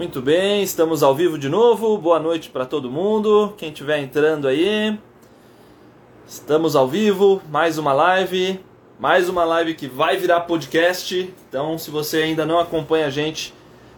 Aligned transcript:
Muito 0.00 0.22
bem, 0.22 0.62
estamos 0.62 1.02
ao 1.02 1.14
vivo 1.14 1.38
de 1.38 1.46
novo. 1.46 1.98
Boa 1.98 2.18
noite 2.18 2.48
para 2.48 2.64
todo 2.64 2.90
mundo. 2.90 3.54
Quem 3.58 3.68
estiver 3.68 3.98
entrando 3.98 4.48
aí. 4.48 4.98
Estamos 6.26 6.74
ao 6.74 6.88
vivo, 6.88 7.42
mais 7.50 7.76
uma 7.76 7.92
live, 7.92 8.58
mais 8.98 9.28
uma 9.28 9.44
live 9.44 9.74
que 9.74 9.86
vai 9.86 10.16
virar 10.16 10.40
podcast. 10.40 11.30
Então, 11.46 11.76
se 11.76 11.90
você 11.90 12.22
ainda 12.22 12.46
não 12.46 12.58
acompanha 12.58 13.08
a 13.08 13.10
gente 13.10 13.52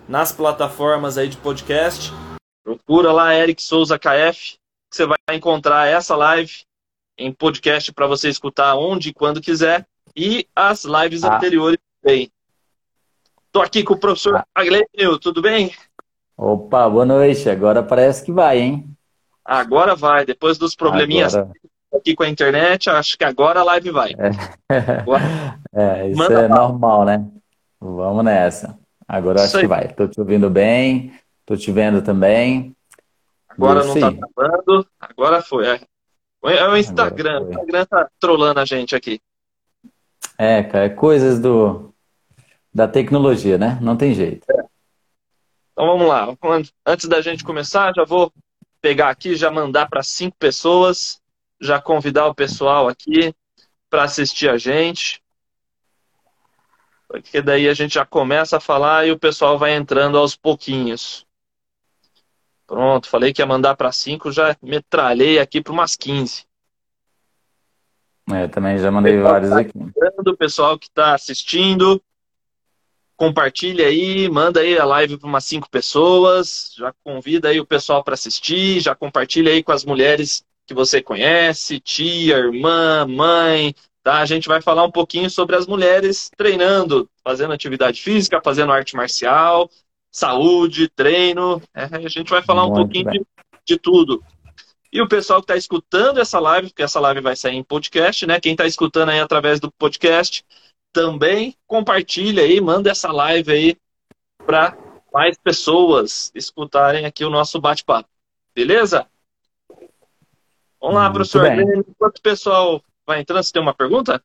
nas 0.08 0.32
plataformas 0.32 1.16
aí 1.16 1.28
de 1.28 1.36
podcast, 1.36 2.12
procura 2.64 3.12
lá 3.12 3.32
Eric 3.36 3.62
Souza 3.62 3.96
KF, 3.96 4.56
que 4.90 4.96
você 4.96 5.06
vai 5.06 5.16
encontrar 5.30 5.86
essa 5.86 6.16
live 6.16 6.52
em 7.16 7.32
podcast 7.32 7.92
para 7.92 8.08
você 8.08 8.28
escutar 8.28 8.74
onde 8.74 9.10
e 9.10 9.14
quando 9.14 9.40
quiser 9.40 9.86
e 10.16 10.48
as 10.52 10.82
lives 10.82 11.22
ah. 11.22 11.36
anteriores 11.36 11.78
também. 12.02 12.28
Estou 13.46 13.62
aqui 13.62 13.84
com 13.84 13.94
o 13.94 13.98
professor 13.98 14.38
ah. 14.38 14.46
Aglênio, 14.52 15.16
tudo 15.20 15.40
bem? 15.40 15.72
Opa, 16.44 16.90
boa 16.90 17.04
noite. 17.04 17.48
Agora 17.48 17.84
parece 17.84 18.24
que 18.24 18.32
vai, 18.32 18.58
hein? 18.58 18.96
Agora 19.44 19.94
vai. 19.94 20.26
Depois 20.26 20.58
dos 20.58 20.74
probleminhas 20.74 21.36
agora... 21.36 21.52
aqui 21.94 22.16
com 22.16 22.24
a 22.24 22.28
internet, 22.28 22.90
acho 22.90 23.16
que 23.16 23.22
agora 23.22 23.60
a 23.60 23.62
live 23.62 23.92
vai. 23.92 24.10
É, 24.18 24.80
é 26.02 26.08
isso 26.08 26.18
Manda 26.18 26.42
é 26.42 26.48
normal, 26.48 27.04
né? 27.04 27.24
Vamos 27.80 28.24
nessa. 28.24 28.76
Agora 29.06 29.40
acho 29.40 29.56
que 29.56 29.68
vai. 29.68 29.84
Estou 29.84 30.08
te 30.08 30.18
ouvindo 30.18 30.50
bem, 30.50 31.12
estou 31.42 31.56
te 31.56 31.70
vendo 31.70 32.02
também. 32.02 32.74
Agora 33.48 33.84
não 33.84 33.94
está 33.94 34.12
travando, 34.12 34.86
agora 34.98 35.42
foi. 35.42 35.68
É, 35.68 35.80
é 36.44 36.68
o 36.68 36.76
Instagram. 36.76 37.42
O 37.42 37.50
Instagram 37.50 37.86
tá 37.86 38.08
trolando 38.18 38.58
a 38.58 38.64
gente 38.64 38.96
aqui. 38.96 39.20
É, 40.36 40.64
cara, 40.64 40.90
coisas 40.90 41.38
do, 41.38 41.94
da 42.74 42.88
tecnologia, 42.88 43.56
né? 43.56 43.78
Não 43.80 43.96
tem 43.96 44.12
jeito. 44.12 44.44
É. 44.50 44.61
Então 45.72 45.86
vamos 45.86 46.06
lá. 46.06 46.28
Antes 46.86 47.08
da 47.08 47.20
gente 47.20 47.42
começar, 47.42 47.92
já 47.94 48.04
vou 48.04 48.32
pegar 48.80 49.08
aqui, 49.08 49.34
já 49.34 49.50
mandar 49.50 49.88
para 49.88 50.02
cinco 50.02 50.36
pessoas, 50.38 51.20
já 51.60 51.80
convidar 51.80 52.26
o 52.26 52.34
pessoal 52.34 52.88
aqui 52.88 53.34
para 53.88 54.04
assistir 54.04 54.48
a 54.48 54.58
gente. 54.58 55.22
Porque 57.08 57.42
daí 57.42 57.68
a 57.68 57.74
gente 57.74 57.94
já 57.94 58.06
começa 58.06 58.56
a 58.56 58.60
falar 58.60 59.06
e 59.06 59.12
o 59.12 59.18
pessoal 59.18 59.58
vai 59.58 59.74
entrando 59.74 60.18
aos 60.18 60.34
pouquinhos. 60.34 61.26
Pronto, 62.66 63.08
falei 63.08 63.32
que 63.32 63.42
ia 63.42 63.46
mandar 63.46 63.76
para 63.76 63.92
cinco, 63.92 64.32
já 64.32 64.56
metralhei 64.62 65.38
aqui 65.38 65.60
para 65.60 65.72
umas 65.72 65.94
15. 65.94 66.46
É, 68.30 68.48
também 68.48 68.78
já 68.78 68.90
mandei 68.90 69.20
vários 69.20 69.50
tá 69.50 69.60
aqui. 69.60 69.78
O 70.26 70.36
pessoal 70.36 70.78
que 70.78 70.86
está 70.86 71.14
assistindo, 71.14 72.02
compartilha 73.22 73.86
aí, 73.86 74.28
manda 74.28 74.58
aí 74.58 74.76
a 74.76 74.84
live 74.84 75.16
para 75.16 75.28
umas 75.28 75.44
cinco 75.44 75.70
pessoas, 75.70 76.74
já 76.76 76.92
convida 77.04 77.50
aí 77.50 77.60
o 77.60 77.64
pessoal 77.64 78.02
para 78.02 78.14
assistir, 78.14 78.80
já 78.80 78.96
compartilha 78.96 79.52
aí 79.52 79.62
com 79.62 79.70
as 79.70 79.84
mulheres 79.84 80.44
que 80.66 80.74
você 80.74 81.00
conhece, 81.00 81.78
tia, 81.78 82.36
irmã, 82.36 83.06
mãe, 83.06 83.76
tá? 84.02 84.18
A 84.18 84.26
gente 84.26 84.48
vai 84.48 84.60
falar 84.60 84.82
um 84.82 84.90
pouquinho 84.90 85.30
sobre 85.30 85.54
as 85.54 85.68
mulheres 85.68 86.32
treinando, 86.36 87.08
fazendo 87.22 87.52
atividade 87.52 88.02
física, 88.02 88.40
fazendo 88.42 88.72
arte 88.72 88.96
marcial, 88.96 89.70
saúde, 90.10 90.88
treino, 90.88 91.62
é, 91.72 91.84
a 91.84 92.08
gente 92.08 92.28
vai 92.28 92.42
falar 92.42 92.62
Muito 92.62 92.72
um 92.72 92.82
pouquinho 92.82 93.08
de, 93.08 93.24
de, 93.64 93.78
tudo. 93.78 94.20
E 94.92 95.00
o 95.00 95.06
pessoal 95.06 95.38
que 95.38 95.44
está 95.44 95.56
escutando 95.56 96.18
essa 96.18 96.40
live, 96.40 96.70
porque 96.70 96.82
essa 96.82 96.98
live 96.98 97.20
vai 97.20 97.36
sair 97.36 97.54
em 97.54 97.62
podcast, 97.62 98.26
né? 98.26 98.40
Quem 98.40 98.50
está 98.50 98.66
escutando 98.66 99.10
aí 99.10 99.20
através 99.20 99.60
do 99.60 99.70
podcast, 99.70 100.44
também 100.92 101.56
compartilha 101.66 102.42
aí, 102.42 102.60
manda 102.60 102.90
essa 102.90 103.10
live 103.10 103.52
aí 103.52 103.76
para 104.44 104.76
mais 105.12 105.36
pessoas 105.38 106.30
escutarem 106.34 107.04
aqui 107.04 107.24
o 107.24 107.30
nosso 107.30 107.60
bate-papo. 107.60 108.08
Beleza? 108.54 109.06
Vamos 110.80 110.96
lá, 110.96 111.10
Muito 111.10 111.14
professor. 111.14 111.46
Enquanto 111.88 112.18
o 112.18 112.22
pessoal 112.22 112.82
vai 113.06 113.20
entrando, 113.20 113.42
você 113.42 113.52
tem 113.52 113.62
uma 113.62 113.74
pergunta? 113.74 114.22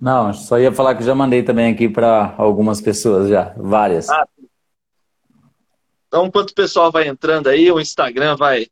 Não, 0.00 0.32
só 0.32 0.58
ia 0.58 0.72
falar 0.72 0.94
que 0.94 1.02
já 1.02 1.14
mandei 1.14 1.42
também 1.42 1.72
aqui 1.72 1.88
para 1.88 2.34
algumas 2.38 2.80
pessoas 2.80 3.28
já, 3.28 3.52
várias. 3.56 4.08
Ah, 4.08 4.26
então, 6.06 6.26
enquanto 6.26 6.50
o 6.50 6.54
pessoal 6.54 6.90
vai 6.90 7.06
entrando 7.06 7.48
aí, 7.48 7.70
o 7.70 7.80
Instagram 7.80 8.36
vai 8.36 8.68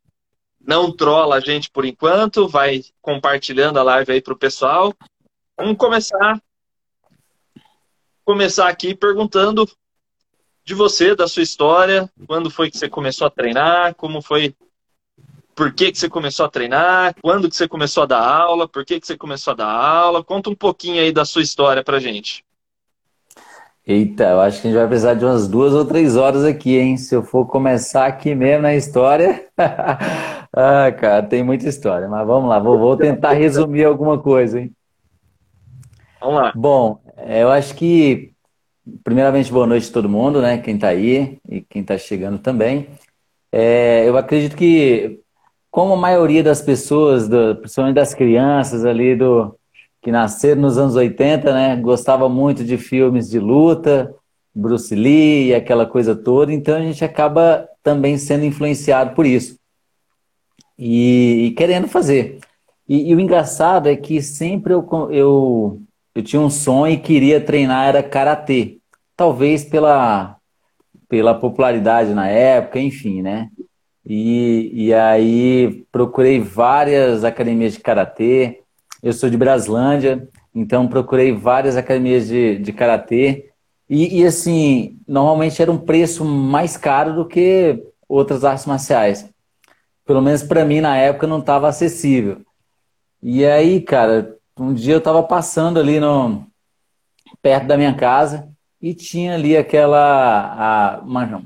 não 0.59 0.91
trola 0.91 1.35
a 1.35 1.39
gente 1.39 1.69
por 1.69 1.85
enquanto, 1.85 2.47
vai 2.47 2.83
compartilhando 3.01 3.77
a 3.77 3.83
live 3.83 4.11
aí 4.11 4.21
para 4.21 4.33
o 4.33 4.37
pessoal. 4.37 4.93
Vamos 5.57 5.77
começar 5.77 6.41
começar 8.27 8.67
aqui 8.67 8.93
perguntando 8.93 9.65
de 10.65 10.73
você, 10.73 11.15
da 11.15 11.29
sua 11.29 11.43
história, 11.43 12.11
quando 12.27 12.51
foi 12.51 12.69
que 12.69 12.77
você 12.77 12.89
começou 12.89 13.25
a 13.25 13.29
treinar, 13.29 13.95
como 13.95 14.21
foi, 14.21 14.53
por 15.55 15.73
que, 15.73 15.93
que 15.93 15.97
você 15.97 16.09
começou 16.09 16.45
a 16.45 16.49
treinar, 16.49 17.15
quando 17.21 17.49
que 17.49 17.55
você 17.55 17.69
começou 17.69 18.03
a 18.03 18.05
dar 18.05 18.19
aula, 18.21 18.67
por 18.67 18.83
que, 18.83 18.99
que 18.99 19.07
você 19.07 19.15
começou 19.15 19.53
a 19.53 19.55
dar 19.55 19.71
aula, 19.71 20.21
conta 20.25 20.49
um 20.49 20.55
pouquinho 20.55 21.01
aí 21.01 21.09
da 21.09 21.23
sua 21.23 21.41
história 21.41 21.81
pra 21.81 22.01
gente. 22.01 22.43
Eita, 23.87 24.25
eu 24.25 24.41
acho 24.41 24.61
que 24.61 24.67
a 24.67 24.71
gente 24.71 24.79
vai 24.79 24.87
precisar 24.89 25.13
de 25.13 25.23
umas 25.23 25.47
duas 25.47 25.73
ou 25.73 25.85
três 25.85 26.17
horas 26.17 26.43
aqui, 26.43 26.77
hein? 26.77 26.97
Se 26.97 27.15
eu 27.15 27.23
for 27.23 27.45
começar 27.45 28.07
aqui 28.07 28.35
mesmo 28.35 28.63
na 28.63 28.75
história. 28.75 29.47
ah, 29.57 30.91
cara, 30.99 31.23
tem 31.23 31.45
muita 31.45 31.69
história, 31.69 32.09
mas 32.09 32.27
vamos 32.27 32.49
lá, 32.49 32.59
vou, 32.59 32.77
vou 32.77 32.97
tentar 32.97 33.31
resumir 33.31 33.85
alguma 33.85 34.19
coisa, 34.19 34.59
hein? 34.59 34.73
Vamos 36.19 36.41
lá. 36.41 36.51
Bom, 36.53 36.99
eu 37.17 37.49
acho 37.49 37.75
que, 37.75 38.31
primeiramente, 39.03 39.51
boa 39.51 39.67
noite 39.67 39.89
a 39.89 39.93
todo 39.93 40.09
mundo, 40.09 40.41
né? 40.41 40.57
Quem 40.57 40.75
está 40.75 40.89
aí 40.89 41.39
e 41.49 41.61
quem 41.61 41.81
está 41.81 41.97
chegando 41.97 42.39
também. 42.39 42.87
É, 43.51 44.07
eu 44.07 44.17
acredito 44.17 44.55
que, 44.55 45.19
como 45.71 45.93
a 45.93 45.97
maioria 45.97 46.43
das 46.43 46.61
pessoas, 46.61 47.27
do, 47.27 47.55
principalmente 47.55 47.95
das 47.95 48.13
crianças 48.13 48.85
ali 48.85 49.15
do 49.15 49.57
que 50.01 50.11
nasceram 50.11 50.61
nos 50.61 50.77
anos 50.77 50.95
80, 50.95 51.53
né? 51.53 51.75
Gostava 51.75 52.29
muito 52.29 52.63
de 52.63 52.77
filmes 52.77 53.29
de 53.29 53.39
luta, 53.39 54.13
Bruce 54.53 54.95
Lee 54.95 55.49
e 55.49 55.55
aquela 55.55 55.85
coisa 55.85 56.15
toda, 56.15 56.51
então 56.51 56.75
a 56.75 56.81
gente 56.81 57.03
acaba 57.05 57.67
também 57.83 58.17
sendo 58.17 58.45
influenciado 58.45 59.13
por 59.13 59.25
isso. 59.25 59.57
E, 60.77 61.47
e 61.47 61.51
querendo 61.51 61.87
fazer. 61.87 62.39
E, 62.87 63.09
e, 63.11 63.15
o 63.15 63.19
engraçado 63.19 63.89
é 63.89 63.95
que 63.95 64.21
sempre 64.21 64.73
eu, 64.73 64.87
eu 65.11 65.81
eu 66.17 66.23
tinha 66.23 66.41
um 66.41 66.49
sonho 66.49 66.95
e 66.95 66.97
queria 66.97 67.39
treinar 67.39 67.89
era 67.89 68.01
karatê. 68.01 68.79
Talvez 69.15 69.63
pela, 69.63 70.35
pela 71.07 71.35
popularidade 71.35 72.11
na 72.11 72.27
época, 72.27 72.79
enfim, 72.79 73.21
né? 73.21 73.49
E, 74.03 74.71
e 74.73 74.93
aí 74.95 75.85
procurei 75.91 76.39
várias 76.39 77.23
academias 77.23 77.73
de 77.73 77.81
karatê. 77.81 78.61
Eu 79.03 79.13
sou 79.13 79.29
de 79.29 79.37
Braslândia, 79.37 80.27
então 80.55 80.87
procurei 80.87 81.31
várias 81.31 81.77
academias 81.77 82.27
de, 82.27 82.57
de 82.57 82.73
karatê. 82.73 83.51
E, 83.87 84.21
e 84.21 84.25
assim, 84.25 84.97
normalmente 85.07 85.61
era 85.61 85.71
um 85.71 85.77
preço 85.77 86.25
mais 86.25 86.75
caro 86.75 87.13
do 87.13 87.27
que 87.27 87.79
outras 88.09 88.43
artes 88.43 88.65
marciais. 88.65 89.29
Pelo 90.03 90.23
menos 90.23 90.41
para 90.41 90.65
mim 90.65 90.81
na 90.81 90.97
época 90.97 91.27
não 91.27 91.37
estava 91.37 91.67
acessível. 91.67 92.41
E 93.21 93.45
aí, 93.45 93.81
cara, 93.81 94.36
um 94.59 94.73
dia 94.73 94.93
eu 94.93 94.99
estava 94.99 95.21
passando 95.23 95.79
ali 95.79 95.99
no, 95.99 96.45
perto 97.41 97.67
da 97.67 97.77
minha 97.77 97.93
casa 97.93 98.49
e 98.81 98.93
tinha 98.93 99.35
ali 99.35 99.55
aquela. 99.55 100.97
A, 100.97 101.01
uma, 101.01 101.43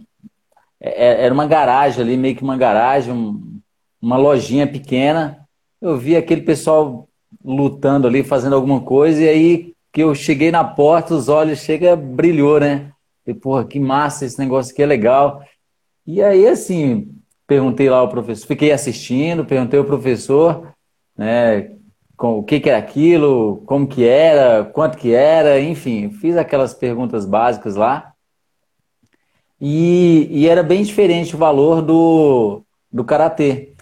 é, 0.80 1.06
é, 1.06 1.26
era 1.26 1.34
uma 1.34 1.46
garagem 1.46 2.02
ali, 2.02 2.18
meio 2.18 2.36
que 2.36 2.44
uma 2.44 2.58
garagem, 2.58 3.14
um, 3.14 3.60
uma 4.02 4.18
lojinha 4.18 4.68
pequena. 4.68 5.48
Eu 5.80 5.98
vi 5.98 6.16
aquele 6.16 6.42
pessoal 6.42 7.08
lutando 7.44 8.08
ali, 8.08 8.24
fazendo 8.24 8.56
alguma 8.56 8.82
coisa, 8.82 9.22
e 9.22 9.30
aí 9.30 9.74
que 9.92 10.02
eu 10.02 10.16
cheguei 10.16 10.52
na 10.52 10.64
porta, 10.64 11.14
os 11.14 11.28
olhos 11.28 11.60
chega 11.60 11.96
brilhou, 11.96 12.60
né? 12.60 12.92
E, 13.26 13.34
porra, 13.34 13.66
que 13.66 13.80
massa, 13.80 14.26
esse 14.26 14.40
negócio 14.40 14.72
aqui 14.72 14.82
é 14.82 14.86
legal. 14.86 15.44
E 16.06 16.22
aí, 16.22 16.48
assim, 16.48 17.14
perguntei 17.46 17.90
lá 17.90 17.98
ao 17.98 18.10
professor, 18.10 18.48
fiquei 18.48 18.72
assistindo, 18.72 19.46
perguntei 19.46 19.80
ao 19.80 19.86
professor, 19.86 20.74
né, 21.18 21.72
com 22.22 22.38
o 22.38 22.44
que, 22.44 22.60
que 22.60 22.70
era 22.70 22.78
aquilo, 22.78 23.64
como 23.66 23.88
que 23.88 24.08
era, 24.08 24.64
quanto 24.64 24.96
que 24.96 25.12
era, 25.12 25.60
enfim, 25.60 26.12
fiz 26.12 26.38
aquelas 26.38 26.72
perguntas 26.72 27.26
básicas 27.26 27.76
lá. 27.76 28.14
E, 29.60 30.28
e 30.30 30.48
era 30.48 30.62
bem 30.62 30.84
diferente 30.84 31.34
o 31.34 31.40
valor 31.40 31.82
do, 31.82 32.62
do 32.94 33.04
karatê. 33.04 33.74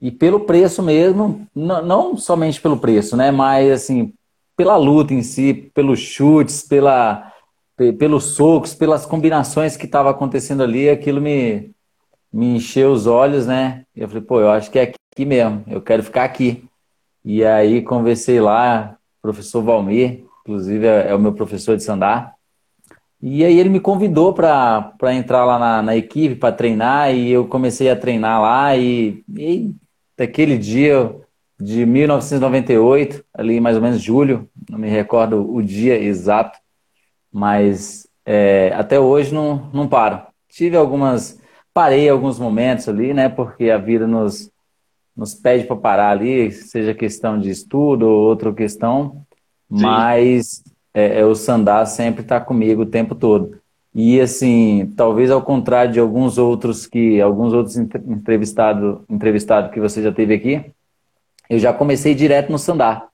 E 0.00 0.10
pelo 0.10 0.40
preço 0.40 0.82
mesmo, 0.82 1.46
não, 1.54 1.84
não 1.84 2.16
somente 2.16 2.58
pelo 2.58 2.78
preço, 2.78 3.18
né? 3.18 3.30
Mas 3.30 3.70
assim, 3.70 4.14
pela 4.56 4.78
luta 4.78 5.12
em 5.12 5.22
si, 5.22 5.70
pelos 5.74 5.98
chutes, 5.98 6.62
pela, 6.62 7.30
pelos 7.98 8.24
socos, 8.34 8.72
pelas 8.74 9.04
combinações 9.04 9.76
que 9.76 9.84
estava 9.84 10.08
acontecendo 10.08 10.62
ali, 10.62 10.88
aquilo 10.88 11.20
me, 11.20 11.70
me 12.32 12.56
encheu 12.56 12.92
os 12.92 13.06
olhos, 13.06 13.46
né? 13.46 13.84
E 13.94 14.00
eu 14.00 14.08
falei, 14.08 14.22
pô, 14.22 14.40
eu 14.40 14.48
acho 14.48 14.70
que 14.70 14.78
é 14.78 14.84
aqui 15.12 15.26
mesmo, 15.26 15.62
eu 15.68 15.82
quero 15.82 16.02
ficar 16.02 16.24
aqui. 16.24 16.64
E 17.24 17.44
aí 17.44 17.80
conversei 17.82 18.40
lá, 18.40 18.98
professor 19.22 19.62
Valmir, 19.62 20.24
inclusive 20.42 20.86
é, 20.86 21.08
é 21.08 21.14
o 21.14 21.18
meu 21.18 21.32
professor 21.32 21.76
de 21.76 21.82
Sandar. 21.82 22.34
E 23.20 23.42
aí 23.42 23.58
ele 23.58 23.70
me 23.70 23.80
convidou 23.80 24.34
para 24.34 25.14
entrar 25.14 25.46
lá 25.46 25.58
na, 25.58 25.82
na 25.82 25.96
equipe, 25.96 26.34
para 26.34 26.54
treinar, 26.54 27.14
e 27.14 27.30
eu 27.30 27.46
comecei 27.46 27.90
a 27.90 27.96
treinar 27.96 28.42
lá, 28.42 28.76
e, 28.76 29.24
e 29.34 29.74
daquele 30.14 30.58
dia 30.58 31.14
de 31.58 31.86
1998, 31.86 33.24
ali 33.32 33.60
mais 33.60 33.76
ou 33.76 33.82
menos 33.82 34.02
julho, 34.02 34.46
não 34.68 34.78
me 34.78 34.90
recordo 34.90 35.50
o 35.50 35.62
dia 35.62 35.98
exato, 35.98 36.58
mas 37.32 38.06
é, 38.26 38.72
até 38.74 39.00
hoje 39.00 39.32
não, 39.32 39.70
não 39.72 39.88
paro. 39.88 40.20
Tive 40.48 40.76
algumas, 40.76 41.40
parei 41.72 42.08
alguns 42.08 42.38
momentos 42.38 42.88
ali, 42.88 43.14
né, 43.14 43.30
porque 43.30 43.70
a 43.70 43.78
vida 43.78 44.06
nos, 44.06 44.50
nos 45.16 45.34
pede 45.34 45.64
para 45.64 45.76
parar 45.76 46.10
ali, 46.10 46.50
seja 46.50 46.94
questão 46.94 47.38
de 47.38 47.50
estudo 47.50 48.06
ou 48.06 48.28
outra 48.28 48.52
questão, 48.52 49.24
Sim. 49.70 49.82
mas 49.82 50.64
é, 50.92 51.20
é, 51.20 51.24
o 51.24 51.34
Sandá 51.34 51.84
sempre 51.86 52.22
está 52.22 52.40
comigo 52.40 52.82
o 52.82 52.86
tempo 52.86 53.14
todo. 53.14 53.58
E 53.94 54.20
assim, 54.20 54.92
talvez 54.96 55.30
ao 55.30 55.40
contrário 55.40 55.92
de 55.92 56.00
alguns 56.00 56.36
outros 56.36 56.84
que 56.86 57.20
alguns 57.20 57.52
outros 57.52 57.76
entrevistados 57.76 59.00
entrevistado 59.08 59.70
que 59.70 59.78
você 59.78 60.02
já 60.02 60.10
teve 60.10 60.34
aqui, 60.34 60.64
eu 61.48 61.58
já 61.60 61.72
comecei 61.72 62.14
direto 62.14 62.50
no 62.50 62.58
Sandá. 62.58 63.06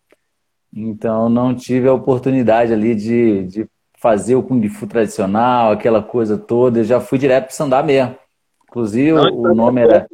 Então 0.75 1.29
não 1.29 1.55
tive 1.55 1.87
a 1.87 1.93
oportunidade 1.93 2.73
ali 2.73 2.95
de, 2.95 3.45
de 3.45 3.69
fazer 3.99 4.37
o 4.37 4.43
Kung 4.43 4.67
Fu 4.69 4.87
tradicional, 4.87 5.73
aquela 5.73 6.03
coisa 6.03 6.39
toda. 6.39 6.79
Eu 6.79 6.85
já 6.85 6.99
fui 6.99 7.19
direto 7.19 7.47
para 7.47 7.53
o 7.53 7.57
Sandá 7.57 7.83
mesmo. 7.83 8.17
Inclusive 8.65 9.13
não, 9.13 9.35
o 9.35 9.55
nome 9.55 9.83
era. 9.83 10.09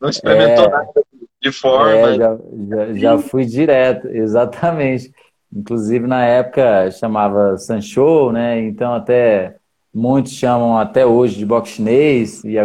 Não 0.00 0.08
experimentou 0.08 0.64
é, 0.64 0.68
nada 0.68 1.06
de 1.42 1.52
forma. 1.52 1.90
É, 1.90 2.16
já, 2.16 2.38
já, 2.68 2.94
já 2.94 3.18
fui 3.18 3.44
direto, 3.44 4.08
exatamente. 4.14 5.12
Inclusive 5.54 6.06
na 6.06 6.24
época 6.24 6.90
chamava 6.90 7.56
Sancho, 7.56 8.32
né? 8.32 8.60
Então 8.60 8.94
até 8.94 9.56
muitos 9.94 10.32
chamam 10.32 10.76
até 10.76 11.06
hoje 11.06 11.36
de 11.38 11.46
boxe 11.46 11.72
chinês 11.72 12.44
e 12.44 12.56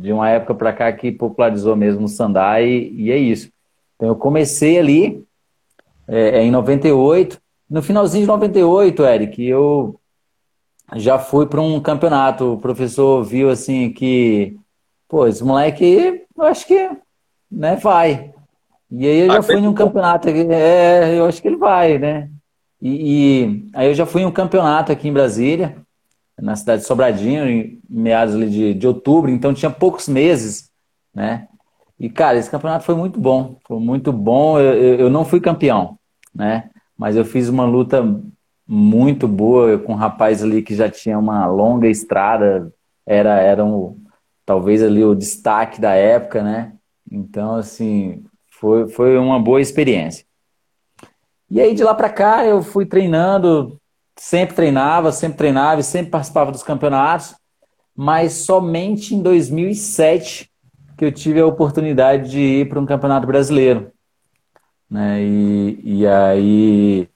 de 0.00 0.12
uma 0.12 0.30
época 0.30 0.54
para 0.54 0.72
cá 0.72 0.92
que 0.92 1.10
popularizou 1.10 1.74
mesmo 1.74 2.04
o 2.04 2.08
Sandai 2.08 2.68
e, 2.68 3.10
é 3.10 3.16
isso. 3.16 3.50
Então 3.96 4.08
eu 4.08 4.16
comecei 4.16 4.78
ali 4.78 5.24
é, 6.06 6.38
é 6.38 6.42
em 6.44 6.50
98, 6.50 7.40
no 7.68 7.82
finalzinho 7.82 8.22
de 8.22 8.28
98, 8.28 9.04
Eric, 9.04 9.44
eu 9.44 9.98
já 10.94 11.18
fui 11.18 11.46
para 11.46 11.60
um 11.60 11.80
campeonato. 11.80 12.52
O 12.52 12.58
professor 12.58 13.24
viu 13.24 13.50
assim 13.50 13.92
que, 13.92 14.56
pô, 15.08 15.26
esse 15.26 15.42
moleque, 15.42 16.25
eu 16.36 16.44
acho 16.44 16.66
que, 16.66 16.90
né, 17.50 17.76
vai. 17.76 18.32
E 18.90 19.06
aí 19.06 19.18
eu 19.20 19.32
já 19.32 19.42
fui 19.42 19.60
num 19.60 19.74
campeonato, 19.74 20.28
é, 20.28 21.18
eu 21.18 21.26
acho 21.26 21.42
que 21.42 21.48
ele 21.48 21.56
vai, 21.56 21.98
né? 21.98 22.30
E, 22.80 23.42
e, 23.44 23.70
aí 23.74 23.88
eu 23.88 23.94
já 23.94 24.06
fui 24.06 24.22
em 24.22 24.26
um 24.26 24.32
campeonato 24.32 24.92
aqui 24.92 25.08
em 25.08 25.12
Brasília, 25.12 25.76
na 26.38 26.54
cidade 26.54 26.82
de 26.82 26.86
Sobradinho, 26.86 27.48
em 27.48 27.80
meados 27.88 28.38
de, 28.50 28.74
de 28.74 28.86
outubro, 28.86 29.30
então 29.30 29.54
tinha 29.54 29.70
poucos 29.70 30.08
meses, 30.08 30.70
né? 31.14 31.48
E, 31.98 32.10
cara, 32.10 32.36
esse 32.36 32.50
campeonato 32.50 32.84
foi 32.84 32.94
muito 32.94 33.18
bom, 33.18 33.56
foi 33.66 33.80
muito 33.80 34.12
bom. 34.12 34.58
Eu, 34.58 34.74
eu, 34.74 34.94
eu 35.00 35.10
não 35.10 35.24
fui 35.24 35.40
campeão, 35.40 35.98
né? 36.34 36.70
Mas 36.96 37.16
eu 37.16 37.24
fiz 37.24 37.48
uma 37.48 37.64
luta 37.64 38.04
muito 38.68 39.26
boa 39.26 39.78
com 39.78 39.92
um 39.92 39.96
rapaz 39.96 40.42
ali 40.42 40.62
que 40.62 40.74
já 40.74 40.90
tinha 40.90 41.18
uma 41.18 41.46
longa 41.46 41.88
estrada, 41.88 42.72
era, 43.06 43.40
era 43.40 43.64
um, 43.64 43.96
talvez 44.46 44.82
ali 44.82 45.04
o 45.04 45.14
destaque 45.14 45.80
da 45.80 45.92
época, 45.92 46.42
né? 46.42 46.72
Então, 47.10 47.56
assim, 47.56 48.24
foi, 48.48 48.88
foi 48.88 49.18
uma 49.18 49.40
boa 49.40 49.60
experiência. 49.60 50.24
E 51.50 51.60
aí 51.60 51.74
de 51.74 51.84
lá 51.84 51.94
para 51.94 52.08
cá 52.08 52.44
eu 52.44 52.62
fui 52.62 52.86
treinando, 52.86 53.80
sempre 54.16 54.56
treinava, 54.56 55.12
sempre 55.12 55.38
treinava 55.38 55.80
e 55.80 55.84
sempre 55.84 56.10
participava 56.10 56.50
dos 56.50 56.62
campeonatos, 56.62 57.34
mas 57.94 58.32
somente 58.32 59.14
em 59.14 59.22
2007 59.22 60.50
que 60.96 61.04
eu 61.04 61.12
tive 61.12 61.40
a 61.40 61.46
oportunidade 61.46 62.30
de 62.30 62.40
ir 62.40 62.68
para 62.68 62.80
um 62.80 62.86
campeonato 62.86 63.26
brasileiro. 63.26 63.92
Né? 64.90 65.22
E, 65.22 65.80
e 65.84 66.06
aí, 66.06 67.08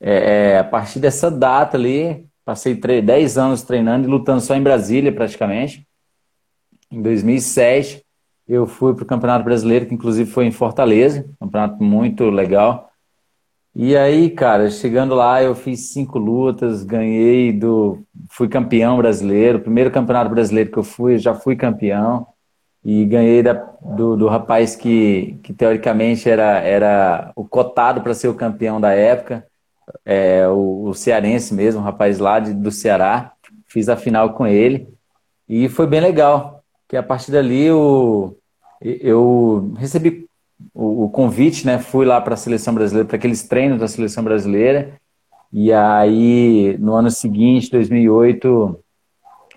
é, 0.00 0.52
é, 0.52 0.58
a 0.58 0.64
partir 0.64 0.98
dessa 0.98 1.30
data 1.30 1.76
ali, 1.76 2.26
passei 2.44 2.74
10 2.74 3.36
anos 3.36 3.62
treinando 3.62 4.06
e 4.06 4.10
lutando 4.10 4.40
só 4.40 4.54
em 4.54 4.62
Brasília 4.62 5.12
praticamente. 5.12 5.86
Em 6.90 7.02
2007, 7.02 8.04
eu 8.48 8.66
fui 8.66 8.94
para 8.94 9.02
o 9.02 9.06
Campeonato 9.06 9.44
Brasileiro, 9.44 9.86
que 9.86 9.94
inclusive 9.94 10.30
foi 10.30 10.46
em 10.46 10.52
Fortaleza, 10.52 11.26
um 11.40 11.46
campeonato 11.46 11.82
muito 11.82 12.30
legal. 12.30 12.90
E 13.78 13.94
aí, 13.94 14.30
cara, 14.30 14.70
chegando 14.70 15.14
lá, 15.14 15.42
eu 15.42 15.54
fiz 15.54 15.92
cinco 15.92 16.18
lutas, 16.18 16.82
ganhei 16.82 17.52
do. 17.52 18.02
Fui 18.30 18.48
campeão 18.48 18.96
brasileiro. 18.96 19.60
Primeiro 19.60 19.90
campeonato 19.90 20.30
brasileiro 20.30 20.70
que 20.70 20.78
eu 20.78 20.82
fui, 20.82 21.18
já 21.18 21.34
fui 21.34 21.54
campeão. 21.56 22.26
E 22.82 23.04
ganhei 23.04 23.42
da, 23.42 23.52
do, 23.52 24.16
do 24.16 24.28
rapaz 24.28 24.74
que, 24.76 25.38
que 25.42 25.52
teoricamente 25.52 26.30
era, 26.30 26.60
era 26.60 27.32
o 27.36 27.44
cotado 27.44 28.00
para 28.00 28.14
ser 28.14 28.28
o 28.28 28.34
campeão 28.34 28.80
da 28.80 28.92
época, 28.92 29.46
é, 30.04 30.48
o, 30.48 30.84
o 30.84 30.94
cearense 30.94 31.52
mesmo, 31.52 31.80
um 31.80 31.84
rapaz 31.84 32.18
lá 32.18 32.40
de, 32.40 32.54
do 32.54 32.70
Ceará. 32.70 33.32
Fiz 33.66 33.90
a 33.90 33.96
final 33.96 34.32
com 34.34 34.46
ele. 34.46 34.88
E 35.48 35.68
foi 35.68 35.86
bem 35.86 36.00
legal, 36.00 36.55
que 36.88 36.96
a 36.96 37.02
partir 37.02 37.32
dali 37.32 37.64
eu, 37.64 38.38
eu 38.80 39.72
recebi 39.76 40.26
o, 40.74 41.04
o 41.04 41.10
convite, 41.10 41.66
né? 41.66 41.78
Fui 41.78 42.06
lá 42.06 42.20
para 42.20 42.34
a 42.34 42.36
seleção 42.36 42.74
brasileira, 42.74 43.08
para 43.08 43.16
aqueles 43.16 43.42
treinos 43.42 43.80
da 43.80 43.88
seleção 43.88 44.22
brasileira. 44.22 45.00
E 45.52 45.72
aí, 45.72 46.76
no 46.78 46.94
ano 46.94 47.10
seguinte, 47.10 47.70
2008, 47.70 48.78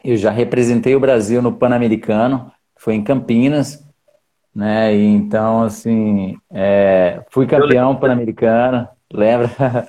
eu 0.04 0.16
já 0.16 0.32
representei 0.32 0.96
o 0.96 1.00
Brasil 1.00 1.42
no 1.42 1.54
Pan-Americano, 1.54 2.52
foi 2.76 2.96
em 2.96 3.04
Campinas, 3.04 3.84
né? 4.54 4.96
E 4.96 5.06
então, 5.06 5.64
assim, 5.64 6.38
é, 6.52 7.24
fui 7.30 7.46
campeão 7.48 7.96
pan-americano, 7.96 8.88
lembra? 9.12 9.50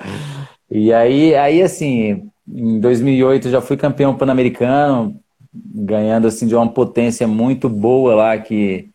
e 0.70 0.92
aí, 0.92 1.34
aí, 1.34 1.62
assim, 1.62 2.30
em 2.46 2.80
2008 2.80 3.48
já 3.50 3.60
fui 3.60 3.76
campeão 3.76 4.14
pan-americano, 4.14 5.20
ganhando 5.52 6.26
assim 6.26 6.46
de 6.46 6.54
uma 6.54 6.72
potência 6.72 7.26
muito 7.26 7.68
boa 7.68 8.14
lá 8.14 8.38
que 8.38 8.90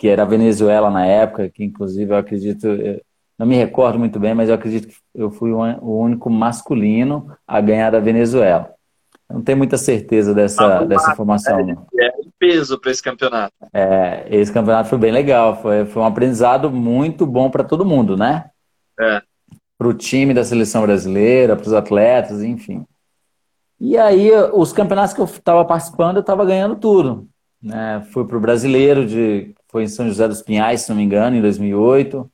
que 0.00 0.08
era 0.08 0.22
a 0.22 0.26
Venezuela 0.26 0.90
na 0.90 1.04
época, 1.04 1.50
que 1.50 1.62
inclusive 1.62 2.10
eu 2.10 2.16
acredito, 2.16 2.66
eu 2.66 3.02
não 3.38 3.46
me 3.46 3.54
recordo 3.54 3.98
muito 3.98 4.18
bem, 4.18 4.32
mas 4.32 4.48
eu 4.48 4.54
acredito 4.54 4.88
que 4.88 4.94
eu 5.14 5.30
fui 5.30 5.52
o 5.52 5.98
único 6.00 6.30
masculino 6.30 7.30
a 7.46 7.60
ganhar 7.60 7.90
da 7.90 8.00
Venezuela. 8.00 8.72
Eu 9.28 9.36
não 9.36 9.42
tenho 9.42 9.58
muita 9.58 9.76
certeza 9.76 10.32
dessa, 10.32 10.78
ah, 10.78 10.84
dessa 10.86 11.12
informação. 11.12 11.86
É, 11.98 12.06
é 12.06 12.12
peso 12.38 12.80
para 12.80 12.90
esse 12.90 13.02
campeonato. 13.02 13.52
É, 13.74 14.24
esse 14.30 14.50
campeonato 14.50 14.88
foi 14.88 14.96
bem 14.96 15.12
legal, 15.12 15.60
foi, 15.60 15.84
foi 15.84 16.00
um 16.00 16.06
aprendizado 16.06 16.70
muito 16.70 17.26
bom 17.26 17.50
para 17.50 17.62
todo 17.62 17.84
mundo, 17.84 18.16
né? 18.16 18.48
É. 18.98 19.20
Para 19.76 19.88
o 19.88 19.92
time 19.92 20.32
da 20.32 20.44
seleção 20.44 20.80
brasileira, 20.80 21.56
para 21.56 21.66
os 21.66 21.74
atletas, 21.74 22.42
enfim. 22.42 22.86
E 23.80 23.96
aí, 23.96 24.30
os 24.52 24.72
campeonatos 24.72 25.14
que 25.14 25.20
eu 25.20 25.24
estava 25.24 25.64
participando, 25.64 26.16
eu 26.16 26.20
estava 26.20 26.44
ganhando 26.44 26.76
tudo. 26.76 27.28
Né? 27.62 28.06
Fui 28.12 28.26
para 28.26 28.36
o 28.36 28.40
brasileiro 28.40 29.06
de 29.06 29.54
foi 29.68 29.84
em 29.84 29.88
São 29.88 30.06
José 30.06 30.28
dos 30.28 30.42
Pinhais, 30.42 30.82
se 30.82 30.90
não 30.90 30.96
me 30.96 31.02
engano, 31.02 31.36
em 31.36 31.40
2008. 31.40 32.30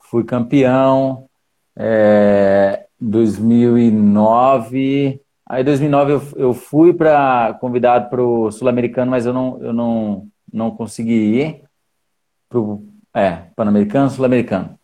Fui 0.00 0.24
campeão. 0.24 1.28
É, 1.76 2.86
2009. 3.00 5.20
Aí, 5.46 5.62
em 5.62 5.64
2009, 5.64 6.12
eu, 6.12 6.22
eu 6.36 6.54
fui 6.54 6.92
para 6.92 7.54
convidado 7.60 8.10
para 8.10 8.22
o 8.22 8.50
Sul-Americano, 8.50 9.10
mas 9.10 9.26
eu 9.26 9.32
não, 9.32 9.62
eu 9.62 9.72
não, 9.72 10.28
não 10.52 10.70
consegui 10.70 11.14
ir. 11.14 11.62
Pro, 12.48 12.84
é, 13.14 13.30
Pan-Americano, 13.56 14.10
Sul-Americano. 14.10 14.78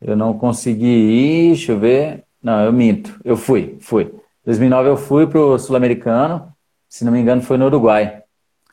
Eu 0.00 0.16
não 0.16 0.36
consegui 0.36 0.86
ir, 0.86 1.48
deixa 1.48 1.72
eu 1.72 1.78
ver. 1.78 2.24
Não, 2.42 2.64
eu 2.64 2.72
minto. 2.72 3.18
Eu 3.24 3.36
fui, 3.36 3.76
fui. 3.80 4.12
2009 4.44 4.88
eu 4.88 4.96
fui 4.96 5.26
para 5.26 5.40
o 5.40 5.58
Sul-Americano, 5.58 6.52
se 6.88 7.04
não 7.04 7.12
me 7.12 7.20
engano 7.20 7.42
foi 7.42 7.56
no 7.56 7.66
Uruguai. 7.66 8.22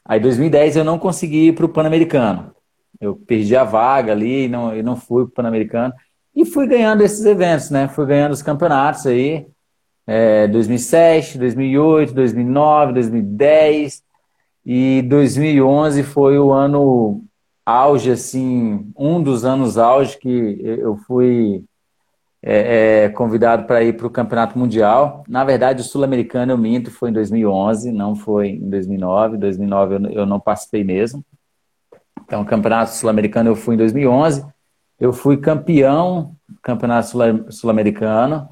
Aí 0.04 0.20
2010 0.20 0.76
eu 0.78 0.84
não 0.84 1.00
consegui 1.00 1.48
ir 1.48 1.54
para 1.54 1.66
o 1.66 1.70
Pan-Americano. 1.70 2.54
Eu 3.00 3.16
perdi 3.16 3.56
a 3.56 3.64
vaga 3.64 4.12
ali 4.12 4.46
e 4.46 4.48
não, 4.50 4.76
e 4.76 4.84
não 4.84 4.96
fui 4.96 5.24
para 5.24 5.32
o 5.32 5.34
Pan-Americano. 5.36 5.94
E 6.36 6.46
fui 6.46 6.68
ganhando 6.68 7.02
esses 7.02 7.26
eventos, 7.26 7.70
né? 7.70 7.88
Fui 7.88 8.06
ganhando 8.06 8.32
os 8.32 8.42
campeonatos 8.42 9.06
aí. 9.06 9.48
É, 10.06 10.48
2007, 10.48 11.38
2008, 11.38 12.14
2009, 12.14 12.94
2010 12.94 14.04
e 14.66 15.02
2011 15.04 16.04
foi 16.04 16.38
o 16.38 16.52
ano 16.52 17.24
auge, 17.66 18.12
assim, 18.12 18.92
um 18.98 19.22
dos 19.22 19.46
anos 19.46 19.78
auge 19.78 20.18
que 20.18 20.60
eu 20.64 20.98
fui 21.08 21.64
é, 22.44 23.04
é, 23.04 23.10
convidado 23.10 23.66
para 23.66 23.84
ir 23.84 23.94
para 23.94 24.08
o 24.08 24.10
Campeonato 24.10 24.58
Mundial. 24.58 25.24
Na 25.28 25.44
verdade, 25.44 25.82
o 25.82 25.84
Sul-Americano 25.84 26.52
eu 26.52 26.58
minto, 26.58 26.90
foi 26.90 27.10
em 27.10 27.14
2011, 27.14 27.92
não 27.92 28.16
foi 28.16 28.50
em 28.50 28.70
2009. 28.70 29.38
2009 29.38 29.96
eu, 29.96 30.10
eu 30.12 30.26
não 30.26 30.40
participei 30.40 30.84
mesmo. 30.84 31.24
Então, 32.26 32.42
o 32.42 32.46
Campeonato 32.46 32.92
Sul-Americano 32.92 33.50
eu 33.50 33.56
fui 33.56 33.76
em 33.76 33.78
2011. 33.78 34.46
Eu 35.00 35.14
fui 35.14 35.38
campeão 35.38 36.36
do 36.48 36.60
Campeonato 36.62 37.10
Sul-Americano 37.52 38.48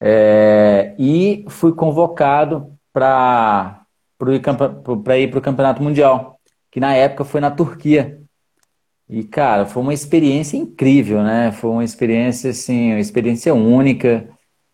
é, 0.00 0.94
e 0.98 1.44
fui 1.48 1.72
convocado 1.72 2.72
para 2.92 3.86
ir 5.18 5.30
para 5.30 5.38
o 5.38 5.42
Campeonato 5.42 5.82
Mundial, 5.82 6.40
que 6.70 6.80
na 6.80 6.94
época 6.94 7.24
foi 7.24 7.40
na 7.40 7.50
Turquia. 7.50 8.21
E, 9.12 9.22
cara, 9.24 9.66
foi 9.66 9.82
uma 9.82 9.92
experiência 9.92 10.56
incrível, 10.56 11.22
né? 11.22 11.52
Foi 11.52 11.68
uma 11.68 11.84
experiência, 11.84 12.50
assim, 12.50 12.92
uma 12.92 12.98
experiência 13.00 13.52
única. 13.52 14.26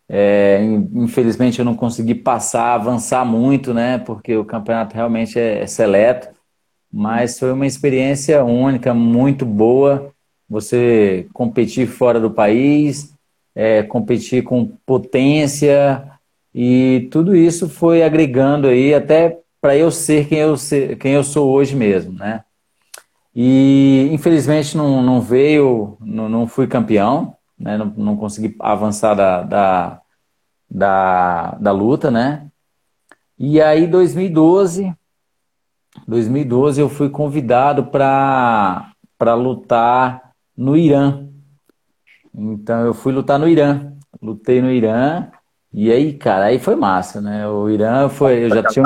É, 0.09 0.62
infelizmente 0.95 1.59
eu 1.59 1.64
não 1.64 1.75
consegui 1.75 2.14
passar, 2.14 2.75
avançar 2.75 3.25
muito, 3.25 3.75
né? 3.75 3.99
Porque 3.99 4.37
o 4.37 4.45
campeonato 4.45 4.95
realmente 4.95 5.37
é, 5.40 5.62
é 5.62 5.66
seleto. 5.66 6.28
Mas 6.92 7.37
foi 7.37 7.52
uma 7.52 7.66
experiência 7.66 8.45
única, 8.45 8.95
muito 8.95 9.45
boa. 9.45 10.12
Você 10.49 11.26
competir 11.35 11.88
fora 11.88 12.21
do 12.21 12.30
país, 12.30 13.12
é, 13.57 13.83
competir 13.83 14.45
com 14.45 14.66
potência, 14.87 16.09
e 16.54 17.09
tudo 17.11 17.35
isso 17.35 17.68
foi 17.68 18.04
agregando 18.04 18.68
aí 18.68 18.95
até 18.95 19.40
para 19.61 19.76
eu 19.76 19.90
ser 19.90 20.28
quem 20.28 20.38
eu, 20.38 20.57
ser, 20.57 20.97
quem 20.97 21.14
eu 21.14 21.25
sou 21.25 21.50
hoje 21.50 21.75
mesmo, 21.75 22.12
né? 22.12 22.45
E 23.40 24.09
infelizmente 24.12 24.76
não, 24.76 25.00
não 25.00 25.21
veio, 25.21 25.97
não, 26.00 26.28
não 26.28 26.49
fui 26.49 26.66
campeão, 26.66 27.37
né? 27.57 27.78
não, 27.78 27.87
não 27.97 28.16
consegui 28.16 28.57
avançar 28.59 29.14
da, 29.14 29.45
da, 29.45 30.02
da, 30.68 31.50
da 31.52 31.71
luta, 31.71 32.11
né? 32.11 32.50
E 33.38 33.62
aí 33.62 33.87
2012, 33.87 34.92
2012 36.09 36.80
eu 36.80 36.88
fui 36.88 37.09
convidado 37.09 37.85
para 37.85 39.35
lutar 39.37 40.33
no 40.57 40.76
Irã. 40.76 41.28
Então 42.35 42.85
eu 42.85 42.92
fui 42.92 43.12
lutar 43.12 43.38
no 43.38 43.47
Irã. 43.47 43.92
Lutei 44.21 44.61
no 44.61 44.68
Irã 44.68 45.30
e 45.73 45.92
aí, 45.92 46.12
cara, 46.12 46.47
aí 46.47 46.59
foi 46.59 46.75
massa, 46.75 47.21
né? 47.21 47.47
O 47.47 47.71
Irã 47.71 48.09
foi. 48.09 48.45
Eu 48.45 48.49
já 48.49 48.64
tinha. 48.64 48.85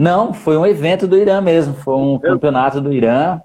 Não, 0.00 0.32
foi 0.32 0.56
um 0.56 0.64
evento 0.64 1.06
do 1.06 1.14
Irã 1.14 1.42
mesmo. 1.42 1.74
Foi 1.74 1.94
um 1.94 2.18
campeonato 2.18 2.80
do 2.80 2.90
Irã. 2.90 3.38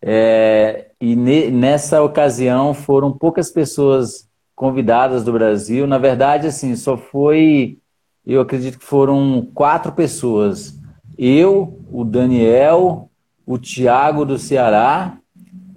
É, 0.00 0.92
e 1.00 1.16
ne, 1.16 1.50
nessa 1.50 2.00
ocasião 2.00 2.72
foram 2.72 3.10
poucas 3.10 3.50
pessoas 3.50 4.30
convidadas 4.54 5.24
do 5.24 5.32
Brasil. 5.32 5.88
Na 5.88 5.98
verdade, 5.98 6.46
assim, 6.46 6.76
só 6.76 6.96
foi. 6.96 7.80
Eu 8.24 8.40
acredito 8.40 8.78
que 8.78 8.84
foram 8.84 9.50
quatro 9.52 9.90
pessoas. 9.90 10.78
Eu, 11.18 11.84
o 11.90 12.04
Daniel, 12.04 13.10
o 13.44 13.58
Thiago 13.58 14.24
do 14.24 14.38
Ceará 14.38 15.18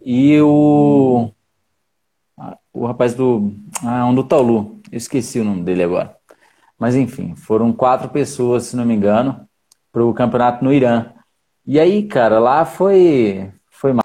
e 0.06 0.40
o. 0.42 1.32
O 2.72 2.86
rapaz 2.86 3.16
do. 3.16 3.52
Ah, 3.84 4.06
um 4.06 4.14
do 4.14 4.24
Taulu. 4.24 4.80
Eu 4.92 4.98
esqueci 5.00 5.40
o 5.40 5.44
nome 5.44 5.64
dele 5.64 5.82
agora. 5.82 6.16
Mas 6.78 6.96
enfim, 6.96 7.34
foram 7.34 7.74
quatro 7.74 8.10
pessoas, 8.10 8.66
se 8.66 8.76
não 8.76 8.86
me 8.86 8.94
engano, 8.94 9.48
para 9.94 10.04
o 10.04 10.14
campeonato 10.14 10.66
no 10.66 10.74
Irã. 10.74 11.06
E 11.66 11.80
aí, 11.80 12.04
cara, 12.04 12.40
lá 12.40 12.66
foi 12.66 13.52
foi 13.70 13.94
mal. 13.94 14.04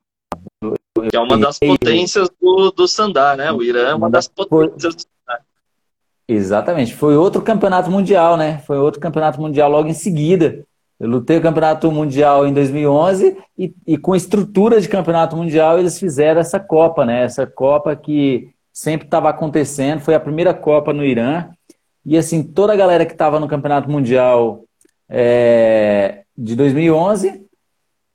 É 1.12 1.18
uma 1.18 1.38
das 1.38 1.58
potências 1.58 2.28
do, 2.40 2.70
do 2.70 2.86
Sandá, 2.86 3.34
né? 3.34 3.50
O 3.50 3.62
Irã 3.62 3.88
é 3.88 3.94
uma 3.94 4.10
das 4.10 4.28
potências 4.28 4.94
do 4.94 5.00
Sandá. 5.00 5.40
Exatamente. 6.28 6.94
Foi 6.94 7.16
outro 7.16 7.40
campeonato 7.40 7.90
mundial, 7.90 8.36
né? 8.36 8.58
Foi 8.66 8.76
outro 8.76 9.00
campeonato 9.00 9.40
mundial 9.40 9.70
logo 9.70 9.88
em 9.88 9.94
seguida. 9.94 10.64
Eu 11.00 11.08
lutei 11.08 11.38
o 11.38 11.42
campeonato 11.42 11.90
mundial 11.90 12.46
em 12.46 12.52
2011 12.52 13.38
e, 13.56 13.72
e 13.86 13.96
com 13.96 14.14
estrutura 14.14 14.80
de 14.80 14.88
campeonato 14.88 15.36
mundial 15.36 15.78
eles 15.78 15.98
fizeram 15.98 16.40
essa 16.40 16.60
Copa, 16.60 17.06
né? 17.06 17.22
Essa 17.22 17.46
Copa 17.46 17.96
que 17.96 18.50
sempre 18.72 19.06
estava 19.06 19.30
acontecendo. 19.30 20.00
Foi 20.00 20.14
a 20.14 20.20
primeira 20.20 20.52
Copa 20.52 20.92
no 20.92 21.04
Irã. 21.04 21.48
E 22.04 22.16
assim, 22.18 22.42
toda 22.42 22.72
a 22.72 22.76
galera 22.76 23.06
que 23.06 23.12
estava 23.12 23.40
no 23.40 23.48
Campeonato 23.48 23.90
Mundial 23.90 24.64
é, 25.08 26.22
de 26.36 26.54
2011, 26.54 27.46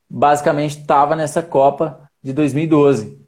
basicamente 0.08 0.78
estava 0.78 1.16
nessa 1.16 1.42
Copa 1.42 2.08
de 2.22 2.32
2012. 2.32 3.18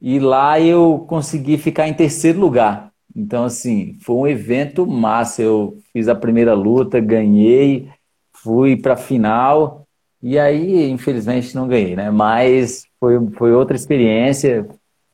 E 0.00 0.18
lá 0.18 0.60
eu 0.60 1.04
consegui 1.08 1.56
ficar 1.56 1.88
em 1.88 1.94
terceiro 1.94 2.40
lugar. 2.40 2.92
Então, 3.14 3.44
assim, 3.44 3.96
foi 4.00 4.16
um 4.16 4.26
evento 4.26 4.86
massa. 4.86 5.42
Eu 5.42 5.78
fiz 5.92 6.08
a 6.08 6.14
primeira 6.14 6.54
luta, 6.54 7.00
ganhei, 7.00 7.88
fui 8.32 8.76
para 8.76 8.94
a 8.94 8.96
final. 8.96 9.86
E 10.22 10.38
aí, 10.38 10.90
infelizmente, 10.90 11.54
não 11.54 11.68
ganhei, 11.68 11.94
né? 11.94 12.10
Mas 12.10 12.86
foi, 12.98 13.14
foi 13.32 13.52
outra 13.52 13.76
experiência 13.76 14.66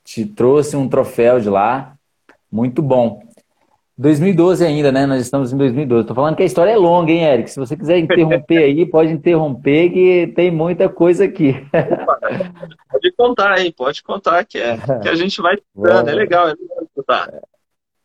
te 0.04 0.26
trouxe 0.26 0.76
um 0.76 0.88
troféu 0.88 1.38
de 1.40 1.49
lá, 1.49 1.94
muito 2.50 2.82
bom. 2.82 3.23
2012 4.00 4.64
ainda, 4.64 4.90
né? 4.90 5.04
Nós 5.04 5.21
estamos 5.21 5.52
em 5.52 5.59
2012. 5.59 6.09
Tô 6.09 6.14
falando 6.14 6.35
que 6.35 6.42
a 6.42 6.47
história 6.47 6.71
é 6.71 6.76
longa, 6.76 7.12
hein, 7.12 7.23
Eric? 7.23 7.50
Se 7.50 7.61
você 7.61 7.76
quiser 7.76 7.99
interromper 7.99 8.57
aí, 8.57 8.87
pode 8.88 9.12
interromper, 9.12 9.90
que 9.90 10.33
tem 10.35 10.50
muita 10.50 10.88
coisa 10.88 11.26
aqui. 11.26 11.54
pode 12.90 13.12
contar 13.12 13.52
aí, 13.52 13.71
pode 13.71 14.02
contar, 14.02 14.42
que, 14.47 14.57
é, 14.57 14.78
que 15.02 15.09
a 15.09 15.14
gente 15.14 15.42
vai. 15.42 15.59
É 15.76 16.14
legal, 16.14 16.49
é 16.49 16.52
legal 16.52 16.83
escutar. 16.83 17.30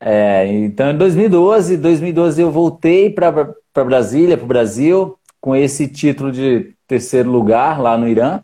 É, 0.02 0.46
então, 0.48 0.92
em 0.92 0.98
2012, 0.98 1.78
2012 1.78 2.42
eu 2.42 2.52
voltei 2.52 3.10
para 3.10 3.56
Brasília, 3.74 4.36
para 4.36 4.44
o 4.44 4.48
Brasil, 4.48 5.18
com 5.40 5.56
esse 5.56 5.88
título 5.88 6.30
de 6.30 6.76
terceiro 6.86 7.32
lugar 7.32 7.82
lá 7.82 7.98
no 7.98 8.06
Irã. 8.06 8.42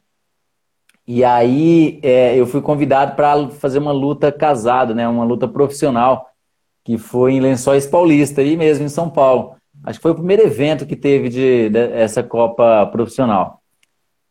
E 1.06 1.26
aí 1.26 2.00
é, 2.02 2.40
eu 2.40 2.48
fui 2.48 2.62
convidado 2.62 3.18
para 3.18 3.50
fazer 3.50 3.80
uma 3.80 3.92
luta 3.92 4.32
casada, 4.32 4.94
né? 4.94 5.06
Uma 5.06 5.26
luta 5.26 5.50
profissional, 5.50 6.31
que 6.84 6.98
foi 6.98 7.34
em 7.34 7.40
Lençóis 7.40 7.86
Paulista, 7.86 8.42
aí 8.42 8.58
mesmo 8.58 8.86
em 8.86 8.90
São 8.90 9.10
Paulo. 9.10 9.56
Acho 9.84 10.00
que 10.00 10.04
foi 10.04 10.12
o 10.12 10.16
primeiro 10.16 10.44
evento 10.44 10.86
que 10.86 10.96
teve 10.96 11.30
de, 11.30 11.70
de 11.70 11.80
essa 11.94 12.22
Copa 12.22 12.88
profissional. 12.92 13.62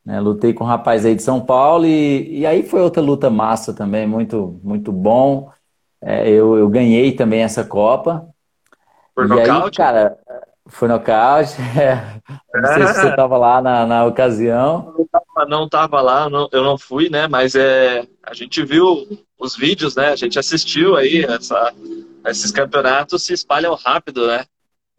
Né? 0.05 0.21
Lutei 0.21 0.53
com 0.53 0.65
um 0.65 0.67
rapaz 0.67 1.05
aí 1.05 1.15
de 1.15 1.23
São 1.23 1.41
Paulo 1.41 1.87
e, 1.87 2.41
e 2.41 2.47
aí 2.47 2.63
foi 2.63 2.81
outra 2.81 3.03
luta 3.03 3.29
massa 3.29 3.73
também, 3.73 4.07
muito, 4.07 4.61
muito 4.63 4.93
bom. 4.93 5.51
É, 6.03 6.29
eu, 6.29 6.57
eu 6.57 6.69
ganhei 6.69 7.13
também 7.13 7.43
essa 7.43 7.65
Copa. 7.65 8.27
Por 9.15 9.27
e 9.27 9.29
nocaute? 9.29 9.83
Aí, 9.83 9.87
cara, 9.87 10.19
foi 10.67 10.89
nocaute. 10.89 11.57
É. 11.79 12.21
Não 12.55 12.75
sei 12.75 12.87
se 12.87 12.95
você 12.95 13.09
estava 13.09 13.37
lá 13.37 13.61
na, 13.61 13.87
na 13.87 14.05
ocasião. 14.05 14.95
Não 15.49 15.65
estava 15.65 16.01
lá, 16.01 16.29
não, 16.29 16.49
eu 16.53 16.63
não 16.63 16.77
fui, 16.77 17.09
né? 17.09 17.27
Mas 17.27 17.55
é, 17.55 18.07
a 18.23 18.35
gente 18.35 18.63
viu 18.65 19.07
os 19.39 19.57
vídeos, 19.57 19.97
né? 19.97 20.09
A 20.09 20.17
gente 20.17 20.39
assistiu 20.39 20.97
aí, 20.97 21.25
essa, 21.25 21.73
esses 22.27 22.51
campeonatos 22.51 23.25
se 23.25 23.33
espalham 23.33 23.75
rápido, 23.75 24.27
né? 24.27 24.45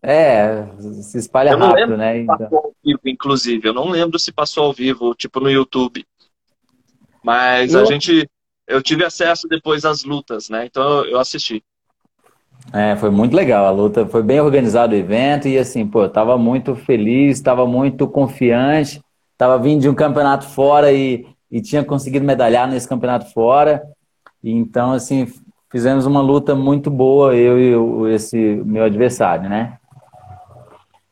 É, 0.03 0.65
se 1.03 1.19
espalha 1.19 1.55
rápido, 1.55 1.95
né? 1.95 2.19
Então... 2.19 2.37
Passou 2.37 2.57
ao 2.57 2.73
vivo, 2.83 2.99
inclusive, 3.05 3.67
eu 3.67 3.73
não 3.73 3.89
lembro 3.89 4.17
se 4.17 4.31
passou 4.31 4.65
ao 4.65 4.73
vivo, 4.73 5.13
tipo 5.13 5.39
no 5.39 5.49
YouTube. 5.49 6.05
Mas 7.23 7.73
eu... 7.73 7.81
a 7.81 7.85
gente, 7.85 8.27
eu 8.67 8.81
tive 8.81 9.05
acesso 9.05 9.47
depois 9.47 9.85
às 9.85 10.03
lutas, 10.03 10.49
né? 10.49 10.65
Então 10.65 11.05
eu 11.05 11.19
assisti. 11.19 11.63
É, 12.73 12.95
foi 12.95 13.09
muito 13.09 13.35
legal. 13.35 13.65
A 13.65 13.71
luta 13.71 14.05
foi 14.05 14.23
bem 14.23 14.39
organizado 14.39 14.93
o 14.93 14.97
evento 14.97 15.47
e 15.47 15.57
assim, 15.57 15.85
pô, 15.85 16.03
eu 16.03 16.09
tava 16.09 16.37
muito 16.37 16.75
feliz, 16.75 17.37
estava 17.37 17.65
muito 17.65 18.07
confiante, 18.07 19.01
tava 19.37 19.57
vindo 19.57 19.81
de 19.81 19.89
um 19.89 19.95
campeonato 19.95 20.45
fora 20.45 20.91
e, 20.91 21.27
e 21.49 21.61
tinha 21.61 21.83
conseguido 21.83 22.25
medalhar 22.25 22.67
nesse 22.67 22.87
campeonato 22.87 23.31
fora. 23.33 23.83
E, 24.43 24.51
então, 24.51 24.93
assim, 24.93 25.27
fizemos 25.71 26.05
uma 26.05 26.21
luta 26.21 26.53
muito 26.53 26.91
boa, 26.91 27.35
eu 27.35 27.59
e 27.59 27.75
o, 27.75 28.07
esse 28.07 28.37
meu 28.65 28.83
adversário, 28.83 29.49
né? 29.49 29.77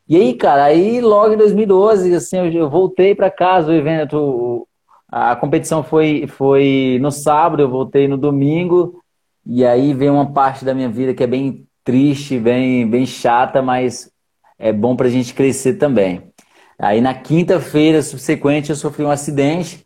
E 0.07 0.15
aí, 0.15 0.33
cara, 0.33 0.65
aí 0.65 1.01
logo 1.01 1.33
em 1.33 1.37
2012, 1.37 2.13
assim, 2.15 2.37
eu, 2.37 2.51
eu 2.51 2.69
voltei 2.69 3.15
para 3.15 3.31
casa, 3.31 3.71
o 3.71 3.75
evento, 3.75 4.67
a 5.07 5.35
competição 5.35 5.83
foi, 5.83 6.27
foi 6.27 6.97
no 7.01 7.11
sábado, 7.11 7.61
eu 7.61 7.69
voltei 7.69 8.07
no 8.07 8.17
domingo, 8.17 9.01
e 9.45 9.65
aí 9.65 9.93
vem 9.93 10.09
uma 10.09 10.31
parte 10.31 10.65
da 10.65 10.73
minha 10.73 10.89
vida 10.89 11.13
que 11.13 11.23
é 11.23 11.27
bem 11.27 11.65
triste, 11.83 12.39
bem, 12.39 12.87
bem 12.87 13.05
chata, 13.05 13.61
mas 13.61 14.11
é 14.57 14.73
bom 14.73 14.95
para 14.95 15.07
a 15.07 15.09
gente 15.09 15.33
crescer 15.33 15.75
também. 15.75 16.29
Aí 16.77 17.01
na 17.01 17.13
quinta-feira 17.13 18.01
subsequente 18.01 18.69
eu 18.69 18.75
sofri 18.75 19.03
um 19.03 19.11
acidente 19.11 19.85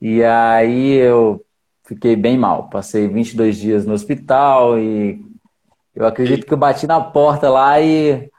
e 0.00 0.22
aí 0.24 0.92
eu 0.94 1.44
fiquei 1.94 2.16
bem 2.16 2.38
mal. 2.38 2.68
Passei 2.68 3.08
22 3.08 3.56
dias 3.56 3.86
no 3.86 3.92
hospital 3.92 4.78
e 4.78 5.20
eu 5.94 6.06
acredito 6.06 6.46
que 6.46 6.52
eu 6.52 6.58
bati 6.58 6.86
na 6.86 7.00
porta 7.00 7.48
lá 7.48 7.80
e 7.80 8.30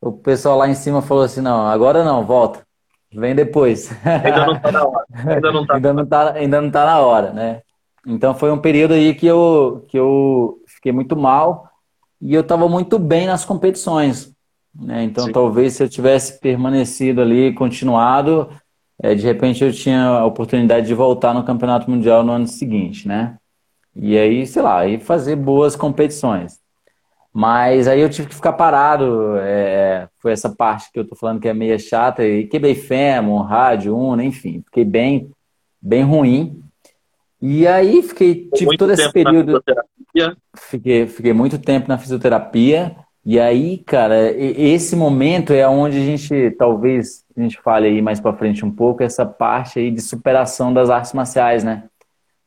o 0.00 0.12
pessoal 0.12 0.58
lá 0.58 0.68
em 0.68 0.74
cima 0.74 1.02
falou 1.02 1.24
assim: 1.24 1.40
não, 1.40 1.66
agora 1.66 2.04
não, 2.04 2.24
volta. 2.24 2.64
Vem 3.12 3.34
depois. 3.34 3.90
Ainda 4.04 4.46
não 4.46 4.56
está 4.56 4.72
na 4.72 4.84
hora. 4.84 5.06
Ainda 5.14 5.52
não 5.52 5.66
ainda 5.70 5.92
não 5.92 6.06
tá, 6.06 6.32
ainda 6.32 6.60
não 6.60 6.70
tá 6.70 6.84
na 6.84 7.00
hora, 7.00 7.32
né? 7.32 7.62
Então 8.06 8.34
foi 8.34 8.52
um 8.52 8.58
período 8.58 8.94
aí 8.94 9.14
que 9.14 9.26
eu, 9.26 9.84
que 9.88 9.98
eu 9.98 10.58
fiquei 10.66 10.92
muito 10.92 11.16
mal 11.16 11.68
e 12.20 12.34
eu 12.34 12.42
estava 12.42 12.68
muito 12.68 12.98
bem 12.98 13.26
nas 13.26 13.44
competições. 13.44 14.32
Né? 14.74 15.04
Então 15.04 15.24
Sim. 15.24 15.32
talvez 15.32 15.74
se 15.74 15.82
eu 15.82 15.88
tivesse 15.88 16.38
permanecido 16.38 17.20
ali, 17.20 17.52
continuado, 17.54 18.48
é, 19.02 19.14
de 19.14 19.22
repente 19.22 19.62
eu 19.62 19.72
tinha 19.72 20.06
a 20.06 20.24
oportunidade 20.24 20.86
de 20.86 20.94
voltar 20.94 21.34
no 21.34 21.44
Campeonato 21.44 21.90
Mundial 21.90 22.24
no 22.24 22.32
ano 22.32 22.46
seguinte, 22.46 23.06
né? 23.06 23.36
E 23.94 24.16
aí, 24.16 24.46
sei 24.46 24.62
lá, 24.62 24.80
aí 24.80 24.98
fazer 24.98 25.36
boas 25.36 25.74
competições. 25.74 26.58
Mas 27.32 27.86
aí 27.86 28.00
eu 28.00 28.08
tive 28.08 28.28
que 28.28 28.34
ficar 28.34 28.54
parado. 28.54 29.36
É, 29.38 30.08
foi 30.18 30.32
essa 30.32 30.48
parte 30.48 30.90
que 30.90 30.98
eu 30.98 31.06
tô 31.06 31.14
falando 31.14 31.40
que 31.40 31.48
é 31.48 31.52
meio 31.52 31.78
chata. 31.78 32.24
E 32.24 32.46
quebrei 32.46 32.74
fêmur, 32.74 33.42
rádio, 33.42 33.96
una, 33.96 34.24
enfim. 34.24 34.62
Fiquei 34.64 34.84
bem, 34.84 35.30
bem 35.80 36.02
ruim. 36.02 36.62
E 37.40 37.66
aí 37.66 38.02
fiquei, 38.02 38.48
tive 38.54 38.78
todo 38.78 38.92
esse 38.92 39.12
período. 39.12 39.62
Fiquei, 40.54 41.06
fiquei 41.06 41.34
muito 41.34 41.58
tempo 41.58 41.88
na 41.88 41.98
fisioterapia. 41.98 42.96
E 43.28 43.40
aí, 43.40 43.78
cara, 43.78 44.30
esse 44.38 44.94
momento 44.94 45.52
é 45.52 45.66
onde 45.66 45.96
a 45.96 46.04
gente, 46.04 46.52
talvez, 46.52 47.24
a 47.36 47.40
gente 47.40 47.60
fale 47.60 47.88
aí 47.88 48.00
mais 48.00 48.20
para 48.20 48.36
frente 48.36 48.64
um 48.64 48.70
pouco, 48.70 49.02
essa 49.02 49.26
parte 49.26 49.80
aí 49.80 49.90
de 49.90 50.00
superação 50.00 50.72
das 50.72 50.88
artes 50.88 51.12
marciais, 51.12 51.64
né? 51.64 51.88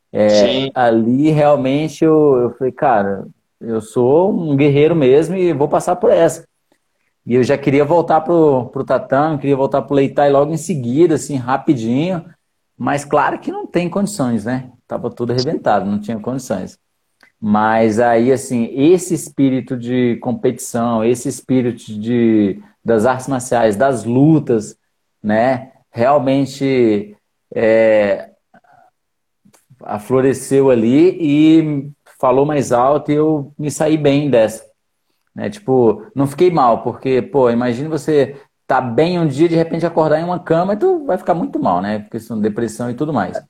É, 0.09 0.71
ali 0.73 1.31
realmente 1.31 2.05
eu, 2.05 2.37
eu 2.37 2.51
falei, 2.51 2.71
cara, 2.71 3.27
eu 3.59 3.81
sou 3.81 4.31
um 4.31 4.55
guerreiro 4.55 4.95
mesmo 4.95 5.35
e 5.35 5.51
vou 5.51 5.67
passar 5.67 5.97
por 5.97 6.11
essa. 6.11 6.47
E 7.25 7.35
eu 7.35 7.43
já 7.43 7.57
queria 7.57 7.83
voltar 7.83 8.21
pro, 8.21 8.67
pro 8.67 8.85
tatame, 8.85 9.37
queria 9.37 9.57
voltar 9.57 9.81
pro 9.81 9.95
Leitai 9.95 10.31
logo 10.31 10.53
em 10.53 10.57
seguida, 10.57 11.15
assim, 11.15 11.35
rapidinho. 11.35 12.23
Mas 12.77 13.03
claro 13.03 13.37
que 13.37 13.51
não 13.51 13.67
tem 13.67 13.89
condições, 13.89 14.45
né? 14.45 14.71
Tava 14.87 15.09
tudo 15.09 15.33
arrebentado, 15.33 15.91
não 15.91 15.99
tinha 15.99 16.17
condições. 16.17 16.79
Mas 17.41 17.99
aí, 17.99 18.31
assim, 18.31 18.69
esse 18.73 19.13
espírito 19.13 19.77
de 19.77 20.17
competição, 20.17 21.03
esse 21.03 21.29
espírito 21.29 21.85
de, 21.99 22.61
das 22.83 23.05
artes 23.05 23.27
marciais, 23.27 23.77
das 23.77 24.03
lutas, 24.03 24.77
né? 25.23 25.71
Realmente 25.91 27.15
é, 27.55 28.29
ali 30.69 31.17
e 31.19 31.91
falou 32.19 32.45
mais 32.45 32.71
alto 32.71 33.11
e 33.11 33.15
eu 33.15 33.53
me 33.57 33.71
saí 33.71 33.97
bem 33.97 34.29
dessa. 34.29 34.65
Né? 35.33 35.49
Tipo, 35.49 36.05
não 36.13 36.27
fiquei 36.27 36.51
mal, 36.51 36.83
porque, 36.83 37.21
pô, 37.21 37.49
imagine 37.49 37.87
você 37.87 38.35
tá 38.67 38.81
bem 38.81 39.17
um 39.19 39.25
dia, 39.25 39.47
de 39.47 39.55
repente 39.55 39.85
acordar 39.85 40.19
em 40.19 40.23
uma 40.23 40.39
cama 40.39 40.73
e 40.73 40.77
tu 40.77 41.05
vai 41.05 41.17
ficar 41.17 41.33
muito 41.33 41.59
mal, 41.59 41.81
né? 41.81 42.05
Questão 42.11 42.37
de 42.37 42.43
depressão 42.43 42.89
e 42.89 42.93
tudo 42.93 43.13
mais. 43.13 43.41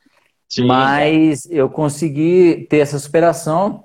Sim, 0.50 0.65
Mas 0.65 1.48
eu 1.51 1.70
consegui 1.70 2.68
ter 2.70 2.79
essa 2.79 2.98
superação 2.98 3.84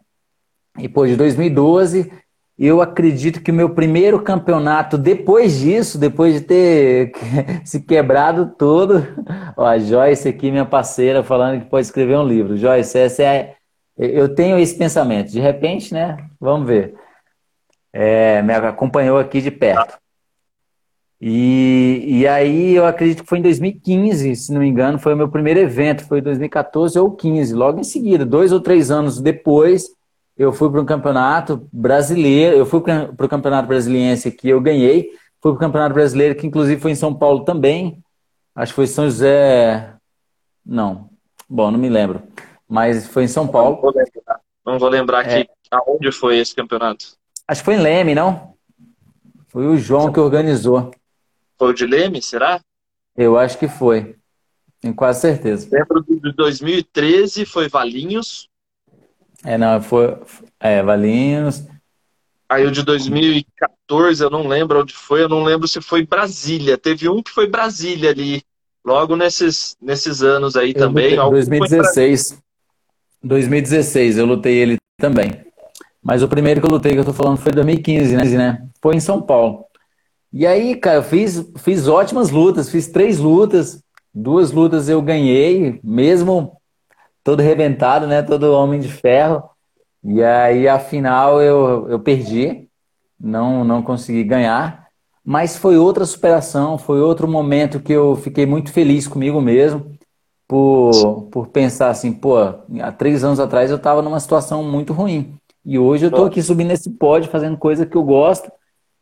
e, 0.79 0.89
pô, 0.89 1.07
de 1.07 1.15
2012 1.17 2.11
eu 2.59 2.81
acredito 2.81 3.43
que 3.43 3.51
o 3.51 3.55
meu 3.55 3.71
primeiro 3.71 4.23
campeonato, 4.23 4.97
depois 4.97 5.59
disso, 5.59 5.99
depois 5.99 6.35
de 6.35 6.41
ter 6.41 7.13
se 7.65 7.81
quebrado 7.81 8.55
todo, 8.57 9.05
ó, 9.57 9.67
a 9.67 9.79
Joyce 9.79 10.29
aqui, 10.29 10.51
minha 10.51 10.65
parceira, 10.65 11.23
falando 11.23 11.61
que 11.61 11.69
pode 11.69 11.87
escrever 11.87 12.17
um 12.17 12.27
livro. 12.27 12.57
Joyce, 12.57 12.97
essa 12.97 13.23
é 13.23 13.57
eu 13.97 14.35
tenho 14.35 14.59
esse 14.59 14.77
pensamento. 14.77 15.31
De 15.31 15.41
repente, 15.41 15.95
né? 15.95 16.17
Vamos 16.41 16.67
ver. 16.67 16.95
É, 17.93 18.43
me 18.43 18.53
acompanhou 18.53 19.19
aqui 19.19 19.41
de 19.41 19.51
perto. 19.51 19.99
E, 21.21 22.05
e 22.07 22.27
aí 22.27 22.75
eu 22.75 22.85
acredito 22.85 23.23
que 23.23 23.29
foi 23.29 23.39
em 23.39 23.43
2015, 23.43 24.37
se 24.37 24.53
não 24.53 24.61
me 24.61 24.69
engano, 24.69 24.99
foi 24.99 25.15
o 25.15 25.17
meu 25.17 25.29
primeiro 25.29 25.61
evento, 25.61 26.07
foi 26.07 26.21
2014 26.21 26.99
ou 26.99 27.11
15, 27.13 27.55
logo 27.55 27.81
em 27.81 27.85
seguida, 27.85 28.27
dois 28.27 28.53
ou 28.53 28.61
três 28.61 28.91
anos 28.91 29.21
depois, 29.21 29.89
eu 30.37 30.53
fui 30.53 30.71
para 30.71 30.81
um 30.81 30.85
campeonato 30.85 31.69
brasileiro, 31.73 32.57
eu 32.57 32.67
fui 32.67 32.81
para 32.81 33.25
o 33.25 33.29
campeonato 33.29 33.69
brasiliense 33.69 34.31
que 34.31 34.49
eu 34.49 34.61
ganhei, 34.61 35.11
fui 35.41 35.53
para 35.53 35.57
o 35.57 35.59
campeonato 35.59 35.95
brasileiro 35.95 36.35
que 36.35 36.47
inclusive 36.47 36.81
foi 36.81 36.91
em 36.91 36.97
São 36.97 37.15
Paulo 37.15 37.45
também, 37.45 38.03
acho 38.55 38.73
que 38.73 38.77
foi 38.77 38.87
São 38.87 39.05
José, 39.05 39.95
não, 40.67 41.09
bom, 41.49 41.71
não 41.71 41.79
me 41.79 41.89
lembro 41.89 42.23
mas 42.69 43.07
foi 43.07 43.25
em 43.25 43.29
São 43.29 43.47
Paulo. 43.47 43.77
Não 43.77 43.81
vou 43.81 43.93
lembrar, 43.95 44.41
não 44.65 44.79
vou 44.79 44.89
lembrar 44.89 45.29
é. 45.29 45.47
aonde 45.71 46.11
foi 46.11 46.39
esse 46.39 46.55
campeonato. 46.55 47.17
Acho 47.47 47.61
que 47.61 47.65
foi 47.65 47.75
em 47.75 47.81
Leme, 47.81 48.15
não? 48.15 48.55
Foi 49.49 49.67
o 49.67 49.77
João 49.77 50.13
que 50.13 50.19
organizou. 50.19 50.91
Foi 51.59 51.71
o 51.71 51.75
de 51.75 51.87
Leme, 51.87 52.21
será? 52.21 52.61
Eu 53.17 53.39
acho 53.39 53.59
que 53.59 53.69
foi. 53.69 54.17
Tenho 54.81 54.95
quase 54.95 55.21
certeza. 55.21 55.69
Lembro 55.71 56.05
de 56.05 56.33
2013, 56.33 57.47
foi 57.47 57.69
Valinhos. 57.69 58.49
É, 59.45 59.57
não, 59.57 59.81
foi 59.81 60.19
é, 60.61 60.83
Valinhos. 60.83 61.65
Aí 62.49 62.67
o 62.67 62.71
de 62.71 62.83
2014, 62.83 64.23
eu 64.23 64.31
não 64.31 64.47
lembro 64.47 64.81
onde 64.81 64.95
foi, 64.95 65.23
eu 65.23 65.29
não 65.29 65.43
lembro 65.43 65.67
se 65.67 65.81
foi 65.81 66.07
Brasília. 66.07 66.77
Teve 66.77 67.09
um 67.09 67.23
que 67.23 67.31
foi 67.31 67.49
Brasília 67.49 68.11
ali, 68.11 68.43
logo 68.85 69.17
nesses, 69.17 69.77
nesses 69.81 70.23
anos 70.23 70.57
aí 70.57 70.71
eu 70.71 70.79
também. 70.79 71.17
2016. 71.17 72.39
2016, 73.23 74.19
eu 74.19 74.27
lutei 74.27 74.55
ele 74.57 74.77
também. 74.99 75.45
Mas 76.03 76.23
o 76.23 76.29
primeiro 76.29 76.61
que 76.61 76.67
eu 76.67 76.71
lutei, 76.71 76.93
que 76.93 76.99
eu 76.99 77.05
tô 77.05 77.15
falando, 77.15 77.39
foi 77.39 77.51
2015, 77.53 78.37
né? 78.37 78.69
Foi 78.83 78.95
em 78.95 79.01
São 79.01 79.23
Paulo. 79.23 79.65
E 80.37 80.45
aí, 80.49 80.75
cara, 80.75 80.97
eu 80.97 81.03
fiz, 81.05 81.49
fiz 81.59 81.87
ótimas 81.87 82.31
lutas, 82.31 82.69
fiz 82.69 82.89
três 82.89 83.21
lutas. 83.21 83.81
Duas 84.13 84.51
lutas 84.51 84.89
eu 84.89 85.01
ganhei, 85.01 85.79
mesmo 85.85 86.61
todo 87.23 87.39
arrebentado, 87.39 88.09
né? 88.09 88.21
Todo 88.21 88.53
homem 88.53 88.81
de 88.81 88.89
ferro. 88.89 89.45
E 90.03 90.21
aí, 90.25 90.67
a 90.67 90.81
final, 90.81 91.41
eu, 91.41 91.89
eu 91.89 92.01
perdi. 92.01 92.69
Não, 93.19 93.63
não 93.63 93.81
consegui 93.81 94.25
ganhar. 94.25 94.89
Mas 95.25 95.57
foi 95.57 95.79
outra 95.79 96.05
superação, 96.05 96.79
foi 96.79 97.01
outro 97.01 97.29
momento 97.29 97.79
que 97.79 97.93
eu 97.93 98.17
fiquei 98.17 98.45
muito 98.45 98.73
feliz 98.73 99.07
comigo 99.07 99.41
mesmo 99.41 99.97
por, 100.49 101.29
por 101.31 101.47
pensar 101.47 101.91
assim, 101.91 102.13
pô, 102.13 102.39
há 102.39 102.93
três 102.93 103.23
anos 103.23 103.39
atrás 103.39 103.71
eu 103.71 103.77
estava 103.77 104.03
numa 104.03 104.19
situação 104.19 104.65
muito 104.65 104.93
ruim. 104.93 105.37
E 105.65 105.79
hoje 105.79 106.07
eu 106.07 106.11
estou 106.11 106.27
aqui 106.27 106.43
subindo 106.43 106.73
esse 106.73 106.91
pódio, 106.91 107.31
fazendo 107.31 107.57
coisa 107.57 107.87
que 107.87 107.97
eu 107.97 108.03
gosto. 108.03 108.51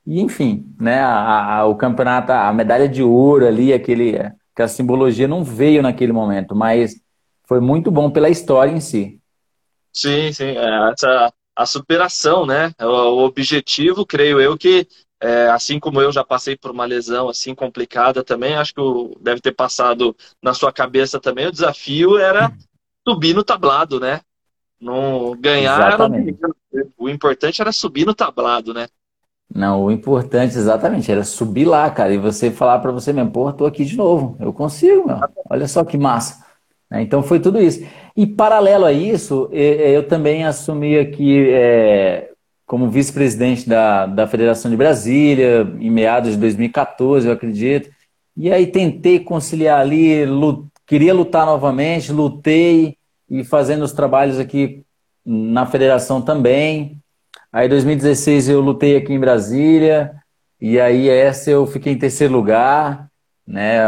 E 0.07 0.21
enfim, 0.21 0.75
né, 0.81 1.01
a, 1.01 1.59
a, 1.59 1.67
o 1.67 1.77
campeonato, 1.77 2.33
a 2.33 2.53
medalha 2.53 2.89
de 2.89 3.03
ouro 3.03 3.47
ali, 3.47 3.73
aquele, 3.73 4.17
aquela 4.53 4.69
simbologia 4.69 5.29
não 5.29 5.45
veio 5.45 5.83
naquele 5.83 6.13
momento, 6.13 6.55
mas 6.55 7.01
foi 7.45 7.61
muito 7.61 7.91
bom 7.91 8.11
pela 8.11 8.29
história 8.29 8.73
em 8.73 8.81
si. 8.81 9.21
Sim, 9.93 10.33
sim. 10.33 10.57
É, 10.57 10.91
essa, 10.93 11.33
a 11.55 11.67
superação, 11.67 12.47
né? 12.47 12.73
O, 12.81 12.87
o 12.87 13.25
objetivo, 13.25 14.07
creio 14.07 14.41
eu, 14.41 14.57
que 14.57 14.89
é, 15.21 15.49
assim 15.51 15.79
como 15.79 16.01
eu 16.01 16.11
já 16.11 16.25
passei 16.25 16.57
por 16.57 16.73
uma 16.73 16.85
lesão 16.85 17.29
assim 17.29 17.55
complicada 17.55 18.25
também, 18.25 18.55
acho 18.55 18.75
que 18.75 18.81
deve 19.21 19.41
ter 19.41 19.53
passado 19.53 20.17
na 20.43 20.53
sua 20.53 20.73
cabeça 20.73 21.21
também. 21.21 21.47
O 21.47 21.53
desafio 21.53 22.19
era 22.19 22.53
subir 23.07 23.35
no 23.35 23.45
tablado, 23.45 24.01
né? 24.01 24.21
Não 24.81 25.37
ganhar 25.39 25.93
era 25.93 26.09
o 26.99 27.09
importante 27.09 27.61
era 27.61 27.71
subir 27.71 28.05
no 28.05 28.15
tablado, 28.15 28.75
né? 28.75 28.89
Não, 29.55 29.85
o 29.85 29.91
importante 29.91 30.57
exatamente 30.57 31.13
era 31.13 31.25
subir 31.25 31.67
lá, 31.67 31.91
cara, 31.91 32.15
e 32.15 32.19
você 32.19 32.51
falar 32.51 32.79
para 32.79 32.91
você 32.91 33.13
mesmo, 33.13 33.31
pô, 33.31 33.53
tô 33.53 33.67
aqui 33.67 33.85
de 33.85 33.97
novo, 33.97 34.37
eu 34.41 34.53
consigo, 34.53 35.07
meu. 35.07 35.19
Olha 35.51 35.69
só 35.69 35.85
que 35.85 35.99
massa. 35.99 36.43
Né? 36.91 37.03
Então 37.03 37.23
foi 37.23 37.39
tudo 37.39 37.61
isso. 37.61 37.87
E 38.17 38.27
paralelo 38.27 38.87
a 38.87 38.93
isso, 38.93 39.49
eu 39.53 40.07
também 40.09 40.45
assumi 40.45 40.99
aqui 40.99 41.51
é, 41.51 42.31
como 42.67 42.89
vice-presidente 42.89 43.69
da, 43.69 44.07
da 44.07 44.27
Federação 44.27 44.71
de 44.71 44.77
Brasília, 44.77 45.71
em 45.79 45.91
meados 45.91 46.33
de 46.33 46.39
2014, 46.39 47.27
eu 47.27 47.33
acredito. 47.35 47.91
E 48.35 48.51
aí 48.51 48.67
tentei 48.67 49.21
conciliar 49.21 49.81
ali, 49.81 50.25
lut, 50.25 50.67
queria 50.87 51.13
lutar 51.13 51.45
novamente, 51.45 52.11
lutei 52.11 52.97
e 53.29 53.45
fazendo 53.45 53.83
os 53.83 53.93
trabalhos 53.93 54.39
aqui 54.39 54.83
na 55.25 55.67
federação 55.67 56.23
também. 56.23 57.02
Aí 57.53 57.69
2016 57.69 58.49
eu 58.49 58.61
lutei 58.61 58.97
aqui 58.97 59.13
em 59.13 59.21
Brasília, 59.21 60.15
e 60.61 60.81
aí 60.81 61.09
essa 61.09 61.51
eu 61.51 61.67
fiquei 61.67 61.93
em 61.93 61.99
terceiro 61.99 62.33
lugar, 62.33 63.11
né? 63.47 63.79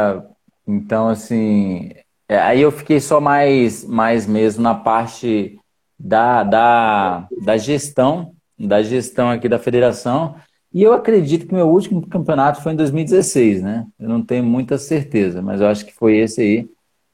Então, 0.67 1.09
assim, 1.09 1.91
é, 2.29 2.39
aí 2.39 2.61
eu 2.61 2.71
fiquei 2.71 3.01
só 3.01 3.21
mais, 3.21 3.85
mais 3.85 4.27
mesmo 4.27 4.63
na 4.63 4.75
parte 4.75 5.59
da, 5.99 6.43
da, 6.43 7.29
da 7.43 7.57
gestão 7.57 8.35
da 8.59 8.83
gestão 8.83 9.31
aqui 9.31 9.49
da 9.49 9.59
federação. 9.59 10.37
E 10.73 10.83
eu 10.83 10.93
acredito 10.93 11.47
que 11.47 11.55
meu 11.55 11.69
último 11.69 12.07
campeonato 12.07 12.63
foi 12.63 12.73
em 12.73 12.77
2016, 12.77 13.63
né? 13.63 13.87
Eu 13.99 14.09
não 14.09 14.23
tenho 14.23 14.45
muita 14.45 14.77
certeza, 14.79 15.41
mas 15.41 15.61
eu 15.61 15.69
acho 15.69 15.85
que 15.85 15.95
foi 15.95 16.17
esse 16.17 16.41
aí, 16.41 16.69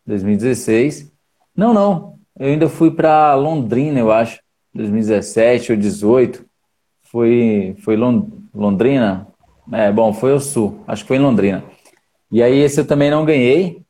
2016. 0.07 1.13
Não, 1.55 1.75
não. 1.75 2.19
Eu 2.39 2.49
ainda 2.49 2.69
fui 2.69 2.91
para 2.91 3.35
Londrina, 3.35 3.99
eu 3.99 4.11
acho, 4.11 4.41
2017 4.75 5.73
ou 5.73 5.79
18. 5.79 6.45
Foi, 7.03 7.77
foi 7.83 7.97
Londrina? 7.97 9.27
É, 9.73 9.91
bom, 9.91 10.13
foi 10.13 10.33
o 10.33 10.41
Sul. 10.41 10.83
Acho 10.87 11.03
que 11.03 11.09
foi 11.09 11.17
em 11.17 11.21
Londrina. 11.21 11.65
E 12.31 12.43
aí 12.43 12.59
esse 12.59 12.81
eu 12.81 12.87
também 12.87 13.11
não 13.11 13.25
ganhei, 13.25 13.83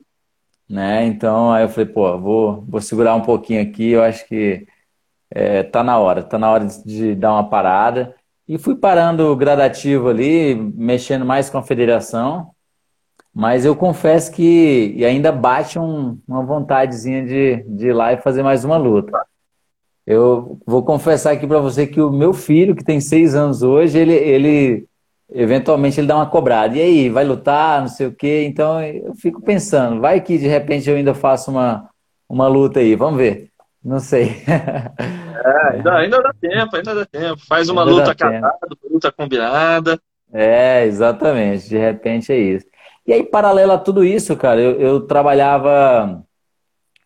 né? 0.68 1.04
Então 1.04 1.52
aí 1.52 1.64
eu 1.64 1.68
falei, 1.68 1.86
pô, 1.86 2.18
vou, 2.18 2.64
vou 2.68 2.80
segurar 2.80 3.14
um 3.14 3.22
pouquinho 3.22 3.62
aqui. 3.62 3.90
Eu 3.90 4.02
acho 4.02 4.26
que 4.26 4.66
é, 5.30 5.62
tá 5.62 5.82
na 5.84 5.98
hora, 5.98 6.22
tá 6.22 6.38
na 6.38 6.50
hora 6.50 6.66
de, 6.66 6.84
de 6.84 7.14
dar 7.14 7.32
uma 7.32 7.48
parada. 7.48 8.14
E 8.48 8.58
fui 8.58 8.74
parando 8.76 9.36
gradativo 9.36 10.08
ali, 10.08 10.54
mexendo 10.54 11.24
mais 11.24 11.48
com 11.50 11.58
a 11.58 11.62
federação. 11.62 12.50
Mas 13.32 13.64
eu 13.64 13.76
confesso 13.76 14.32
que 14.32 15.04
ainda 15.04 15.30
bate 15.30 15.78
um, 15.78 16.18
uma 16.26 16.42
vontadezinha 16.44 17.24
de, 17.24 17.62
de 17.68 17.88
ir 17.88 17.92
lá 17.92 18.12
e 18.12 18.20
fazer 18.20 18.42
mais 18.42 18.64
uma 18.64 18.76
luta. 18.76 19.12
Eu 20.10 20.58
vou 20.66 20.82
confessar 20.82 21.34
aqui 21.34 21.46
para 21.46 21.60
você 21.60 21.86
que 21.86 22.00
o 22.00 22.10
meu 22.10 22.32
filho, 22.32 22.74
que 22.74 22.82
tem 22.82 23.00
seis 23.00 23.36
anos 23.36 23.62
hoje, 23.62 23.96
ele, 23.96 24.12
ele 24.12 24.84
eventualmente 25.32 26.00
ele 26.00 26.08
dá 26.08 26.16
uma 26.16 26.28
cobrada. 26.28 26.76
E 26.76 26.80
aí, 26.80 27.08
vai 27.08 27.22
lutar, 27.24 27.80
não 27.80 27.86
sei 27.86 28.08
o 28.08 28.12
quê. 28.12 28.42
Então 28.44 28.82
eu 28.82 29.14
fico 29.14 29.40
pensando, 29.40 30.00
vai 30.00 30.20
que 30.20 30.36
de 30.36 30.48
repente 30.48 30.90
eu 30.90 30.96
ainda 30.96 31.14
faço 31.14 31.52
uma, 31.52 31.88
uma 32.28 32.48
luta 32.48 32.80
aí, 32.80 32.96
vamos 32.96 33.18
ver. 33.18 33.50
Não 33.84 34.00
sei. 34.00 34.34
É, 35.42 35.76
ainda, 35.76 35.94
ainda 35.94 36.22
dá 36.22 36.34
tempo, 36.38 36.76
ainda 36.76 36.94
dá 36.94 37.06
tempo. 37.06 37.40
Faz 37.46 37.68
uma 37.68 37.82
ainda 37.82 37.92
luta 37.94 38.14
casada, 38.14 38.58
luta 38.90 39.12
combinada. 39.12 39.98
É, 40.32 40.84
exatamente. 40.86 41.68
De 41.68 41.78
repente 41.78 42.32
é 42.32 42.36
isso. 42.36 42.66
E 43.06 43.12
aí, 43.12 43.22
paralelo 43.22 43.72
a 43.72 43.78
tudo 43.78 44.04
isso, 44.04 44.36
cara, 44.36 44.60
eu, 44.60 44.72
eu 44.80 45.00
trabalhava. 45.06 46.20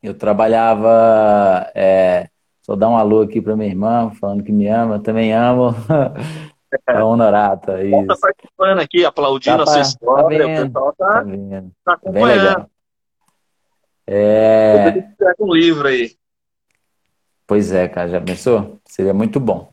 Eu 0.02 0.14
trabalhava. 0.14 1.70
É, 1.74 2.28
só 2.64 2.74
dar 2.74 2.88
um 2.88 2.96
alô 2.96 3.20
aqui 3.20 3.42
para 3.42 3.54
minha 3.54 3.68
irmã, 3.68 4.10
falando 4.18 4.42
que 4.42 4.50
me 4.50 4.66
ama, 4.66 4.98
também 4.98 5.32
amo. 5.32 5.74
É 6.88 7.00
honorata. 7.00 7.84
Isso. 7.84 8.06
Tá 8.08 8.16
participando 8.20 8.80
aqui, 8.80 9.04
aplaudindo 9.04 9.58
tá, 9.58 9.62
a 9.62 9.66
sua 9.66 9.80
história. 9.80 10.40
Tá 10.40 10.44
vendo, 10.44 10.60
o 10.60 10.66
pessoal 10.66 10.94
tá, 10.98 11.06
tá, 11.06 11.20
vendo. 11.22 11.72
tá 11.84 11.92
acompanhando. 11.92 12.66
É... 14.08 15.08
um 15.38 15.54
livro 15.54 15.86
aí. 15.86 16.16
Pois 17.46 17.70
é, 17.70 17.86
cara, 17.86 18.08
já 18.08 18.20
pensou? 18.20 18.80
Seria 18.86 19.14
muito 19.14 19.38
bom. 19.38 19.70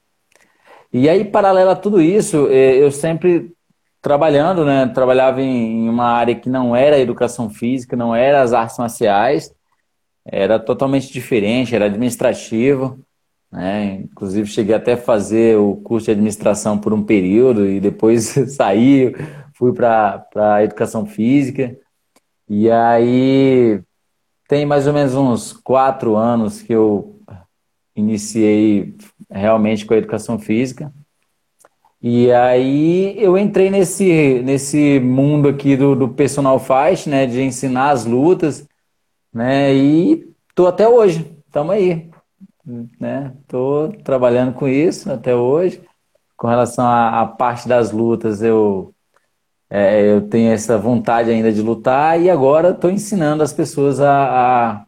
E 0.94 1.10
aí, 1.10 1.26
paralelo 1.26 1.72
a 1.72 1.76
tudo 1.76 2.00
isso, 2.00 2.48
é, 2.52 2.76
eu 2.76 2.92
sempre 2.92 3.52
trabalhando, 4.02 4.66
né? 4.66 4.88
Trabalhava 4.94 5.42
em 5.42 5.90
uma 5.90 6.06
área 6.06 6.36
que 6.36 6.50
não 6.50 6.76
era 6.76 7.00
educação 7.00 7.50
física, 7.50 7.96
não 7.96 8.14
era 8.14 8.42
as 8.42 8.54
artes 8.54 8.78
marciais, 8.78 9.52
era 10.26 10.60
totalmente 10.60 11.12
diferente, 11.12 11.76
era 11.76 11.86
administrativo, 11.86 13.00
né? 13.52 14.02
Inclusive 14.04 14.48
cheguei 14.48 14.74
até 14.74 14.94
a 14.94 14.98
fazer 14.98 15.58
o 15.58 15.76
curso 15.78 16.06
de 16.06 16.12
administração 16.12 16.78
por 16.78 16.94
um 16.94 17.04
período 17.04 17.68
e 17.68 17.80
depois 17.80 18.24
saí, 18.56 19.14
fui 19.54 19.74
para 19.74 20.26
a 20.36 20.64
educação 20.64 21.06
física. 21.06 21.76
E 22.50 22.70
aí 22.70 23.82
tem 24.48 24.66
mais 24.66 24.88
ou 24.88 24.94
menos 24.94 25.16
uns 25.16 25.54
quatro 25.54 26.16
anos 26.16 26.62
que 26.62 26.74
eu 26.74 27.20
iniciei 27.96 28.96
realmente 29.30 29.86
com 29.86 29.94
a 29.94 29.98
educação 29.98 30.40
física. 30.40 30.92
E 32.02 32.32
aí 32.32 33.16
eu 33.22 33.38
entrei 33.38 33.70
nesse, 33.70 34.42
nesse 34.44 35.00
mundo 35.00 35.48
aqui 35.48 35.78
do, 35.78 35.96
do 35.96 36.10
personal 36.10 36.60
fight, 36.60 37.08
né, 37.08 37.28
de 37.28 37.42
ensinar 37.42 37.92
as 37.92 38.06
lutas, 38.06 38.68
né, 39.34 39.74
e 39.74 40.34
tô 40.56 40.68
até 40.68 40.88
hoje, 40.88 41.36
estamos 41.46 41.74
aí, 41.74 42.10
né, 43.00 43.34
tô 43.48 43.90
trabalhando 44.04 44.54
com 44.54 44.68
isso 44.68 45.12
até 45.12 45.36
hoje. 45.36 45.82
Com 46.38 46.48
relação 46.48 46.86
à, 46.86 47.22
à 47.22 47.26
parte 47.28 47.68
das 47.68 47.92
lutas, 47.92 48.42
eu 48.42 48.94
é, 49.74 50.02
eu 50.12 50.28
tenho 50.28 50.52
essa 50.52 50.78
vontade 50.78 51.30
ainda 51.30 51.50
de 51.50 51.62
lutar 51.62 52.20
e 52.20 52.30
agora 52.30 52.72
estou 52.72 52.92
ensinando 52.92 53.42
as 53.42 53.54
pessoas 53.54 54.02
a, 54.02 54.82
a, 54.82 54.86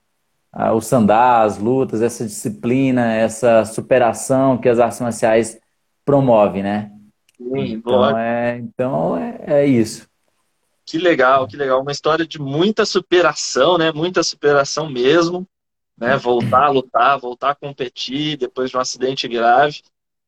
a, 0.52 0.74
o 0.74 0.82
sandar, 0.82 1.46
as 1.46 1.58
lutas, 1.58 2.02
essa 2.02 2.26
disciplina, 2.26 3.14
essa 3.14 3.64
superação 3.64 4.58
que 4.58 4.68
as 4.68 4.80
artes 4.80 5.00
marciais 5.00 5.58
promovem, 6.04 6.62
né? 6.64 6.92
Sim, 7.38 7.76
então, 7.76 8.18
é, 8.18 8.58
então 8.58 9.18
é, 9.18 9.40
é 9.48 9.66
isso. 9.66 10.06
Que 10.86 10.98
legal, 10.98 11.48
que 11.48 11.56
legal. 11.56 11.82
Uma 11.82 11.92
história 11.92 12.26
de 12.26 12.40
muita 12.40 12.86
superação, 12.86 13.78
né? 13.78 13.92
Muita 13.92 14.22
superação 14.24 14.90
mesmo. 14.90 15.48
Né? 15.98 16.18
Voltar 16.18 16.66
a 16.66 16.70
lutar, 16.70 17.20
voltar 17.20 17.52
a 17.52 17.56
competir 17.56 18.38
depois 18.38 18.70
de 18.70 18.78
um 18.78 18.80
acidente 18.80 19.28
grave. 19.28 19.82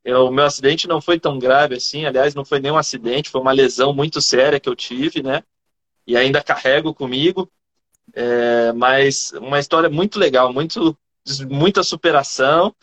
O 0.06 0.30
meu 0.30 0.46
acidente 0.46 0.88
não 0.88 1.02
foi 1.02 1.20
tão 1.20 1.40
grave 1.40 1.76
assim, 1.76 2.06
aliás, 2.06 2.36
não 2.36 2.46
foi 2.46 2.60
nenhum 2.60 2.78
acidente, 2.78 3.30
foi 3.30 3.42
uma 3.42 3.52
lesão 3.52 3.92
muito 3.92 4.22
séria 4.22 4.60
que 4.60 4.70
eu 4.70 4.76
tive, 4.76 5.24
né? 5.24 5.44
E 6.06 6.16
ainda 6.16 6.44
carrego 6.44 6.94
comigo. 6.94 7.50
É, 8.14 8.72
mas 8.74 9.32
uma 9.34 9.60
história 9.60 9.90
muito 9.90 10.20
legal, 10.20 10.54
muito, 10.54 10.96
muita 11.50 11.84
superação. 11.84 12.74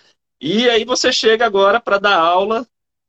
E 0.41 0.69
aí 0.69 0.85
você 0.85 1.13
chega 1.13 1.47
agora 1.47 1.81
para 1.81 1.99
dar 1.99 2.17
aula 2.17 2.67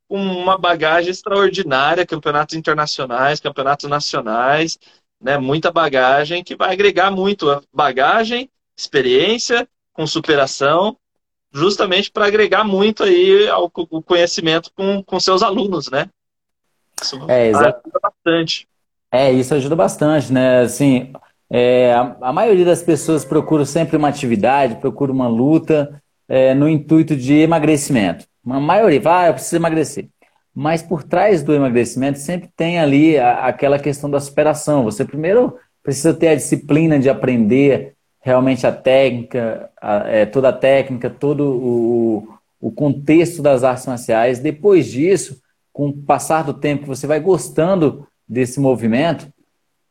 com 0.07 0.17
uma 0.17 0.57
bagagem 0.57 1.09
extraordinária, 1.09 2.05
campeonatos 2.05 2.55
internacionais, 2.55 3.39
campeonatos 3.39 3.89
nacionais, 3.89 4.77
né? 5.21 5.37
Muita 5.37 5.71
bagagem 5.71 6.43
que 6.43 6.55
vai 6.55 6.73
agregar 6.73 7.09
muito 7.09 7.63
bagagem, 7.73 8.49
experiência 8.77 9.67
com 9.93 10.05
superação, 10.05 10.97
justamente 11.51 12.11
para 12.11 12.25
agregar 12.25 12.63
muito 12.63 13.03
aí 13.03 13.47
ao, 13.47 13.71
o 13.73 14.01
conhecimento 14.01 14.71
com, 14.75 15.03
com 15.03 15.19
seus 15.19 15.41
alunos, 15.43 15.89
né? 15.89 16.09
Isso 17.01 17.19
é, 17.29 17.49
ajuda 17.49 17.99
bastante. 18.01 18.67
É, 19.11 19.31
isso 19.31 19.53
ajuda 19.53 19.75
bastante, 19.75 20.33
né? 20.33 20.61
Assim, 20.61 21.13
é, 21.49 21.93
a, 21.93 22.17
a, 22.21 22.33
maioria 22.33 22.65
das 22.65 22.81
pessoas 22.81 23.23
procura 23.23 23.65
sempre 23.65 23.95
uma 23.95 24.07
atividade, 24.07 24.77
procura 24.77 25.11
uma 25.11 25.27
luta 25.27 26.01
é, 26.27 26.53
no 26.53 26.67
intuito 26.67 27.15
de 27.15 27.35
emagrecimento. 27.35 28.25
Uma 28.43 28.59
maioria 28.59 28.99
vai, 28.99 29.25
ah, 29.25 29.29
eu 29.29 29.33
preciso 29.33 29.55
emagrecer. 29.55 30.07
Mas 30.53 30.81
por 30.81 31.03
trás 31.03 31.41
do 31.41 31.53
emagrecimento 31.53 32.19
sempre 32.19 32.49
tem 32.55 32.79
ali 32.79 33.17
a, 33.17 33.45
aquela 33.45 33.79
questão 33.79 34.09
da 34.09 34.19
superação. 34.19 34.83
Você 34.83 35.03
primeiro 35.05 35.57
precisa 35.81 36.13
ter 36.13 36.29
a 36.29 36.35
disciplina 36.35 36.99
de 36.99 37.09
aprender 37.09 37.93
realmente 38.21 38.65
a 38.65 38.71
técnica, 38.71 39.69
a, 39.81 40.07
é, 40.07 40.25
toda 40.25 40.49
a 40.49 40.53
técnica, 40.53 41.09
todo 41.09 41.43
o, 41.43 42.37
o 42.61 42.71
contexto 42.71 43.41
das 43.41 43.63
artes 43.63 43.85
marciais. 43.85 44.39
Depois 44.39 44.87
disso, 44.87 45.41
com 45.71 45.89
o 45.89 45.93
passar 45.93 46.43
do 46.43 46.53
tempo, 46.53 46.85
você 46.85 47.07
vai 47.07 47.19
gostando 47.19 48.07
desse 48.27 48.59
movimento, 48.59 49.27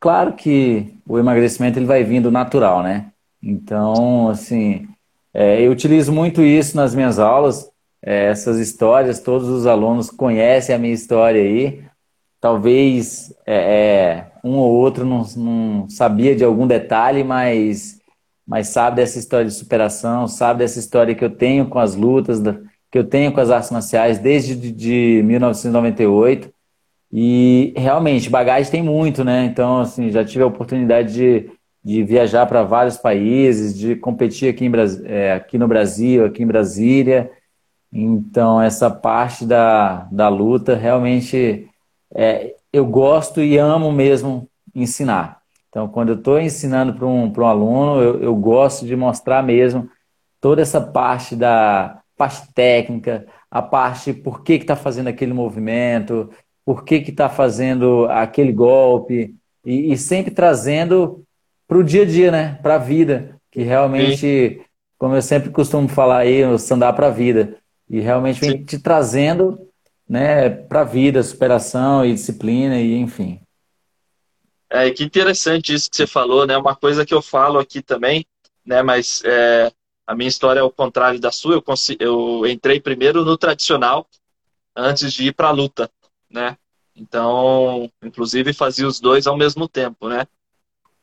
claro 0.01 0.33
que 0.33 0.95
o 1.07 1.19
emagrecimento 1.19 1.79
ele 1.79 1.87
vai 1.87 2.03
vindo 2.03 2.31
natural, 2.31 2.83
né? 2.83 3.11
Então, 3.43 4.29
assim, 4.29 4.89
é, 5.35 5.61
eu 5.61 5.71
utilizo 5.71 6.13
muito 6.13 6.43
isso 6.43 6.77
nas 6.77 6.95
minhas 6.95 7.19
aulas 7.19 7.72
é, 8.05 8.27
essas 8.27 8.59
histórias, 8.59 9.21
todos 9.21 9.49
os 9.49 9.67
alunos 9.67 10.11
conhecem 10.11 10.75
a 10.75 10.79
minha 10.79 10.93
história 10.93 11.41
aí. 11.41 11.85
Talvez 12.41 13.33
é, 13.47 13.55
é, 13.55 14.33
um 14.43 14.57
ou 14.57 14.73
outro 14.73 15.05
não, 15.05 15.25
não, 15.37 15.89
sabia 15.89 16.35
de 16.35 16.45
algum 16.45 16.67
detalhe, 16.67 17.23
mas, 17.23 18.01
mas 18.47 18.69
sabe 18.69 18.97
dessa 18.97 19.19
história 19.19 19.47
de 19.47 19.55
superação, 19.55 20.27
sabe 20.27 20.61
dessa 20.61 20.81
história 20.81 21.15
que 21.15 21.25
eu 21.25 21.31
tenho 21.31 21.69
com 21.69 21.79
as 21.79 21.95
lutas, 21.95 22.41
que 22.91 22.99
eu 22.99 23.05
tenho 23.05 23.33
com 23.33 23.41
as 23.41 23.51
artes 23.51 23.71
marciais 23.71 24.19
desde 24.19 24.57
de, 24.57 24.73
de 24.73 25.23
1998. 25.25 26.53
E 27.13 27.73
realmente, 27.77 28.31
bagagem 28.31 28.73
tem 28.73 28.83
muito, 28.83 29.23
né? 29.23 29.45
Então, 29.45 29.81
assim, 29.81 30.11
já 30.11 30.25
tive 30.25 30.43
a 30.43 30.47
oportunidade 30.47 31.13
de, 31.13 31.51
de 31.85 32.03
viajar 32.03 32.47
para 32.47 32.65
vários 32.65 32.97
países, 32.97 33.79
de 33.79 33.95
competir 33.95 34.49
aqui, 34.49 34.65
em, 34.65 34.73
é, 35.05 35.35
aqui 35.35 35.59
no 35.59 35.69
Brasil, 35.69 36.25
aqui 36.25 36.43
em 36.43 36.47
Brasília. 36.47 37.31
Então, 37.93 38.61
essa 38.61 38.89
parte 38.91 39.45
da, 39.45 40.09
da 40.11 40.29
luta, 40.29 40.75
realmente, 40.75 41.69
é, 42.15 42.55
eu 42.73 42.87
gosto 42.87 43.43
e 43.43 43.59
amo 43.59 43.93
mesmo 43.93 44.49
ensinar. 44.75 45.43
Então, 45.69 45.89
quando 45.89 46.11
eu 46.11 46.17
estou 46.17 46.41
ensinando 46.41 46.95
para 46.95 47.07
um, 47.07 47.31
um 47.31 47.47
aluno, 47.47 48.01
eu, 48.01 48.23
eu 48.23 48.35
gosto 48.35 48.87
de 48.87 48.97
mostrar 48.97 49.43
mesmo 49.43 49.91
toda 50.41 50.63
essa 50.63 50.81
parte 50.81 51.37
da 51.37 52.01
parte 52.17 52.53
técnica, 52.55 53.27
a 53.51 53.61
parte 53.61 54.13
por 54.13 54.43
que 54.43 54.55
está 54.55 54.77
fazendo 54.77 55.09
aquele 55.09 55.33
movimento, 55.33 56.31
por 56.65 56.85
que 56.85 56.97
está 56.97 57.29
fazendo 57.29 58.07
aquele 58.11 58.53
golpe, 58.53 59.35
e, 59.65 59.93
e 59.93 59.97
sempre 59.97 60.31
trazendo 60.31 61.25
para 61.67 61.79
o 61.79 61.85
dia 61.85 62.03
a 62.03 62.07
dia, 62.07 62.31
né? 62.31 62.59
para 62.63 62.77
a 62.77 62.79
vida, 62.79 63.37
que 63.51 63.63
realmente, 63.63 64.17
Sim. 64.17 64.61
como 64.99 65.15
eu 65.15 65.23
sempre 65.23 65.51
costumo 65.51 65.89
falar 65.89 66.19
aí, 66.19 66.45
o 66.45 66.55
stand 66.57 66.93
para 66.93 67.09
a 67.09 67.11
vida. 67.11 67.57
E 67.89 68.01
realmente 68.01 68.41
vem 68.41 68.59
Sim. 68.59 68.65
te 68.65 68.79
trazendo 68.79 69.69
né, 70.09 70.49
para 70.51 70.83
a 70.83 70.85
vida, 70.85 71.23
superação 71.23 72.05
e 72.05 72.15
disciplina, 72.15 72.81
e 72.81 72.95
enfim. 72.97 73.41
É, 74.69 74.91
que 74.91 75.05
interessante 75.05 75.75
isso 75.75 75.91
que 75.91 75.97
você 75.97 76.07
falou, 76.07 76.47
né? 76.47 76.57
Uma 76.57 76.75
coisa 76.75 77.05
que 77.05 77.13
eu 77.13 77.21
falo 77.21 77.59
aqui 77.59 77.83
também, 77.83 78.25
né? 78.65 78.83
Mas 78.83 79.23
é, 79.25 79.71
a 80.07 80.15
minha 80.15 80.29
história 80.29 80.61
é 80.61 80.63
o 80.63 80.71
contrário 80.71 81.21
da 81.21 81.31
sua. 81.31 81.55
Eu, 81.55 81.65
eu 81.99 82.47
entrei 82.47 82.81
primeiro 82.81 83.25
no 83.25 83.37
tradicional 83.37 84.07
antes 84.75 85.13
de 85.13 85.27
ir 85.27 85.35
para 85.35 85.49
a 85.49 85.53
luta, 85.53 85.91
né? 86.31 86.57
Então, 86.97 87.91
inclusive 88.03 88.53
fazia 88.53 88.87
os 88.87 89.01
dois 89.01 89.27
ao 89.27 89.37
mesmo 89.37 89.69
tempo, 89.69 90.09
né? 90.09 90.27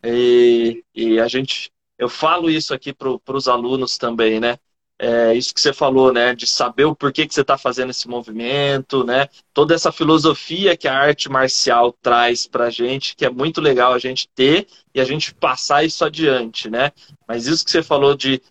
E, 0.03 0.83
e 0.95 1.19
a 1.19 1.27
gente, 1.27 1.71
eu 1.97 2.09
falo 2.09 2.49
isso 2.49 2.73
aqui 2.73 2.93
para 2.93 3.35
os 3.35 3.47
alunos 3.47 3.97
também, 3.97 4.39
né? 4.39 4.57
É, 4.99 5.33
isso 5.33 5.53
que 5.53 5.61
você 5.61 5.71
falou, 5.71 6.11
né, 6.11 6.35
de 6.35 6.45
saber 6.45 6.83
o 6.83 6.93
porquê 6.93 7.25
que 7.25 7.33
você 7.33 7.39
está 7.39 7.57
fazendo 7.57 7.89
esse 7.89 8.07
movimento, 8.07 9.05
né, 9.05 9.29
toda 9.53 9.73
essa 9.73 9.93
filosofia 9.93 10.75
que 10.75 10.89
a 10.89 10.97
arte 10.97 11.29
marcial 11.29 11.93
traz 12.01 12.45
para 12.45 12.65
a 12.65 12.69
gente, 12.69 13.15
que 13.15 13.25
é 13.25 13.29
muito 13.29 13.61
legal 13.61 13.93
a 13.93 13.99
gente 13.99 14.27
ter 14.35 14.67
e 14.93 14.99
a 14.99 15.05
gente 15.05 15.33
passar 15.33 15.85
isso 15.85 16.03
adiante, 16.03 16.69
né. 16.69 16.91
Mas 17.25 17.47
isso 17.47 17.63
que 17.63 17.71
você 17.71 17.81
falou 17.81 18.13
de, 18.13 18.41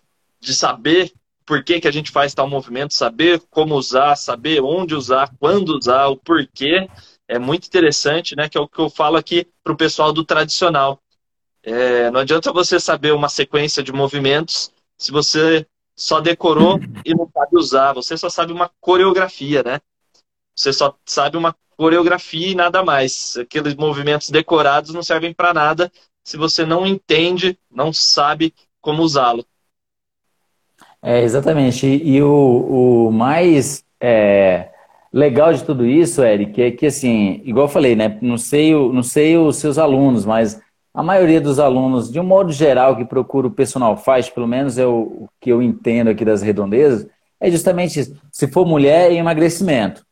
de 0.41 0.55
saber 0.55 1.13
por 1.45 1.63
que, 1.63 1.79
que 1.79 1.87
a 1.87 1.91
gente 1.91 2.11
faz 2.11 2.33
tal 2.33 2.47
movimento, 2.47 2.93
saber 2.93 3.41
como 3.49 3.75
usar, 3.75 4.15
saber 4.15 4.61
onde 4.61 4.93
usar, 4.93 5.31
quando 5.39 5.77
usar, 5.77 6.07
o 6.07 6.15
porquê, 6.15 6.87
é 7.27 7.39
muito 7.39 7.65
interessante, 7.65 8.35
né? 8.35 8.47
Que 8.47 8.55
é 8.55 8.61
o 8.61 8.67
que 8.67 8.77
eu 8.77 8.87
falo 8.87 9.17
aqui 9.17 9.47
para 9.63 9.73
o 9.73 9.77
pessoal 9.77 10.13
do 10.13 10.23
tradicional. 10.23 11.01
É, 11.63 12.11
não 12.11 12.19
adianta 12.19 12.53
você 12.53 12.79
saber 12.79 13.13
uma 13.13 13.29
sequência 13.29 13.81
de 13.81 13.91
movimentos 13.91 14.71
se 14.95 15.11
você 15.11 15.65
só 15.99 16.21
decorou 16.21 16.79
e 17.05 17.13
não 17.13 17.29
sabe 17.33 17.57
usar. 17.57 17.91
Você 17.91 18.17
só 18.17 18.29
sabe 18.29 18.53
uma 18.53 18.71
coreografia, 18.79 19.61
né? 19.61 19.81
Você 20.55 20.71
só 20.71 20.95
sabe 21.05 21.35
uma 21.35 21.53
coreografia 21.75 22.47
e 22.47 22.55
nada 22.55 22.81
mais. 22.81 23.35
Aqueles 23.35 23.75
movimentos 23.75 24.29
decorados 24.29 24.93
não 24.93 25.03
servem 25.03 25.33
para 25.33 25.53
nada 25.53 25.91
se 26.23 26.37
você 26.37 26.65
não 26.65 26.87
entende, 26.87 27.59
não 27.69 27.91
sabe 27.91 28.53
como 28.79 29.03
usá-lo. 29.03 29.45
É, 31.01 31.21
exatamente. 31.21 31.85
E, 31.85 32.21
o, 32.21 33.07
o, 33.07 33.11
mais 33.11 33.83
é, 33.99 34.69
legal 35.11 35.53
de 35.53 35.65
tudo 35.65 35.85
isso, 35.85 36.23
Eric, 36.23 36.61
é 36.61 36.71
que 36.71 36.85
assim, 36.85 37.41
igual 37.43 37.65
eu 37.65 37.71
falei, 37.71 37.95
né? 37.95 38.17
Não 38.21 38.37
sei, 38.37 38.73
não 38.73 39.03
sei 39.03 39.37
os 39.37 39.57
seus 39.57 39.77
alunos, 39.77 40.25
mas 40.25 40.61
a 40.93 41.03
maioria 41.03 41.39
dos 41.39 41.59
alunos, 41.59 42.11
de 42.11 42.19
um 42.19 42.23
modo 42.23 42.51
geral, 42.51 42.95
que 42.95 43.05
procura 43.05 43.47
o 43.47 43.51
personal 43.51 43.95
faz, 43.95 44.29
pelo 44.29 44.47
menos 44.47 44.77
é 44.77 44.85
o, 44.85 44.99
o 45.01 45.29
que 45.39 45.51
eu 45.51 45.61
entendo 45.61 46.09
aqui 46.09 46.25
das 46.25 46.41
redondezas, 46.41 47.07
é 47.39 47.49
justamente 47.49 47.99
isso. 47.99 48.15
Se 48.31 48.47
for 48.47 48.65
mulher, 48.65 49.11
é 49.11 49.15
emagrecimento. 49.15 50.05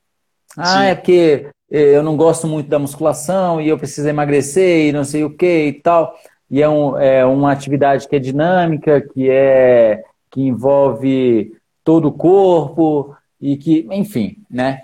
Ah, 0.56 0.66
Sim. 0.66 0.86
é 0.86 0.96
porque 0.96 1.50
eu 1.70 2.02
não 2.02 2.16
gosto 2.16 2.48
muito 2.48 2.70
da 2.70 2.80
musculação 2.80 3.60
e 3.60 3.68
eu 3.68 3.78
preciso 3.78 4.08
emagrecer 4.08 4.88
e 4.88 4.92
não 4.94 5.04
sei 5.04 5.24
o 5.24 5.30
que 5.30 5.66
e 5.66 5.74
tal. 5.74 6.16
E 6.50 6.62
é, 6.62 6.70
um, 6.70 6.98
é 6.98 7.26
uma 7.26 7.52
atividade 7.52 8.08
que 8.08 8.16
é 8.16 8.20
dinâmica, 8.20 9.02
que 9.02 9.30
é 9.30 10.04
que 10.32 10.42
envolve 10.42 11.54
todo 11.84 12.08
o 12.08 12.13
corpo 12.13 13.16
e 13.40 13.58
que, 13.58 13.88
enfim, 13.92 14.38
né? 14.50 14.84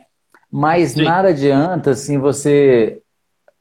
Mas 0.51 0.91
Sim. 0.91 1.03
nada 1.03 1.29
adianta 1.29 1.91
assim 1.91 2.17
você 2.17 3.01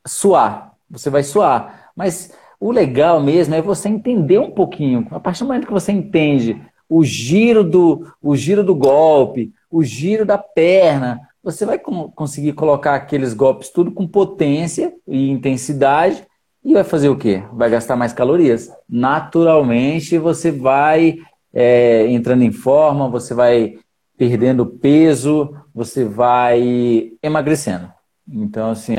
suar. 0.07 0.73
Você 0.91 1.09
vai 1.09 1.23
suar. 1.23 1.82
Mas 1.97 2.33
o 2.61 2.71
legal 2.71 3.21
mesmo 3.21 3.55
é 3.55 3.63
você 3.63 3.89
entender 3.89 4.39
um 4.39 4.51
pouquinho. 4.51 5.07
A 5.11 5.19
partir 5.19 5.41
do 5.41 5.47
momento 5.47 5.67
que 5.67 5.73
você 5.73 5.93
entende 5.93 6.61
o 6.89 7.03
giro 7.05 7.65
do, 7.65 8.13
o 8.21 8.37
giro 8.37 8.63
do 8.63 8.75
golpe, 8.75 9.53
o 9.71 9.83
giro 9.83 10.25
da 10.25 10.39
perna, 10.39 11.21
você 11.43 11.67
vai 11.67 11.79
conseguir 11.79 12.53
colocar 12.53 12.95
aqueles 12.95 13.35
golpes 13.35 13.71
tudo 13.71 13.91
com 13.91 14.07
potência 14.07 14.95
e 15.09 15.31
intensidade 15.31 16.27
e 16.65 16.73
vai 16.73 16.85
fazer 16.85 17.09
o 17.09 17.19
quê? 17.19 17.43
Vai 17.53 17.69
gastar 17.69 17.97
mais 17.97 18.13
calorias. 18.13 18.71
Naturalmente, 18.89 20.19
você 20.19 20.53
vai 20.53 21.19
é, 21.53 22.07
entrando 22.09 22.43
em 22.45 22.53
forma, 22.53 23.11
você 23.11 23.35
vai 23.35 23.79
perdendo 24.17 24.67
peso, 24.67 25.57
você 25.75 26.05
vai 26.05 27.13
emagrecendo. 27.23 27.93
Então, 28.29 28.71
assim. 28.71 28.97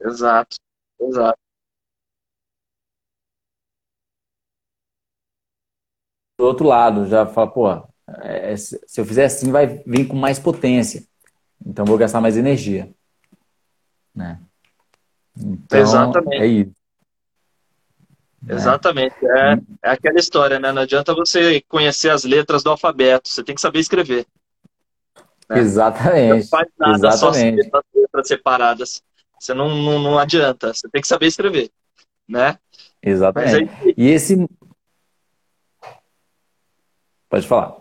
Exato, 0.00 0.56
exato. 1.00 1.38
Do 6.40 6.46
outro 6.46 6.66
lado, 6.66 7.06
já 7.06 7.26
fala, 7.26 7.50
pô, 7.50 7.68
é, 8.22 8.56
se 8.56 8.80
eu 8.96 9.04
fizer 9.04 9.26
assim, 9.26 9.52
vai 9.52 9.66
vir 9.86 10.06
com 10.06 10.16
mais 10.16 10.38
potência. 10.38 11.04
Então, 11.66 11.84
vou 11.84 11.98
gastar 11.98 12.18
mais 12.18 12.34
energia. 12.34 12.90
Né? 14.14 14.40
Então, 15.36 15.78
Exatamente. 15.78 16.42
É 16.42 16.46
isso. 16.46 16.72
É. 18.48 18.54
Exatamente. 18.54 19.14
É, 19.22 19.52
é 19.84 19.90
aquela 19.90 20.18
história, 20.18 20.58
né? 20.58 20.72
Não 20.72 20.80
adianta 20.80 21.14
você 21.14 21.60
conhecer 21.68 22.08
as 22.08 22.24
letras 22.24 22.62
do 22.62 22.70
alfabeto, 22.70 23.28
você 23.28 23.44
tem 23.44 23.54
que 23.54 23.60
saber 23.60 23.80
escrever. 23.80 24.26
Né? 25.46 25.58
Exatamente. 25.58 26.44
Não 26.44 26.48
faz 26.48 26.68
nada 26.78 27.08
Exatamente. 27.08 27.68
só 27.68 27.78
as 27.80 27.84
letras 27.94 28.28
separadas. 28.28 29.02
Você 29.38 29.52
não, 29.52 29.68
não, 29.68 29.98
não 29.98 30.18
adianta, 30.18 30.72
você 30.72 30.88
tem 30.88 31.02
que 31.02 31.08
saber 31.08 31.26
escrever. 31.26 31.70
Né? 32.26 32.56
Exatamente. 33.02 33.70
Aí... 33.82 33.94
E 33.94 34.08
esse. 34.08 34.48
Pode 37.30 37.46
falar. 37.46 37.76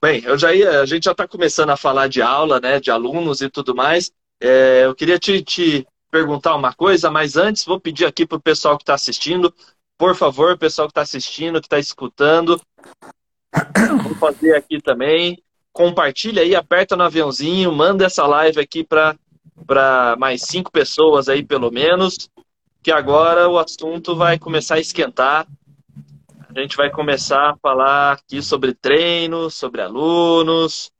Bem, 0.00 0.22
eu 0.24 0.38
já 0.38 0.54
ia, 0.54 0.80
a 0.80 0.86
gente 0.86 1.04
já 1.04 1.12
está 1.12 1.26
começando 1.26 1.70
a 1.70 1.76
falar 1.76 2.08
de 2.08 2.22
aula, 2.22 2.60
né, 2.60 2.78
de 2.78 2.90
alunos 2.90 3.40
e 3.40 3.50
tudo 3.50 3.74
mais. 3.74 4.12
É, 4.40 4.84
eu 4.84 4.94
queria 4.94 5.18
te, 5.18 5.42
te 5.42 5.86
perguntar 6.10 6.54
uma 6.54 6.72
coisa, 6.72 7.10
mas 7.10 7.36
antes 7.36 7.64
vou 7.64 7.80
pedir 7.80 8.04
aqui 8.04 8.24
para 8.24 8.38
o 8.38 8.42
pessoal 8.42 8.76
que 8.76 8.82
está 8.84 8.94
assistindo, 8.94 9.52
por 9.98 10.14
favor, 10.14 10.56
pessoal 10.56 10.86
que 10.86 10.92
está 10.92 11.02
assistindo, 11.02 11.60
que 11.60 11.66
está 11.66 11.78
escutando, 11.78 12.60
vou 14.02 14.14
fazer 14.16 14.54
aqui 14.54 14.80
também. 14.80 15.42
Compartilha 15.72 16.42
aí, 16.42 16.54
aperta 16.54 16.94
no 16.94 17.02
aviãozinho, 17.02 17.72
manda 17.72 18.04
essa 18.04 18.24
live 18.26 18.60
aqui 18.60 18.84
para 18.84 20.16
mais 20.18 20.42
cinco 20.42 20.70
pessoas 20.70 21.28
aí, 21.28 21.42
pelo 21.42 21.70
menos, 21.72 22.30
que 22.82 22.92
agora 22.92 23.48
o 23.48 23.58
assunto 23.58 24.14
vai 24.14 24.38
começar 24.38 24.76
a 24.76 24.80
esquentar. 24.80 25.48
A 26.56 26.60
gente 26.60 26.76
vai 26.76 26.88
começar 26.88 27.50
a 27.50 27.56
falar 27.56 28.12
aqui 28.12 28.40
sobre 28.40 28.72
treino, 28.72 29.50
sobre 29.50 29.80
alunos. 29.82 30.92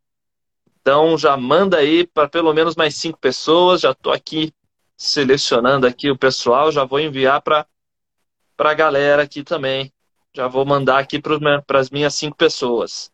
Então 0.81 1.17
já 1.17 1.37
manda 1.37 1.77
aí 1.77 2.05
para 2.05 2.29
pelo 2.29 2.53
menos 2.53 2.75
mais 2.75 2.97
cinco 2.97 3.21
pessoas. 3.21 3.83
Já 3.83 3.93
estou 3.93 4.13
aqui 4.13 4.53
selecionando 4.97 5.87
aqui 5.87 6.11
o 6.11 6.19
pessoal, 6.19 6.73
já 6.73 6.85
vou 6.85 6.99
enviar 6.99 7.41
para 7.41 7.69
a 8.59 8.75
galera 8.75 9.23
aqui 9.23 9.45
também. 9.45 9.93
Já 10.35 10.49
vou 10.49 10.65
mandar 10.67 10.99
aqui 10.99 11.21
para 11.21 11.79
as 11.79 11.89
minhas 11.89 12.15
cinco 12.15 12.37
pessoas. 12.37 13.13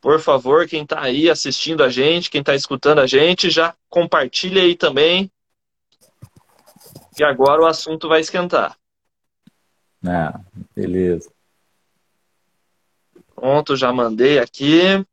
Por 0.00 0.18
favor, 0.18 0.66
quem 0.66 0.84
está 0.84 1.02
aí 1.02 1.28
assistindo 1.28 1.84
a 1.84 1.90
gente, 1.90 2.30
quem 2.30 2.40
está 2.40 2.54
escutando 2.54 3.00
a 3.00 3.06
gente, 3.06 3.50
já 3.50 3.74
compartilha 3.90 4.62
aí 4.62 4.74
também. 4.74 5.30
E 7.18 7.22
agora 7.22 7.60
o 7.60 7.66
assunto 7.66 8.08
vai 8.08 8.20
esquentar. 8.20 8.74
Ah, 10.04 10.40
beleza. 10.74 11.30
Pronto, 13.34 13.76
já 13.76 13.92
mandei 13.92 14.38
aqui. 14.38 15.04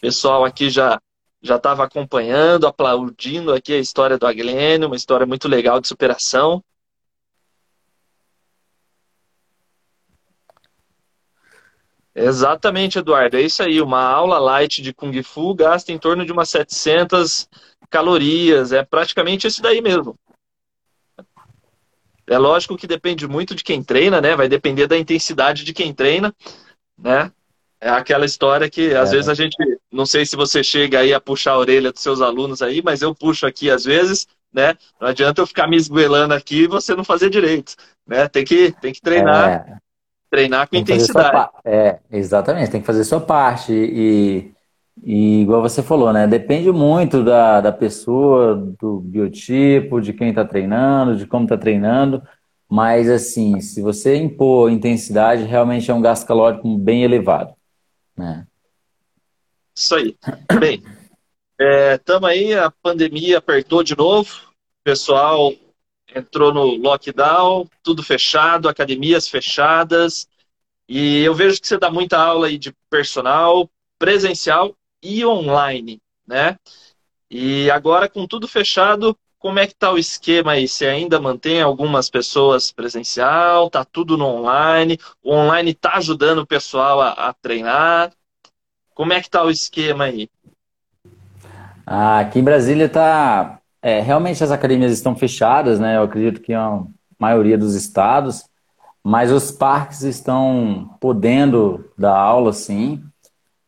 Pessoal 0.00 0.44
aqui 0.44 0.70
já 0.70 1.00
já 1.44 1.56
estava 1.56 1.82
acompanhando, 1.82 2.68
aplaudindo 2.68 3.52
aqui 3.52 3.72
a 3.72 3.78
história 3.78 4.16
do 4.16 4.26
Aglênio, 4.26 4.86
uma 4.86 4.94
história 4.94 5.26
muito 5.26 5.48
legal 5.48 5.80
de 5.80 5.88
superação. 5.88 6.62
Exatamente, 12.14 12.98
Eduardo. 12.98 13.36
É 13.36 13.42
isso 13.42 13.62
aí. 13.62 13.80
Uma 13.80 14.02
aula 14.04 14.38
light 14.38 14.82
de 14.82 14.92
Kung 14.92 15.20
Fu 15.22 15.54
gasta 15.54 15.90
em 15.92 15.98
torno 15.98 16.24
de 16.24 16.32
umas 16.32 16.50
700 16.50 17.48
calorias. 17.90 18.70
É 18.70 18.84
praticamente 18.84 19.46
isso 19.46 19.62
daí 19.62 19.80
mesmo. 19.80 20.14
É 22.26 22.38
lógico 22.38 22.76
que 22.76 22.86
depende 22.86 23.26
muito 23.26 23.54
de 23.54 23.64
quem 23.64 23.82
treina, 23.82 24.20
né? 24.20 24.36
Vai 24.36 24.48
depender 24.48 24.86
da 24.86 24.98
intensidade 24.98 25.64
de 25.64 25.72
quem 25.72 25.92
treina, 25.92 26.34
né? 26.98 27.30
É 27.80 27.90
aquela 27.90 28.24
história 28.24 28.70
que 28.70 28.94
às 28.94 29.10
é. 29.10 29.16
vezes 29.16 29.28
a 29.28 29.34
gente, 29.34 29.56
não 29.90 30.06
sei 30.06 30.24
se 30.24 30.36
você 30.36 30.62
chega 30.62 31.00
aí 31.00 31.12
a 31.12 31.20
puxar 31.20 31.52
a 31.52 31.58
orelha 31.58 31.92
dos 31.92 32.00
seus 32.00 32.20
alunos 32.20 32.62
aí, 32.62 32.80
mas 32.80 33.02
eu 33.02 33.12
puxo 33.12 33.44
aqui 33.44 33.70
às 33.70 33.84
vezes, 33.84 34.26
né? 34.52 34.74
Não 35.00 35.08
adianta 35.08 35.42
eu 35.42 35.46
ficar 35.46 35.66
me 35.66 35.76
esgoelando 35.76 36.32
aqui 36.32 36.62
e 36.62 36.66
você 36.68 36.94
não 36.94 37.02
fazer 37.02 37.28
direito, 37.28 37.74
né? 38.06 38.28
Tem 38.28 38.44
que, 38.44 38.72
tem 38.80 38.92
que 38.92 39.00
treinar, 39.00 39.50
é. 39.50 39.76
treinar 40.30 40.68
com 40.68 40.76
intensidade. 40.76 41.50
É, 41.64 41.98
exatamente, 42.10 42.70
tem 42.70 42.80
que 42.80 42.86
fazer 42.86 43.02
sua 43.02 43.20
parte 43.20 43.72
e, 43.72 44.52
e 45.00 45.42
igual 45.42 45.62
você 45.62 45.82
falou, 45.82 46.12
né? 46.12 46.26
Depende 46.26 46.70
muito 46.70 47.24
da, 47.24 47.60
da 47.60 47.72
pessoa, 47.72 48.54
do 48.78 49.00
biotipo, 49.00 50.00
de 50.00 50.12
quem 50.12 50.28
está 50.30 50.44
treinando, 50.44 51.16
de 51.16 51.26
como 51.26 51.44
está 51.44 51.56
treinando. 51.56 52.22
Mas 52.68 53.08
assim, 53.08 53.60
se 53.60 53.80
você 53.80 54.16
impor 54.16 54.70
intensidade, 54.70 55.44
realmente 55.44 55.90
é 55.90 55.94
um 55.94 56.02
gasto 56.02 56.26
calórico 56.26 56.76
bem 56.78 57.04
elevado. 57.04 57.54
É. 58.18 58.44
Isso 59.74 59.94
aí. 59.94 60.16
Bem, 60.58 60.82
estamos 61.94 62.28
é, 62.28 62.32
aí, 62.32 62.54
a 62.54 62.70
pandemia 62.70 63.38
apertou 63.38 63.82
de 63.82 63.96
novo, 63.96 64.30
o 64.30 64.84
pessoal 64.84 65.52
entrou 66.14 66.52
no 66.52 66.76
lockdown, 66.76 67.66
tudo 67.82 68.02
fechado, 68.02 68.68
academias 68.68 69.26
fechadas, 69.28 70.28
e 70.86 71.22
eu 71.22 71.34
vejo 71.34 71.60
que 71.60 71.66
você 71.66 71.78
dá 71.78 71.90
muita 71.90 72.18
aula 72.18 72.48
aí 72.48 72.58
de 72.58 72.74
personal, 72.90 73.68
presencial 73.98 74.76
e 75.02 75.24
online, 75.24 76.00
né? 76.26 76.58
E 77.30 77.70
agora 77.70 78.08
com 78.08 78.26
tudo 78.26 78.46
fechado, 78.46 79.16
como 79.38 79.58
é 79.58 79.66
que 79.66 79.74
tá 79.74 79.90
o 79.90 79.98
esquema 79.98 80.52
aí? 80.52 80.68
Você 80.68 80.86
ainda 80.86 81.20
mantém 81.20 81.60
algumas 81.60 82.08
pessoas 82.08 82.70
presencial? 82.70 83.68
Tá 83.68 83.84
tudo 83.84 84.16
no 84.16 84.26
online? 84.26 84.98
O 85.22 85.34
online 85.34 85.74
tá 85.74 85.94
ajudando 85.94 86.38
o 86.38 86.46
pessoal 86.46 87.00
a, 87.00 87.10
a 87.10 87.32
treinar? 87.32 88.12
Como 88.94 89.12
é 89.12 89.20
que 89.20 89.28
tá 89.28 89.42
o 89.42 89.50
esquema 89.50 90.04
aí? 90.04 90.28
Ah, 91.84 92.20
aqui 92.20 92.38
em 92.38 92.44
Brasília 92.44 92.88
tá 92.88 93.58
é, 93.82 94.00
realmente 94.00 94.44
as 94.44 94.52
academias 94.52 94.92
estão 94.92 95.16
fechadas, 95.16 95.80
né? 95.80 95.96
Eu 95.96 96.04
acredito 96.04 96.40
que 96.40 96.54
a 96.54 96.80
maioria 97.18 97.58
dos 97.58 97.74
estados, 97.74 98.44
mas 99.02 99.32
os 99.32 99.50
parques 99.50 100.02
estão 100.02 100.96
podendo 101.00 101.90
dar 101.98 102.16
aula, 102.16 102.52
sim. 102.52 103.02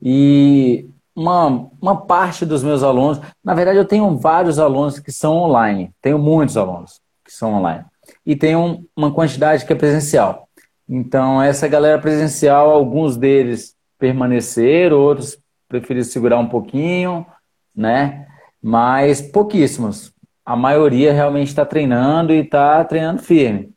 E 0.01 0.89
uma, 1.15 1.69
uma 1.81 2.07
parte 2.07 2.45
dos 2.45 2.63
meus 2.63 2.83
alunos, 2.83 3.21
na 3.43 3.55
verdade, 3.55 3.79
eu 3.79 3.85
tenho 3.85 4.17
vários 4.17 4.59
alunos 4.59 4.99
que 4.99 5.13
são 5.13 5.37
online, 5.37 5.93
tenho 6.03 6.19
muitos 6.19 6.57
alunos 6.57 7.01
que 7.25 7.33
são 7.33 7.55
online, 7.55 7.85
e 8.27 8.37
tenho 8.37 8.85
uma 8.97 9.13
quantidade 9.13 9.65
que 9.65 9.73
é 9.73 9.77
presencial. 9.77 10.49
Então, 10.89 11.43
essa 11.43 11.67
galera 11.67 11.99
presencial, 11.99 12.71
alguns 12.71 13.17
deles 13.17 13.75
permaneceram, 13.99 14.99
outros 14.99 15.39
preferiram 15.69 16.05
segurar 16.05 16.39
um 16.39 16.49
pouquinho, 16.49 17.25
né? 17.75 18.27
Mas 18.63 19.23
pouquíssimos. 19.23 20.13
A 20.45 20.55
maioria 20.55 21.13
realmente 21.13 21.49
está 21.49 21.65
treinando 21.65 22.33
e 22.33 22.41
está 22.41 22.85
treinando 22.85 23.23
firme. 23.23 23.73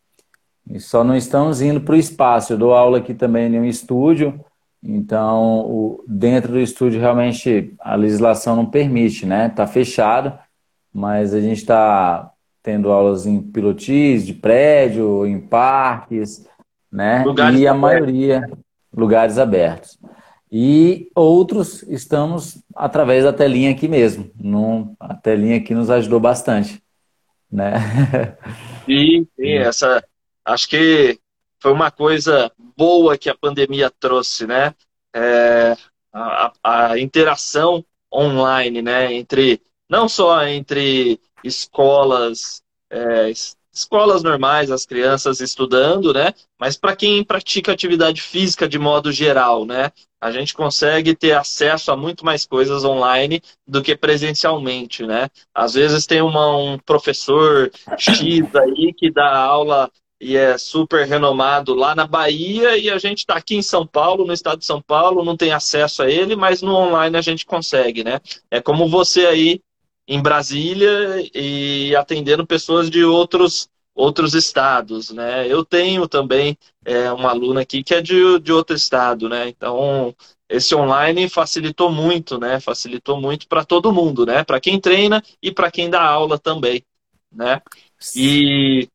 E 0.69 0.79
só 0.81 1.03
não 1.03 1.15
estamos 1.15 1.61
indo 1.61 1.79
para 1.79 1.93
o 1.93 1.97
espaço. 1.97 2.53
Eu 2.53 2.57
dou 2.57 2.73
aula 2.73 2.97
aqui 2.97 3.13
também 3.13 3.47
em 3.47 3.59
um 3.59 3.65
estúdio, 3.65 4.43
então 4.81 5.59
o, 5.61 6.03
dentro 6.07 6.53
do 6.53 6.59
estúdio 6.59 6.99
realmente 6.99 7.73
a 7.79 7.95
legislação 7.95 8.55
não 8.55 8.65
permite, 8.65 9.25
né? 9.25 9.47
Está 9.47 9.65
fechado, 9.67 10.37
mas 10.93 11.33
a 11.33 11.41
gente 11.41 11.57
está 11.57 12.31
tendo 12.61 12.91
aulas 12.91 13.25
em 13.25 13.41
pilotis 13.41 14.25
de 14.25 14.33
prédio, 14.33 15.25
em 15.25 15.39
parques, 15.39 16.45
né? 16.91 17.23
Lugares 17.23 17.59
e 17.59 17.67
a 17.67 17.73
maioria 17.73 18.43
lugares 18.97 19.37
abertos. 19.37 19.99
E 20.51 21.11
outros 21.13 21.83
estamos 21.83 22.63
através 22.75 23.23
da 23.23 23.33
telinha 23.33 23.71
aqui 23.71 23.87
mesmo. 23.87 24.31
No, 24.35 24.95
a 24.99 25.13
telinha 25.13 25.57
aqui 25.57 25.73
nos 25.73 25.89
ajudou 25.89 26.19
bastante. 26.19 26.81
Né? 27.51 27.73
Sim, 28.85 29.27
sim, 29.35 29.53
essa 29.53 30.03
acho 30.45 30.69
que 30.69 31.19
foi 31.61 31.73
uma 31.73 31.91
coisa 31.91 32.51
boa 32.77 33.17
que 33.17 33.29
a 33.29 33.35
pandemia 33.35 33.89
trouxe, 33.89 34.45
né? 34.45 34.73
É, 35.13 35.75
a, 36.13 36.53
a, 36.63 36.99
interação 36.99 37.83
online, 38.13 38.81
né? 38.81 39.13
Entre 39.13 39.61
não 39.89 40.07
só 40.07 40.45
entre 40.45 41.19
escolas, 41.43 42.61
é, 42.89 43.31
escolas 43.73 44.21
normais, 44.21 44.69
as 44.69 44.85
crianças 44.85 45.39
estudando, 45.39 46.13
né? 46.13 46.33
Mas 46.59 46.77
para 46.77 46.95
quem 46.95 47.23
pratica 47.23 47.71
atividade 47.71 48.21
física 48.21 48.67
de 48.67 48.77
modo 48.77 49.11
geral, 49.11 49.65
né? 49.65 49.91
A 50.19 50.31
gente 50.31 50.53
consegue 50.53 51.15
ter 51.15 51.33
acesso 51.33 51.91
a 51.91 51.95
muito 51.95 52.25
mais 52.25 52.45
coisas 52.45 52.83
online 52.83 53.41
do 53.67 53.83
que 53.83 53.95
presencialmente, 53.95 55.05
né? 55.05 55.29
Às 55.53 55.73
vezes 55.73 56.05
tem 56.07 56.21
uma, 56.21 56.55
um 56.57 56.77
professor 56.79 57.71
X 57.97 58.55
aí 58.55 58.93
que 58.93 59.11
dá 59.11 59.37
aula 59.37 59.91
e 60.19 60.35
é 60.35 60.57
super 60.57 61.05
renomado 61.05 61.73
lá 61.75 61.93
na 61.93 62.07
Bahia 62.07 62.77
e 62.77 62.89
a 62.89 62.97
gente 62.97 63.19
está 63.19 63.35
aqui 63.35 63.55
em 63.55 63.61
São 63.61 63.85
Paulo, 63.85 64.25
no 64.25 64.33
estado 64.33 64.59
de 64.59 64.65
São 64.65 64.81
Paulo, 64.81 65.23
não 65.23 65.37
tem 65.37 65.51
acesso 65.51 66.01
a 66.01 66.09
ele, 66.09 66.35
mas 66.35 66.61
no 66.61 66.73
online 66.73 67.17
a 67.17 67.21
gente 67.21 67.45
consegue, 67.45 68.03
né? 68.03 68.19
É 68.49 68.59
como 68.59 68.89
você 68.89 69.25
aí 69.27 69.61
em 70.07 70.21
Brasília 70.21 71.29
e 71.35 71.95
atendendo 71.95 72.47
pessoas 72.47 72.89
de 72.89 73.03
outros, 73.03 73.69
outros 73.93 74.33
estados, 74.33 75.11
né? 75.11 75.45
Eu 75.47 75.63
tenho 75.63 76.07
também 76.07 76.57
é, 76.85 77.11
uma 77.11 77.29
aluna 77.29 77.61
aqui 77.61 77.83
que 77.83 77.93
é 77.93 78.01
de, 78.01 78.39
de 78.39 78.51
outro 78.51 78.75
estado, 78.75 79.29
né? 79.29 79.49
Então, 79.49 80.15
esse 80.49 80.73
online 80.73 81.27
facilitou 81.27 81.91
muito, 81.91 82.39
né? 82.39 82.59
Facilitou 82.59 83.19
muito 83.19 83.47
para 83.47 83.65
todo 83.65 83.93
mundo, 83.93 84.25
né? 84.25 84.43
Para 84.43 84.61
quem 84.61 84.79
treina 84.79 85.21
e 85.41 85.51
para 85.51 85.69
quem 85.69 85.89
dá 85.89 86.01
aula 86.01 86.39
também, 86.39 86.83
né? 87.31 87.61
E, 88.15 88.87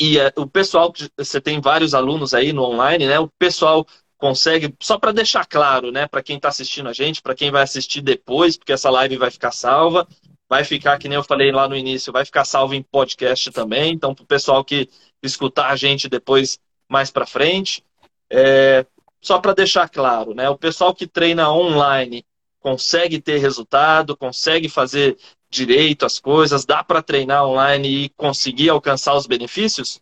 e 0.00 0.18
é, 0.18 0.32
o 0.34 0.46
pessoal, 0.46 0.90
você 1.16 1.40
tem 1.40 1.60
vários 1.60 1.94
alunos 1.94 2.32
aí 2.32 2.54
no 2.54 2.62
online, 2.62 3.06
né? 3.06 3.18
O 3.18 3.28
pessoal 3.38 3.86
consegue, 4.16 4.74
só 4.80 4.98
para 4.98 5.12
deixar 5.12 5.46
claro, 5.46 5.90
né, 5.90 6.06
para 6.06 6.22
quem 6.22 6.36
está 6.36 6.48
assistindo 6.48 6.88
a 6.88 6.92
gente, 6.92 7.22
para 7.22 7.34
quem 7.34 7.50
vai 7.50 7.62
assistir 7.62 8.00
depois, 8.02 8.56
porque 8.56 8.72
essa 8.72 8.90
live 8.90 9.16
vai 9.16 9.30
ficar 9.30 9.50
salva, 9.50 10.06
vai 10.48 10.62
ficar, 10.62 10.98
que 10.98 11.08
nem 11.08 11.16
eu 11.16 11.24
falei 11.24 11.50
lá 11.50 11.66
no 11.66 11.74
início, 11.74 12.12
vai 12.12 12.24
ficar 12.24 12.44
salvo 12.44 12.74
em 12.74 12.82
podcast 12.82 13.50
também, 13.50 13.94
então 13.94 14.14
para 14.14 14.22
o 14.22 14.26
pessoal 14.26 14.62
que 14.62 14.88
escutar 15.22 15.70
a 15.70 15.76
gente 15.76 16.06
depois 16.06 16.58
mais 16.86 17.10
para 17.10 17.24
frente, 17.26 17.82
é, 18.28 18.84
só 19.22 19.38
para 19.38 19.54
deixar 19.54 19.88
claro, 19.88 20.34
né, 20.34 20.50
o 20.50 20.58
pessoal 20.58 20.94
que 20.94 21.06
treina 21.06 21.50
online 21.50 22.22
consegue 22.60 23.20
ter 23.20 23.38
resultado, 23.38 24.14
consegue 24.14 24.68
fazer 24.68 25.16
direito 25.50 26.06
as 26.06 26.18
coisas, 26.18 26.64
dá 26.64 26.82
para 26.84 27.02
treinar 27.02 27.46
online 27.46 28.04
e 28.04 28.08
conseguir 28.10 28.70
alcançar 28.70 29.14
os 29.14 29.26
benefícios? 29.26 30.00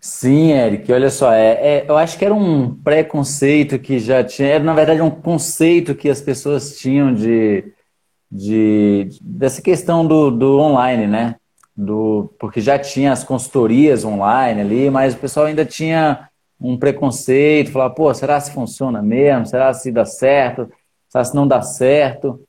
Sim, 0.00 0.52
Eric, 0.52 0.90
olha 0.90 1.10
só, 1.10 1.30
é, 1.30 1.50
é, 1.52 1.84
eu 1.86 1.96
acho 1.96 2.16
que 2.18 2.24
era 2.24 2.34
um 2.34 2.74
preconceito 2.74 3.78
que 3.78 3.98
já 3.98 4.24
tinha, 4.24 4.48
era 4.48 4.64
na 4.64 4.72
verdade 4.72 5.02
um 5.02 5.10
conceito 5.10 5.94
que 5.94 6.08
as 6.08 6.22
pessoas 6.22 6.78
tinham 6.78 7.12
de, 7.12 7.70
de 8.30 9.08
dessa 9.20 9.60
questão 9.60 10.06
do, 10.06 10.30
do 10.30 10.58
online, 10.58 11.06
né? 11.06 11.36
Do, 11.76 12.34
porque 12.38 12.62
já 12.62 12.78
tinha 12.78 13.12
as 13.12 13.24
consultorias 13.24 14.02
online 14.02 14.62
ali, 14.62 14.90
mas 14.90 15.14
o 15.14 15.18
pessoal 15.18 15.46
ainda 15.46 15.66
tinha 15.66 16.30
um 16.58 16.78
preconceito, 16.78 17.70
falava, 17.70 17.94
pô, 17.94 18.12
será 18.14 18.40
se 18.40 18.52
funciona 18.52 19.02
mesmo? 19.02 19.46
Será 19.46 19.72
se 19.74 19.92
dá 19.92 20.06
certo? 20.06 20.70
Será 21.10 21.24
se 21.24 21.34
não 21.34 21.46
dá 21.46 21.60
certo? 21.60 22.40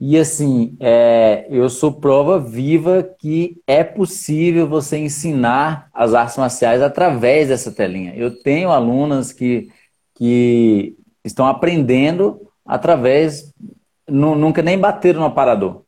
E 0.00 0.16
assim, 0.16 0.78
é, 0.80 1.46
eu 1.50 1.68
sou 1.68 1.92
prova 1.92 2.38
viva 2.40 3.02
que 3.18 3.60
é 3.66 3.84
possível 3.84 4.66
você 4.66 4.96
ensinar 4.96 5.90
as 5.92 6.14
artes 6.14 6.38
marciais 6.38 6.80
através 6.80 7.48
dessa 7.48 7.70
telinha. 7.70 8.14
Eu 8.16 8.42
tenho 8.42 8.70
alunas 8.70 9.30
que, 9.30 9.68
que 10.14 10.96
estão 11.22 11.46
aprendendo 11.46 12.40
através, 12.64 13.52
nunca 14.08 14.62
nem 14.62 14.78
bateram 14.78 15.20
no 15.20 15.26
aparador. 15.26 15.82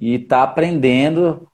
E 0.00 0.14
está 0.14 0.42
aprendendo 0.42 1.46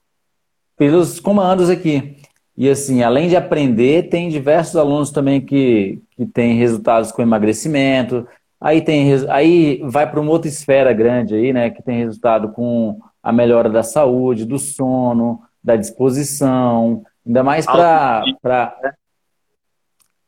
pelos 0.77 1.19
comandos 1.19 1.69
aqui. 1.69 2.15
E 2.55 2.69
assim, 2.69 3.03
além 3.03 3.27
de 3.27 3.35
aprender, 3.35 4.07
tem 4.09 4.29
diversos 4.29 4.77
alunos 4.77 5.11
também 5.11 5.41
que, 5.41 6.01
que 6.11 6.25
têm 6.25 6.55
resultados 6.55 7.11
com 7.11 7.21
emagrecimento, 7.21 8.25
Aí 8.61 8.81
tem 8.81 9.11
aí 9.27 9.81
vai 9.85 10.09
para 10.09 10.21
uma 10.21 10.31
outra 10.31 10.47
esfera 10.47 10.93
grande 10.93 11.33
aí, 11.33 11.51
né, 11.51 11.71
que 11.71 11.81
tem 11.81 11.97
resultado 11.97 12.49
com 12.49 12.99
a 13.23 13.31
melhora 13.31 13.67
da 13.69 13.81
saúde, 13.81 14.45
do 14.45 14.59
sono, 14.59 15.41
da 15.63 15.75
disposição, 15.75 17.03
ainda 17.25 17.43
mais 17.43 17.65
para 17.65 18.23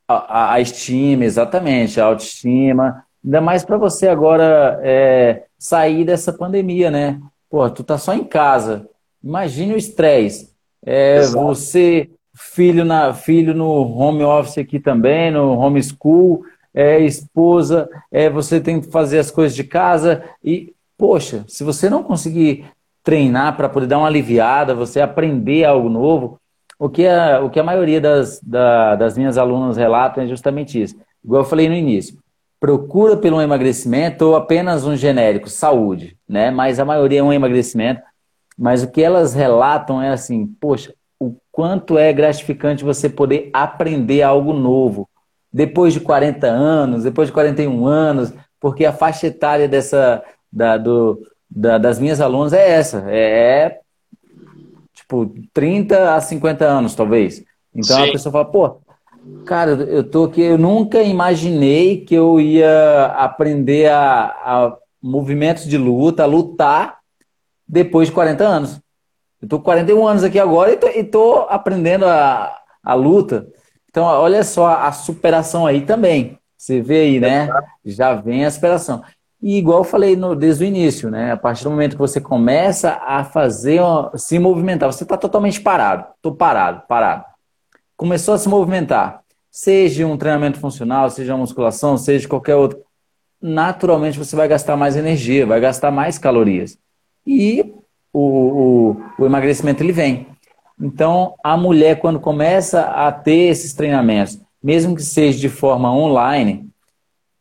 a, 0.08 0.54
a, 0.54 0.62
estima, 0.62 1.26
exatamente, 1.26 2.02
a 2.02 2.06
autoestima, 2.06 3.06
ainda 3.24 3.40
mais 3.40 3.64
para 3.64 3.78
você 3.78 4.08
agora 4.08 4.80
é, 4.84 5.44
sair 5.58 6.04
dessa 6.04 6.34
pandemia, 6.34 6.90
né? 6.90 7.20
Pô, 7.50 7.70
tu 7.70 7.84
tá 7.84 8.00
só 8.00 8.14
em 8.14 8.24
casa, 8.24 8.90
imagine 9.24 9.74
o 9.74 9.78
estresse. 9.78 10.52
É, 10.86 11.22
você, 11.28 12.10
filho, 12.36 12.84
na, 12.84 13.14
filho 13.14 13.54
no 13.54 13.72
home 13.72 14.24
office 14.24 14.58
aqui 14.58 14.80
também, 14.80 15.32
no 15.32 15.58
homeschool, 15.58 16.44
é 16.74 17.00
esposa, 17.00 17.90
é 18.12 18.30
você 18.30 18.60
tem 18.60 18.82
que 18.82 18.92
fazer 18.92 19.20
as 19.20 19.30
coisas 19.30 19.56
de 19.56 19.64
casa 19.64 20.24
e, 20.44 20.74
poxa, 20.98 21.46
se 21.48 21.64
você 21.64 21.90
não 21.90 22.04
conseguir 22.04 22.66
treinar 23.04 23.56
para 23.56 23.70
poder 23.70 23.88
dar 23.88 24.00
uma 24.00 24.08
aliviada, 24.08 24.74
você 24.74 25.02
aprender 25.02 25.66
algo 25.66 25.90
novo, 25.90 26.40
o 26.80 26.90
que 26.90 27.06
a, 27.06 27.42
o 27.42 27.50
que 27.50 27.60
a 27.60 27.64
maioria 27.64 28.02
das, 28.02 28.40
da, 28.42 28.96
das 28.96 29.18
minhas 29.18 29.38
alunas 29.38 29.78
relatam 29.78 30.24
é 30.24 30.28
justamente 30.28 30.82
isso. 30.82 30.96
Igual 31.24 31.44
eu 31.44 31.48
falei 31.48 31.70
no 31.70 31.76
início, 31.76 32.18
procura 32.60 33.18
pelo 33.18 33.42
emagrecimento 33.42 34.26
ou 34.26 34.36
apenas 34.36 34.86
um 34.86 34.96
genérico, 34.96 35.50
saúde, 35.50 36.18
né? 36.28 36.50
Mas 36.50 36.80
a 36.80 36.86
maioria 36.86 37.20
é 37.20 37.24
um 37.24 37.34
emagrecimento. 37.34 38.02
Mas 38.58 38.84
o 38.84 38.92
que 38.92 39.02
elas 39.02 39.34
relatam 39.34 40.02
é 40.02 40.10
assim, 40.10 40.48
poxa, 40.60 40.94
o 41.20 41.36
quanto 41.52 41.98
é 41.98 42.12
gratificante 42.14 42.84
você 42.84 43.10
poder 43.10 43.50
aprender 43.54 44.22
algo 44.22 44.54
novo 44.54 45.10
depois 45.54 45.94
de 45.94 46.00
40 46.00 46.48
anos, 46.48 47.04
depois 47.04 47.28
de 47.28 47.34
41 47.34 47.86
anos, 47.86 48.34
porque 48.60 48.86
a 48.86 48.92
faixa 48.92 49.28
etária 49.28 49.68
dessa, 49.68 50.24
da, 50.52 50.78
do, 50.78 51.22
da, 51.50 51.78
das 51.78 52.00
minhas 52.00 52.20
alunas 52.20 52.54
é 52.54 52.72
essa, 52.72 53.06
é, 53.08 53.20
é 53.20 53.80
tipo 54.94 55.32
30 55.54 56.16
a 56.16 56.20
50 56.22 56.66
anos, 56.66 56.96
talvez. 56.96 57.44
Então 57.76 57.98
Sim. 57.98 58.10
a 58.10 58.12
pessoa 58.12 58.32
fala, 58.32 58.46
pô, 58.46 58.78
cara, 59.46 59.72
eu 59.72 60.04
tô 60.04 60.26
aqui, 60.26 60.42
eu 60.42 60.58
nunca 60.58 61.02
imaginei 61.04 62.02
que 62.02 62.16
eu 62.16 62.40
ia 62.40 63.06
aprender 63.18 63.92
a, 63.92 64.26
a 64.26 64.78
movimentos 65.02 65.66
de 65.66 65.78
luta, 65.78 66.24
a 66.24 66.28
lutar 66.28 66.98
depois 67.68 68.08
de 68.08 68.14
40 68.14 68.44
anos. 68.44 68.82
Eu 69.42 69.48
tô 69.48 69.58
com 69.58 69.66
41 69.66 70.08
anos 70.08 70.24
aqui 70.24 70.40
agora 70.40 70.72
e 70.72 70.78
tô, 70.78 70.88
e 70.88 71.04
tô 71.04 71.46
aprendendo 71.50 72.06
a, 72.06 72.58
a 72.82 72.94
luta. 72.94 73.48
Então, 73.94 74.06
olha 74.06 74.44
só 74.44 74.70
a 74.70 74.92
superação 74.92 75.68
aí 75.68 75.82
também. 75.82 76.40
Você 76.58 76.82
vê 76.82 77.02
aí, 77.02 77.20
né? 77.20 77.48
Já 77.86 78.16
vem 78.16 78.44
a 78.44 78.50
superação. 78.50 79.04
E 79.40 79.60
igual 79.60 79.82
eu 79.82 79.84
falei 79.84 80.16
no, 80.16 80.36
desde 80.36 80.64
o 80.64 80.68
início, 80.68 81.12
né? 81.12 81.32
A 81.32 81.38
partir 81.38 81.64
do 81.64 81.70
momento 81.70 81.92
que 81.92 82.02
você 82.02 82.20
começa 82.20 83.00
a 83.06 83.24
fazer, 83.24 83.82
se 84.16 84.40
movimentar, 84.40 84.92
você 84.92 85.04
está 85.04 85.16
totalmente 85.16 85.62
parado. 85.62 86.08
Estou 86.16 86.34
parado, 86.34 86.82
parado. 86.88 87.24
começou 87.96 88.34
a 88.34 88.40
se 88.40 88.50
movimentar, 88.50 89.22
seja 89.52 90.08
um 90.08 90.18
treinamento 90.18 90.60
funcional, 90.60 91.12
seja 91.12 91.36
uma 91.36 91.42
musculação, 91.42 91.96
seja 91.96 92.28
qualquer 92.28 92.56
outro, 92.56 92.80
naturalmente 93.40 94.18
você 94.18 94.36
vai 94.36 94.48
gastar 94.48 94.76
mais 94.76 94.96
energia, 94.96 95.46
vai 95.46 95.60
gastar 95.60 95.92
mais 95.92 96.18
calorias. 96.18 96.80
E 97.28 97.76
o, 98.12 98.20
o, 98.20 99.02
o 99.20 99.26
emagrecimento 99.28 99.84
ele 99.84 99.94
vem. 99.94 100.33
Então, 100.80 101.36
a 101.44 101.56
mulher, 101.56 102.00
quando 102.00 102.20
começa 102.20 102.82
a 102.82 103.12
ter 103.12 103.50
esses 103.50 103.74
treinamentos, 103.74 104.40
mesmo 104.62 104.96
que 104.96 105.04
seja 105.04 105.40
de 105.40 105.50
forma 105.50 105.94
online, 105.94 106.70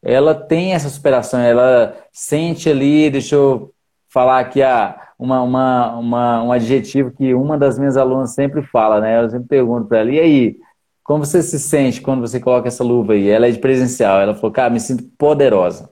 ela 0.03 0.35
tem 0.35 0.74
essa 0.74 0.89
superação, 0.89 1.41
ela 1.41 1.97
sente 2.12 2.68
ali, 2.68 3.09
deixa 3.11 3.37
eu 3.37 3.72
falar 4.09 4.41
aqui 4.41 4.62
a, 4.62 5.01
uma, 5.18 5.41
uma, 5.43 5.97
uma, 5.97 6.43
um 6.43 6.53
adjetivo 6.53 7.12
que 7.12 7.33
uma 7.35 7.57
das 7.57 7.78
minhas 7.78 7.97
alunas 7.97 8.35
sempre 8.35 8.62
fala, 8.62 9.01
né? 9.01 9.22
Eu 9.22 9.30
sempre 9.30 9.49
pergunto 9.49 9.87
para 9.87 9.99
ela, 9.99 10.11
e 10.11 10.20
aí, 10.20 10.57
como 11.05 11.24
você 11.24 11.43
se 11.43 11.59
sente 11.59 12.01
quando 12.01 12.20
você 12.20 12.41
coloca 12.41 12.68
essa 12.68 12.85
luva 12.85 13.12
aí? 13.12 13.28
Ela 13.28 13.47
é 13.47 13.51
de 13.51 13.59
presencial. 13.59 14.20
Ela 14.20 14.35
falou, 14.35 14.53
cara, 14.53 14.70
me 14.70 14.80
sinto 14.80 15.05
poderosa. 15.18 15.91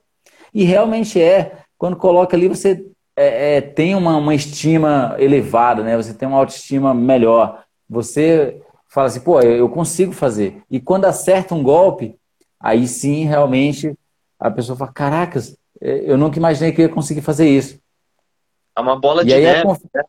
E 0.52 0.64
realmente 0.64 1.20
é. 1.20 1.58
Quando 1.78 1.96
coloca 1.96 2.36
ali, 2.36 2.48
você 2.48 2.84
é, 3.20 3.56
é, 3.56 3.60
tem 3.60 3.94
uma, 3.94 4.16
uma 4.16 4.34
estima 4.34 5.14
elevada, 5.18 5.82
né? 5.82 5.94
Você 5.94 6.14
tem 6.14 6.26
uma 6.26 6.38
autoestima 6.38 6.94
melhor. 6.94 7.64
Você 7.86 8.62
fala 8.88 9.08
assim, 9.08 9.20
pô, 9.20 9.42
eu 9.42 9.68
consigo 9.68 10.12
fazer. 10.12 10.62
E 10.70 10.80
quando 10.80 11.04
acerta 11.04 11.54
um 11.54 11.62
golpe, 11.62 12.16
aí 12.58 12.88
sim, 12.88 13.26
realmente, 13.26 13.94
a 14.38 14.50
pessoa 14.50 14.74
fala, 14.74 14.90
caracas, 14.90 15.54
é, 15.78 16.10
eu 16.10 16.16
nunca 16.16 16.38
imaginei 16.38 16.72
que 16.72 16.80
eu 16.80 16.86
ia 16.86 16.92
conseguir 16.92 17.20
fazer 17.20 17.46
isso. 17.46 17.78
É 18.74 18.80
uma 18.80 18.98
bola 18.98 19.22
e 19.22 19.26
de 19.26 19.34
neve. 19.34 19.62
Confi... 19.64 19.84
Né? 19.94 20.02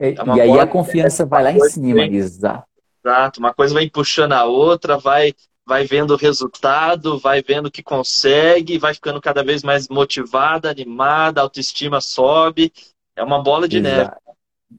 É, 0.00 0.08
é 0.08 0.14
e 0.36 0.40
aí 0.40 0.58
a 0.58 0.66
confiança 0.66 1.26
vai 1.26 1.42
lá 1.42 1.52
em 1.52 1.60
cima, 1.68 2.06
exato. 2.06 2.66
Exato, 3.04 3.40
uma 3.40 3.52
coisa 3.52 3.74
vai 3.74 3.90
puxando 3.90 4.32
a 4.32 4.46
outra, 4.46 4.96
vai 4.96 5.34
vai 5.68 5.84
vendo 5.84 6.14
o 6.14 6.16
resultado, 6.16 7.18
vai 7.18 7.42
vendo 7.42 7.70
que 7.70 7.82
consegue, 7.82 8.78
vai 8.78 8.94
ficando 8.94 9.20
cada 9.20 9.44
vez 9.44 9.62
mais 9.62 9.86
motivada, 9.86 10.70
animada, 10.70 11.42
autoestima 11.42 12.00
sobe. 12.00 12.72
É 13.14 13.22
uma 13.22 13.42
bola 13.42 13.68
de 13.68 13.76
Exato. 13.76 13.96
neve. 13.96 14.10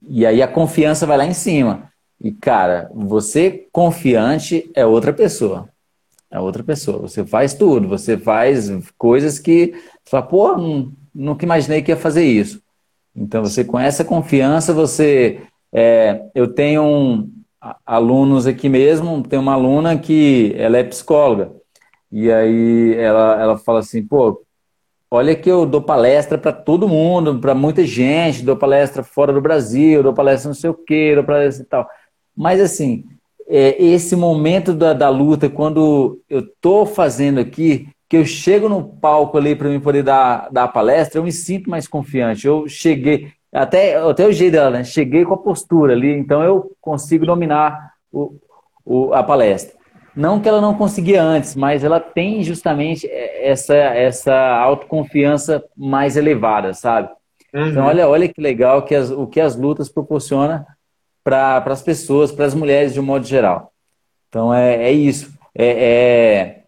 E 0.07 0.25
aí 0.25 0.41
a 0.41 0.47
confiança 0.47 1.05
vai 1.05 1.15
lá 1.15 1.25
em 1.25 1.33
cima. 1.33 1.91
E, 2.19 2.31
cara, 2.31 2.89
você 2.91 3.67
confiante 3.71 4.69
é 4.73 4.83
outra 4.83 5.13
pessoa. 5.13 5.69
É 6.31 6.39
outra 6.39 6.63
pessoa. 6.63 6.97
Você 6.99 7.23
faz 7.23 7.53
tudo, 7.53 7.87
você 7.87 8.17
faz 8.17 8.69
coisas 8.97 9.37
que 9.37 9.73
você 10.03 10.09
fala, 10.09 10.25
pô, 10.25 10.91
nunca 11.13 11.45
imaginei 11.45 11.83
que 11.83 11.91
ia 11.91 11.97
fazer 11.97 12.25
isso. 12.25 12.61
Então, 13.15 13.43
você 13.43 13.63
com 13.63 13.79
essa 13.79 14.03
confiança, 14.03 14.73
você. 14.73 15.39
É, 15.71 16.23
eu 16.33 16.47
tenho 16.47 16.83
um, 16.83 17.31
alunos 17.85 18.47
aqui 18.47 18.69
mesmo, 18.69 19.21
tem 19.23 19.37
uma 19.39 19.53
aluna 19.53 19.97
que 19.97 20.53
ela 20.57 20.77
é 20.77 20.83
psicóloga. 20.83 21.51
E 22.11 22.31
aí 22.31 22.95
ela, 22.95 23.41
ela 23.41 23.57
fala 23.57 23.79
assim, 23.79 24.05
pô, 24.05 24.43
olha 25.11 25.35
que 25.35 25.49
eu 25.49 25.65
dou 25.65 25.81
palestra 25.81 26.37
para 26.37 26.51
todo 26.51 26.87
mundo, 26.87 27.39
para 27.39 27.53
muita 27.53 27.85
gente, 27.85 28.43
dou 28.43 28.55
palestra 28.55 29.03
fora 29.03 29.33
do 29.33 29.41
Brasil, 29.41 30.01
dou 30.01 30.13
palestra 30.13 30.49
não 30.49 30.55
sei 30.55 30.69
o 30.69 30.73
quê, 30.73 31.13
dou 31.15 31.23
palestra 31.23 31.63
e 31.63 31.67
tal. 31.67 31.87
Mas 32.35 32.61
assim, 32.61 33.03
é, 33.47 33.81
esse 33.83 34.15
momento 34.15 34.73
da, 34.73 34.93
da 34.93 35.09
luta, 35.09 35.49
quando 35.49 36.21
eu 36.29 36.47
tô 36.61 36.85
fazendo 36.85 37.39
aqui, 37.39 37.89
que 38.07 38.17
eu 38.17 38.25
chego 38.25 38.67
no 38.67 38.83
palco 38.83 39.37
ali 39.37 39.55
para 39.55 39.69
mim 39.69 39.79
poder 39.79 40.03
dar, 40.03 40.49
dar 40.51 40.63
a 40.63 40.67
palestra, 40.67 41.19
eu 41.19 41.23
me 41.23 41.31
sinto 41.31 41.69
mais 41.69 41.87
confiante. 41.87 42.47
Eu 42.47 42.67
cheguei, 42.67 43.31
até, 43.51 43.95
até 43.95 44.27
o 44.27 44.31
jeito 44.31 44.53
dela, 44.53 44.69
né? 44.69 44.83
Cheguei 44.83 45.25
com 45.25 45.33
a 45.33 45.37
postura 45.37 45.93
ali, 45.93 46.11
então 46.11 46.43
eu 46.43 46.71
consigo 46.79 47.25
dominar 47.25 47.93
o, 48.11 48.35
o, 48.85 49.13
a 49.13 49.23
palestra. 49.23 49.77
Não 50.15 50.39
que 50.39 50.47
ela 50.47 50.61
não 50.61 50.75
conseguia 50.75 51.23
antes, 51.23 51.55
mas 51.55 51.83
ela 51.83 51.99
tem 51.99 52.43
justamente 52.43 53.09
essa, 53.09 53.73
essa 53.75 54.35
autoconfiança 54.57 55.63
mais 55.75 56.17
elevada, 56.17 56.73
sabe? 56.73 57.09
Uhum. 57.53 57.69
Então, 57.69 57.85
olha, 57.85 58.07
olha 58.07 58.27
que 58.27 58.41
legal 58.41 58.83
que 58.83 58.93
as, 58.93 59.09
o 59.09 59.25
que 59.25 59.39
as 59.39 59.55
lutas 59.55 59.89
proporcionam 59.89 60.63
para 61.23 61.63
as 61.65 61.81
pessoas, 61.81 62.31
para 62.31 62.45
as 62.45 62.53
mulheres 62.53 62.93
de 62.93 62.99
um 62.99 63.03
modo 63.03 63.25
geral. 63.25 63.71
Então, 64.27 64.53
é, 64.53 64.75
é 64.75 64.91
isso. 64.91 65.33
É, 65.55 65.65
é, 65.67 66.63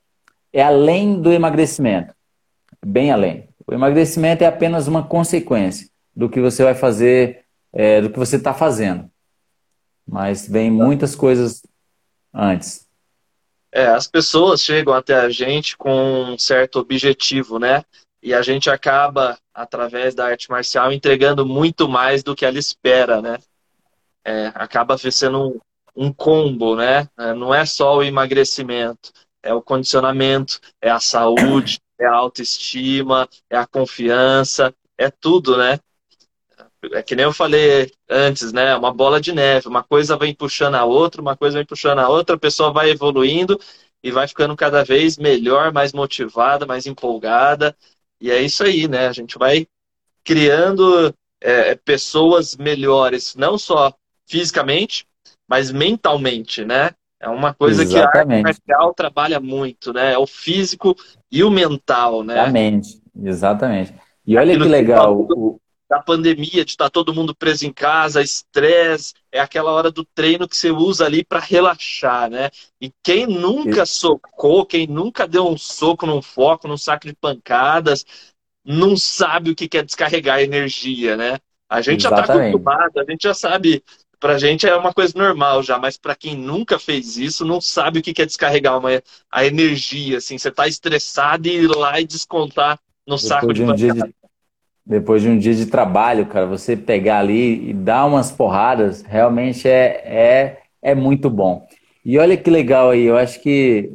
é 0.53 0.63
além 0.63 1.21
do 1.21 1.31
emagrecimento. 1.31 2.13
Bem 2.83 3.11
além. 3.11 3.49
O 3.67 3.73
emagrecimento 3.73 4.43
é 4.43 4.47
apenas 4.47 4.87
uma 4.87 5.03
consequência 5.03 5.90
do 6.15 6.29
que 6.29 6.39
você 6.39 6.63
vai 6.63 6.75
fazer, 6.75 7.45
é, 7.73 8.01
do 8.01 8.09
que 8.09 8.19
você 8.19 8.35
está 8.35 8.53
fazendo. 8.53 9.09
Mas 10.07 10.47
vem 10.47 10.69
muitas 10.69 11.15
coisas 11.15 11.61
antes. 12.33 12.87
É, 13.71 13.85
as 13.87 14.07
pessoas 14.07 14.61
chegam 14.61 14.93
até 14.93 15.15
a 15.15 15.29
gente 15.29 15.77
com 15.77 16.33
um 16.33 16.37
certo 16.37 16.79
objetivo, 16.79 17.57
né? 17.57 17.85
E 18.21 18.33
a 18.33 18.41
gente 18.41 18.69
acaba, 18.69 19.37
através 19.53 20.13
da 20.13 20.27
arte 20.27 20.49
marcial, 20.49 20.91
entregando 20.91 21.45
muito 21.45 21.87
mais 21.87 22.21
do 22.21 22.35
que 22.35 22.45
ela 22.45 22.59
espera, 22.59 23.21
né? 23.21 23.39
É, 24.23 24.51
acaba 24.53 24.97
sendo 24.97 25.47
um, 25.47 25.59
um 25.95 26.13
combo, 26.13 26.75
né? 26.75 27.07
É, 27.17 27.33
não 27.33 27.53
é 27.53 27.65
só 27.65 27.97
o 27.97 28.03
emagrecimento, 28.03 29.11
é 29.41 29.53
o 29.53 29.61
condicionamento, 29.61 30.59
é 30.81 30.91
a 30.91 30.99
saúde, 30.99 31.79
é 31.97 32.05
a 32.05 32.13
autoestima, 32.13 33.27
é 33.49 33.57
a 33.57 33.65
confiança, 33.65 34.73
é 34.97 35.09
tudo, 35.09 35.57
né? 35.57 35.79
É 36.93 37.03
que 37.03 37.15
nem 37.15 37.25
eu 37.25 37.33
falei 37.33 37.91
antes, 38.09 38.51
né? 38.51 38.75
Uma 38.75 38.93
bola 38.93 39.21
de 39.21 39.31
neve, 39.31 39.67
uma 39.67 39.83
coisa 39.83 40.17
vem 40.17 40.33
puxando 40.33 40.75
a 40.75 40.85
outra, 40.85 41.21
uma 41.21 41.37
coisa 41.37 41.57
vem 41.57 41.65
puxando 41.65 41.99
a 41.99 42.09
outra, 42.09 42.35
a 42.35 42.39
pessoa 42.39 42.71
vai 42.71 42.89
evoluindo 42.89 43.59
e 44.03 44.11
vai 44.11 44.27
ficando 44.27 44.55
cada 44.55 44.83
vez 44.83 45.17
melhor, 45.17 45.71
mais 45.71 45.93
motivada, 45.93 46.65
mais 46.65 46.85
empolgada. 46.85 47.75
E 48.19 48.31
é 48.31 48.41
isso 48.41 48.63
aí, 48.63 48.87
né? 48.87 49.07
A 49.07 49.13
gente 49.13 49.37
vai 49.37 49.67
criando 50.23 51.13
é, 51.39 51.75
pessoas 51.75 52.55
melhores, 52.55 53.35
não 53.35 53.57
só 53.57 53.93
fisicamente, 54.27 55.05
mas 55.47 55.71
mentalmente, 55.71 56.65
né? 56.65 56.91
É 57.19 57.29
uma 57.29 57.53
coisa 57.53 57.83
Exatamente. 57.83 58.11
que 58.11 58.17
a 58.17 58.21
arte 58.21 58.43
marcial 58.43 58.93
trabalha 58.95 59.39
muito, 59.39 59.93
né? 59.93 60.13
É 60.13 60.17
o 60.17 60.25
físico 60.25 60.95
e 61.31 61.43
o 61.43 61.51
mental, 61.51 62.23
né? 62.23 62.33
Exatamente, 62.33 63.01
exatamente. 63.23 63.93
E 64.25 64.35
olha 64.35 64.53
Aquilo 64.53 64.65
que 64.65 64.71
legal. 64.71 65.27
Que 65.27 65.33
o 65.33 65.60
da 65.91 66.01
pandemia, 66.01 66.63
de 66.63 66.71
estar 66.71 66.89
todo 66.89 67.13
mundo 67.13 67.35
preso 67.35 67.67
em 67.67 67.73
casa, 67.73 68.21
estresse, 68.21 69.13
é 69.29 69.41
aquela 69.41 69.71
hora 69.71 69.91
do 69.91 70.05
treino 70.05 70.47
que 70.47 70.55
você 70.55 70.71
usa 70.71 71.05
ali 71.05 71.21
para 71.21 71.41
relaxar, 71.41 72.29
né? 72.29 72.49
E 72.79 72.89
quem 73.03 73.27
nunca 73.27 73.85
socou, 73.85 74.65
quem 74.65 74.87
nunca 74.87 75.27
deu 75.27 75.45
um 75.45 75.57
soco 75.57 76.05
num 76.05 76.21
foco, 76.21 76.65
num 76.65 76.77
saco 76.77 77.07
de 77.07 77.13
pancadas, 77.13 78.05
não 78.63 78.95
sabe 78.95 79.51
o 79.51 79.55
que 79.55 79.77
é 79.77 79.83
descarregar 79.83 80.39
energia, 80.39 81.17
né? 81.17 81.39
A 81.69 81.81
gente 81.81 82.05
Exatamente. 82.05 82.27
já 82.27 82.33
está 82.33 82.33
acostumado, 82.35 82.97
a 82.97 83.11
gente 83.11 83.23
já 83.23 83.33
sabe, 83.33 83.83
pra 84.17 84.37
gente 84.37 84.65
é 84.65 84.73
uma 84.73 84.93
coisa 84.93 85.13
normal 85.17 85.61
já, 85.61 85.77
mas 85.77 85.97
para 85.97 86.15
quem 86.15 86.37
nunca 86.37 86.79
fez 86.79 87.17
isso, 87.17 87.43
não 87.43 87.59
sabe 87.59 87.99
o 87.99 88.01
que 88.01 88.21
é 88.21 88.25
descarregar 88.25 88.79
uma, 88.79 88.91
a 89.29 89.45
energia, 89.45 90.19
assim, 90.19 90.37
você 90.37 90.49
tá 90.49 90.69
estressado 90.69 91.49
e 91.49 91.63
ir 91.63 91.67
lá 91.67 91.99
e 91.99 92.05
descontar 92.05 92.79
no 93.05 93.17
Depois 93.17 93.21
saco 93.27 93.53
de, 93.53 93.63
um 93.63 93.67
pancada. 93.67 94.07
De 94.07 94.20
depois 94.91 95.21
de 95.21 95.29
um 95.29 95.39
dia 95.39 95.55
de 95.55 95.67
trabalho, 95.67 96.25
cara, 96.25 96.45
você 96.45 96.75
pegar 96.75 97.19
ali 97.19 97.69
e 97.69 97.73
dar 97.73 98.05
umas 98.05 98.29
porradas, 98.29 99.01
realmente 99.03 99.65
é, 99.65 100.03
é, 100.05 100.61
é 100.81 100.93
muito 100.93 101.29
bom. 101.29 101.65
E 102.03 102.19
olha 102.19 102.35
que 102.35 102.49
legal 102.49 102.89
aí, 102.89 103.03
eu 103.03 103.15
acho 103.15 103.39
que 103.41 103.93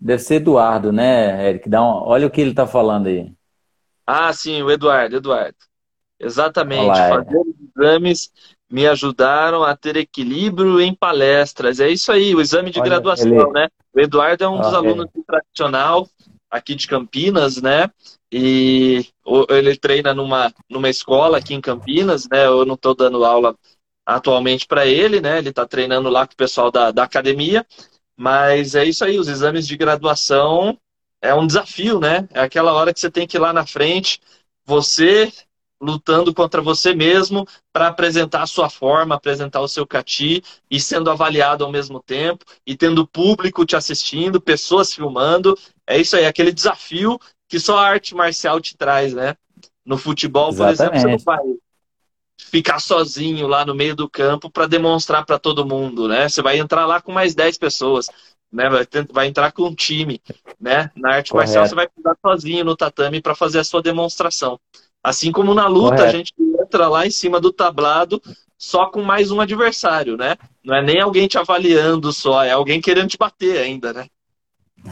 deve 0.00 0.22
ser 0.22 0.36
Eduardo, 0.36 0.90
né, 0.90 1.50
Eric? 1.50 1.68
Dá 1.68 1.82
um, 1.82 2.02
olha 2.02 2.26
o 2.26 2.30
que 2.30 2.40
ele 2.40 2.52
está 2.52 2.66
falando 2.66 3.08
aí. 3.08 3.30
Ah, 4.06 4.32
sim, 4.32 4.62
o 4.62 4.70
Eduardo, 4.70 5.16
Eduardo. 5.16 5.58
Exatamente. 6.18 6.84
Olá, 6.84 7.08
Fazer 7.10 7.38
os 7.40 7.54
exames 7.76 8.30
me 8.70 8.86
ajudaram 8.86 9.62
a 9.62 9.76
ter 9.76 9.98
equilíbrio 9.98 10.80
em 10.80 10.94
palestras. 10.94 11.78
É 11.78 11.90
isso 11.90 12.10
aí, 12.10 12.34
o 12.34 12.40
exame 12.40 12.70
de 12.70 12.80
olha, 12.80 12.88
graduação, 12.88 13.28
ele... 13.28 13.50
né? 13.50 13.68
O 13.92 14.00
Eduardo 14.00 14.44
é 14.44 14.48
um 14.48 14.58
dos 14.58 14.72
alunos 14.72 15.08
do 15.14 15.22
tradicional 15.24 16.08
aqui 16.50 16.74
de 16.74 16.88
Campinas, 16.88 17.60
né? 17.60 17.90
E 18.32 19.06
ele 19.48 19.76
treina 19.76 20.12
numa, 20.12 20.52
numa 20.68 20.88
escola 20.88 21.38
aqui 21.38 21.54
em 21.54 21.60
Campinas, 21.60 22.28
né? 22.28 22.46
Eu 22.46 22.64
não 22.64 22.74
estou 22.74 22.94
dando 22.94 23.24
aula 23.24 23.56
atualmente 24.04 24.66
para 24.66 24.86
ele, 24.86 25.20
né? 25.20 25.38
Ele 25.38 25.50
está 25.50 25.66
treinando 25.66 26.08
lá 26.08 26.26
com 26.26 26.32
o 26.32 26.36
pessoal 26.36 26.70
da, 26.70 26.90
da 26.90 27.04
academia. 27.04 27.66
Mas 28.16 28.74
é 28.74 28.84
isso 28.84 29.04
aí, 29.04 29.18
os 29.18 29.28
exames 29.28 29.66
de 29.66 29.76
graduação 29.76 30.76
é 31.22 31.34
um 31.34 31.46
desafio, 31.46 32.00
né? 32.00 32.28
É 32.32 32.40
aquela 32.40 32.72
hora 32.72 32.92
que 32.92 33.00
você 33.00 33.10
tem 33.10 33.26
que 33.26 33.36
ir 33.36 33.40
lá 33.40 33.52
na 33.52 33.66
frente, 33.66 34.20
você 34.66 35.32
lutando 35.80 36.34
contra 36.34 36.60
você 36.60 36.94
mesmo 36.94 37.46
para 37.72 37.86
apresentar 37.86 38.42
a 38.42 38.46
sua 38.46 38.68
forma, 38.68 39.14
apresentar 39.14 39.60
o 39.60 39.68
seu 39.68 39.86
cati 39.86 40.42
e 40.70 40.80
sendo 40.80 41.10
avaliado 41.10 41.64
ao 41.64 41.70
mesmo 41.70 42.02
tempo 42.02 42.44
e 42.66 42.76
tendo 42.76 43.06
público 43.06 43.64
te 43.64 43.76
assistindo, 43.76 44.40
pessoas 44.40 44.92
filmando. 44.92 45.56
É 45.86 45.98
isso 45.98 46.16
aí, 46.16 46.26
aquele 46.26 46.52
desafio 46.52 47.18
que 47.48 47.58
só 47.58 47.78
a 47.78 47.88
arte 47.88 48.14
marcial 48.14 48.60
te 48.60 48.76
traz, 48.76 49.14
né? 49.14 49.36
No 49.84 49.96
futebol, 49.96 50.50
Exatamente. 50.50 50.76
por 50.76 50.84
exemplo, 50.84 51.00
você 51.00 51.08
não 51.08 51.18
vai 51.18 51.38
ficar 52.38 52.78
sozinho 52.78 53.46
lá 53.46 53.64
no 53.64 53.74
meio 53.74 53.96
do 53.96 54.08
campo 54.08 54.50
para 54.50 54.66
demonstrar 54.66 55.24
para 55.24 55.38
todo 55.38 55.66
mundo, 55.66 56.06
né? 56.06 56.28
Você 56.28 56.42
vai 56.42 56.58
entrar 56.58 56.86
lá 56.86 57.00
com 57.00 57.10
mais 57.10 57.34
10 57.34 57.58
pessoas, 57.58 58.08
né? 58.52 58.68
Vai, 58.68 58.86
vai 59.10 59.26
entrar 59.26 59.50
com 59.52 59.64
um 59.64 59.74
time, 59.74 60.20
né? 60.60 60.90
Na 60.94 61.14
arte 61.14 61.30
Correto. 61.30 61.48
marcial 61.48 61.66
você 61.66 61.74
vai 61.74 61.88
ficar 61.88 62.16
sozinho 62.20 62.64
no 62.64 62.76
tatame 62.76 63.20
para 63.20 63.34
fazer 63.34 63.58
a 63.58 63.64
sua 63.64 63.82
demonstração. 63.82 64.60
Assim 65.02 65.32
como 65.32 65.54
na 65.54 65.66
luta 65.66 65.96
Correto. 65.96 66.04
a 66.04 66.12
gente 66.12 66.34
entra 66.60 66.88
lá 66.88 67.06
em 67.06 67.10
cima 67.10 67.40
do 67.40 67.52
tablado 67.52 68.20
só 68.56 68.86
com 68.86 69.02
mais 69.02 69.30
um 69.30 69.40
adversário, 69.40 70.16
né? 70.16 70.36
Não 70.64 70.74
é 70.74 70.82
nem 70.82 71.00
alguém 71.00 71.28
te 71.28 71.38
avaliando 71.38 72.12
só, 72.12 72.42
é 72.42 72.50
alguém 72.50 72.80
querendo 72.80 73.08
te 73.08 73.16
bater 73.16 73.58
ainda, 73.58 73.92
né? 73.92 74.06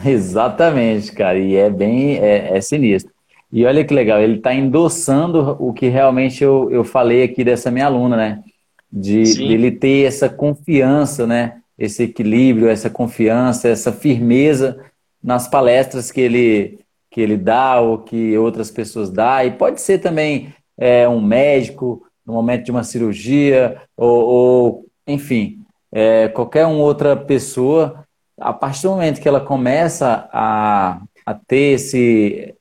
Exatamente, 0.05 1.11
cara. 1.11 1.37
E 1.37 1.55
é 1.55 1.69
bem 1.69 2.17
é, 2.17 2.57
é 2.57 2.61
sinistro. 2.61 3.11
E 3.51 3.65
olha 3.65 3.85
que 3.85 3.93
legal, 3.93 4.19
ele 4.19 4.37
está 4.37 4.53
endossando 4.53 5.55
o 5.59 5.71
que 5.71 5.87
realmente 5.87 6.43
eu, 6.43 6.69
eu 6.69 6.83
falei 6.83 7.23
aqui 7.23 7.43
dessa 7.43 7.71
minha 7.71 7.85
aluna, 7.85 8.17
né? 8.17 8.43
De, 8.91 9.23
de 9.23 9.43
ele 9.43 9.71
ter 9.71 10.05
essa 10.05 10.27
confiança, 10.27 11.25
né? 11.25 11.61
Esse 11.77 12.03
equilíbrio, 12.03 12.67
essa 12.67 12.89
confiança, 12.89 13.69
essa 13.69 13.91
firmeza 13.91 14.83
nas 15.23 15.47
palestras 15.47 16.11
que 16.11 16.19
ele, 16.19 16.79
que 17.09 17.21
ele 17.21 17.37
dá 17.37 17.79
ou 17.79 17.99
que 17.99 18.37
outras 18.37 18.69
pessoas 18.69 19.09
dão. 19.09 19.45
E 19.45 19.51
pode 19.51 19.79
ser 19.79 19.99
também 19.99 20.53
é, 20.77 21.07
um 21.07 21.21
médico 21.21 22.03
no 22.25 22.33
momento 22.33 22.65
de 22.65 22.71
uma 22.71 22.83
cirurgia, 22.83 23.81
ou, 23.95 24.25
ou 24.25 24.85
enfim, 25.07 25.61
é, 25.91 26.27
qualquer 26.27 26.65
uma 26.65 26.83
outra 26.83 27.15
pessoa. 27.15 28.03
A 28.39 28.53
partir 28.53 28.83
do 28.83 28.91
momento 28.91 29.21
que 29.21 29.27
ela 29.27 29.41
começa 29.41 30.29
a, 30.31 31.01
a 31.25 31.33
ter 31.33 31.73
esse, 31.73 32.55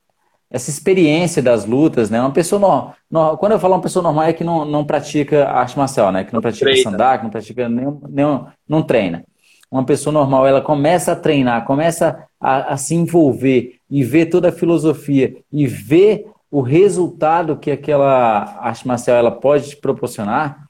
essa 0.51 0.71
experiência 0.71 1.43
das 1.43 1.65
lutas, 1.65 2.09
né? 2.09 2.21
Uma 2.21 2.33
pessoa 2.33 2.59
normal, 2.59 2.95
no, 3.11 3.37
quando 3.37 3.53
eu 3.53 3.61
falo 3.61 3.75
uma 3.75 3.83
pessoa 3.83 4.03
normal 4.03 4.25
é 4.25 4.33
que 4.33 4.45
não, 4.45 4.65
não 4.65 4.85
pratica 4.85 5.49
arte 5.49 5.77
marcial, 5.77 6.13
né? 6.13 6.25
Que 6.25 6.33
não 6.33 6.41
pratica 6.41 6.67
treina. 6.67 6.91
sandá, 6.91 7.19
que 7.19 7.25
não 7.25 7.31
pratica 7.31 7.69
nenhum, 7.69 8.01
nenhum, 8.09 8.47
não 8.69 8.83
treina. 8.83 9.25
Uma 9.71 9.85
pessoa 9.85 10.13
normal, 10.13 10.47
ela 10.47 10.61
começa 10.61 11.13
a 11.13 11.17
treinar, 11.17 11.65
começa 11.65 12.25
a, 12.41 12.75
a 12.75 12.77
se 12.77 12.95
envolver 12.95 13.79
e 13.91 14.05
ver 14.05 14.27
toda 14.27 14.49
a 14.49 14.53
filosofia 14.53 15.37
e 15.53 15.67
ver 15.67 16.27
o 16.51 16.61
resultado 16.61 17.57
que 17.57 17.71
aquela 17.71 18.59
arte 18.61 18.87
marcial 18.87 19.17
ela 19.17 19.33
pode 19.33 19.71
te 19.71 19.77
proporcionar, 19.77 20.69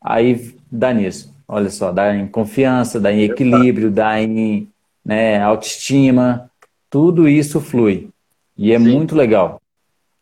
aí 0.00 0.56
dá 0.72 0.92
nisso. 0.92 1.33
Olha 1.46 1.70
só, 1.70 1.92
dá 1.92 2.14
em 2.14 2.26
confiança, 2.26 3.00
dá 3.00 3.12
em 3.12 3.22
equilíbrio, 3.22 3.90
dá 3.90 4.20
em 4.20 4.68
né, 5.04 5.40
autoestima, 5.40 6.50
tudo 6.88 7.28
isso 7.28 7.60
flui. 7.60 8.08
E 8.56 8.72
é 8.72 8.78
Sim. 8.78 8.84
muito 8.84 9.14
legal. 9.14 9.60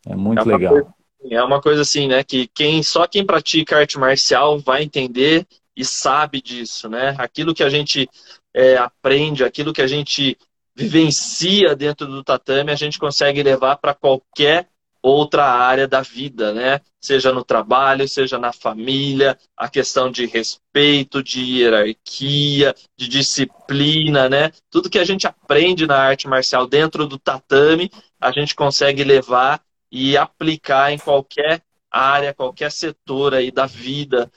É 0.07 0.17
muito 0.17 0.41
é 0.41 0.45
legal. 0.57 0.73
Coisa, 0.73 0.95
é 1.31 1.43
uma 1.43 1.61
coisa 1.61 1.83
assim, 1.83 2.09
né? 2.09 2.25
Que 2.25 2.49
quem, 2.49 2.83
só 2.83 3.07
quem 3.07 3.25
pratica 3.25 3.79
arte 3.79 3.99
marcial 3.99 4.59
vai 4.59 4.83
entender 4.83 5.47
e 5.77 5.85
sabe 5.85 6.43
disso, 6.43 6.89
né? 6.89 7.15
Aquilo 7.19 7.55
que 7.55 7.63
a 7.63 7.69
gente 7.69 8.09
é, 8.53 8.77
aprende, 8.77 9.45
aquilo 9.45 9.73
que 9.73 9.83
a 9.83 9.87
gente 9.87 10.37
vivencia 10.75 11.77
dentro 11.77 12.07
do 12.07 12.25
tatame, 12.25 12.73
a 12.73 12.77
gente 12.77 12.99
consegue 12.99 13.43
levar 13.43 13.77
para 13.77 13.95
qualquer 13.95 14.69
outra 15.03 15.45
área 15.45 15.89
da 15.89 16.01
vida, 16.01 16.53
né? 16.53 16.81
Seja 17.01 17.33
no 17.33 17.45
trabalho, 17.45 18.07
seja 18.07 18.39
na 18.39 18.53
família, 18.53 19.37
a 19.57 19.69
questão 19.69 20.11
de 20.11 20.27
respeito, 20.27 21.23
de 21.23 21.41
hierarquia, 21.41 22.75
de 22.97 23.09
disciplina, 23.09 24.29
né? 24.29 24.53
Tudo 24.71 24.89
que 24.89 24.99
a 24.99 25.05
gente 25.05 25.27
aprende 25.27 25.87
na 25.87 25.99
arte 25.99 26.29
marcial 26.29 26.67
dentro 26.67 27.07
do 27.07 27.19
tatame, 27.19 27.91
a 28.21 28.31
gente 28.31 28.55
consegue 28.55 29.03
levar 29.03 29.61
e 29.91 30.17
aplicar 30.17 30.93
em 30.93 30.99
qualquer 30.99 31.61
área, 31.91 32.33
qualquer 32.33 32.71
setor 32.71 33.35
aí 33.35 33.51
da 33.51 33.67
vida 33.67 34.31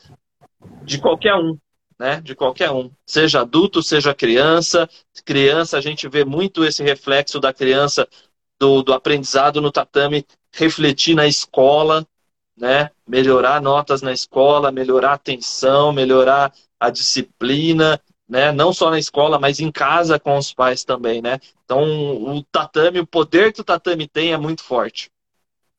de 0.84 1.00
qualquer 1.00 1.36
um, 1.36 1.58
né? 1.98 2.20
De 2.22 2.36
qualquer 2.36 2.72
um, 2.72 2.92
seja 3.06 3.42
adulto, 3.42 3.82
seja 3.82 4.14
criança. 4.14 4.90
Criança, 5.24 5.78
a 5.78 5.82
gente 5.82 6.08
vê 6.10 6.26
muito 6.26 6.66
esse 6.66 6.84
reflexo 6.84 7.40
da 7.40 7.54
criança 7.54 8.08
do, 8.60 8.82
do 8.84 8.94
aprendizado 8.94 9.62
no 9.62 9.72
tatame 9.72 10.26
refletir 10.52 11.16
na 11.16 11.28
escola, 11.28 12.06
né? 12.58 12.90
Melhorar 13.08 13.62
notas 13.62 14.02
na 14.02 14.14
escola, 14.14 14.72
melhorar 14.72 15.12
a 15.12 15.16
atenção, 15.16 15.92
melhorar 15.92 16.54
a 16.80 16.90
disciplina, 16.90 18.00
né? 18.28 18.52
Não 18.52 18.74
só 18.74 18.90
na 18.90 18.98
escola, 18.98 19.40
mas 19.40 19.60
em 19.60 19.72
casa 19.72 20.20
com 20.20 20.38
os 20.38 20.54
pais 20.54 20.84
também, 20.84 21.22
né? 21.22 21.40
Então, 21.64 21.84
o 21.84 22.44
tatame, 22.44 23.00
o 23.00 23.08
poder 23.08 23.54
que 23.54 23.62
o 23.62 23.66
tatame 23.66 24.08
tem 24.08 24.34
é 24.34 24.38
muito 24.38 24.64
forte. 24.64 25.12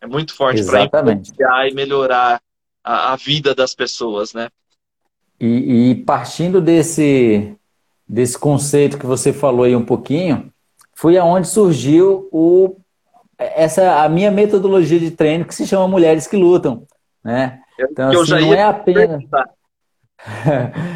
É 0.00 0.06
muito 0.06 0.34
forte 0.34 0.64
para 0.64 0.84
influenciar 0.84 1.68
e 1.68 1.74
melhorar 1.74 2.40
a, 2.84 3.12
a, 3.12 3.16
vida 3.16 3.54
das 3.54 3.74
pessoas, 3.74 4.34
né? 4.34 4.48
E, 5.40 5.90
e 5.90 5.94
partindo 6.04 6.60
desse, 6.60 7.56
desse 8.06 8.38
conceito 8.38 8.98
que 8.98 9.06
você 9.06 9.32
falou 9.32 9.64
aí 9.64 9.74
um 9.74 9.84
pouquinho, 9.84 10.52
foi 10.96 11.18
aonde 11.18 11.46
surgiu 11.46 12.28
o 12.32 12.76
essa 13.38 14.02
a 14.02 14.08
minha 14.08 14.30
metodologia 14.30 14.98
de 14.98 15.10
treino 15.10 15.44
que 15.44 15.54
se 15.54 15.66
chama 15.66 15.86
Mulheres 15.86 16.26
que 16.26 16.36
Lutam, 16.36 16.84
né? 17.22 17.60
Então 17.78 18.10
assim, 18.10 18.32
não 18.40 18.54
é 18.54 18.62
apenas 18.62 19.22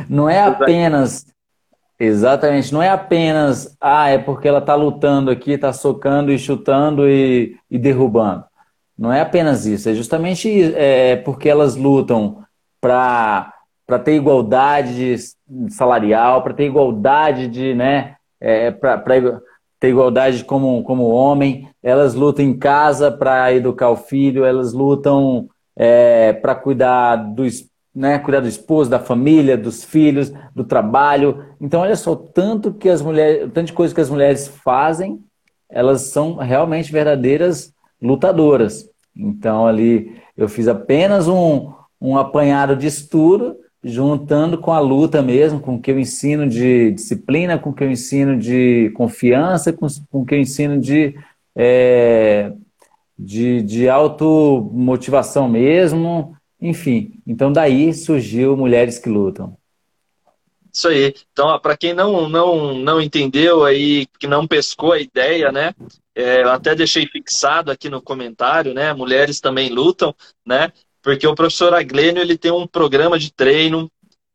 não 0.08 0.28
é 0.28 0.42
apenas 0.42 1.26
exatamente, 1.98 2.72
não 2.72 2.82
é 2.82 2.88
apenas 2.88 3.76
ah, 3.78 4.08
é 4.08 4.16
porque 4.16 4.48
ela 4.48 4.60
está 4.60 4.74
lutando 4.74 5.30
aqui, 5.30 5.52
está 5.52 5.70
socando 5.70 6.32
e 6.32 6.38
chutando 6.38 7.06
e, 7.06 7.58
e, 7.70 7.78
derrubando. 7.78 8.44
Não 8.96 9.12
é 9.12 9.20
apenas 9.20 9.66
isso, 9.66 9.90
é 9.90 9.94
justamente 9.94 10.74
é, 10.74 11.16
porque 11.16 11.48
elas 11.48 11.76
lutam 11.76 12.42
para 12.80 13.52
para 13.86 13.98
ter 13.98 14.14
igualdade 14.14 15.16
salarial, 15.68 16.44
para 16.44 16.54
ter 16.54 16.64
igualdade 16.64 17.48
de, 17.48 17.74
né, 17.74 18.14
é, 18.40 18.70
para 18.70 19.02
ter 19.80 19.88
igualdade 19.88 20.44
como, 20.44 20.84
como 20.84 21.08
homem, 21.08 21.66
elas 21.82 22.14
lutam 22.14 22.44
em 22.44 22.56
casa 22.56 23.10
para 23.10 23.52
educar 23.54 23.88
o 23.88 23.96
filho, 23.96 24.44
elas 24.44 24.74
lutam 24.74 25.48
é, 25.74 26.34
para 26.34 26.54
cuidar 26.54 27.16
do, 27.16 27.42
né, 27.94 28.18
cuidar 28.18 28.40
do 28.40 28.48
esposo, 28.48 28.90
da 28.90 28.98
família, 28.98 29.56
dos 29.56 29.82
filhos, 29.82 30.30
do 30.54 30.64
trabalho. 30.64 31.46
Então, 31.58 31.80
olha 31.80 31.96
só, 31.96 32.14
tanto 32.14 32.74
que 32.74 32.90
as 32.90 33.00
mulheres, 33.00 33.50
tanto 33.54 33.68
de 33.68 33.72
coisa 33.72 33.94
que 33.94 34.00
as 34.02 34.10
mulheres 34.10 34.46
fazem, 34.46 35.18
elas 35.70 36.02
são 36.02 36.36
realmente 36.36 36.92
verdadeiras 36.92 37.72
lutadoras. 38.02 38.86
Então, 39.16 39.66
ali 39.66 40.14
eu 40.36 40.46
fiz 40.48 40.68
apenas 40.68 41.26
um, 41.26 41.72
um 41.98 42.18
apanhado 42.18 42.76
de 42.76 42.86
estudo 42.86 43.56
juntando 43.82 44.58
com 44.58 44.72
a 44.72 44.78
luta 44.78 45.22
mesmo, 45.22 45.60
com 45.60 45.76
o 45.76 45.80
que 45.80 45.90
eu 45.90 45.98
ensino 45.98 46.48
de 46.48 46.92
disciplina, 46.92 47.58
com 47.58 47.70
o 47.70 47.74
que 47.74 47.82
eu 47.82 47.90
ensino 47.90 48.38
de 48.38 48.90
confiança, 48.94 49.72
com, 49.72 49.86
com 50.10 50.22
o 50.22 50.26
que 50.26 50.34
eu 50.34 50.38
ensino 50.38 50.78
de, 50.78 51.14
é, 51.56 52.52
de, 53.18 53.62
de 53.62 53.88
automotivação 53.88 55.48
mesmo, 55.48 56.36
enfim. 56.60 57.20
Então 57.26 57.52
daí 57.52 57.94
surgiu 57.94 58.56
Mulheres 58.56 58.98
que 58.98 59.08
Lutam. 59.08 59.56
Isso 60.72 60.88
aí. 60.88 61.14
Então, 61.32 61.58
para 61.58 61.76
quem 61.76 61.92
não, 61.92 62.28
não, 62.28 62.74
não 62.74 63.00
entendeu 63.00 63.64
aí, 63.64 64.06
que 64.18 64.26
não 64.26 64.46
pescou 64.46 64.92
a 64.92 65.00
ideia, 65.00 65.50
né? 65.50 65.74
É, 66.14 66.42
eu 66.42 66.50
até 66.50 66.74
deixei 66.74 67.06
fixado 67.06 67.70
aqui 67.70 67.88
no 67.88 68.00
comentário, 68.00 68.72
né? 68.72 68.92
Mulheres 68.92 69.40
também 69.40 69.68
lutam, 69.68 70.14
né? 70.46 70.72
Porque 71.02 71.26
o 71.26 71.34
professor 71.34 71.74
Aglênio 71.74 72.22
ele 72.22 72.36
tem 72.36 72.50
um 72.50 72.66
programa 72.66 73.18
de 73.18 73.32
treino 73.32 73.90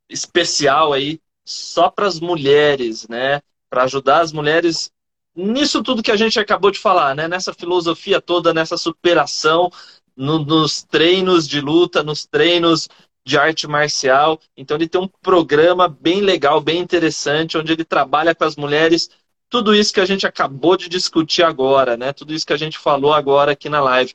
especial 0.09 0.93
aí 0.93 1.19
só 1.45 1.89
para 1.89 2.07
as 2.07 2.19
mulheres, 2.19 3.07
né? 3.07 3.41
Para 3.69 3.83
ajudar 3.83 4.21
as 4.21 4.31
mulheres 4.31 4.91
nisso 5.35 5.83
tudo 5.83 6.01
que 6.01 6.11
a 6.11 6.15
gente 6.15 6.39
acabou 6.39 6.71
de 6.71 6.79
falar, 6.79 7.15
né? 7.15 7.27
Nessa 7.27 7.53
filosofia 7.53 8.21
toda, 8.21 8.53
nessa 8.53 8.77
superação, 8.77 9.69
no, 10.15 10.39
nos 10.39 10.81
treinos 10.83 11.47
de 11.47 11.59
luta, 11.59 12.03
nos 12.03 12.25
treinos 12.25 12.87
de 13.25 13.37
arte 13.37 13.67
marcial. 13.67 14.39
Então 14.55 14.77
ele 14.77 14.87
tem 14.87 15.01
um 15.01 15.09
programa 15.21 15.87
bem 15.87 16.21
legal, 16.21 16.61
bem 16.61 16.79
interessante, 16.79 17.57
onde 17.57 17.73
ele 17.73 17.83
trabalha 17.83 18.33
com 18.33 18.43
as 18.43 18.55
mulheres 18.55 19.09
tudo 19.49 19.75
isso 19.75 19.93
que 19.93 19.99
a 19.99 20.05
gente 20.05 20.25
acabou 20.25 20.75
de 20.75 20.89
discutir 20.89 21.43
agora, 21.43 21.95
né? 21.95 22.11
Tudo 22.11 22.33
isso 22.33 22.45
que 22.45 22.53
a 22.53 22.57
gente 22.57 22.77
falou 22.77 23.13
agora 23.13 23.51
aqui 23.51 23.69
na 23.69 23.79
live. 23.79 24.13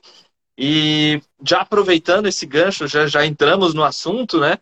E 0.57 1.21
já 1.43 1.61
aproveitando 1.61 2.27
esse 2.27 2.45
gancho, 2.45 2.87
já, 2.87 3.07
já 3.07 3.25
entramos 3.25 3.73
no 3.73 3.83
assunto, 3.83 4.39
né? 4.39 4.57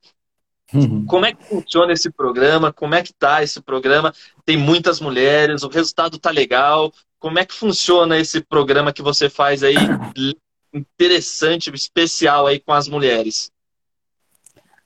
Uhum. 0.74 1.06
Como 1.06 1.26
é 1.26 1.34
que 1.34 1.44
funciona 1.44 1.92
esse 1.92 2.12
programa? 2.12 2.72
Como 2.72 2.94
é 2.94 3.02
que 3.02 3.14
tá 3.14 3.42
esse 3.42 3.60
programa? 3.62 4.14
Tem 4.46 4.56
muitas 4.56 5.02
mulheres, 5.02 5.64
o 5.64 5.68
resultado 5.68 6.20
tá 6.20 6.30
legal. 6.30 6.94
Como 7.20 7.40
é 7.40 7.46
que 7.46 7.54
funciona 7.54 8.18
esse 8.18 8.42
programa 8.42 8.94
que 8.94 9.02
você 9.02 9.30
faz 9.30 9.64
aí 9.64 9.76
interessante, 10.74 11.72
especial 11.74 12.48
aí 12.48 12.60
com 12.60 12.72
as 12.72 12.88
mulheres? 12.88 13.52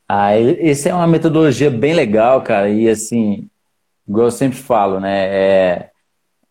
Ah, 0.07 0.37
esse 0.37 0.89
é 0.89 0.93
uma 0.93 1.07
metodologia 1.07 1.69
bem 1.69 1.93
legal, 1.93 2.41
cara. 2.41 2.69
E 2.69 2.89
assim, 2.89 3.49
igual 4.07 4.27
eu 4.27 4.31
sempre 4.31 4.57
falo, 4.57 4.99
né? 4.99 5.27
É, 5.27 5.91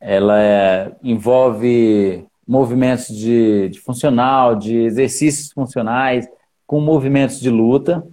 ela 0.00 0.42
é, 0.42 0.92
envolve 1.02 2.26
movimentos 2.52 3.08
de, 3.08 3.70
de 3.70 3.80
funcional, 3.80 4.54
de 4.54 4.76
exercícios 4.76 5.50
funcionais, 5.50 6.28
com 6.66 6.82
movimentos 6.82 7.40
de 7.40 7.48
luta, 7.48 8.06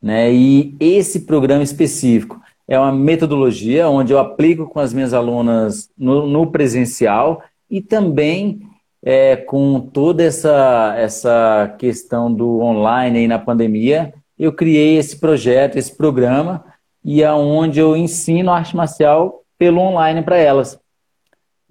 né? 0.00 0.32
E 0.32 0.76
esse 0.78 1.26
programa 1.26 1.64
específico 1.64 2.40
é 2.68 2.78
uma 2.78 2.92
metodologia 2.92 3.88
onde 3.88 4.12
eu 4.12 4.20
aplico 4.20 4.68
com 4.68 4.78
as 4.78 4.94
minhas 4.94 5.12
alunas 5.12 5.90
no, 5.98 6.24
no 6.28 6.46
presencial 6.52 7.42
e 7.68 7.82
também 7.82 8.60
é, 9.02 9.34
com 9.34 9.80
toda 9.80 10.22
essa, 10.22 10.94
essa 10.96 11.74
questão 11.76 12.32
do 12.32 12.60
online 12.60 13.18
aí 13.18 13.26
na 13.26 13.40
pandemia, 13.40 14.14
eu 14.38 14.52
criei 14.52 14.98
esse 14.98 15.18
projeto, 15.18 15.76
esse 15.76 15.96
programa, 15.96 16.64
e 17.04 17.24
é 17.24 17.32
onde 17.32 17.80
eu 17.80 17.96
ensino 17.96 18.52
arte 18.52 18.76
marcial 18.76 19.42
pelo 19.58 19.80
online 19.80 20.22
para 20.22 20.36
elas. 20.36 20.78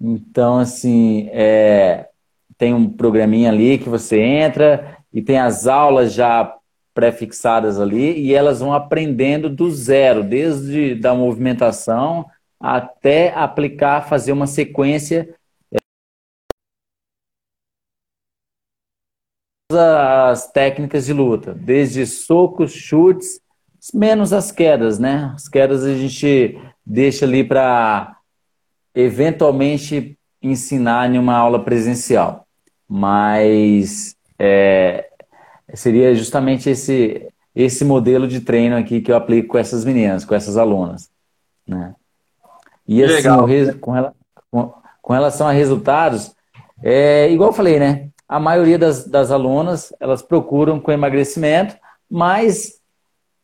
Então, 0.01 0.59
assim, 0.59 1.29
é, 1.31 2.08
tem 2.59 2.73
um 2.73 2.91
programinha 2.91 3.49
ali 3.49 3.79
que 3.79 3.87
você 3.87 4.19
entra 4.19 4.97
e 5.13 5.21
tem 5.21 5.39
as 5.39 5.65
aulas 5.65 6.13
já 6.13 6.53
pré-fixadas 6.93 7.79
ali 7.79 8.19
e 8.19 8.35
elas 8.35 8.59
vão 8.59 8.73
aprendendo 8.73 9.49
do 9.49 9.71
zero, 9.71 10.21
desde 10.21 10.93
da 10.93 11.15
movimentação 11.15 12.25
até 12.59 13.33
aplicar, 13.33 14.09
fazer 14.09 14.33
uma 14.33 14.45
sequência 14.45 15.33
as 19.71 20.51
técnicas 20.51 21.05
de 21.05 21.13
luta, 21.13 21.53
desde 21.53 22.05
socos, 22.05 22.73
chutes, 22.73 23.39
menos 23.93 24.33
as 24.33 24.51
quedas, 24.51 24.97
né? 24.97 25.31
As 25.35 25.47
quedas 25.47 25.85
a 25.85 25.95
gente 25.95 26.59
deixa 26.83 27.23
ali 27.23 27.43
para 27.43 28.17
eventualmente 28.95 30.17
ensinar 30.41 31.13
em 31.13 31.19
uma 31.19 31.35
aula 31.35 31.63
presencial. 31.63 32.48
Mas 32.89 34.15
é, 34.39 35.09
seria 35.73 36.15
justamente 36.15 36.69
esse, 36.69 37.27
esse 37.55 37.85
modelo 37.85 38.27
de 38.27 38.41
treino 38.41 38.75
aqui 38.75 39.01
que 39.01 39.11
eu 39.11 39.15
aplico 39.15 39.49
com 39.49 39.57
essas 39.57 39.85
meninas, 39.85 40.25
com 40.25 40.33
essas 40.33 40.57
alunas. 40.57 41.09
Né? 41.67 41.93
E 42.87 43.03
assim, 43.03 43.29
com, 43.79 43.93
com, 44.49 44.73
com, 45.01 45.13
relação 45.13 45.47
a 45.47 45.51
resultados, 45.51 46.33
é, 46.81 47.29
igual 47.31 47.49
eu 47.49 47.53
falei, 47.53 47.79
né? 47.79 48.09
A 48.27 48.39
maioria 48.39 48.79
das, 48.79 49.05
das 49.05 49.31
alunas, 49.31 49.93
elas 49.99 50.21
procuram 50.21 50.79
com 50.79 50.91
emagrecimento, 50.91 51.75
mas 52.09 52.79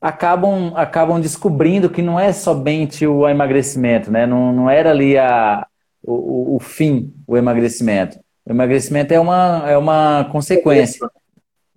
acabam, 0.02 0.74
acabam 0.76 1.20
descobrindo 1.20 1.90
que 1.90 2.02
não 2.02 2.20
é 2.20 2.32
somente 2.34 3.06
o 3.06 3.28
emagrecimento, 3.28 4.12
né? 4.12 4.26
Não, 4.26 4.52
não 4.52 4.70
era 4.70 4.92
ali 4.92 5.18
a, 5.18 5.68
o, 6.04 6.56
o 6.56 6.60
fim, 6.60 7.14
o 7.28 7.38
emagrecimento. 7.38 8.20
O 8.46 8.52
emagrecimento 8.52 9.14
é 9.14 9.20
uma, 9.20 9.64
é 9.68 9.78
uma 9.78 10.30
consequência 10.32 11.08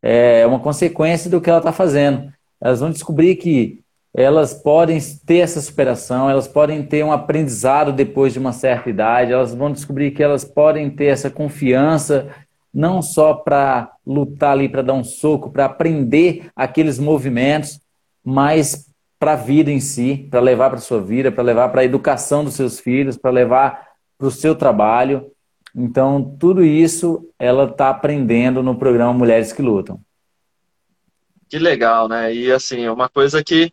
é 0.03 0.47
uma 0.47 0.61
consequência 0.61 1.31
do 1.31 1.41
que 1.41 1.51
ela 1.51 1.59
está 1.59 1.73
fazendo. 1.73 2.33
Elas 2.61 2.81
vão 2.81 2.91
descobrir 2.91 3.37
que 3.37 3.81
elas 4.15 4.55
podem 4.55 4.99
ter 5.27 5.39
essa 5.39 5.61
superação, 5.61 6.29
elas 6.29 6.49
podem 6.49 6.83
ter 6.83 7.05
um 7.05 7.13
aprendizado 7.13 7.93
depois 7.93 8.33
de 8.33 8.39
uma 8.39 8.53
certa 8.53 8.91
idade, 8.91 9.33
elas 9.33 9.55
vão 9.55 9.71
descobrir 9.71 10.11
que 10.11 10.23
elas 10.23 10.45
podem 10.45 10.91
ter 10.91 11.07
essa 11.07 11.31
confiança, 11.31 12.29
não 12.73 13.03
só 13.03 13.35
para 13.35 13.93
lutar 14.07 14.53
ali, 14.53 14.69
para 14.69 14.83
dar 14.83 14.95
um 14.95 15.05
soco, 15.05 15.51
para 15.51 15.67
aprender 15.67 16.49
aqueles 16.57 16.99
movimentos, 16.99 17.81
mas 18.25 18.87
para 19.19 19.33
a 19.33 19.37
vida 19.37 19.71
em 19.71 19.81
si, 19.81 20.27
para 20.31 20.41
levar 20.41 20.71
para 20.71 20.79
sua 20.79 21.01
vida, 21.01 21.31
para 21.31 21.43
levar 21.43 21.69
para 21.69 21.83
a 21.83 21.85
educação 21.85 22.45
dos 22.45 22.55
seus 22.55 22.81
filhos, 22.81 23.17
para 23.17 23.31
levar 23.31 23.87
para 24.17 24.29
o 24.29 24.33
seu 24.33 24.55
trabalho. 24.55 25.31
Então, 25.75 26.37
tudo 26.39 26.65
isso 26.65 27.29
ela 27.39 27.65
está 27.65 27.91
aprendendo 27.91 28.63
no 28.63 28.77
programa 28.77 29.13
Mulheres 29.13 29.53
que 29.53 29.63
Lutam. 29.63 30.01
Que 31.49 31.59
legal, 31.59 32.09
né? 32.09 32.35
E 32.35 32.53
assim, 32.53 32.89
uma 32.89 33.09
coisa 33.09 33.43
que, 33.43 33.73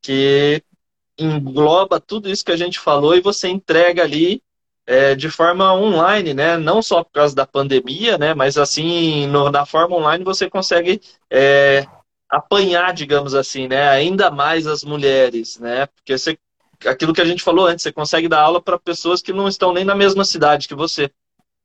que 0.00 0.62
engloba 1.18 2.00
tudo 2.00 2.28
isso 2.28 2.44
que 2.44 2.52
a 2.52 2.56
gente 2.56 2.78
falou 2.78 3.14
e 3.14 3.20
você 3.20 3.48
entrega 3.48 4.02
ali 4.02 4.42
é, 4.86 5.14
de 5.14 5.30
forma 5.30 5.72
online, 5.74 6.34
né? 6.34 6.56
Não 6.56 6.82
só 6.82 7.04
por 7.04 7.12
causa 7.12 7.34
da 7.34 7.46
pandemia, 7.46 8.18
né? 8.18 8.34
Mas 8.34 8.56
assim, 8.56 9.26
no, 9.26 9.50
na 9.50 9.66
forma 9.66 9.96
online 9.96 10.24
você 10.24 10.48
consegue 10.48 11.00
é, 11.30 11.86
apanhar, 12.28 12.92
digamos 12.94 13.34
assim, 13.34 13.68
né? 13.68 13.88
Ainda 13.90 14.30
mais 14.30 14.66
as 14.66 14.82
mulheres, 14.82 15.58
né? 15.58 15.86
Porque 15.86 16.16
você, 16.16 16.38
aquilo 16.86 17.12
que 17.12 17.20
a 17.20 17.26
gente 17.26 17.42
falou 17.42 17.66
antes, 17.66 17.82
você 17.82 17.92
consegue 17.92 18.28
dar 18.28 18.40
aula 18.40 18.60
para 18.60 18.78
pessoas 18.78 19.20
que 19.20 19.32
não 19.32 19.46
estão 19.48 19.72
nem 19.72 19.84
na 19.84 19.94
mesma 19.94 20.24
cidade 20.24 20.66
que 20.66 20.74
você 20.74 21.10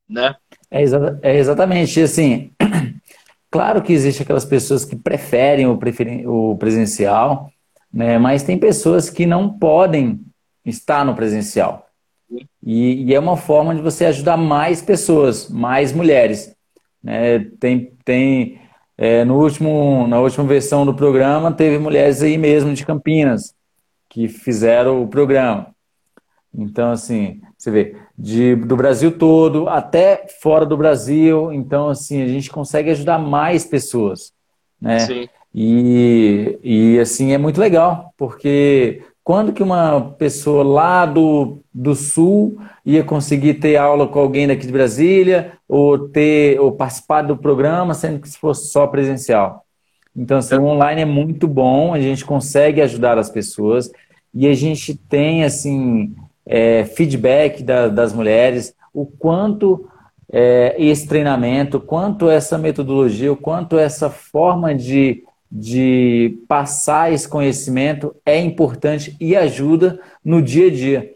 né? 0.10 0.36
É, 0.70 0.82
exa 0.82 1.20
é 1.22 1.38
exatamente 1.38 2.02
assim. 2.02 2.52
Claro 3.50 3.82
que 3.82 3.94
existe 3.94 4.22
aquelas 4.22 4.44
pessoas 4.44 4.84
que 4.84 4.94
preferem 4.94 5.66
o, 5.66 5.80
o 6.52 6.58
presencial, 6.58 7.50
né? 7.92 8.20
Mas 8.20 8.44
tem 8.44 8.58
pessoas 8.58 9.10
que 9.10 9.26
não 9.26 9.58
podem 9.58 10.20
estar 10.66 11.06
no 11.06 11.16
presencial. 11.16 11.88
E, 12.62 13.06
e 13.06 13.16
é 13.16 13.20
uma 13.20 13.38
forma 13.38 13.74
de 13.74 13.82
você 13.82 14.04
ajudar 14.06 14.36
mais 14.36 14.82
pessoas, 14.82 15.50
mais 15.50 15.94
mulheres. 15.94 16.54
Né? 17.02 17.40
Tem, 17.58 17.94
tem 18.04 18.60
é, 18.98 19.24
no 19.24 19.42
último, 19.42 20.08
na 20.08 20.20
última 20.20 20.46
versão 20.46 20.86
do 20.86 20.94
programa 20.94 21.52
teve 21.54 21.78
mulheres 21.78 22.22
aí 22.22 22.38
mesmo 22.38 22.74
de 22.74 22.86
Campinas 22.86 23.56
que 24.10 24.28
fizeram 24.28 25.02
o 25.04 25.08
programa. 25.08 25.74
Então, 26.54 26.92
assim, 26.92 27.40
você 27.58 27.70
vê, 27.70 27.96
de, 28.18 28.56
do 28.56 28.76
Brasil 28.76 29.12
todo 29.18 29.70
até 29.70 30.26
fora 30.42 30.66
do 30.66 30.76
Brasil. 30.76 31.54
Então, 31.54 31.90
assim, 31.90 32.22
a 32.22 32.28
gente 32.28 32.50
consegue 32.50 32.90
ajudar 32.90 33.20
mais 33.20 33.64
pessoas, 33.64 34.34
né? 34.82 35.00
Sim. 35.00 35.30
E, 35.54 36.60
e 36.64 37.00
assim, 37.00 37.34
é 37.34 37.38
muito 37.38 37.60
legal, 37.60 38.14
porque 38.18 39.02
quando 39.24 39.52
que 39.52 39.64
uma 39.64 40.14
pessoa 40.18 40.64
lá 40.64 41.06
do, 41.06 41.60
do 41.74 41.96
Sul 41.96 42.60
ia 42.86 43.04
conseguir 43.04 43.56
ter 43.56 43.76
aula 43.76 44.08
com 44.08 44.20
alguém 44.20 44.48
daqui 44.48 44.66
de 44.66 44.72
Brasília 44.72 45.54
ou 45.68 46.10
ter 46.10 46.60
ou 46.60 46.72
participar 46.72 47.24
do 47.24 47.36
programa, 47.36 47.94
sendo 47.94 48.20
que 48.20 48.30
se 48.30 48.38
fosse 48.38 48.72
só 48.72 48.88
presencial? 48.88 49.66
Então, 50.16 50.38
assim, 50.38 50.56
o 50.56 50.66
online 50.66 51.02
é 51.02 51.06
muito 51.06 51.48
bom, 51.48 51.94
a 51.94 52.00
gente 52.00 52.26
consegue 52.26 52.82
ajudar 52.82 53.18
as 53.18 53.30
pessoas 53.30 53.92
e 54.34 54.48
a 54.48 54.54
gente 54.54 54.96
tem, 54.96 55.44
assim, 55.44 56.16
é, 56.48 56.86
feedback 56.86 57.62
da, 57.62 57.88
das 57.88 58.14
mulheres, 58.14 58.74
o 58.94 59.06
quanto 59.06 59.88
é, 60.32 60.76
esse 60.80 61.08
treinamento, 61.08 61.80
quanto 61.80 62.30
essa 62.30 62.58
metodologia, 62.58 63.32
o 63.32 63.38
quanto 63.38 63.78
essa 63.78 64.10
forma 64.10 64.74
de, 64.74 65.24
de 65.52 66.40
passar 66.48 67.12
esse 67.12 67.28
conhecimento 67.28 68.16
é 68.26 68.40
importante 68.40 69.16
e 69.20 69.36
ajuda 69.36 70.00
no 70.24 70.42
dia 70.42 70.68
a 70.68 70.72
dia. 70.72 71.14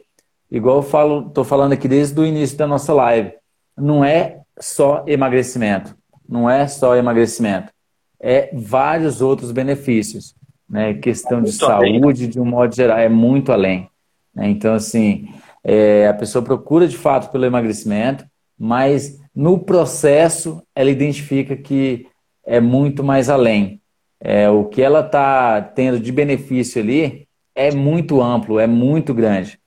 Igual 0.50 0.78
eu 0.78 0.84
falo, 0.84 1.28
estou 1.28 1.46
falando 1.46 1.74
aqui 1.74 1.88
desde 1.88 2.20
o 2.20 2.26
início 2.26 2.58
da 2.58 2.68
nossa 2.68 2.94
live. 2.94 3.32
Não 3.78 4.04
é 4.04 4.42
só 4.60 5.04
emagrecimento. 5.08 5.96
Não 6.28 6.50
é 6.50 6.68
só 6.68 6.96
emagrecimento. 6.96 7.72
É 8.20 8.50
vários 8.54 9.22
outros 9.22 9.52
benefícios. 9.52 10.36
Né? 10.70 10.94
Questão 10.94 11.42
de 11.42 11.52
saúde, 11.54 12.28
de 12.28 12.40
um 12.40 12.46
modo 12.46 12.76
geral, 12.76 12.98
é 12.98 13.10
muito 13.10 13.52
além. 13.52 13.91
Né? 14.34 14.50
Então, 14.50 14.74
assim, 14.74 15.28
é, 15.64 16.08
a 16.08 16.14
pessoa 16.14 16.44
procura 16.44 16.88
de 16.88 16.98
fato 16.98 17.32
pelo 17.32 17.46
emagrecimento, 17.46 18.26
mas 18.58 19.20
no 19.34 19.60
processo 19.60 20.62
ela 20.76 20.90
identifica 20.90 21.56
que 21.56 22.08
é 22.46 22.60
muito 22.60 23.04
mais 23.04 23.30
além. 23.30 23.82
É, 24.20 24.50
o 24.50 24.66
que 24.66 24.82
ela 24.82 25.00
está 25.00 25.62
tendo 25.62 26.00
de 26.00 26.12
benefício 26.12 26.82
ali 26.82 27.28
é 27.56 27.72
muito 27.72 28.22
amplo, 28.22 28.60
é 28.60 28.68
muito 28.68 29.14
grande. 29.14 29.60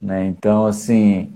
Né? 0.00 0.26
Então, 0.26 0.66
assim, 0.66 1.34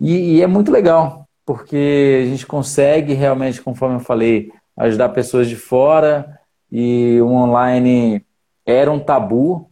e, 0.00 0.36
e 0.36 0.42
é 0.42 0.46
muito 0.46 0.70
legal, 0.70 1.28
porque 1.44 2.22
a 2.24 2.26
gente 2.26 2.46
consegue 2.46 3.12
realmente, 3.12 3.60
conforme 3.60 3.96
eu 3.96 4.00
falei, 4.00 4.50
ajudar 4.76 5.10
pessoas 5.10 5.48
de 5.48 5.56
fora 5.56 6.38
e 6.70 7.20
o 7.20 7.28
online 7.28 8.24
era 8.64 8.90
um 8.90 9.00
tabu, 9.00 9.69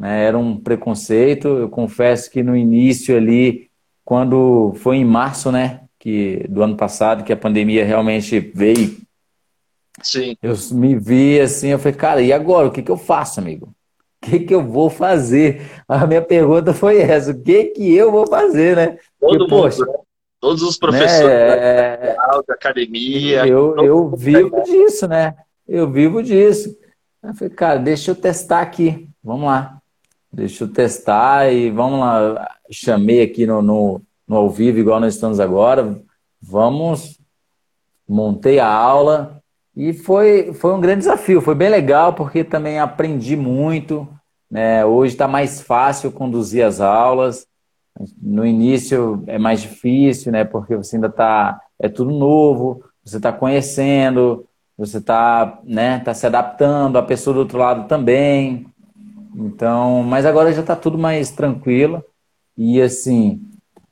né? 0.00 0.24
Era 0.24 0.38
um 0.38 0.58
preconceito. 0.58 1.46
Eu 1.46 1.68
confesso 1.68 2.30
que 2.30 2.42
no 2.42 2.56
início 2.56 3.14
ali, 3.14 3.68
quando 4.02 4.72
foi 4.76 4.96
em 4.96 5.04
março, 5.04 5.52
né, 5.52 5.82
que 5.98 6.46
do 6.48 6.62
ano 6.62 6.74
passado, 6.74 7.22
que 7.22 7.32
a 7.32 7.36
pandemia 7.36 7.84
realmente 7.84 8.40
veio. 8.40 8.96
Sim. 10.02 10.34
Eu 10.42 10.54
me 10.72 10.96
vi 10.96 11.38
assim, 11.38 11.68
eu 11.68 11.78
falei, 11.78 11.98
cara, 11.98 12.22
e 12.22 12.32
agora? 12.32 12.68
O 12.68 12.70
que, 12.70 12.82
que 12.82 12.90
eu 12.90 12.96
faço, 12.96 13.38
amigo? 13.38 13.66
O 14.22 14.30
que, 14.30 14.40
que 14.40 14.54
eu 14.54 14.66
vou 14.66 14.88
fazer? 14.88 15.62
A 15.86 16.06
minha 16.06 16.22
pergunta 16.22 16.72
foi 16.72 16.98
essa: 16.98 17.32
o 17.32 17.42
que, 17.42 17.64
que 17.66 17.94
eu 17.94 18.10
vou 18.10 18.26
fazer, 18.26 18.76
né? 18.76 18.98
Todo 19.18 19.38
Porque, 19.38 19.38
mundo, 19.38 19.48
poxa, 19.48 19.84
né? 19.84 19.92
Todos 20.40 20.62
os 20.62 20.78
professores 20.78 21.28
né, 21.28 22.14
da 22.48 22.54
academia. 22.54 23.46
Eu, 23.46 23.76
eu 23.84 24.10
vivo 24.16 24.62
disso, 24.62 25.06
né? 25.06 25.34
Eu 25.68 25.90
vivo 25.90 26.22
disso. 26.22 26.74
Eu 27.22 27.34
falei, 27.34 27.54
cara, 27.54 27.78
deixa 27.78 28.10
eu 28.10 28.14
testar 28.14 28.62
aqui. 28.62 29.06
Vamos 29.22 29.46
lá. 29.46 29.79
Deixa 30.32 30.64
eu 30.64 30.72
testar 30.72 31.52
e 31.52 31.70
vamos 31.70 32.00
lá. 32.00 32.48
Chamei 32.70 33.22
aqui 33.22 33.46
no, 33.46 33.60
no, 33.60 34.00
no 34.26 34.36
ao 34.36 34.48
vivo, 34.48 34.78
igual 34.78 35.00
nós 35.00 35.14
estamos 35.14 35.40
agora. 35.40 36.00
Vamos. 36.40 37.18
Montei 38.08 38.58
a 38.58 38.66
aula 38.66 39.40
E 39.76 39.92
foi, 39.92 40.52
foi 40.52 40.74
um 40.74 40.80
grande 40.80 41.00
desafio, 41.00 41.40
foi 41.40 41.54
bem 41.54 41.68
legal, 41.68 42.12
porque 42.12 42.42
também 42.42 42.80
aprendi 42.80 43.36
muito. 43.36 44.08
Né? 44.50 44.84
Hoje 44.84 45.14
está 45.14 45.28
mais 45.28 45.60
fácil 45.60 46.10
conduzir 46.10 46.64
as 46.64 46.80
aulas. 46.80 47.46
No 48.20 48.46
início 48.46 49.22
é 49.26 49.38
mais 49.38 49.60
difícil, 49.62 50.32
né? 50.32 50.44
Porque 50.44 50.76
você 50.76 50.96
ainda 50.96 51.08
está. 51.08 51.60
É 51.78 51.88
tudo 51.88 52.10
novo, 52.10 52.84
você 53.04 53.16
está 53.16 53.32
conhecendo, 53.32 54.46
você 54.76 54.98
está 54.98 55.60
né, 55.64 55.98
tá 56.00 56.14
se 56.14 56.26
adaptando, 56.26 56.96
a 56.96 57.02
pessoa 57.02 57.34
do 57.34 57.40
outro 57.40 57.58
lado 57.58 57.86
também. 57.86 58.66
Então, 59.34 60.02
mas 60.02 60.26
agora 60.26 60.52
já 60.52 60.60
está 60.60 60.74
tudo 60.74 60.98
mais 60.98 61.30
tranquilo. 61.30 62.04
E 62.56 62.80
assim, 62.80 63.40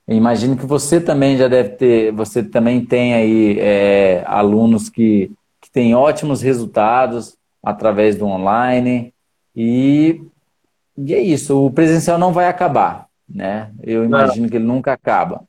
imagino 0.06 0.56
que 0.56 0.66
você 0.66 1.00
também 1.00 1.36
já 1.36 1.48
deve 1.48 1.70
ter, 1.70 2.12
você 2.12 2.42
também 2.42 2.84
tem 2.84 3.14
aí 3.14 3.58
é, 3.58 4.22
alunos 4.26 4.88
que, 4.88 5.30
que 5.60 5.70
têm 5.70 5.94
ótimos 5.94 6.42
resultados 6.42 7.36
através 7.62 8.16
do 8.16 8.26
online. 8.26 9.12
E, 9.54 10.20
e 10.96 11.14
é 11.14 11.20
isso, 11.20 11.64
o 11.64 11.70
presencial 11.70 12.18
não 12.18 12.32
vai 12.32 12.46
acabar, 12.46 13.06
né? 13.28 13.70
Eu 13.82 14.04
imagino 14.04 14.42
não. 14.42 14.50
que 14.50 14.56
ele 14.56 14.64
nunca 14.64 14.92
acaba. 14.92 15.42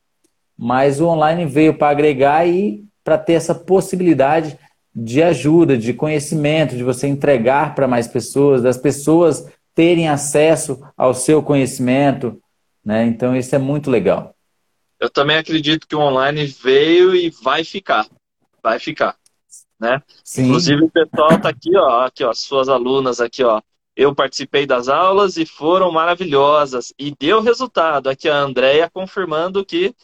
Mas 0.56 1.00
o 1.00 1.06
online 1.06 1.46
veio 1.46 1.74
para 1.74 1.90
agregar 1.90 2.46
e 2.46 2.84
para 3.02 3.16
ter 3.16 3.32
essa 3.34 3.54
possibilidade 3.54 4.58
de 4.94 5.22
ajuda, 5.22 5.78
de 5.78 5.94
conhecimento, 5.94 6.76
de 6.76 6.82
você 6.82 7.06
entregar 7.06 7.74
para 7.74 7.88
mais 7.88 8.06
pessoas, 8.08 8.62
das 8.62 8.76
pessoas 8.76 9.46
terem 9.80 10.10
acesso 10.10 10.78
ao 10.94 11.14
seu 11.14 11.42
conhecimento, 11.42 12.38
né? 12.84 13.06
Então 13.06 13.34
isso 13.34 13.54
é 13.54 13.58
muito 13.58 13.90
legal. 13.90 14.36
Eu 15.00 15.08
também 15.08 15.38
acredito 15.38 15.88
que 15.88 15.96
o 15.96 16.00
online 16.00 16.44
veio 16.44 17.16
e 17.16 17.30
vai 17.30 17.64
ficar, 17.64 18.06
vai 18.62 18.78
ficar, 18.78 19.16
né? 19.80 20.02
Sim. 20.22 20.42
Inclusive 20.48 20.84
o 20.84 20.90
pessoal 20.90 21.32
está 21.32 21.48
aqui, 21.48 21.74
ó, 21.74 22.04
aqui 22.04 22.22
ó, 22.22 22.34
suas 22.34 22.68
alunas 22.68 23.22
aqui, 23.22 23.42
ó. 23.42 23.62
Eu 23.96 24.14
participei 24.14 24.66
das 24.66 24.86
aulas 24.86 25.38
e 25.38 25.46
foram 25.46 25.90
maravilhosas 25.90 26.92
e 26.98 27.14
deu 27.18 27.40
resultado. 27.40 28.10
Aqui 28.10 28.28
a 28.28 28.36
Andrea 28.36 28.90
confirmando 28.92 29.64
que 29.64 29.94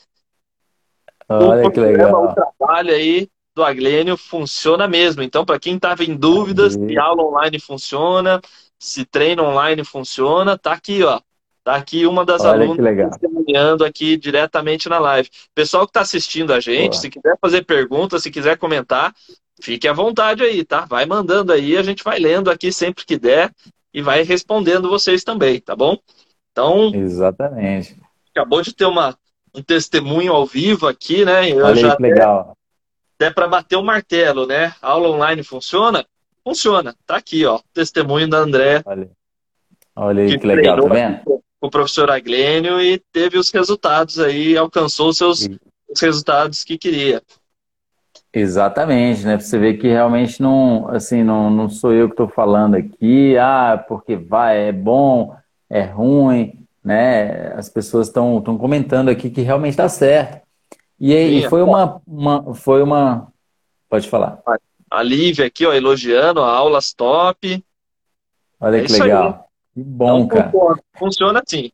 Olha 1.29 1.67
o 1.67 1.71
que 1.71 1.81
legal. 1.81 2.31
O 2.31 2.35
trabalho 2.35 2.95
aí 2.95 3.29
do 3.55 3.63
Aglênio 3.63 4.17
funciona 4.17 4.89
mesmo. 4.89 5.23
Então, 5.23 5.45
para 5.45 5.59
quem 5.59 5.77
estava 5.77 6.03
em 6.03 6.17
dúvidas 6.17 6.73
se 6.73 6.99
aula 6.99 7.23
online 7.23 7.59
funciona, 7.59 8.41
se 8.79 9.05
treino 9.05 9.45
online 9.45 9.85
funciona, 9.85 10.57
tá 10.59 10.73
aqui, 10.73 11.03
ó. 11.03 11.21
Tá 11.65 11.75
aqui 11.75 12.07
uma 12.07 12.25
das 12.25 12.43
Olha 12.43 12.65
alunas 12.65 13.11
testemunhando 13.11 13.85
aqui 13.85 14.17
diretamente 14.17 14.89
na 14.89 15.01
live. 15.01 15.29
Pessoal 15.53 15.85
que 15.85 15.91
está 15.91 16.01
assistindo 16.01 16.53
a 16.53 16.61
gente, 16.61 16.93
Boa. 16.93 17.01
se 17.01 17.11
quiser 17.11 17.37
fazer 17.41 17.65
perguntas, 17.65 18.23
se 18.23 18.31
quiser 18.31 18.57
comentar, 18.57 19.13
fique 19.61 19.89
à 19.89 19.93
vontade 19.93 20.45
aí, 20.45 20.65
tá? 20.65 20.85
Vai 20.85 21.07
mandando 21.07 21.53
aí, 21.53 21.77
a 21.77 21.83
gente 21.83 22.05
vai 22.05 22.21
lendo 22.21 22.53
aqui 22.53 22.71
sempre 22.71 23.05
que 23.05 23.19
der 23.19 23.53
e 23.93 24.01
vai 24.01 24.23
respondendo 24.23 24.89
vocês 24.89 25.25
também, 25.25 25.61
tá 25.61 25.75
bom? 25.75 25.99
Então. 26.53 26.95
Exatamente. 26.95 27.97
Acabou 28.31 28.63
de 28.63 28.73
ter 28.73 28.85
uma, 28.85 29.19
um 29.53 29.61
testemunho 29.61 30.33
ao 30.33 30.47
vivo 30.47 30.87
aqui, 30.87 31.25
né? 31.25 31.51
Eu 31.51 31.65
Olha 31.65 31.75
já 31.75 31.97
que 31.97 32.03
legal. 32.03 32.57
Até 33.17 33.31
para 33.31 33.49
bater 33.49 33.77
o 33.77 33.83
martelo, 33.83 34.47
né? 34.47 34.73
A 34.81 34.91
aula 34.91 35.09
online 35.09 35.43
funciona? 35.43 36.07
Funciona. 36.47 36.95
Tá 37.05 37.17
aqui, 37.17 37.45
ó. 37.45 37.59
Testemunho 37.75 38.31
da 38.31 38.39
André. 38.39 38.81
Olha, 38.87 39.11
Olha 39.97 40.23
aí 40.23 40.29
que, 40.29 40.39
que 40.39 40.47
legal, 40.47 40.81
tá 40.81 40.95
vendo? 40.95 41.21
Com 41.25 41.67
o 41.67 41.71
professor 41.71 42.09
Aglênio 42.09 42.81
e 42.81 43.03
teve 43.13 43.37
os 43.37 43.51
resultados 43.51 44.21
aí, 44.21 44.57
alcançou 44.57 45.09
os 45.09 45.19
seus 45.19 45.45
e... 45.45 45.59
os 45.91 46.01
resultados 46.01 46.63
que 46.63 46.79
queria. 46.79 47.21
Exatamente, 48.33 49.25
né? 49.25 49.41
Você 49.41 49.59
vê 49.59 49.75
que 49.75 49.89
realmente 49.89 50.41
não, 50.41 50.87
assim, 50.89 51.25
não, 51.25 51.51
não 51.51 51.69
sou 51.69 51.93
eu 51.93 52.07
que 52.07 52.13
estou 52.13 52.29
falando 52.29 52.77
aqui, 52.77 53.37
ah, 53.39 53.85
porque 53.89 54.15
vai, 54.15 54.69
é 54.69 54.73
bom, 54.73 55.35
é 55.69 55.83
ruim, 55.83 56.65
né? 56.85 57.55
As 57.55 57.69
pessoas 57.69 58.07
estão 58.07 58.41
comentando 58.41 59.09
aqui 59.09 59.31
que 59.31 59.41
realmente 59.41 59.73
está 59.73 59.89
certo. 59.89 60.47
E, 61.01 61.13
e 61.13 61.49
foi 61.49 61.63
uma, 61.63 62.01
uma, 62.07 62.55
foi 62.55 62.83
uma. 62.83 63.33
Pode 63.89 64.09
falar. 64.09 64.41
A 64.91 65.03
Lívia 65.03 65.47
aqui, 65.47 65.67
ó, 65.67 65.73
elogiando, 65.73 66.41
aulas 66.41 66.93
top. 66.93 67.65
Olha 68.61 68.79
é 68.79 68.85
que 68.85 68.93
legal. 68.93 69.27
Aí. 69.27 69.83
Que 69.83 69.89
bom, 69.89 70.21
então, 70.21 70.29
cara. 70.29 70.53
Funciona 70.99 71.43
assim. 71.45 71.71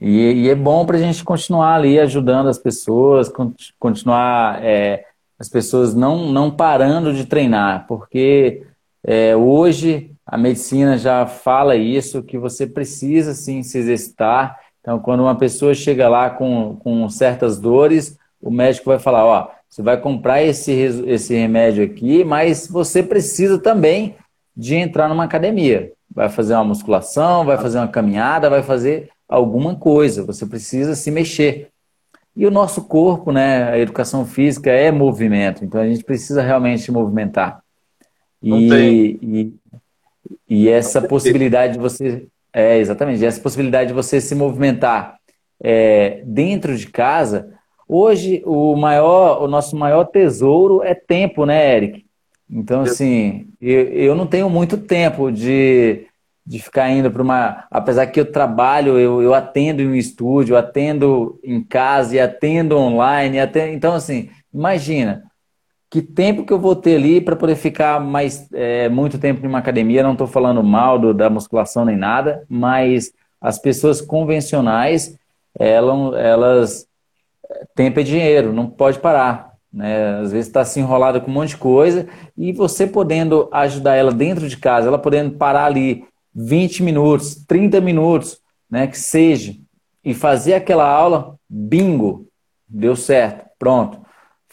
E, 0.00 0.44
e, 0.44 0.48
é 0.48 0.54
bom 0.54 0.86
para 0.86 0.96
a 0.96 1.00
gente 1.00 1.22
continuar 1.22 1.74
ali 1.74 2.00
ajudando 2.00 2.48
as 2.48 2.58
pessoas, 2.58 3.30
continuar 3.78 4.64
é, 4.64 5.04
as 5.38 5.48
pessoas 5.48 5.94
não, 5.94 6.32
não 6.32 6.50
parando 6.50 7.12
de 7.12 7.26
treinar, 7.26 7.86
porque 7.86 8.66
é, 9.04 9.36
hoje 9.36 10.10
a 10.24 10.38
medicina 10.38 10.96
já 10.96 11.26
fala 11.26 11.76
isso, 11.76 12.22
que 12.22 12.38
você 12.38 12.66
precisa 12.66 13.34
sim 13.34 13.62
se 13.62 13.76
exercitar 13.76 14.58
então, 14.80 14.98
quando 14.98 15.20
uma 15.20 15.36
pessoa 15.36 15.74
chega 15.74 16.08
lá 16.08 16.30
com, 16.30 16.76
com 16.76 17.08
certas 17.08 17.58
dores, 17.58 18.18
o 18.40 18.50
médico 18.50 18.86
vai 18.86 18.98
falar: 18.98 19.24
Ó, 19.24 19.48
você 19.70 19.82
vai 19.82 20.00
comprar 20.00 20.42
esse, 20.42 20.72
esse 20.72 21.34
remédio 21.34 21.84
aqui, 21.84 22.24
mas 22.24 22.66
você 22.66 23.02
precisa 23.02 23.58
também 23.58 24.16
de 24.56 24.74
entrar 24.74 25.08
numa 25.08 25.24
academia. 25.24 25.92
Vai 26.12 26.28
fazer 26.28 26.54
uma 26.54 26.64
musculação, 26.64 27.44
vai 27.44 27.56
fazer 27.56 27.78
uma 27.78 27.88
caminhada, 27.88 28.50
vai 28.50 28.62
fazer 28.62 29.08
alguma 29.28 29.76
coisa. 29.76 30.24
Você 30.24 30.44
precisa 30.44 30.96
se 30.96 31.10
mexer. 31.10 31.68
E 32.34 32.44
o 32.46 32.50
nosso 32.50 32.82
corpo, 32.82 33.30
né, 33.30 33.70
a 33.70 33.78
educação 33.78 34.26
física 34.26 34.70
é 34.70 34.90
movimento, 34.90 35.64
então 35.64 35.80
a 35.80 35.88
gente 35.88 36.02
precisa 36.02 36.42
realmente 36.42 36.82
se 36.82 36.90
movimentar. 36.90 37.62
E, 38.42 39.18
e, 39.22 39.54
e, 40.48 40.68
essa 40.68 41.02
possibilidade 41.02 41.74
de 41.74 41.78
você 41.78 42.26
é, 42.52 42.78
exatamente. 42.78 43.24
Essa 43.24 43.40
possibilidade 43.40 43.88
de 43.88 43.94
você 43.94 44.20
se 44.20 44.34
movimentar 44.34 45.18
é, 45.62 46.22
dentro 46.24 46.76
de 46.76 46.86
casa. 46.88 47.54
Hoje, 47.92 48.40
o 48.46 48.76
maior, 48.76 49.42
o 49.42 49.48
nosso 49.48 49.76
maior 49.76 50.04
tesouro 50.04 50.80
é 50.80 50.94
tempo, 50.94 51.44
né, 51.44 51.76
Eric? 51.76 52.06
Então, 52.48 52.82
assim, 52.82 53.48
eu, 53.60 53.80
eu 53.88 54.14
não 54.14 54.28
tenho 54.28 54.48
muito 54.48 54.78
tempo 54.78 55.32
de, 55.32 56.06
de 56.46 56.60
ficar 56.60 56.88
indo 56.88 57.10
para 57.10 57.20
uma. 57.20 57.64
Apesar 57.68 58.06
que 58.06 58.20
eu 58.20 58.30
trabalho, 58.30 58.96
eu, 58.96 59.20
eu 59.20 59.34
atendo 59.34 59.82
em 59.82 59.88
um 59.88 59.94
estúdio, 59.96 60.56
atendo 60.56 61.40
em 61.42 61.60
casa 61.64 62.14
e 62.14 62.20
atendo 62.20 62.78
online. 62.78 63.40
Atendo... 63.40 63.74
Então, 63.74 63.94
assim, 63.94 64.30
imagina, 64.54 65.24
que 65.90 66.00
tempo 66.00 66.44
que 66.44 66.52
eu 66.52 66.60
vou 66.60 66.76
ter 66.76 66.94
ali 66.94 67.20
para 67.20 67.34
poder 67.34 67.56
ficar 67.56 67.98
mais 67.98 68.48
é, 68.52 68.88
muito 68.88 69.18
tempo 69.18 69.44
em 69.44 69.48
uma 69.48 69.58
academia. 69.58 70.04
Não 70.04 70.12
estou 70.12 70.28
falando 70.28 70.62
mal 70.62 70.96
do, 70.96 71.12
da 71.12 71.28
musculação 71.28 71.84
nem 71.84 71.96
nada, 71.96 72.44
mas 72.48 73.12
as 73.40 73.58
pessoas 73.58 74.00
convencionais, 74.00 75.18
elas, 75.58 76.14
elas 76.14 76.89
tempo 77.74 78.00
é 78.00 78.02
dinheiro, 78.02 78.52
não 78.52 78.68
pode 78.68 78.98
parar. 78.98 79.50
Né? 79.72 80.18
Às 80.20 80.32
vezes 80.32 80.48
está 80.48 80.64
se 80.64 80.80
enrolada 80.80 81.20
com 81.20 81.30
um 81.30 81.34
monte 81.34 81.50
de 81.50 81.56
coisa 81.58 82.08
e 82.36 82.52
você 82.52 82.86
podendo 82.86 83.48
ajudar 83.52 83.96
ela 83.96 84.12
dentro 84.12 84.48
de 84.48 84.56
casa, 84.56 84.88
ela 84.88 84.98
podendo 84.98 85.36
parar 85.36 85.66
ali 85.66 86.04
20 86.34 86.82
minutos, 86.82 87.44
30 87.46 87.80
minutos, 87.80 88.40
né, 88.70 88.86
que 88.86 88.98
seja, 88.98 89.54
e 90.04 90.14
fazer 90.14 90.54
aquela 90.54 90.88
aula, 90.88 91.34
bingo, 91.48 92.26
deu 92.68 92.94
certo, 92.94 93.46
pronto 93.58 94.00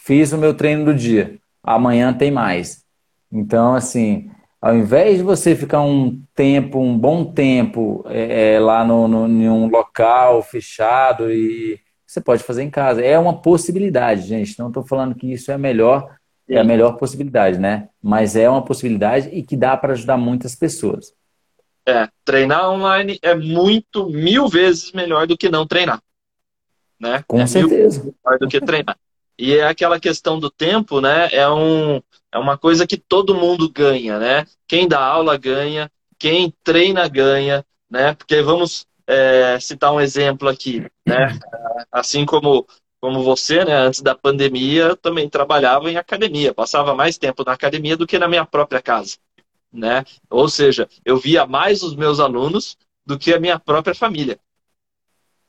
fiz 0.08 0.32
o 0.32 0.38
meu 0.38 0.54
treino 0.54 0.86
do 0.86 0.94
dia, 0.94 1.38
amanhã 1.62 2.14
tem 2.14 2.30
mais. 2.30 2.82
Então, 3.30 3.74
assim, 3.74 4.30
ao 4.58 4.74
invés 4.74 5.18
de 5.18 5.22
você 5.22 5.54
ficar 5.54 5.82
um 5.82 6.22
tempo, 6.34 6.80
um 6.80 6.96
bom 6.96 7.26
tempo 7.26 8.02
é, 8.08 8.54
é, 8.54 8.58
lá 8.58 8.82
no, 8.86 9.06
no, 9.06 9.28
em 9.28 9.50
um 9.50 9.68
local 9.68 10.42
fechado 10.42 11.30
e 11.30 11.78
você 12.08 12.22
pode 12.22 12.42
fazer 12.42 12.62
em 12.62 12.70
casa. 12.70 13.02
É 13.02 13.18
uma 13.18 13.38
possibilidade, 13.38 14.22
gente. 14.22 14.58
Não 14.58 14.68
estou 14.68 14.82
falando 14.82 15.14
que 15.14 15.30
isso 15.30 15.50
é 15.50 15.54
a 15.54 15.58
melhor, 15.58 16.16
Sim. 16.46 16.54
é 16.54 16.58
a 16.58 16.64
melhor 16.64 16.96
possibilidade, 16.96 17.58
né? 17.58 17.90
Mas 18.02 18.34
é 18.34 18.48
uma 18.48 18.64
possibilidade 18.64 19.28
e 19.28 19.42
que 19.42 19.54
dá 19.54 19.76
para 19.76 19.92
ajudar 19.92 20.16
muitas 20.16 20.54
pessoas. 20.56 21.12
É, 21.86 22.08
treinar 22.24 22.70
online 22.70 23.18
é 23.20 23.34
muito, 23.34 24.08
mil 24.08 24.48
vezes 24.48 24.90
melhor 24.92 25.26
do 25.26 25.36
que 25.36 25.50
não 25.50 25.66
treinar. 25.66 26.02
Né? 26.98 27.22
Com 27.28 27.40
é 27.40 27.46
certeza. 27.46 28.00
melhor 28.00 28.38
do 28.38 28.48
que 28.48 28.58
treinar. 28.60 28.96
E 29.38 29.54
é 29.54 29.68
aquela 29.68 30.00
questão 30.00 30.40
do 30.40 30.50
tempo, 30.50 31.00
né? 31.02 31.28
É, 31.30 31.48
um, 31.48 32.00
é 32.32 32.38
uma 32.38 32.56
coisa 32.56 32.86
que 32.86 32.96
todo 32.96 33.34
mundo 33.34 33.70
ganha, 33.70 34.18
né? 34.18 34.46
Quem 34.66 34.88
dá 34.88 34.98
aula 34.98 35.36
ganha, 35.36 35.90
quem 36.18 36.52
treina 36.64 37.06
ganha, 37.06 37.64
né? 37.88 38.14
Porque 38.14 38.42
vamos 38.42 38.86
é, 39.08 39.58
citar 39.58 39.90
um 39.92 40.00
exemplo 40.00 40.48
aqui, 40.48 40.86
né? 41.06 41.38
Assim 41.90 42.26
como, 42.26 42.66
como 43.00 43.24
você, 43.24 43.64
né? 43.64 43.74
Antes 43.74 44.02
da 44.02 44.14
pandemia, 44.14 44.82
eu 44.82 44.96
também 44.96 45.28
trabalhava 45.30 45.90
em 45.90 45.96
academia, 45.96 46.52
passava 46.52 46.94
mais 46.94 47.16
tempo 47.16 47.42
na 47.42 47.52
academia 47.52 47.96
do 47.96 48.06
que 48.06 48.18
na 48.18 48.28
minha 48.28 48.44
própria 48.44 48.82
casa, 48.82 49.16
né? 49.72 50.04
Ou 50.28 50.46
seja, 50.46 50.86
eu 51.06 51.16
via 51.16 51.46
mais 51.46 51.82
os 51.82 51.96
meus 51.96 52.20
alunos 52.20 52.76
do 53.06 53.18
que 53.18 53.32
a 53.32 53.40
minha 53.40 53.58
própria 53.58 53.94
família. 53.94 54.38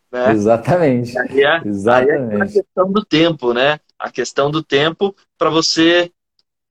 Né? 0.09 0.31
Exatamente. 0.31 1.19
Aí 1.19 1.43
é, 1.43 1.61
Exatamente. 1.65 2.33
Aí 2.35 2.39
é 2.39 2.43
a 2.43 2.47
questão 2.47 2.91
do 2.91 3.03
tempo, 3.03 3.53
né? 3.53 3.79
A 3.99 4.09
questão 4.09 4.49
do 4.49 4.63
tempo 4.63 5.13
para 5.37 5.49
você 5.49 6.09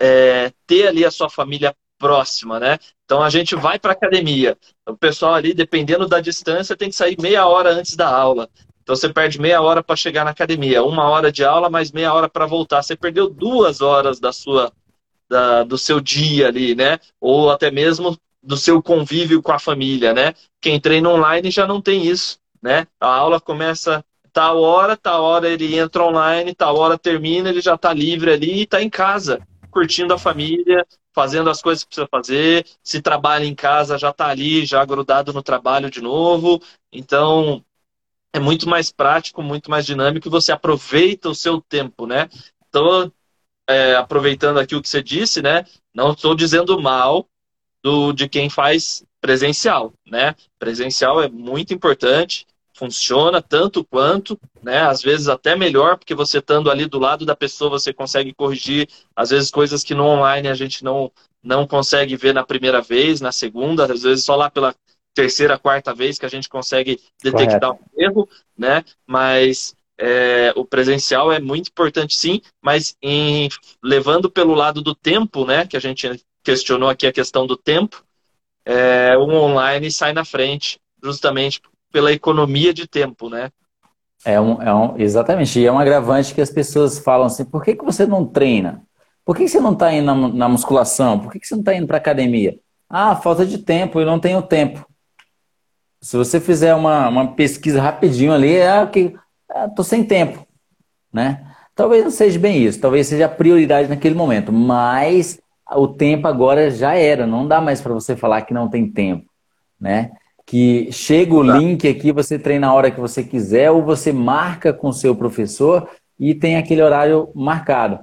é, 0.01 0.51
ter 0.67 0.89
ali 0.89 1.05
a 1.05 1.11
sua 1.11 1.29
família 1.29 1.77
próxima, 1.99 2.61
né? 2.61 2.79
Então 3.05 3.23
a 3.23 3.31
gente 3.31 3.55
vai 3.55 3.79
para 3.79 3.93
academia. 3.93 4.57
O 4.87 4.97
pessoal 4.97 5.35
ali, 5.35 5.53
dependendo 5.53 6.07
da 6.07 6.21
distância, 6.21 6.77
tem 6.77 6.89
que 6.91 6.97
sair 6.97 7.17
meia 7.21 7.47
hora 7.47 7.71
antes 7.71 7.97
da 7.97 8.09
aula. 8.09 8.49
Então 8.83 8.97
você 8.97 9.13
perde 9.13 9.41
meia 9.41 9.61
hora 9.61 9.83
para 9.83 9.97
chegar 9.97 10.25
na 10.25 10.31
academia, 10.31 10.83
uma 10.83 11.09
hora 11.11 11.31
de 11.31 11.45
aula, 11.45 11.69
mais 11.69 11.93
meia 11.93 12.13
hora 12.15 12.29
para 12.29 12.47
voltar. 12.47 12.83
Você 12.83 12.97
perdeu 12.97 13.29
duas 13.29 13.83
horas 13.83 14.19
da 14.19 14.33
sua, 14.33 14.73
da, 15.29 15.63
do 15.65 15.77
seu 15.77 16.01
dia 16.01 16.49
ali, 16.49 16.75
né? 16.75 16.99
Ou 17.21 17.51
até 17.51 17.71
mesmo 17.71 18.17
do 18.43 18.57
seu 18.57 18.83
convívio 18.83 19.43
com 19.43 19.53
a 19.53 19.59
família, 19.59 20.15
né? 20.15 20.33
Quem 20.61 20.81
treina 20.81 21.11
online 21.11 21.51
já 21.51 21.67
não 21.67 21.83
tem 21.83 22.07
isso, 22.07 22.39
né? 22.63 22.87
A 22.99 23.09
aula 23.09 23.41
começa 23.41 24.03
tal 24.33 24.63
hora, 24.63 24.97
tal 24.97 25.23
hora 25.23 25.49
ele 25.49 25.77
entra 25.77 26.05
online, 26.05 26.55
tal 26.55 26.77
hora 26.77 26.97
termina, 26.97 27.49
ele 27.49 27.61
já 27.61 27.75
está 27.75 27.93
livre 27.93 28.33
ali 28.33 28.61
e 28.61 28.63
está 28.63 28.81
em 28.83 28.89
casa, 28.89 29.41
curtindo 29.71 30.15
a 30.15 30.19
família, 30.19 30.87
fazendo 31.19 31.51
as 31.51 31.61
coisas 31.61 31.83
que 31.83 31.89
precisa 31.89 32.07
fazer. 32.09 32.65
Se 32.81 33.03
trabalha 33.03 33.45
em 33.45 33.53
casa, 33.53 33.99
já 33.99 34.11
está 34.11 34.29
ali, 34.29 34.65
já 34.65 34.85
grudado 34.85 35.33
no 35.33 35.43
trabalho 35.43 35.91
de 35.91 36.01
novo. 36.01 36.63
Então, 36.93 37.65
é 38.33 38.39
muito 38.39 38.69
mais 38.69 38.93
prático, 38.93 39.43
muito 39.43 39.69
mais 39.69 39.85
dinâmico 39.85 40.29
e 40.29 40.31
você 40.31 40.53
aproveita 40.53 41.29
o 41.29 41.35
seu 41.35 41.61
tempo, 41.61 42.07
né? 42.07 42.29
Então, 42.69 43.13
é, 43.69 43.97
aproveitando 43.97 44.61
aqui 44.61 44.77
o 44.77 44.81
que 44.81 44.89
você 44.89 45.03
disse, 45.03 45.43
né? 45.43 45.65
Não 45.93 46.13
estou 46.13 46.37
dizendo 46.37 46.81
mal 46.81 47.27
do, 47.83 48.13
de 48.13 48.29
quem 48.29 48.49
faz 48.49 49.05
presencial, 49.21 49.93
né? 50.07 50.37
Presencial 50.57 51.21
é 51.21 51.29
muito 51.29 51.75
importante, 51.75 52.47
funciona 52.79 53.43
tanto 53.43 53.85
quanto, 53.85 54.39
né? 54.63 54.83
Às 54.83 55.03
vezes 55.03 55.29
até 55.29 55.57
melhor, 55.57 55.99
porque 55.99 56.15
você 56.15 56.39
estando 56.39 56.71
ali 56.71 56.87
do 56.87 56.99
lado 56.99 57.27
da 57.27 57.35
pessoa, 57.35 57.71
você 57.71 57.93
consegue 57.93 58.33
corrigir, 58.33 58.89
às 59.17 59.31
vezes, 59.31 59.51
coisas 59.51 59.83
que 59.83 59.95
no 59.95 60.05
online 60.05 60.47
a 60.47 60.55
gente 60.55 60.85
não, 60.85 61.11
não 61.43 61.67
consegue 61.67 62.17
ver 62.17 62.33
na 62.33 62.45
primeira 62.45 62.81
vez, 62.81 63.21
na 63.21 63.33
segunda, 63.33 63.93
às 63.93 64.03
vezes 64.03 64.25
só 64.25 64.37
lá 64.37 64.49
pela 64.49 64.75
terceira, 65.13 65.59
quarta 65.59 65.93
vez 65.93 66.19
que 66.19 66.27
a 66.27 66.29
gente 66.29 66.49
consegue 66.49 67.01
detectar 67.21 67.73
Correto. 67.73 67.85
um 67.97 68.01
erro, 68.01 68.29
né? 68.57 68.85
Mas 69.05 69.75
é, 69.99 70.53
o 70.55 70.65
presencial 70.65 71.33
é 71.33 71.41
muito 71.41 71.71
importante 71.71 72.15
sim, 72.15 72.41
mas 72.63 72.97
em, 73.03 73.49
levando 73.83 74.31
pelo 74.31 74.55
lado 74.55 74.81
do 74.81 74.95
tempo, 74.95 75.45
né? 75.45 75.67
Que 75.67 75.77
a 75.77 75.81
gente 75.81 76.09
questionou 76.45 76.89
aqui 76.89 77.09
a 77.09 77.13
questão 77.13 77.45
do 77.45 77.57
tempo, 77.57 78.05
é, 78.65 79.17
o 79.17 79.29
online 79.29 79.91
sai 79.91 80.13
na 80.13 80.25
frente, 80.25 80.79
justamente 81.03 81.61
pela 81.93 82.13
economia 82.13 82.73
de 82.73 82.87
tempo, 82.87 83.29
né? 83.29 83.51
É 84.25 84.41
um, 84.41 84.61
é 84.61 84.75
um, 84.75 84.97
exatamente, 84.99 85.61
e 85.61 85.67
é 85.67 85.73
um 85.73 85.79
agravante 85.79 86.35
que 86.35 86.41
as 86.41 86.51
pessoas 86.51 86.99
falam 86.99 87.27
assim, 87.27 87.45
por 87.45 87.63
que, 87.63 87.77
que 87.77 87.85
você 87.85 88.05
não 88.05 88.27
treina? 88.27 88.83
Por 89.25 89.37
que, 89.37 89.45
que 89.45 89.49
você 89.49 89.61
não 89.61 89.73
está 89.73 89.93
indo 89.93 90.07
na, 90.07 90.29
na, 90.29 90.49
musculação? 90.49 91.19
Por 91.21 91.31
que, 91.31 91.39
que 91.39 91.47
você 91.47 91.55
não 91.55 91.61
está 91.61 91.75
indo 91.75 91.87
para 91.87 91.99
academia? 91.99 92.59
Ah, 92.89 93.15
falta 93.15 93.47
de 93.47 93.59
tempo, 93.59 94.01
eu 94.01 94.07
não 94.07 94.19
tenho 94.19 94.43
tempo. 94.43 94.87
Se 96.01 96.17
você 96.17 96.41
fizer 96.41 96.75
uma, 96.75 97.09
uma 97.09 97.35
pesquisa 97.35 97.81
rapidinho 97.81 98.33
ali, 98.33 98.57
é 98.57 98.87
que 98.87 99.15
estou 99.67 99.85
sem 99.85 100.05
tempo, 100.05 100.47
né? 101.13 101.45
Talvez 101.75 102.03
não 102.03 102.11
seja 102.11 102.39
bem 102.39 102.65
isso, 102.65 102.81
talvez 102.81 103.07
seja 103.07 103.27
a 103.27 103.29
prioridade 103.29 103.89
naquele 103.89 104.15
momento, 104.15 104.53
mas 104.53 105.39
o 105.71 105.87
tempo 105.87 106.27
agora 106.27 106.71
já 106.71 106.95
era, 106.95 107.27
não 107.27 107.47
dá 107.47 107.61
mais 107.61 107.81
para 107.81 107.93
você 107.93 108.17
falar 108.17 108.43
que 108.43 108.55
não 108.55 108.69
tem 108.69 108.91
tempo, 108.91 109.31
né? 109.81 110.11
Que 110.49 110.91
chega 110.91 111.35
o 111.35 111.47
tá. 111.47 111.59
link 111.59 111.87
aqui, 111.87 112.11
você 112.11 112.39
treina 112.39 112.69
a 112.69 112.73
hora 112.73 112.91
que 112.91 112.99
você 112.99 113.23
quiser, 113.23 113.71
ou 113.71 113.83
você 113.83 114.15
marca 114.15 114.73
com 114.73 114.89
o 114.89 114.93
seu 114.95 115.15
professor 115.15 115.87
e 116.19 116.35
tem 116.35 116.57
aquele 116.57 116.81
horário 116.81 117.31
marcado. 117.35 117.99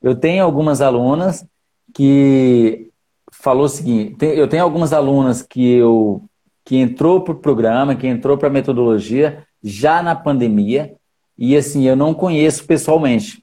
Eu 0.00 0.14
tenho 0.14 0.44
algumas 0.44 0.80
alunas 0.80 1.44
que 1.92 2.88
falou 3.32 3.64
o 3.64 3.68
seguinte, 3.68 4.24
eu 4.24 4.46
tenho 4.46 4.62
algumas 4.62 4.92
alunas 4.92 5.42
que 5.42 5.72
eu 5.72 6.22
que 6.64 6.76
entrou 6.76 7.22
para 7.22 7.32
o 7.32 7.38
programa, 7.40 7.96
que 7.96 8.06
entrou 8.06 8.38
para 8.38 8.46
a 8.46 8.52
metodologia 8.52 9.44
já 9.60 10.00
na 10.00 10.14
pandemia, 10.14 10.94
e 11.36 11.56
assim, 11.56 11.84
eu 11.84 11.96
não 11.96 12.14
conheço 12.14 12.64
pessoalmente. 12.64 13.42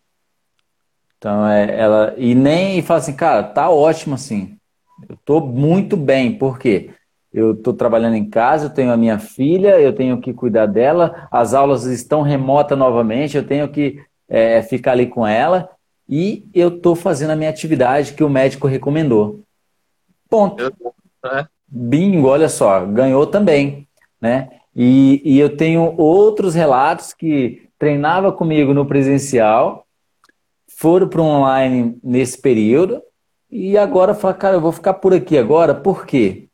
Então, 1.17 1.45
é, 1.45 1.77
ela, 1.77 2.13
e 2.17 2.33
nem 2.33 2.77
e 2.77 2.81
fala 2.81 2.99
assim, 2.99 3.15
cara, 3.15 3.43
tá 3.43 3.69
ótimo 3.69 4.15
assim. 4.15 4.55
Eu 5.09 5.17
tô 5.25 5.41
muito 5.41 5.97
bem, 5.97 6.37
por 6.37 6.57
quê? 6.57 6.91
Eu 7.35 7.51
estou 7.51 7.73
trabalhando 7.73 8.15
em 8.15 8.29
casa, 8.29 8.67
eu 8.67 8.69
tenho 8.69 8.93
a 8.93 8.97
minha 8.97 9.19
filha, 9.19 9.77
eu 9.79 9.91
tenho 9.91 10.21
que 10.21 10.33
cuidar 10.33 10.67
dela, 10.67 11.27
as 11.29 11.53
aulas 11.53 11.83
estão 11.83 12.21
remotas 12.21 12.77
novamente, 12.77 13.35
eu 13.35 13.45
tenho 13.45 13.67
que 13.67 14.01
é, 14.29 14.61
ficar 14.61 14.93
ali 14.93 15.05
com 15.05 15.27
ela 15.27 15.69
e 16.07 16.47
eu 16.53 16.69
estou 16.69 16.95
fazendo 16.95 17.31
a 17.31 17.35
minha 17.35 17.49
atividade 17.49 18.13
que 18.13 18.23
o 18.23 18.29
médico 18.29 18.67
recomendou. 18.67 19.41
Ponto. 20.29 20.63
É. 21.25 21.45
Bingo, 21.67 22.29
olha 22.29 22.47
só, 22.47 22.85
ganhou 22.85 23.27
também, 23.27 23.85
né? 24.21 24.49
E, 24.73 25.21
e 25.25 25.37
eu 25.37 25.57
tenho 25.57 25.93
outros 25.97 26.55
relatos 26.55 27.13
que 27.13 27.67
treinava 27.77 28.31
comigo 28.31 28.73
no 28.73 28.85
presencial, 28.85 29.85
foram 30.67 31.09
para 31.09 31.21
o 31.21 31.25
online 31.25 31.97
nesse 32.01 32.41
período 32.41 33.01
e 33.51 33.77
agora 33.77 34.13
fala, 34.13 34.33
cara, 34.33 34.55
eu 34.55 34.61
vou 34.61 34.71
ficar 34.71 34.93
por 34.95 35.13
aqui 35.13 35.37
agora, 35.37 35.73
por 35.75 36.05
quê? 36.05 36.44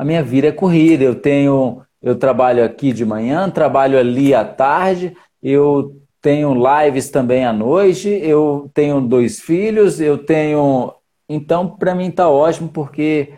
A 0.00 0.04
minha 0.04 0.22
vida 0.22 0.48
é 0.48 0.52
corrida. 0.52 1.04
Eu 1.04 1.14
tenho, 1.14 1.82
eu 2.00 2.16
trabalho 2.16 2.64
aqui 2.64 2.90
de 2.90 3.04
manhã, 3.04 3.50
trabalho 3.50 3.98
ali 3.98 4.34
à 4.34 4.42
tarde, 4.42 5.14
eu 5.42 5.94
tenho 6.22 6.54
lives 6.54 7.10
também 7.10 7.44
à 7.44 7.52
noite, 7.52 8.08
eu 8.08 8.70
tenho 8.72 8.98
dois 9.02 9.40
filhos, 9.40 10.00
eu 10.00 10.16
tenho. 10.16 10.94
Então, 11.28 11.68
para 11.76 11.94
mim 11.94 12.10
tá 12.10 12.30
ótimo, 12.30 12.70
porque 12.70 13.34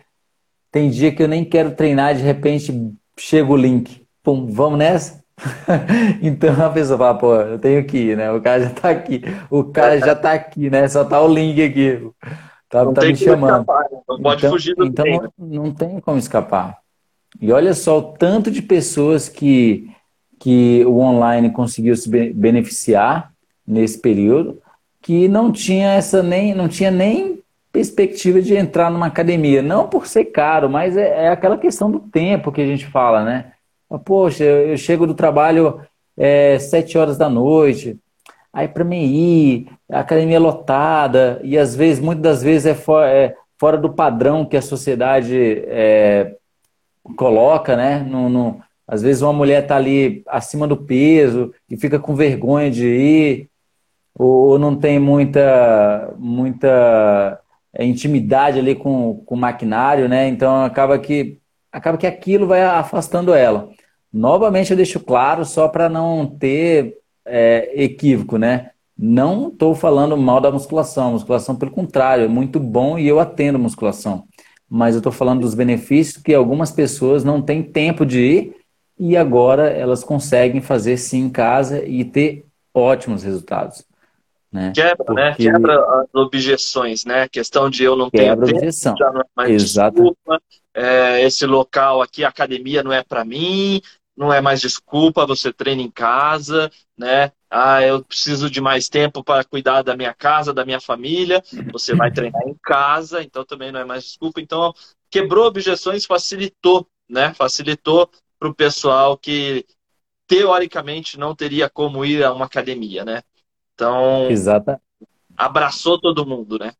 tem 0.71 0.89
dia 0.89 1.11
que 1.13 1.21
eu 1.21 1.27
nem 1.27 1.43
quero 1.43 1.75
treinar, 1.75 2.15
de 2.15 2.21
repente 2.21 2.73
chega 3.19 3.51
o 3.51 3.57
link. 3.57 4.07
Pum, 4.23 4.47
vamos 4.49 4.79
nessa? 4.79 5.21
então 6.23 6.65
a 6.65 6.69
pessoa 6.69 6.97
fala, 6.97 7.17
pô, 7.17 7.35
eu 7.35 7.59
tenho 7.59 7.85
que 7.85 7.97
ir, 7.97 8.17
né? 8.17 8.31
O 8.31 8.39
cara 8.39 8.63
já 8.63 8.69
tá 8.69 8.89
aqui. 8.89 9.21
O 9.49 9.65
cara 9.65 9.99
já 9.99 10.15
tá 10.15 10.31
aqui, 10.31 10.69
né? 10.69 10.87
Só 10.87 11.03
tá 11.03 11.21
o 11.21 11.27
link 11.27 11.61
aqui. 11.61 12.09
Tá, 12.73 12.83
não 12.83 12.91
tá 12.91 13.05
me 13.05 13.15
chamando. 13.15 13.61
Escapar, 13.61 13.85
não 14.09 14.19
pode 14.19 14.39
então, 14.39 14.49
fugir 14.49 14.75
do 14.75 14.85
Então 14.85 15.05
não, 15.37 15.63
não 15.65 15.71
tem 15.71 15.99
como 15.99 16.17
escapar. 16.17 16.79
E 17.39 17.51
olha 17.51 17.71
só 17.75 17.99
o 17.99 18.13
tanto 18.13 18.49
de 18.49 18.63
pessoas 18.63 19.29
que, 19.29 19.91
que 20.39 20.83
o 20.85 20.97
online 20.97 21.51
conseguiu 21.51 21.95
se 21.95 22.09
beneficiar 22.09 23.31
nesse 23.65 23.99
período, 23.99 24.59
que 25.03 25.27
não 25.27 25.51
tinha 25.51 25.91
essa 25.93 26.23
nem 26.23 26.55
não 26.55 26.67
tinha 26.67 26.89
nem 26.89 27.43
perspectiva 27.71 28.41
de 28.41 28.55
entrar 28.55 28.89
numa 28.89 29.05
academia, 29.05 29.61
não 29.61 29.87
por 29.87 30.07
ser 30.07 30.25
caro, 30.25 30.67
mas 30.67 30.97
é, 30.97 31.25
é 31.25 31.29
aquela 31.29 31.59
questão 31.59 31.91
do 31.91 31.99
tempo 31.99 32.51
que 32.51 32.61
a 32.61 32.65
gente 32.65 32.87
fala, 32.87 33.23
né? 33.23 33.51
Poxa, 34.03 34.43
eu, 34.43 34.69
eu 34.69 34.77
chego 34.77 35.05
do 35.05 35.13
trabalho 35.13 35.79
é, 36.17 36.57
sete 36.57 36.97
horas 36.97 37.19
da 37.19 37.29
noite, 37.29 37.99
Aí 38.53 38.67
para 38.67 38.83
mim 38.83 39.03
ir, 39.03 39.67
a 39.93 39.99
academia 39.99 40.39
lotada, 40.39 41.39
e 41.43 41.57
às 41.57 41.75
vezes, 41.75 42.03
muitas 42.03 42.23
das 42.23 42.43
vezes 42.43 42.65
é, 42.65 42.73
for, 42.73 43.03
é 43.03 43.35
fora 43.59 43.77
do 43.77 43.93
padrão 43.93 44.45
que 44.45 44.57
a 44.57 44.61
sociedade 44.61 45.63
é, 45.67 46.35
coloca, 47.15 47.75
né? 47.75 47.99
No, 47.99 48.27
no, 48.29 48.61
às 48.87 49.01
vezes 49.01 49.21
uma 49.21 49.33
mulher 49.33 49.63
está 49.63 49.75
ali 49.75 50.23
acima 50.27 50.67
do 50.67 50.77
peso 50.77 51.53
e 51.69 51.77
fica 51.77 51.99
com 51.99 52.15
vergonha 52.15 52.69
de 52.69 52.87
ir, 52.87 53.49
ou, 54.15 54.49
ou 54.49 54.59
não 54.59 54.75
tem 54.75 54.99
muita, 54.99 56.13
muita 56.17 57.39
é, 57.73 57.85
intimidade 57.85 58.59
ali 58.59 58.75
com, 58.75 59.23
com 59.25 59.35
o 59.35 59.37
maquinário, 59.37 60.09
né? 60.09 60.27
Então 60.27 60.65
acaba 60.65 60.99
que, 60.99 61.39
acaba 61.71 61.97
que 61.97 62.07
aquilo 62.07 62.47
vai 62.47 62.63
afastando 62.63 63.33
ela. 63.33 63.69
Novamente 64.11 64.71
eu 64.71 64.77
deixo 64.77 64.99
claro, 64.99 65.45
só 65.45 65.67
para 65.67 65.87
não 65.89 66.25
ter 66.27 66.97
é, 67.25 67.71
equívoco, 67.75 68.37
né? 68.37 68.71
Não 69.05 69.49
estou 69.49 69.75
falando 69.75 70.15
mal 70.15 70.39
da 70.39 70.49
musculação. 70.49 71.09
A 71.09 71.11
musculação, 71.11 71.57
pelo 71.57 71.71
contrário, 71.71 72.23
é 72.23 72.27
muito 72.29 72.57
bom 72.57 72.97
e 72.97 73.05
eu 73.05 73.19
atendo 73.19 73.59
musculação. 73.59 74.23
Mas 74.69 74.95
eu 74.95 74.99
estou 74.99 75.11
falando 75.11 75.41
dos 75.41 75.53
benefícios 75.53 76.23
que 76.23 76.33
algumas 76.33 76.71
pessoas 76.71 77.21
não 77.21 77.41
têm 77.41 77.61
tempo 77.61 78.05
de 78.05 78.21
ir 78.21 78.55
e 78.97 79.17
agora 79.17 79.69
elas 79.69 80.05
conseguem 80.05 80.61
fazer 80.61 80.95
sim 80.95 81.23
em 81.23 81.29
casa 81.29 81.83
e 81.83 82.05
ter 82.05 82.45
ótimos 82.73 83.23
resultados. 83.23 83.83
Né? 84.49 84.71
Quebra, 84.73 85.13
né? 85.13 85.29
Porque... 85.31 85.43
né? 85.47 85.51
Quebra 85.51 85.75
as 85.99 86.15
objeções, 86.15 87.03
né? 87.03 87.23
A 87.23 87.29
questão 87.29 87.69
de 87.69 87.83
eu 87.83 87.97
não 87.97 88.09
tenho 88.09 88.37
tempo, 88.37 88.55
objeção. 88.55 88.95
já 88.97 89.11
não 89.11 89.19
é 89.19 89.25
mais 89.35 89.51
Exato. 89.51 89.95
desculpa. 89.95 90.41
É, 90.73 91.21
esse 91.25 91.45
local 91.45 92.01
aqui, 92.01 92.23
a 92.23 92.29
academia 92.29 92.81
não 92.81 92.93
é 92.93 93.03
para 93.03 93.25
mim, 93.25 93.81
não 94.15 94.31
é 94.31 94.41
mais 94.41 94.61
desculpa, 94.61 95.25
você 95.25 95.51
treina 95.51 95.81
em 95.81 95.89
casa, 95.89 96.71
né? 96.97 97.31
Ah, 97.49 97.81
eu 97.81 98.03
preciso 98.03 98.49
de 98.49 98.61
mais 98.61 98.87
tempo 98.89 99.23
para 99.23 99.43
cuidar 99.43 99.81
da 99.81 99.95
minha 99.95 100.13
casa, 100.13 100.53
da 100.53 100.65
minha 100.65 100.79
família. 100.79 101.43
Você 101.71 101.95
vai 101.95 102.11
treinar 102.11 102.41
em 102.47 102.55
casa, 102.63 103.23
então 103.23 103.43
também 103.43 103.71
não 103.71 103.79
é 103.79 103.85
mais 103.85 104.03
desculpa. 104.03 104.39
Então, 104.39 104.73
quebrou 105.09 105.45
objeções, 105.45 106.05
facilitou, 106.05 106.87
né? 107.09 107.33
Facilitou 107.33 108.09
para 108.39 108.49
o 108.49 108.55
pessoal 108.55 109.17
que 109.17 109.65
teoricamente 110.27 111.17
não 111.17 111.35
teria 111.35 111.69
como 111.69 112.05
ir 112.05 112.23
a 112.23 112.33
uma 112.33 112.45
academia, 112.45 113.03
né? 113.03 113.21
Então, 113.73 114.29
Exata. 114.29 114.79
abraçou 115.35 115.99
todo 115.99 116.25
mundo, 116.25 116.59
né? 116.59 116.73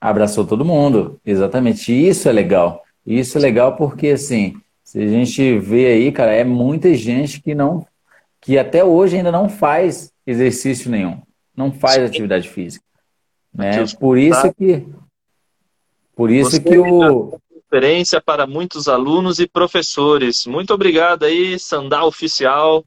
Abraçou 0.00 0.46
todo 0.46 0.64
mundo, 0.64 1.20
exatamente. 1.24 1.92
Isso 1.92 2.28
é 2.28 2.32
legal. 2.32 2.84
Isso 3.04 3.38
é 3.38 3.40
legal 3.40 3.76
porque, 3.76 4.08
assim, 4.08 4.60
se 4.86 5.02
a 5.02 5.06
gente 5.08 5.58
vê 5.58 5.88
aí, 5.88 6.12
cara, 6.12 6.32
é 6.32 6.44
muita 6.44 6.94
gente 6.94 7.42
que 7.42 7.56
não, 7.56 7.84
que 8.40 8.56
até 8.56 8.84
hoje 8.84 9.16
ainda 9.16 9.32
não 9.32 9.48
faz 9.48 10.12
exercício 10.24 10.88
nenhum, 10.88 11.20
não 11.56 11.72
faz 11.72 11.94
Sim. 11.96 12.04
atividade 12.04 12.48
física. 12.48 12.84
Né? 13.52 13.84
Por 13.98 14.16
isso 14.16 14.54
que, 14.54 14.86
por 16.14 16.30
isso 16.30 16.52
Você 16.52 16.60
que 16.60 16.78
o 16.78 17.36
referência 17.68 18.20
para 18.20 18.46
muitos 18.46 18.86
alunos 18.86 19.40
e 19.40 19.48
professores. 19.48 20.46
Muito 20.46 20.72
obrigado 20.72 21.24
aí, 21.24 21.58
Sandal 21.58 22.06
Oficial. 22.06 22.84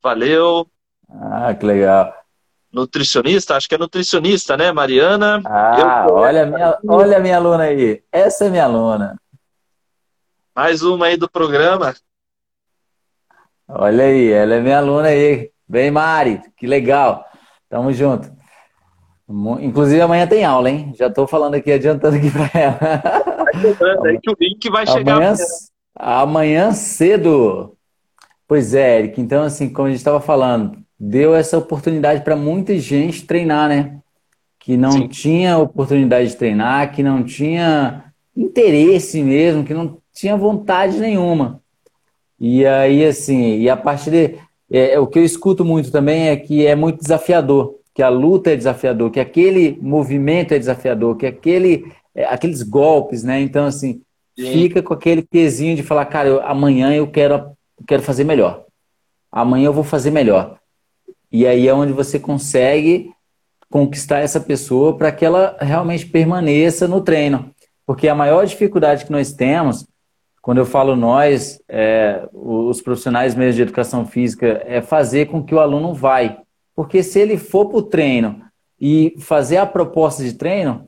Valeu. 0.00 0.68
Ah, 1.10 1.52
que 1.52 1.66
legal. 1.66 2.14
Nutricionista, 2.72 3.56
acho 3.56 3.68
que 3.68 3.74
é 3.74 3.78
nutricionista, 3.78 4.56
né, 4.56 4.70
Mariana? 4.70 5.42
Ah, 5.44 6.06
Eu... 6.08 6.14
olha, 6.14 6.44
a 6.44 6.46
minha, 6.46 6.78
olha 6.86 7.16
a 7.16 7.20
minha 7.20 7.36
aluna 7.36 7.64
aí. 7.64 8.04
Essa 8.12 8.44
é 8.44 8.50
minha 8.50 8.64
aluna. 8.64 9.16
Mais 10.54 10.82
uma 10.82 11.06
aí 11.06 11.16
do 11.16 11.28
programa. 11.28 11.94
Olha 13.66 14.04
aí, 14.04 14.30
ela 14.30 14.54
é 14.54 14.60
minha 14.60 14.78
aluna 14.78 15.08
aí. 15.08 15.50
Vem, 15.68 15.90
Mari, 15.90 16.40
que 16.56 16.64
legal. 16.64 17.24
Tamo 17.68 17.92
junto. 17.92 18.30
Inclusive 19.60 20.00
amanhã 20.00 20.28
tem 20.28 20.44
aula, 20.44 20.70
hein? 20.70 20.92
Já 20.96 21.08
estou 21.08 21.26
falando 21.26 21.54
aqui, 21.54 21.72
adiantando 21.72 22.16
aqui 22.16 22.30
para 22.30 22.60
ela. 22.60 22.78
Vai 24.02 24.12
aí 24.12 24.20
que 24.20 24.30
o 24.30 24.36
link 24.38 24.70
vai 24.70 24.86
chegar. 24.86 25.16
Amanhã, 25.16 25.34
amanhã 25.96 26.72
cedo. 26.72 27.76
Pois 28.46 28.74
é, 28.74 29.00
Eric. 29.00 29.20
Então, 29.20 29.42
assim, 29.42 29.68
como 29.72 29.88
a 29.88 29.90
gente 29.90 29.98
estava 29.98 30.20
falando, 30.20 30.78
deu 31.00 31.34
essa 31.34 31.58
oportunidade 31.58 32.22
para 32.22 32.36
muita 32.36 32.78
gente 32.78 33.26
treinar, 33.26 33.68
né? 33.68 33.98
Que 34.60 34.76
não 34.76 34.92
Sim. 34.92 35.08
tinha 35.08 35.58
oportunidade 35.58 36.28
de 36.28 36.36
treinar, 36.36 36.92
que 36.94 37.02
não 37.02 37.24
tinha 37.24 38.04
interesse 38.36 39.20
mesmo, 39.22 39.64
que 39.64 39.74
não 39.74 39.98
tinha 40.14 40.36
vontade 40.36 40.98
nenhuma. 40.98 41.60
E 42.40 42.64
aí, 42.64 43.04
assim, 43.04 43.58
e 43.58 43.68
a 43.68 43.76
partir 43.76 44.10
de. 44.10 44.38
É, 44.70 44.98
o 44.98 45.06
que 45.06 45.18
eu 45.18 45.24
escuto 45.24 45.64
muito 45.64 45.90
também 45.90 46.28
é 46.28 46.36
que 46.36 46.66
é 46.66 46.74
muito 46.74 46.98
desafiador 46.98 47.78
que 47.94 48.02
a 48.02 48.08
luta 48.08 48.50
é 48.50 48.56
desafiador, 48.56 49.10
que 49.10 49.20
aquele 49.20 49.78
movimento 49.80 50.52
é 50.52 50.58
desafiador, 50.58 51.16
que 51.16 51.24
aquele, 51.24 51.92
é, 52.12 52.24
aqueles 52.24 52.62
golpes, 52.62 53.22
né? 53.22 53.40
Então, 53.40 53.66
assim, 53.66 54.02
Sim. 54.36 54.52
fica 54.52 54.82
com 54.82 54.92
aquele 54.92 55.22
pezinho 55.22 55.76
de 55.76 55.84
falar, 55.84 56.04
cara, 56.06 56.28
eu, 56.28 56.42
amanhã 56.44 56.92
eu 56.92 57.06
quero, 57.06 57.34
eu 57.34 57.86
quero 57.86 58.02
fazer 58.02 58.24
melhor. 58.24 58.64
Amanhã 59.30 59.66
eu 59.66 59.72
vou 59.72 59.84
fazer 59.84 60.10
melhor. 60.10 60.58
E 61.30 61.46
aí 61.46 61.68
é 61.68 61.74
onde 61.74 61.92
você 61.92 62.18
consegue 62.18 63.12
conquistar 63.70 64.18
essa 64.18 64.40
pessoa 64.40 64.96
para 64.96 65.12
que 65.12 65.24
ela 65.24 65.56
realmente 65.60 66.06
permaneça 66.06 66.88
no 66.88 67.00
treino. 67.00 67.50
Porque 67.86 68.08
a 68.08 68.14
maior 68.14 68.44
dificuldade 68.44 69.04
que 69.04 69.12
nós 69.12 69.32
temos, 69.32 69.86
quando 70.44 70.58
eu 70.58 70.66
falo 70.66 70.94
nós, 70.94 71.58
é, 71.66 72.28
os 72.30 72.82
profissionais 72.82 73.34
mesmo 73.34 73.54
de 73.54 73.62
educação 73.62 74.04
física, 74.04 74.62
é 74.66 74.82
fazer 74.82 75.24
com 75.24 75.42
que 75.42 75.54
o 75.54 75.58
aluno 75.58 75.94
vai. 75.94 76.38
Porque 76.76 77.02
se 77.02 77.18
ele 77.18 77.38
for 77.38 77.70
para 77.70 77.78
o 77.78 77.82
treino 77.82 78.42
e 78.78 79.16
fazer 79.20 79.56
a 79.56 79.64
proposta 79.64 80.22
de 80.22 80.34
treino, 80.34 80.86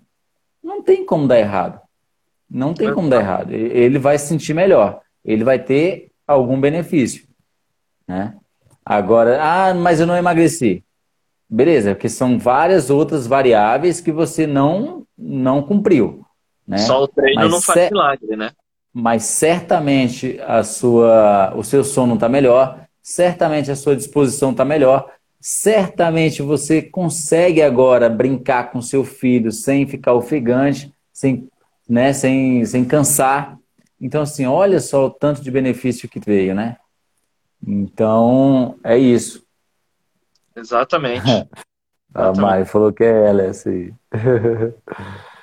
não 0.63 0.83
tem 0.83 1.07
como 1.07 1.27
dar 1.27 1.39
errado. 1.39 1.81
Não 2.51 2.75
tem 2.75 2.93
como 2.93 3.09
dar 3.09 3.21
errado. 3.21 3.51
Ele 3.51 3.99
vai 3.99 4.19
se 4.19 4.27
sentir 4.27 4.53
melhor. 4.53 5.01
Ele 5.25 5.43
vai 5.43 5.59
ter 5.59 6.11
algum 6.29 6.61
benefício. 6.61 7.27
Né? 8.07 8.37
Agora, 8.85 9.39
ah, 9.41 9.73
mas 9.73 10.01
eu 10.01 10.07
não 10.07 10.19
emagreci. 10.19 10.85
Beleza, 11.49 11.95
porque 11.95 12.11
são 12.11 12.39
várias 12.39 12.91
outras 12.91 13.27
variáveis 13.27 14.03
que 14.03 14.13
você 14.13 14.47
não, 14.47 15.07
não 15.17 15.63
cumpriu. 15.63 16.27
Né? 16.69 16.77
Só 16.77 17.05
o 17.05 17.09
treino 17.09 17.41
mas 17.41 17.51
não 17.51 17.63
faz 17.63 17.91
milagre, 17.91 18.37
né? 18.37 18.51
Mas 18.99 19.25
certamente 19.25 20.41
a 20.41 20.65
sua, 20.65 21.53
o 21.55 21.63
seu 21.63 21.85
sono 21.85 22.15
está 22.15 22.31
melhor, 22.31 22.89
certamente 23.03 23.71
a 23.71 23.77
sua 23.77 23.95
disposição 23.95 24.53
está 24.53 24.65
melhor, 24.65 25.13
certamente 25.39 26.41
você 26.41 26.81
consegue 26.81 27.61
agora 27.61 28.09
brincar 28.09 28.71
com 28.71 28.81
seu 28.81 29.05
filho 29.05 29.53
sem 29.53 29.87
ficar 29.87 30.15
ofegante, 30.15 30.91
sem, 31.13 31.47
né, 31.87 32.15
sem, 32.15 32.65
sem 32.65 32.87
cansar. 32.87 33.59
Então, 34.01 34.23
assim, 34.23 34.47
olha 34.47 34.81
só 34.81 35.05
o 35.05 35.11
tanto 35.11 35.43
de 35.43 35.51
benefício 35.51 36.09
que 36.09 36.19
veio, 36.19 36.55
né? 36.55 36.79
Então, 37.67 38.79
é 38.83 38.97
isso. 38.97 39.45
Exatamente. 40.57 41.47
A 42.15 42.33
Mari 42.41 42.65
falou 42.65 42.95
que 42.95 43.05
é 43.05 43.27
ela, 43.29 43.43
essa 43.43 43.69
aí. 43.69 43.93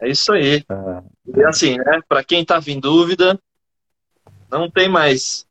é 0.00 0.08
isso 0.08 0.32
aí. 0.32 0.64
Ah, 0.68 1.02
e 1.26 1.44
assim, 1.44 1.76
né? 1.76 2.00
Para 2.08 2.24
quem 2.24 2.42
estava 2.42 2.70
em 2.70 2.80
dúvida, 2.80 3.38
não 4.50 4.70
tem 4.70 4.88
mais 4.88 5.46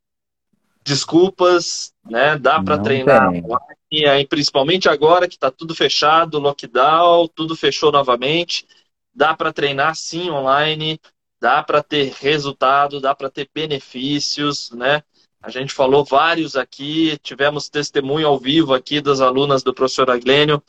desculpas, 0.83 1.93
né? 2.03 2.37
Dá 2.37 2.61
para 2.61 2.77
treinar 2.77 3.31
tem. 3.31 3.43
online, 3.43 4.27
principalmente 4.27 4.87
agora 4.87 5.27
que 5.27 5.35
está 5.35 5.49
tudo 5.49 5.73
fechado, 5.73 6.39
lockdown, 6.39 7.27
tudo 7.27 7.55
fechou 7.55 7.91
novamente. 7.91 8.67
Dá 9.13 9.33
para 9.33 9.51
treinar 9.51 9.95
sim 9.95 10.29
online, 10.29 10.99
dá 11.41 11.63
para 11.63 11.81
ter 11.81 12.13
resultado, 12.19 13.01
dá 13.01 13.15
para 13.15 13.29
ter 13.29 13.49
benefícios, 13.53 14.71
né? 14.71 15.01
A 15.41 15.49
gente 15.49 15.73
falou 15.73 16.03
vários 16.03 16.55
aqui, 16.55 17.19
tivemos 17.21 17.69
testemunho 17.69 18.27
ao 18.27 18.39
vivo 18.39 18.73
aqui 18.73 18.99
das 18.99 19.21
alunas 19.21 19.61
do 19.61 19.73
professor 19.73 20.09
Aglênio, 20.09 20.61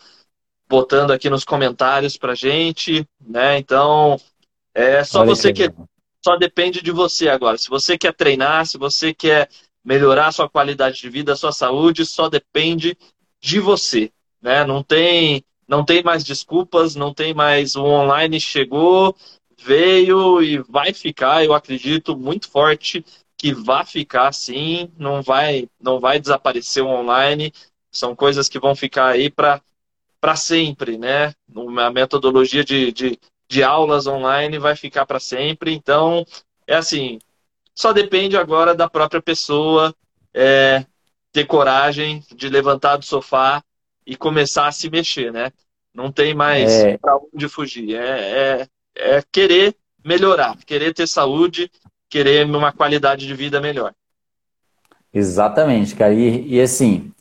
botando 0.69 1.11
aqui 1.11 1.31
nos 1.31 1.45
comentários 1.45 2.17
para 2.17 2.35
gente, 2.35 3.07
né? 3.21 3.59
Então, 3.59 4.19
é 4.75 5.05
só 5.05 5.21
Olha 5.21 5.29
você 5.29 5.53
que 5.53 5.71
só 6.25 6.37
depende 6.37 6.83
de 6.83 6.91
você 6.91 7.29
agora. 7.29 7.57
Se 7.57 7.69
você 7.69 7.97
quer 7.97 8.13
treinar, 8.13 8.67
se 8.67 8.77
você 8.77 9.15
quer 9.15 9.49
melhorar 9.85 10.27
a 10.27 10.33
sua 10.33 10.49
qualidade 10.49 11.01
de 11.01 11.09
vida, 11.09 11.33
a 11.33 11.37
sua 11.37 11.53
saúde, 11.53 12.05
só 12.05 12.29
depende 12.29 12.99
de 13.41 13.61
você. 13.61 14.11
Né? 14.43 14.65
Não, 14.65 14.83
tem, 14.83 15.45
não 15.69 15.85
tem 15.85 16.03
mais 16.03 16.25
desculpas, 16.25 16.97
não 16.97 17.15
tem 17.15 17.33
mais 17.33 17.77
o 17.77 17.85
online 17.85 18.41
chegou, 18.41 19.17
veio 19.63 20.43
e 20.43 20.59
vai 20.59 20.93
ficar, 20.93 21.45
eu 21.45 21.55
acredito 21.55 22.17
muito 22.17 22.51
forte 22.51 23.05
que 23.39 23.53
vai 23.53 23.85
ficar 23.85 24.33
sim, 24.33 24.91
não 24.99 25.23
vai, 25.23 25.69
não 25.81 26.01
vai 26.01 26.19
desaparecer 26.19 26.83
o 26.83 26.89
online, 26.89 27.53
são 27.93 28.17
coisas 28.17 28.49
que 28.49 28.59
vão 28.59 28.75
ficar 28.75 29.09
aí 29.09 29.31
para 29.31 29.61
sempre, 30.35 30.99
né? 30.99 31.33
A 31.79 31.91
metodologia 31.91 32.65
de, 32.65 32.91
de, 32.91 33.19
de 33.49 33.63
aulas 33.63 34.07
online 34.07 34.59
vai 34.59 34.75
ficar 34.75 35.07
para 35.07 35.21
sempre, 35.21 35.73
então 35.73 36.25
é 36.67 36.75
assim, 36.75 37.19
só 37.75 37.93
depende 37.93 38.37
agora 38.37 38.75
da 38.75 38.89
própria 38.89 39.23
pessoa 39.23 39.95
é, 40.35 40.85
ter 41.33 41.45
coragem 41.45 42.25
de 42.35 42.49
levantar 42.49 42.97
do 42.97 43.05
sofá 43.05 43.63
e 44.07 44.17
começar 44.17 44.67
a 44.67 44.73
se 44.73 44.89
mexer, 44.89 45.33
né? 45.33 45.53
Não 45.95 46.11
tem 46.11 46.35
mais 46.35 46.73
é... 46.73 46.99
para 46.99 47.17
onde 47.17 47.49
fugir. 47.49 47.95
É, 47.95 48.59
é, 48.59 48.69
é 48.97 49.23
querer 49.31 49.77
melhorar, 50.05 50.57
querer 50.65 50.95
ter 50.95 51.07
saúde, 51.07 51.71
querer 52.09 52.47
uma 52.47 52.73
qualidade 52.73 53.27
de 53.27 53.35
vida 53.35 53.61
melhor. 53.61 53.93
Exatamente, 55.13 55.95
cara. 55.97 56.13
E, 56.13 56.47
e, 56.47 56.61
assim, 56.61 57.13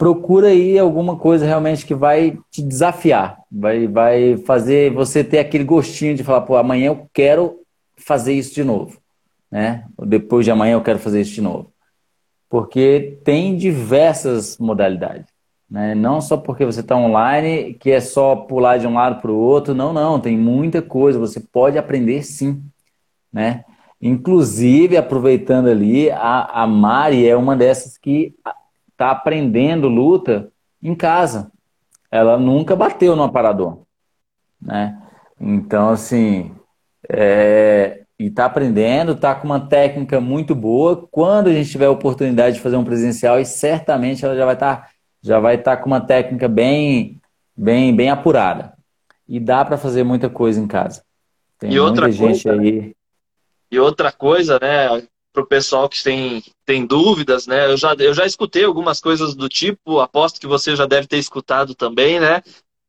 procura 0.00 0.48
aí 0.48 0.78
alguma 0.78 1.16
coisa 1.16 1.44
realmente 1.44 1.84
que 1.84 1.94
vai 1.94 2.38
te 2.50 2.62
desafiar, 2.62 3.38
vai, 3.52 3.86
vai 3.86 4.38
fazer 4.38 4.90
você 4.94 5.22
ter 5.22 5.38
aquele 5.40 5.64
gostinho 5.64 6.14
de 6.14 6.24
falar, 6.24 6.40
pô, 6.40 6.56
amanhã 6.56 6.86
eu 6.86 7.06
quero 7.12 7.60
fazer 7.96 8.32
isso 8.32 8.54
de 8.54 8.64
novo 8.64 8.98
né? 9.50 9.84
Depois 10.06 10.44
de 10.44 10.50
amanhã 10.50 10.74
eu 10.74 10.82
quero 10.82 10.98
fazer 10.98 11.20
isso 11.22 11.34
de 11.34 11.42
novo. 11.42 11.72
Porque 12.48 13.18
tem 13.24 13.56
diversas 13.56 14.56
modalidades. 14.58 15.26
Né? 15.68 15.94
Não 15.94 16.20
só 16.20 16.36
porque 16.36 16.64
você 16.64 16.80
está 16.80 16.96
online, 16.96 17.74
que 17.74 17.90
é 17.90 18.00
só 18.00 18.36
pular 18.36 18.78
de 18.78 18.86
um 18.86 18.94
lado 18.94 19.20
para 19.20 19.30
o 19.30 19.36
outro. 19.36 19.74
Não, 19.74 19.92
não. 19.92 20.20
Tem 20.20 20.36
muita 20.36 20.80
coisa. 20.82 21.18
Você 21.18 21.40
pode 21.40 21.78
aprender 21.78 22.22
sim. 22.22 22.62
Né? 23.32 23.64
Inclusive, 24.00 24.96
aproveitando 24.96 25.68
ali, 25.68 26.10
a, 26.10 26.62
a 26.62 26.66
Mari 26.66 27.26
é 27.26 27.36
uma 27.36 27.56
dessas 27.56 27.96
que 27.96 28.34
está 29.00 29.10
aprendendo 29.10 29.88
luta 29.88 30.52
em 30.82 30.94
casa. 30.94 31.50
Ela 32.10 32.38
nunca 32.38 32.76
bateu 32.76 33.16
no 33.16 33.22
aparador. 33.22 33.80
Né? 34.60 35.00
Então, 35.40 35.88
assim, 35.88 36.54
é, 37.08 38.02
e 38.18 38.26
está 38.26 38.44
aprendendo, 38.44 39.12
está 39.12 39.34
com 39.34 39.46
uma 39.46 39.60
técnica 39.60 40.20
muito 40.20 40.54
boa. 40.54 41.08
Quando 41.10 41.48
a 41.48 41.52
gente 41.52 41.70
tiver 41.70 41.86
a 41.86 41.90
oportunidade 41.90 42.56
de 42.56 42.62
fazer 42.62 42.76
um 42.76 42.84
presencial, 42.84 43.40
e 43.40 43.46
certamente 43.46 44.22
ela 44.22 44.36
já 44.36 44.44
vai 44.44 44.54
estar 44.54 44.76
tá, 44.76 44.88
já 45.22 45.40
vai 45.40 45.54
estar 45.54 45.76
tá 45.76 45.82
com 45.82 45.86
uma 45.86 46.00
técnica 46.02 46.46
bem 46.46 47.18
bem 47.56 47.96
bem 47.96 48.10
apurada. 48.10 48.74
E 49.26 49.40
dá 49.40 49.64
para 49.64 49.78
fazer 49.78 50.04
muita 50.04 50.28
coisa 50.28 50.60
em 50.60 50.66
casa. 50.66 51.02
Tem 51.58 51.72
e 51.72 51.80
muita 51.80 52.12
gente 52.12 52.42
coisa, 52.44 52.60
aí. 52.60 52.94
E 53.70 53.78
outra 53.78 54.12
coisa, 54.12 54.58
né, 54.60 55.02
para 55.32 55.42
o 55.42 55.46
pessoal 55.46 55.88
que 55.88 56.02
tem, 56.02 56.42
tem 56.64 56.84
dúvidas, 56.84 57.46
né? 57.46 57.66
Eu 57.66 57.76
já, 57.76 57.94
eu 57.94 58.14
já 58.14 58.26
escutei 58.26 58.64
algumas 58.64 59.00
coisas 59.00 59.34
do 59.34 59.48
tipo, 59.48 60.00
aposto 60.00 60.40
que 60.40 60.46
você 60.46 60.74
já 60.74 60.86
deve 60.86 61.06
ter 61.06 61.18
escutado 61.18 61.74
também, 61.74 62.18
né? 62.18 62.42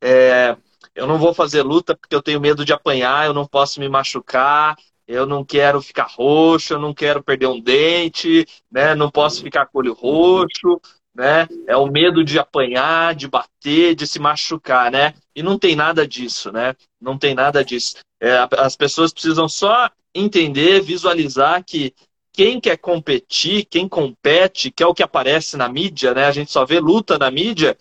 É, 0.04 0.56
eu 0.96 1.08
não 1.08 1.18
vou 1.18 1.34
fazer 1.34 1.62
luta 1.62 1.96
porque 1.96 2.16
eu 2.16 2.22
tenho 2.22 2.42
medo 2.42 2.66
de 2.66 2.74
apanhar, 2.74 3.26
eu 3.26 3.34
não 3.34 3.46
posso 3.46 3.80
me 3.80 3.88
machucar, 3.88 4.76
eu 5.08 5.26
não 5.26 5.44
quero 5.44 5.82
ficar 5.82 6.08
roxo, 6.10 6.74
eu 6.74 6.80
não 6.80 6.94
quero 6.94 7.24
perder 7.24 7.48
um 7.48 7.60
dente, 7.60 8.46
né? 8.72 8.96
Não 8.96 9.12
posso 9.12 9.42
ficar 9.42 9.68
com 9.68 9.80
olho 9.80 9.94
roxo, 9.94 10.82
né? 11.14 11.48
É 11.68 11.76
o 11.76 11.88
medo 11.88 12.24
de 12.24 12.40
apanhar, 12.40 13.14
de 13.14 13.28
bater, 13.28 13.96
de 13.96 14.08
se 14.08 14.20
machucar, 14.20 14.92
né? 14.92 15.14
E 15.36 15.44
não 15.44 15.60
tem 15.60 15.76
nada 15.76 16.08
disso, 16.08 16.52
né? 16.52 16.76
Não 17.00 17.18
tem 17.18 17.36
nada 17.36 17.64
disso. 17.64 17.98
É, 18.22 18.48
as 18.58 18.76
pessoas 18.76 19.14
precisam 19.14 19.48
só 19.50 19.90
entender, 20.14 20.82
visualizar 20.82 21.64
que 21.64 21.94
quem 22.34 22.60
quer 22.60 22.78
competir, 22.78 23.66
quem 23.66 23.88
compete, 23.88 24.72
que 24.72 24.84
é 24.84 24.88
o 24.88 24.94
que 24.94 25.04
aparece 25.04 25.58
na 25.58 25.68
mídia, 25.68 26.14
né? 26.14 26.26
A 26.26 26.32
gente 26.32 26.52
só 26.52 26.66
vê 26.66 26.80
luta 26.80 27.18
na 27.18 27.30
mídia 27.30 27.78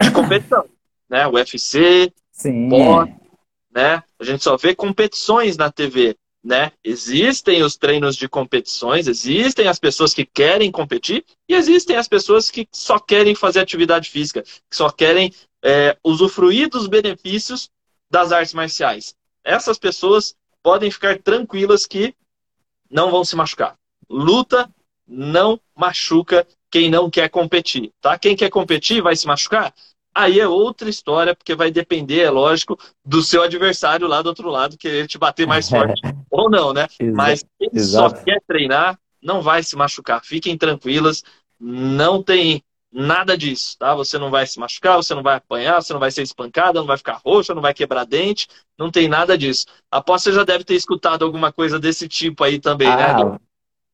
de 0.00 0.10
competição, 0.10 0.64
né? 1.08 1.26
UFC, 1.26 2.12
Sim. 2.32 2.68
né? 3.72 4.02
A 4.18 4.24
gente 4.24 4.42
só 4.42 4.56
vê 4.56 4.74
competições 4.74 5.56
na 5.56 5.70
TV 5.70 6.16
né? 6.42 6.72
Existem 6.82 7.62
os 7.62 7.76
treinos 7.76 8.16
de 8.16 8.28
competições, 8.28 9.06
existem 9.06 9.68
as 9.68 9.78
pessoas 9.78 10.14
que 10.14 10.24
querem 10.24 10.70
competir 10.70 11.24
e 11.48 11.54
existem 11.54 11.96
as 11.96 12.08
pessoas 12.08 12.50
que 12.50 12.66
só 12.72 12.98
querem 12.98 13.34
fazer 13.34 13.60
atividade 13.60 14.08
física, 14.08 14.42
que 14.42 14.76
só 14.76 14.90
querem 14.90 15.32
é, 15.62 15.96
usufruir 16.02 16.68
dos 16.68 16.86
benefícios 16.86 17.70
das 18.10 18.32
artes 18.32 18.54
marciais. 18.54 19.14
Essas 19.44 19.78
pessoas 19.78 20.34
podem 20.62 20.90
ficar 20.90 21.18
tranquilas 21.18 21.86
que 21.86 22.14
não 22.90 23.10
vão 23.10 23.24
se 23.24 23.36
machucar. 23.36 23.76
Luta 24.10 24.68
não 25.06 25.60
machuca 25.74 26.46
quem 26.70 26.90
não 26.90 27.08
quer 27.08 27.28
competir, 27.28 27.92
tá? 28.00 28.18
Quem 28.18 28.34
quer 28.34 28.50
competir 28.50 29.00
vai 29.02 29.14
se 29.14 29.26
machucar? 29.26 29.72
Aí 30.12 30.40
é 30.40 30.48
outra 30.48 30.90
história, 30.90 31.34
porque 31.34 31.54
vai 31.54 31.70
depender, 31.70 32.22
é 32.22 32.30
lógico, 32.30 32.78
do 33.04 33.22
seu 33.22 33.42
adversário 33.42 34.08
lá 34.08 34.20
do 34.20 34.28
outro 34.28 34.48
lado, 34.50 34.76
querer 34.76 35.06
te 35.06 35.16
bater 35.16 35.46
mais 35.46 35.68
forte 35.70 36.00
ou 36.30 36.50
não, 36.50 36.72
né? 36.72 36.86
Exato. 36.98 37.16
Mas 37.16 37.44
quem 37.58 37.70
Exato. 37.72 38.16
só 38.16 38.24
quer 38.24 38.40
treinar, 38.46 38.98
não 39.22 39.40
vai 39.40 39.62
se 39.62 39.76
machucar. 39.76 40.24
Fiquem 40.24 40.58
tranquilas, 40.58 41.22
não 41.58 42.22
tem 42.22 42.62
nada 42.92 43.38
disso, 43.38 43.76
tá? 43.78 43.94
Você 43.94 44.18
não 44.18 44.30
vai 44.30 44.46
se 44.46 44.58
machucar, 44.58 44.96
você 44.96 45.14
não 45.14 45.22
vai 45.22 45.36
apanhar, 45.36 45.80
você 45.80 45.92
não 45.92 46.00
vai 46.00 46.10
ser 46.10 46.22
espancada, 46.22 46.80
não 46.80 46.86
vai 46.86 46.96
ficar 46.96 47.20
roxa, 47.24 47.54
não 47.54 47.62
vai 47.62 47.72
quebrar 47.72 48.04
dente, 48.04 48.48
não 48.76 48.90
tem 48.90 49.08
nada 49.08 49.38
disso. 49.38 49.66
Após 49.90 50.22
você 50.22 50.32
já 50.32 50.42
deve 50.42 50.64
ter 50.64 50.74
escutado 50.74 51.24
alguma 51.24 51.52
coisa 51.52 51.78
desse 51.78 52.08
tipo 52.08 52.42
aí 52.42 52.58
também, 52.58 52.88
né, 52.88 53.04
ah, 53.04 53.24
né? 53.24 53.38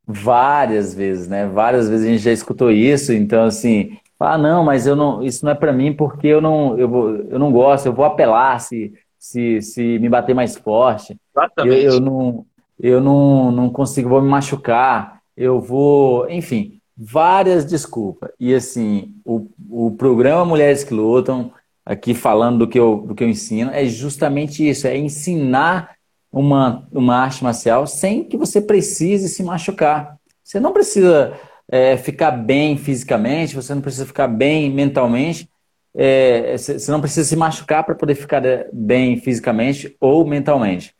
Várias 0.07 0.95
vezes, 0.95 1.27
né? 1.27 1.47
Várias 1.47 1.89
vezes 1.89 2.07
a 2.07 2.11
gente 2.11 2.23
já 2.23 2.33
escutou 2.33 2.71
isso, 2.71 3.13
então 3.13 3.45
assim, 3.45 3.99
ah, 4.19 4.39
não, 4.39 4.65
mas 4.65 4.87
eu 4.87 4.97
não, 4.97 5.23
isso 5.23 5.45
não 5.45 5.53
é 5.53 5.55
para 5.55 5.73
mim 5.73 5.93
porque 5.93 6.29
eu 6.29 6.41
não, 6.41 6.79
eu, 6.79 6.89
vou, 6.89 7.17
eu 7.17 7.39
não 7.39 7.53
gosto, 7.53 7.87
eu 7.87 7.93
vou 7.93 8.05
apelar 8.05 8.59
se, 8.61 8.95
se, 9.19 9.61
se 9.61 9.99
me 9.99 10.09
bater 10.09 10.35
mais 10.35 10.57
forte. 10.57 11.17
Exatamente. 11.35 11.85
Eu, 11.85 11.93
eu, 11.93 12.01
não, 12.01 12.47
eu 12.79 13.01
não, 13.01 13.51
não 13.51 13.69
consigo, 13.69 14.09
vou 14.09 14.23
me 14.23 14.29
machucar, 14.29 15.21
eu 15.37 15.61
vou, 15.61 16.31
enfim, 16.31 16.81
várias 16.97 17.65
desculpas. 17.65 18.31
E 18.41 18.55
assim, 18.55 19.15
o, 19.25 19.49
o 19.69 19.91
programa 19.91 20.45
Mulheres 20.45 20.83
que 20.83 20.95
Lutam, 20.95 21.53
aqui 21.85 22.15
falando 22.15 22.61
do 22.61 22.69
que, 22.69 22.79
eu, 22.79 23.05
do 23.07 23.15
que 23.15 23.23
eu 23.23 23.29
ensino, 23.29 23.71
é 23.71 23.85
justamente 23.85 24.67
isso, 24.67 24.87
é 24.87 24.97
ensinar 24.97 25.96
uma, 26.37 26.87
uma 26.93 27.17
arte 27.17 27.43
marcial 27.43 27.87
sem 27.87 28.23
que 28.23 28.37
você 28.37 28.61
precise 28.61 29.27
se 29.27 29.43
machucar. 29.43 30.19
Você 30.45 30.61
não 30.61 30.71
precisa 30.71 31.33
é, 31.67 31.97
ficar 31.97 32.31
bem 32.31 32.77
fisicamente, 32.77 33.55
você 33.55 33.75
não 33.75 33.81
precisa 33.81 34.05
ficar 34.05 34.29
bem 34.29 34.71
mentalmente, 34.71 35.49
é, 35.95 36.55
você 36.59 36.91
não 36.91 37.01
precisa 37.01 37.27
se 37.27 37.35
machucar 37.37 37.85
para 37.85 37.95
poder 37.95 38.15
ficar 38.15 38.43
bem 38.71 39.19
fisicamente 39.19 39.97
ou 39.99 40.27
mentalmente. 40.27 40.95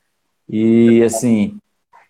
E 0.49 1.03
assim, 1.03 1.59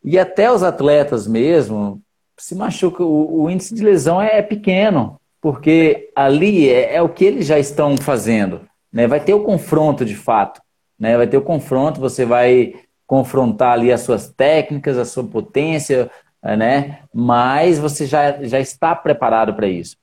e 0.05 0.21
até 0.21 0.53
os 0.53 0.63
atletas 0.63 1.27
mesmo 1.27 2.01
se 2.39 2.55
machucam, 2.55 3.07
o, 3.07 3.43
o 3.43 3.51
índice 3.51 3.75
de 3.75 3.83
lesão 3.83 4.23
é, 4.23 4.39
é 4.39 4.43
pequeno, 4.43 5.21
porque 5.41 6.11
ali 6.15 6.69
é, 6.69 6.95
é, 6.95 7.03
o 7.03 7.09
que 7.09 7.25
eles 7.25 7.45
já 7.45 7.59
estão 7.59 7.97
fazendo. 7.97 8.61
Né? 8.93 9.09
Vai 9.09 9.19
ter 9.19 9.35
o 9.35 9.43
confronto 9.43 10.05
de 10.05 10.15
fato. 10.15 10.61
Né? 10.97 11.17
Vai 11.17 11.27
ter 11.27 11.37
o 11.37 11.43
confronto, 11.43 12.01
você 12.01 12.25
vai 12.25 12.86
confrontar 13.07 13.73
ali 13.73 13.93
as 13.93 14.01
suas 14.01 14.29
técnicas, 14.29 14.99
a 14.99 15.05
sua 15.05 15.25
potência, 15.25 16.11
né? 16.43 17.01
Mas 17.13 17.79
você 17.79 18.07
já, 18.07 18.43
já 18.43 18.61
está 18.61 18.95
preparado 18.95 19.55
para 19.55 19.69
isso. 19.69 19.97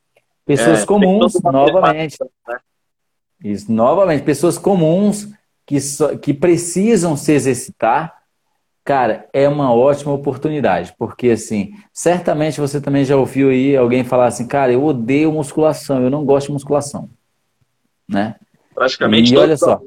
Pessoas 0.45 0.83
é, 0.83 0.85
comuns, 0.85 1.33
novamente. 1.43 2.17
Né? 2.47 2.57
Isso, 3.43 3.71
novamente, 3.71 4.23
pessoas 4.23 4.57
comuns 4.57 5.29
que, 5.65 5.79
so, 5.79 6.17
que 6.17 6.33
precisam 6.33 7.15
se 7.15 7.31
exercitar, 7.33 8.23
cara, 8.83 9.27
é 9.33 9.47
uma 9.47 9.73
ótima 9.73 10.13
oportunidade, 10.13 10.93
porque 10.97 11.29
assim, 11.29 11.73
certamente 11.91 12.59
você 12.59 12.79
também 12.81 13.03
já 13.05 13.15
ouviu 13.15 13.49
aí 13.49 13.75
alguém 13.75 14.03
falar 14.03 14.27
assim, 14.27 14.47
cara, 14.47 14.71
eu 14.71 14.83
odeio 14.83 15.31
musculação, 15.31 16.01
eu 16.01 16.09
não 16.09 16.25
gosto 16.25 16.47
de 16.47 16.53
musculação, 16.53 17.09
né? 18.07 18.35
Praticamente. 18.73 19.33
E 19.33 19.37
olha 19.37 19.57
só, 19.57 19.81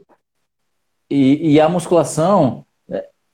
e, 1.10 1.54
e, 1.54 1.60
a 1.60 1.68
musculação, 1.68 2.65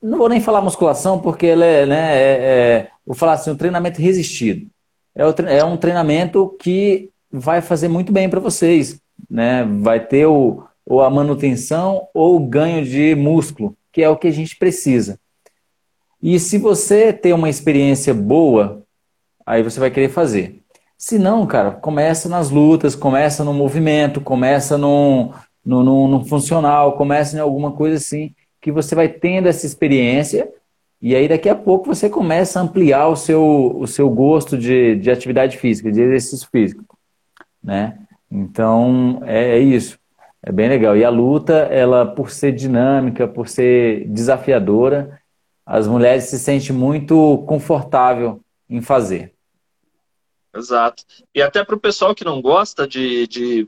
não 0.03 0.17
vou 0.17 0.29
nem 0.29 0.41
falar 0.41 0.61
musculação 0.61 1.17
porque 1.19 1.47
ela 1.47 1.65
é, 1.65 1.85
né, 1.85 2.15
é, 2.15 2.31
é 2.43 2.87
vou 3.05 3.15
falar 3.15 3.33
assim, 3.33 3.49
o 3.49 3.55
treinamento 3.55 4.01
resistido. 4.01 4.69
É, 5.15 5.57
é 5.57 5.63
um 5.63 5.77
treinamento 5.77 6.55
que 6.59 7.09
vai 7.31 7.61
fazer 7.61 7.87
muito 7.87 8.11
bem 8.11 8.29
para 8.29 8.39
vocês. 8.39 8.99
Né? 9.29 9.63
Vai 9.81 10.05
ter 10.05 10.25
o, 10.25 10.63
ou 10.85 11.01
a 11.01 11.09
manutenção 11.09 12.07
ou 12.13 12.35
o 12.35 12.39
ganho 12.39 12.83
de 12.85 13.15
músculo, 13.15 13.75
que 13.91 14.01
é 14.01 14.09
o 14.09 14.17
que 14.17 14.27
a 14.27 14.31
gente 14.31 14.57
precisa. 14.57 15.17
E 16.21 16.39
se 16.39 16.57
você 16.57 17.11
tem 17.11 17.33
uma 17.33 17.49
experiência 17.49 18.13
boa, 18.13 18.83
aí 19.45 19.63
você 19.63 19.79
vai 19.79 19.91
querer 19.91 20.09
fazer. 20.09 20.61
Se 20.97 21.19
não, 21.19 21.45
cara, 21.45 21.71
começa 21.71 22.29
nas 22.29 22.49
lutas, 22.49 22.95
começa 22.95 23.43
no 23.43 23.53
movimento, 23.53 24.21
começa 24.21 24.77
no, 24.77 25.33
no, 25.65 26.07
no 26.07 26.25
funcional, 26.25 26.93
começa 26.93 27.35
em 27.35 27.39
alguma 27.39 27.71
coisa 27.73 27.97
assim, 27.97 28.33
que 28.63 28.71
você 28.71 28.95
vai 28.95 29.09
tendo 29.09 29.49
essa 29.49 29.65
experiência 29.65 30.49
e 31.01 31.13
aí 31.13 31.27
daqui 31.27 31.49
a 31.49 31.55
pouco 31.55 31.93
você 31.93 32.09
começa 32.09 32.57
a 32.57 32.63
ampliar 32.63 33.09
o 33.09 33.15
seu, 33.17 33.75
o 33.75 33.85
seu 33.85 34.09
gosto 34.09 34.57
de, 34.57 34.95
de 34.95 35.11
atividade 35.11 35.57
física, 35.57 35.91
de 35.91 35.99
exercício 35.99 36.47
físico. 36.49 36.97
Né? 37.61 37.99
Então 38.31 39.21
é, 39.25 39.57
é 39.57 39.59
isso. 39.59 39.99
É 40.41 40.49
bem 40.49 40.69
legal. 40.69 40.95
E 40.95 41.03
a 41.03 41.09
luta, 41.09 41.53
ela 41.53 42.05
por 42.05 42.31
ser 42.31 42.53
dinâmica, 42.53 43.27
por 43.27 43.49
ser 43.49 44.07
desafiadora, 44.07 45.21
as 45.65 45.85
mulheres 45.85 46.25
se 46.25 46.39
sentem 46.39 46.73
muito 46.73 47.43
confortável 47.45 48.39
em 48.69 48.81
fazer. 48.81 49.33
Exato. 50.55 51.03
E 51.35 51.41
até 51.41 51.65
para 51.65 51.75
o 51.75 51.79
pessoal 51.79 52.15
que 52.15 52.23
não 52.23 52.41
gosta 52.41 52.87
de, 52.87 53.27
de, 53.27 53.67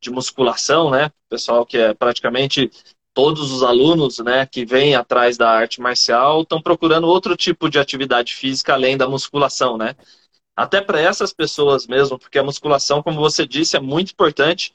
de 0.00 0.10
musculação, 0.10 0.90
né? 0.90 1.12
Pessoal 1.28 1.64
que 1.64 1.78
é 1.78 1.94
praticamente 1.94 2.68
todos 3.14 3.52
os 3.52 3.62
alunos 3.62 4.18
né, 4.18 4.46
que 4.46 4.64
vêm 4.64 4.94
atrás 4.94 5.36
da 5.36 5.50
arte 5.50 5.80
marcial 5.80 6.42
estão 6.42 6.60
procurando 6.60 7.06
outro 7.06 7.36
tipo 7.36 7.68
de 7.68 7.78
atividade 7.78 8.34
física 8.34 8.72
além 8.72 8.96
da 8.96 9.08
musculação, 9.08 9.76
né? 9.76 9.94
Até 10.56 10.80
para 10.80 11.00
essas 11.00 11.32
pessoas 11.32 11.86
mesmo, 11.86 12.18
porque 12.18 12.38
a 12.38 12.42
musculação, 12.42 13.02
como 13.02 13.20
você 13.20 13.46
disse, 13.46 13.76
é 13.76 13.80
muito 13.80 14.12
importante, 14.12 14.74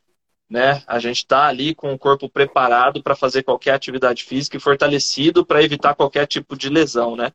né? 0.50 0.84
A 0.88 1.00
gente 1.00 1.18
está 1.18 1.48
ali 1.48 1.76
com 1.76 1.94
o 1.94 2.00
corpo 2.00 2.30
preparado 2.30 3.02
para 3.04 3.16
fazer 3.16 3.44
qualquer 3.44 3.74
atividade 3.74 4.24
física 4.24 4.58
e 4.58 4.60
fortalecido 4.60 5.46
para 5.46 5.64
evitar 5.64 5.96
qualquer 5.96 6.26
tipo 6.26 6.58
de 6.58 6.70
lesão, 6.70 7.16
né? 7.16 7.32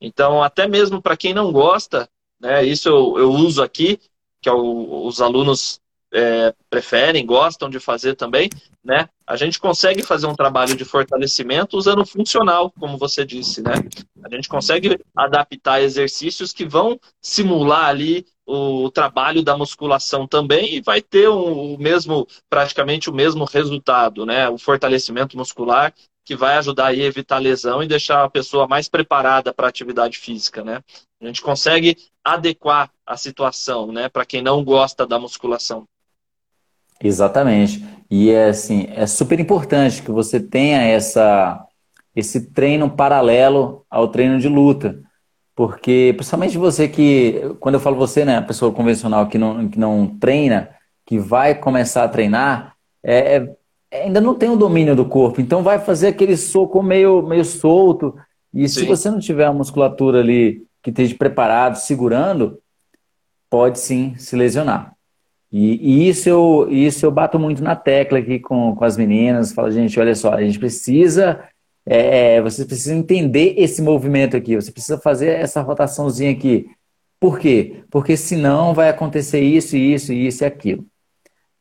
Então, 0.00 0.42
até 0.42 0.66
mesmo 0.66 1.00
para 1.00 1.16
quem 1.16 1.34
não 1.34 1.52
gosta, 1.52 2.08
né? 2.40 2.64
Isso 2.64 2.88
eu, 2.88 3.18
eu 3.18 3.30
uso 3.30 3.62
aqui, 3.62 3.98
que 4.40 4.48
é 4.48 4.52
o, 4.52 5.06
os 5.06 5.20
alunos 5.20 5.80
é, 6.14 6.54
preferem, 6.70 7.26
gostam 7.26 7.68
de 7.68 7.80
fazer 7.80 8.14
também, 8.14 8.48
né? 8.84 9.08
A 9.26 9.36
gente 9.36 9.58
consegue 9.58 10.02
fazer 10.02 10.26
um 10.26 10.34
trabalho 10.34 10.76
de 10.76 10.84
fortalecimento 10.84 11.76
usando 11.76 12.06
funcional, 12.06 12.70
como 12.78 12.96
você 12.96 13.24
disse, 13.24 13.60
né? 13.60 13.72
A 14.22 14.32
gente 14.32 14.48
consegue 14.48 14.98
adaptar 15.16 15.82
exercícios 15.82 16.52
que 16.52 16.64
vão 16.64 17.00
simular 17.20 17.86
ali 17.86 18.24
o 18.46 18.90
trabalho 18.90 19.42
da 19.42 19.56
musculação 19.56 20.26
também 20.26 20.74
e 20.74 20.80
vai 20.80 21.02
ter 21.02 21.28
um, 21.28 21.74
o 21.74 21.78
mesmo, 21.78 22.28
praticamente 22.48 23.10
o 23.10 23.14
mesmo 23.14 23.44
resultado, 23.44 24.24
né? 24.24 24.48
O 24.48 24.56
fortalecimento 24.56 25.36
muscular 25.36 25.92
que 26.24 26.36
vai 26.36 26.56
ajudar 26.56 26.86
a 26.86 26.96
evitar 26.96 27.38
lesão 27.38 27.82
e 27.82 27.88
deixar 27.88 28.24
a 28.24 28.30
pessoa 28.30 28.66
mais 28.66 28.88
preparada 28.88 29.52
para 29.52 29.66
a 29.66 29.68
atividade 29.68 30.16
física, 30.18 30.62
né? 30.62 30.80
A 31.20 31.26
gente 31.26 31.42
consegue 31.42 31.96
adequar 32.22 32.90
a 33.06 33.16
situação, 33.16 33.92
né, 33.92 34.08
para 34.08 34.24
quem 34.24 34.40
não 34.40 34.64
gosta 34.64 35.06
da 35.06 35.18
musculação. 35.18 35.86
Exatamente. 37.04 37.84
E 38.10 38.30
é 38.30 38.48
assim, 38.48 38.88
é 38.90 39.06
super 39.06 39.38
importante 39.38 40.02
que 40.02 40.10
você 40.10 40.40
tenha 40.40 40.82
essa, 40.82 41.62
esse 42.16 42.50
treino 42.50 42.90
paralelo 42.90 43.84
ao 43.90 44.08
treino 44.08 44.40
de 44.40 44.48
luta. 44.48 45.02
Porque, 45.54 46.14
principalmente 46.16 46.56
você 46.56 46.88
que, 46.88 47.54
quando 47.60 47.74
eu 47.74 47.80
falo 47.80 47.96
você, 47.96 48.24
né, 48.24 48.38
a 48.38 48.42
pessoa 48.42 48.72
convencional 48.72 49.28
que 49.28 49.36
não, 49.36 49.68
que 49.68 49.78
não 49.78 50.16
treina, 50.18 50.70
que 51.04 51.18
vai 51.18 51.54
começar 51.54 52.04
a 52.04 52.08
treinar, 52.08 52.74
é, 53.02 53.36
é, 53.90 54.04
ainda 54.04 54.20
não 54.20 54.34
tem 54.34 54.48
o 54.48 54.56
domínio 54.56 54.96
do 54.96 55.04
corpo, 55.04 55.40
então 55.40 55.62
vai 55.62 55.78
fazer 55.78 56.08
aquele 56.08 56.36
soco 56.36 56.82
meio, 56.82 57.22
meio 57.22 57.44
solto. 57.44 58.14
E 58.52 58.66
sim. 58.66 58.80
se 58.80 58.86
você 58.86 59.10
não 59.10 59.20
tiver 59.20 59.44
a 59.44 59.52
musculatura 59.52 60.20
ali 60.20 60.64
que 60.82 60.90
esteja 60.90 61.14
preparado, 61.14 61.76
segurando, 61.76 62.58
pode 63.50 63.78
sim 63.78 64.14
se 64.16 64.34
lesionar. 64.34 64.94
E, 65.56 65.76
e, 65.76 66.08
isso, 66.08 66.28
eu, 66.28 66.66
isso 66.68 67.06
eu 67.06 67.12
bato 67.12 67.38
muito 67.38 67.62
na 67.62 67.76
tecla 67.76 68.18
aqui 68.18 68.40
com, 68.40 68.74
com 68.74 68.84
as 68.84 68.96
meninas. 68.96 69.52
Falo, 69.52 69.70
gente, 69.70 70.00
olha 70.00 70.12
só, 70.12 70.32
a 70.32 70.42
gente 70.42 70.58
precisa. 70.58 71.44
É, 71.86 72.38
é, 72.38 72.42
você 72.42 72.64
precisa 72.64 72.92
entender 72.92 73.54
esse 73.56 73.80
movimento 73.80 74.36
aqui, 74.36 74.56
você 74.56 74.72
precisa 74.72 74.98
fazer 74.98 75.28
essa 75.28 75.60
rotaçãozinha 75.60 76.32
aqui. 76.32 76.68
Por 77.20 77.38
quê? 77.38 77.84
Porque 77.88 78.16
senão 78.16 78.74
vai 78.74 78.88
acontecer 78.88 79.42
isso, 79.42 79.76
isso, 79.76 80.12
isso 80.12 80.42
e 80.42 80.46
aquilo. 80.46 80.84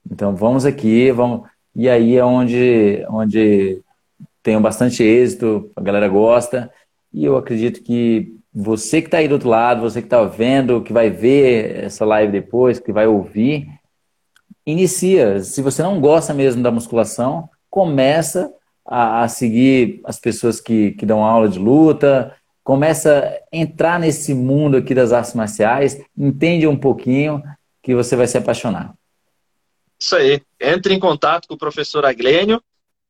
Então 0.10 0.36
vamos 0.36 0.66
aqui, 0.66 1.12
vamos. 1.12 1.48
E 1.76 1.88
aí 1.88 2.18
é 2.18 2.26
onde, 2.26 3.06
onde 3.10 3.80
tenho 4.42 4.60
bastante 4.60 5.04
êxito, 5.04 5.72
a 5.76 5.82
galera 5.82 6.08
gosta. 6.08 6.72
E 7.14 7.24
eu 7.26 7.38
acredito 7.38 7.84
que 7.84 8.36
você 8.52 9.02
que 9.02 9.08
está 9.08 9.20
aí 9.20 9.28
do 9.28 9.34
outro 9.34 9.50
lado, 9.50 9.82
você 9.82 10.02
que 10.02 10.08
está 10.08 10.24
vendo, 10.24 10.82
que 10.82 10.92
vai 10.92 11.12
ver 11.12 11.84
essa 11.86 12.04
live 12.04 12.32
depois, 12.32 12.80
que 12.80 12.92
vai 12.92 13.06
ouvir, 13.06 13.68
inicia. 14.66 15.42
Se 15.44 15.62
você 15.62 15.82
não 15.84 16.00
gosta 16.00 16.34
mesmo 16.34 16.62
da 16.64 16.72
musculação, 16.72 17.50
começa 17.70 18.52
a, 18.86 19.24
a 19.24 19.28
seguir 19.28 20.02
as 20.04 20.20
pessoas 20.20 20.60
que, 20.60 20.92
que 20.92 21.06
dão 21.06 21.24
aula 21.24 21.48
de 21.48 21.60
luta, 21.60 22.36
começa 22.64 23.20
a 23.20 23.56
entrar 23.56 24.00
nesse 24.00 24.34
mundo 24.34 24.78
aqui 24.78 24.94
das 24.94 25.12
artes 25.12 25.34
marciais, 25.34 26.02
entende 26.18 26.68
um 26.68 26.78
pouquinho 26.78 27.44
que 27.82 27.94
você 27.94 28.16
vai 28.16 28.28
se 28.28 28.38
apaixonar. 28.38 28.94
Isso 30.00 30.16
aí. 30.16 30.42
Entre 30.60 30.94
em 30.94 31.00
contato 31.00 31.48
com 31.48 31.56
o 31.56 31.58
professor 31.58 32.06
Aglênio, 32.06 32.62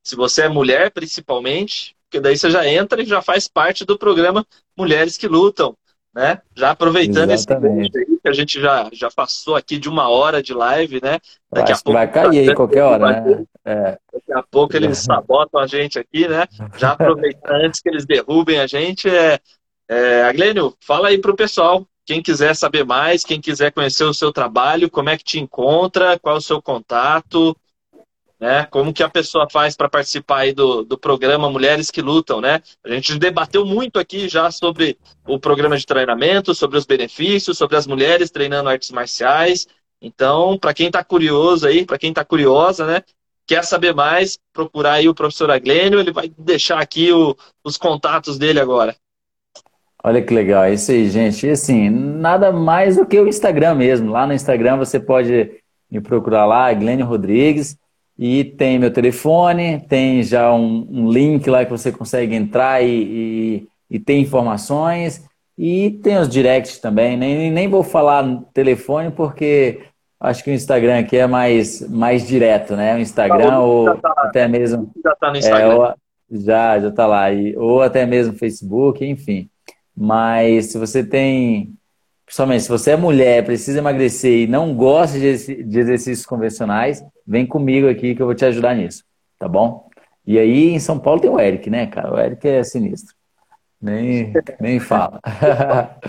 se 0.03 0.15
você 0.15 0.43
é 0.43 0.49
mulher 0.49 0.91
principalmente, 0.91 1.95
porque 2.05 2.19
daí 2.19 2.37
você 2.37 2.49
já 2.49 2.67
entra 2.67 3.01
e 3.01 3.05
já 3.05 3.21
faz 3.21 3.47
parte 3.47 3.85
do 3.85 3.97
programa 3.97 4.45
Mulheres 4.77 5.17
que 5.17 5.27
Lutam 5.27 5.75
né? 6.13 6.39
Já 6.55 6.71
aproveitando 6.71 7.31
Exatamente. 7.31 7.89
esse 7.89 8.11
aí 8.11 8.19
que 8.21 8.29
a 8.29 8.33
gente 8.33 8.61
já, 8.61 8.89
já 8.93 9.09
passou 9.09 9.55
aqui 9.55 9.77
de 9.77 9.89
uma 9.89 10.09
hora 10.09 10.43
de 10.43 10.53
live, 10.53 11.01
né? 11.01 11.19
Daqui 11.51 11.71
a 11.71 11.75
pouco 11.75 11.93
vai 11.93 12.11
cair 12.11 12.49
aí 12.49 12.55
qualquer 12.55 12.83
hora, 12.83 13.23
né? 13.23 13.45
É. 13.65 13.97
Daqui 14.13 14.33
a 14.33 14.43
pouco 14.43 14.75
eles 14.75 14.99
sabotam 15.03 15.59
a 15.59 15.65
gente 15.65 15.97
aqui, 15.97 16.27
né? 16.27 16.45
Já 16.77 16.91
aproveitando 16.91 17.65
antes 17.65 17.81
que 17.81 17.89
eles 17.89 18.05
derrubem 18.05 18.59
a 18.59 18.67
gente. 18.67 19.09
É, 19.09 19.39
é, 19.89 20.23
Aglênio, 20.23 20.75
fala 20.79 21.07
aí 21.07 21.17
pro 21.17 21.35
pessoal. 21.35 21.85
Quem 22.05 22.21
quiser 22.21 22.53
saber 22.53 22.83
mais, 22.83 23.23
quem 23.23 23.39
quiser 23.39 23.71
conhecer 23.71 24.03
o 24.03 24.13
seu 24.13 24.31
trabalho, 24.31 24.89
como 24.89 25.09
é 25.09 25.17
que 25.17 25.23
te 25.23 25.39
encontra, 25.39 26.19
qual 26.19 26.35
é 26.35 26.37
o 26.37 26.41
seu 26.41 26.61
contato, 26.61 27.55
né? 28.43 28.67
Como 28.69 28.91
que 28.91 29.01
a 29.01 29.07
pessoa 29.07 29.47
faz 29.49 29.73
para 29.73 29.87
participar 29.87 30.39
aí 30.39 30.51
do, 30.51 30.83
do 30.83 30.97
programa 30.97 31.49
Mulheres 31.49 31.89
que 31.89 32.01
Lutam, 32.01 32.41
né? 32.41 32.59
A 32.83 32.89
gente 32.89 33.17
debateu 33.17 33.65
muito 33.65 33.97
aqui 33.97 34.27
já 34.27 34.51
sobre 34.51 34.97
o 35.25 35.39
programa 35.39 35.77
de 35.77 35.85
treinamento, 35.85 36.53
sobre 36.53 36.77
os 36.77 36.85
benefícios, 36.85 37.57
sobre 37.57 37.77
as 37.77 37.87
mulheres 37.87 38.29
treinando 38.29 38.67
artes 38.67 38.91
marciais. 38.91 39.65
Então, 40.01 40.57
para 40.59 40.73
quem 40.73 40.87
está 40.87 41.01
curioso 41.01 41.65
aí, 41.65 41.85
para 41.85 41.97
quem 41.97 42.09
está 42.09 42.25
curiosa, 42.25 42.85
né? 42.85 43.01
Quer 43.47 43.63
saber 43.63 43.95
mais, 43.95 44.37
procurar 44.51 44.95
aí 44.95 45.07
o 45.07 45.15
professor 45.15 45.49
Aglênio, 45.49 46.01
ele 46.01 46.11
vai 46.11 46.29
deixar 46.37 46.81
aqui 46.81 47.13
o, 47.13 47.37
os 47.63 47.77
contatos 47.77 48.37
dele 48.37 48.59
agora. 48.59 48.93
Olha 50.03 50.21
que 50.21 50.33
legal, 50.33 50.65
é 50.65 50.73
isso 50.73 50.91
aí, 50.91 51.09
gente. 51.09 51.47
E 51.47 51.51
assim, 51.51 51.89
nada 51.89 52.51
mais 52.51 52.97
do 52.97 53.05
que 53.05 53.17
o 53.17 53.25
Instagram 53.25 53.75
mesmo. 53.75 54.11
Lá 54.11 54.27
no 54.27 54.33
Instagram 54.33 54.75
você 54.75 54.99
pode 54.99 55.49
me 55.89 56.01
procurar 56.01 56.45
lá, 56.45 56.73
Glênio 56.73 57.05
Rodrigues. 57.05 57.77
E 58.17 58.43
tem 58.43 58.77
meu 58.77 58.91
telefone, 58.91 59.81
tem 59.87 60.21
já 60.21 60.53
um, 60.53 60.87
um 60.89 61.09
link 61.09 61.49
lá 61.49 61.65
que 61.65 61.71
você 61.71 61.91
consegue 61.91 62.35
entrar 62.35 62.83
e, 62.83 62.87
e, 62.87 63.67
e 63.89 63.99
ter 63.99 64.17
informações. 64.17 65.23
E 65.57 65.91
tem 66.03 66.17
os 66.17 66.29
directs 66.29 66.79
também. 66.79 67.17
Nem, 67.17 67.51
nem 67.51 67.67
vou 67.67 67.83
falar 67.83 68.23
no 68.23 68.41
telefone 68.53 69.11
porque 69.11 69.81
acho 70.19 70.43
que 70.43 70.51
o 70.51 70.53
Instagram 70.53 70.99
aqui 70.99 71.17
é 71.17 71.27
mais, 71.27 71.87
mais 71.89 72.25
direto, 72.27 72.75
né? 72.75 72.95
O 72.95 72.99
Instagram 72.99 73.49
tá, 73.49 73.59
ou 73.59 73.97
tá, 73.97 74.13
até 74.17 74.47
mesmo. 74.47 74.91
Já 75.03 75.11
está 75.11 75.31
no 75.31 75.37
Instagram. 75.37 75.89
É, 75.89 76.37
já, 76.37 76.79
já 76.79 76.87
está 76.89 77.07
lá. 77.07 77.31
E, 77.31 77.55
ou 77.57 77.81
até 77.81 78.05
mesmo 78.05 78.37
Facebook, 78.37 79.03
enfim. 79.05 79.49
Mas 79.95 80.67
se 80.67 80.77
você 80.77 81.03
tem 81.03 81.73
Principalmente 82.33 82.63
se 82.63 82.69
você 82.69 82.91
é 82.91 82.95
mulher, 82.95 83.45
precisa 83.45 83.77
emagrecer 83.77 84.31
e 84.31 84.47
não 84.47 84.73
gosta 84.73 85.19
de 85.19 85.27
exercícios 85.27 86.25
convencionais, 86.25 87.05
vem 87.27 87.45
comigo 87.45 87.87
aqui 87.87 88.15
que 88.15 88.21
eu 88.23 88.25
vou 88.25 88.33
te 88.33 88.43
ajudar 88.43 88.73
nisso, 88.73 89.03
tá 89.37 89.47
bom? 89.47 89.87
E 90.25 90.39
aí 90.39 90.69
em 90.69 90.79
São 90.79 90.97
Paulo 90.97 91.21
tem 91.21 91.29
o 91.29 91.39
Eric, 91.39 91.69
né, 91.69 91.85
cara? 91.85 92.11
O 92.11 92.17
Eric 92.17 92.47
é 92.47 92.63
sinistro. 92.63 93.13
Nem, 93.79 94.33
nem 94.59 94.79
fala. 94.79 95.21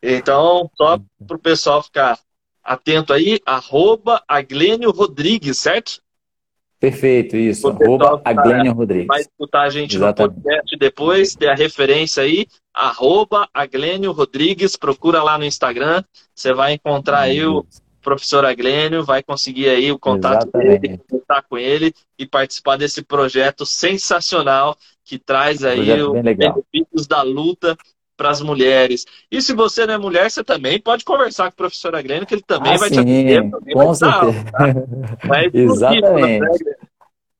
então, 0.00 0.70
só 0.76 1.00
para 1.26 1.36
o 1.36 1.40
pessoal 1.40 1.82
ficar 1.82 2.16
atento 2.62 3.12
aí, 3.12 3.40
arroba 3.44 4.22
Aglênio 4.28 4.92
Rodrigues, 4.92 5.58
certo? 5.58 6.00
Perfeito, 6.80 7.36
isso. 7.36 7.68
Arroba 7.68 8.22
Aglênio 8.24 8.72
Rodrigues. 8.72 9.06
Vai 9.06 9.20
escutar 9.20 9.62
a 9.62 9.68
gente 9.68 9.96
Exatamente. 9.96 10.36
no 10.36 10.42
podcast 10.42 10.76
depois, 10.78 11.34
ter 11.34 11.48
a 11.48 11.54
referência 11.54 12.22
aí, 12.22 12.46
arroba 12.72 13.46
Aglênio 13.52 14.12
Rodrigues, 14.12 14.76
procura 14.76 15.22
lá 15.22 15.36
no 15.36 15.44
Instagram, 15.44 16.02
você 16.34 16.54
vai 16.54 16.72
encontrar 16.72 17.20
aí 17.20 17.44
o 17.44 17.66
professor 18.00 18.46
Aglênio, 18.46 19.04
vai 19.04 19.22
conseguir 19.22 19.68
aí 19.68 19.92
o 19.92 19.98
contato 19.98 20.44
Exatamente. 20.44 20.80
dele, 20.80 21.00
contar 21.10 21.42
com 21.42 21.58
ele 21.58 21.92
e 22.18 22.26
participar 22.26 22.76
desse 22.76 23.02
projeto 23.02 23.66
sensacional 23.66 24.74
que 25.04 25.18
traz 25.18 25.62
aí 25.62 26.02
os 26.02 26.12
benefícios 26.12 27.06
da 27.06 27.20
luta 27.20 27.76
para 28.20 28.28
as 28.28 28.42
mulheres. 28.42 29.06
E 29.32 29.40
se 29.40 29.54
você 29.54 29.86
não 29.86 29.94
é 29.94 29.98
mulher, 29.98 30.30
você 30.30 30.44
também 30.44 30.78
pode 30.78 31.06
conversar 31.06 31.44
com 31.44 31.54
o 31.54 31.56
professor 31.56 31.94
Agrênio, 31.94 32.26
que 32.26 32.34
ele 32.34 32.42
também 32.46 32.74
ah, 32.74 32.76
vai 32.76 32.90
sim, 32.90 32.96
te 32.96 33.00
atender. 33.00 33.50
Com 33.72 33.94
certeza. 33.94 34.44
Tá? 34.52 34.66
Exatamente. 35.54 36.64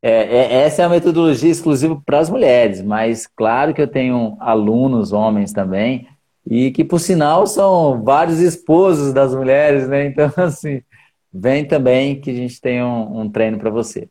É, 0.01 0.11
é, 0.11 0.55
essa 0.63 0.81
é 0.81 0.85
a 0.87 0.89
metodologia 0.89 1.51
exclusiva 1.51 2.01
para 2.07 2.19
as 2.19 2.31
mulheres, 2.31 2.81
mas 2.81 3.27
claro 3.27 3.75
que 3.75 3.83
eu 3.83 3.87
tenho 3.87 4.39
alunos, 4.41 5.13
homens 5.13 5.53
também, 5.53 6.09
e 6.49 6.71
que, 6.71 6.83
por 6.83 6.99
sinal, 6.99 7.47
são 7.47 8.03
vários 8.03 8.39
esposos 8.39 9.13
das 9.13 9.35
mulheres, 9.35 9.87
né? 9.87 10.07
Então, 10.09 10.33
assim, 10.39 10.81
vem 11.31 11.67
também 11.67 12.19
que 12.19 12.31
a 12.31 12.35
gente 12.35 12.59
tem 12.59 12.83
um, 12.83 13.21
um 13.21 13.31
treino 13.31 13.59
para 13.59 13.69
você. 13.69 14.09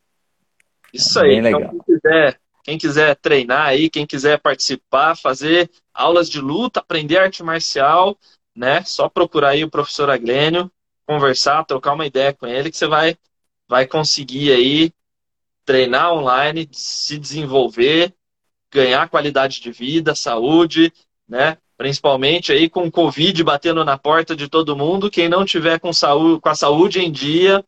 Isso 0.93 1.17
é 1.17 1.23
aí. 1.23 1.37
Então, 1.37 1.59
legal. 1.59 1.71
Quem 1.71 1.95
quiser 1.95 2.39
quem 2.63 2.77
quiser 2.77 3.15
treinar 3.15 3.67
aí, 3.67 3.89
quem 3.89 4.05
quiser 4.05 4.39
participar, 4.39 5.15
fazer 5.15 5.69
aulas 5.93 6.29
de 6.29 6.39
luta, 6.39 6.79
aprender 6.79 7.17
arte 7.17 7.43
marcial, 7.43 8.17
né? 8.55 8.83
Só 8.83 9.07
procurar 9.09 9.49
aí 9.49 9.63
o 9.63 9.69
professor 9.69 10.09
Aglênio, 10.09 10.71
conversar, 11.05 11.65
trocar 11.65 11.93
uma 11.93 12.05
ideia 12.05 12.33
com 12.33 12.45
ele, 12.45 12.69
que 12.69 12.77
você 12.77 12.87
vai, 12.87 13.17
vai 13.67 13.87
conseguir 13.87 14.51
aí 14.51 14.91
treinar 15.65 16.13
online, 16.13 16.67
se 16.71 17.17
desenvolver, 17.17 18.13
ganhar 18.71 19.09
qualidade 19.09 19.61
de 19.61 19.71
vida, 19.71 20.15
saúde, 20.15 20.91
né? 21.27 21.57
Principalmente 21.77 22.51
aí 22.51 22.69
com 22.69 22.85
o 22.85 22.91
Covid 22.91 23.43
batendo 23.43 23.85
na 23.85 23.97
porta 23.97 24.35
de 24.35 24.49
todo 24.49 24.75
mundo, 24.75 25.09
quem 25.09 25.29
não 25.29 25.45
tiver 25.45 25.79
com, 25.79 25.93
saúde, 25.93 26.41
com 26.41 26.49
a 26.49 26.55
saúde 26.55 26.99
em 26.99 27.11
dia, 27.11 27.63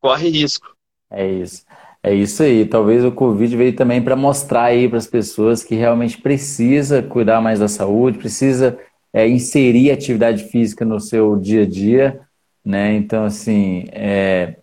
corre 0.00 0.28
risco. 0.28 0.74
É 1.10 1.28
isso. 1.28 1.64
É 2.02 2.14
isso 2.14 2.42
aí. 2.42 2.64
Talvez 2.64 3.04
o 3.04 3.12
Covid 3.12 3.54
veio 3.56 3.76
também 3.76 4.02
para 4.02 4.16
mostrar 4.16 4.64
aí 4.64 4.88
para 4.88 4.98
as 4.98 5.06
pessoas 5.06 5.62
que 5.62 5.74
realmente 5.74 6.18
precisa 6.18 7.02
cuidar 7.02 7.40
mais 7.40 7.58
da 7.60 7.68
saúde, 7.68 8.18
precisa 8.18 8.78
é, 9.12 9.28
inserir 9.28 9.90
atividade 9.90 10.44
física 10.44 10.84
no 10.84 10.98
seu 10.98 11.36
dia 11.36 11.62
a 11.62 11.66
dia, 11.66 12.20
né? 12.64 12.94
Então, 12.94 13.24
assim, 13.24 13.84
é, 13.92 14.56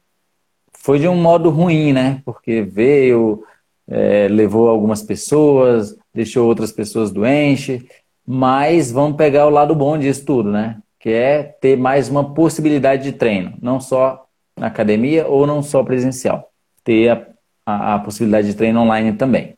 foi 0.73 0.99
de 0.99 1.07
um 1.07 1.15
modo 1.15 1.49
ruim, 1.49 1.93
né? 1.93 2.21
Porque 2.25 2.61
veio, 2.63 3.43
é, 3.87 4.27
levou 4.29 4.69
algumas 4.69 5.03
pessoas, 5.03 5.95
deixou 6.13 6.47
outras 6.47 6.71
pessoas 6.71 7.11
doentes, 7.11 7.83
mas 8.25 8.91
vamos 8.91 9.17
pegar 9.17 9.45
o 9.47 9.51
lado 9.51 9.75
bom 9.75 9.97
disso 9.97 10.25
tudo, 10.25 10.51
né? 10.51 10.79
Que 10.99 11.11
é 11.11 11.43
ter 11.43 11.77
mais 11.77 12.09
uma 12.09 12.33
possibilidade 12.33 13.03
de 13.03 13.11
treino, 13.13 13.53
não 13.61 13.79
só 13.79 14.25
na 14.57 14.67
academia 14.67 15.27
ou 15.27 15.45
não 15.45 15.61
só 15.61 15.83
presencial 15.83 16.46
ter 16.87 17.09
a, 17.09 17.27
a, 17.65 17.95
a 17.95 17.99
possibilidade 17.99 18.47
de 18.47 18.55
treino 18.55 18.79
online 18.79 19.11
também. 19.17 19.57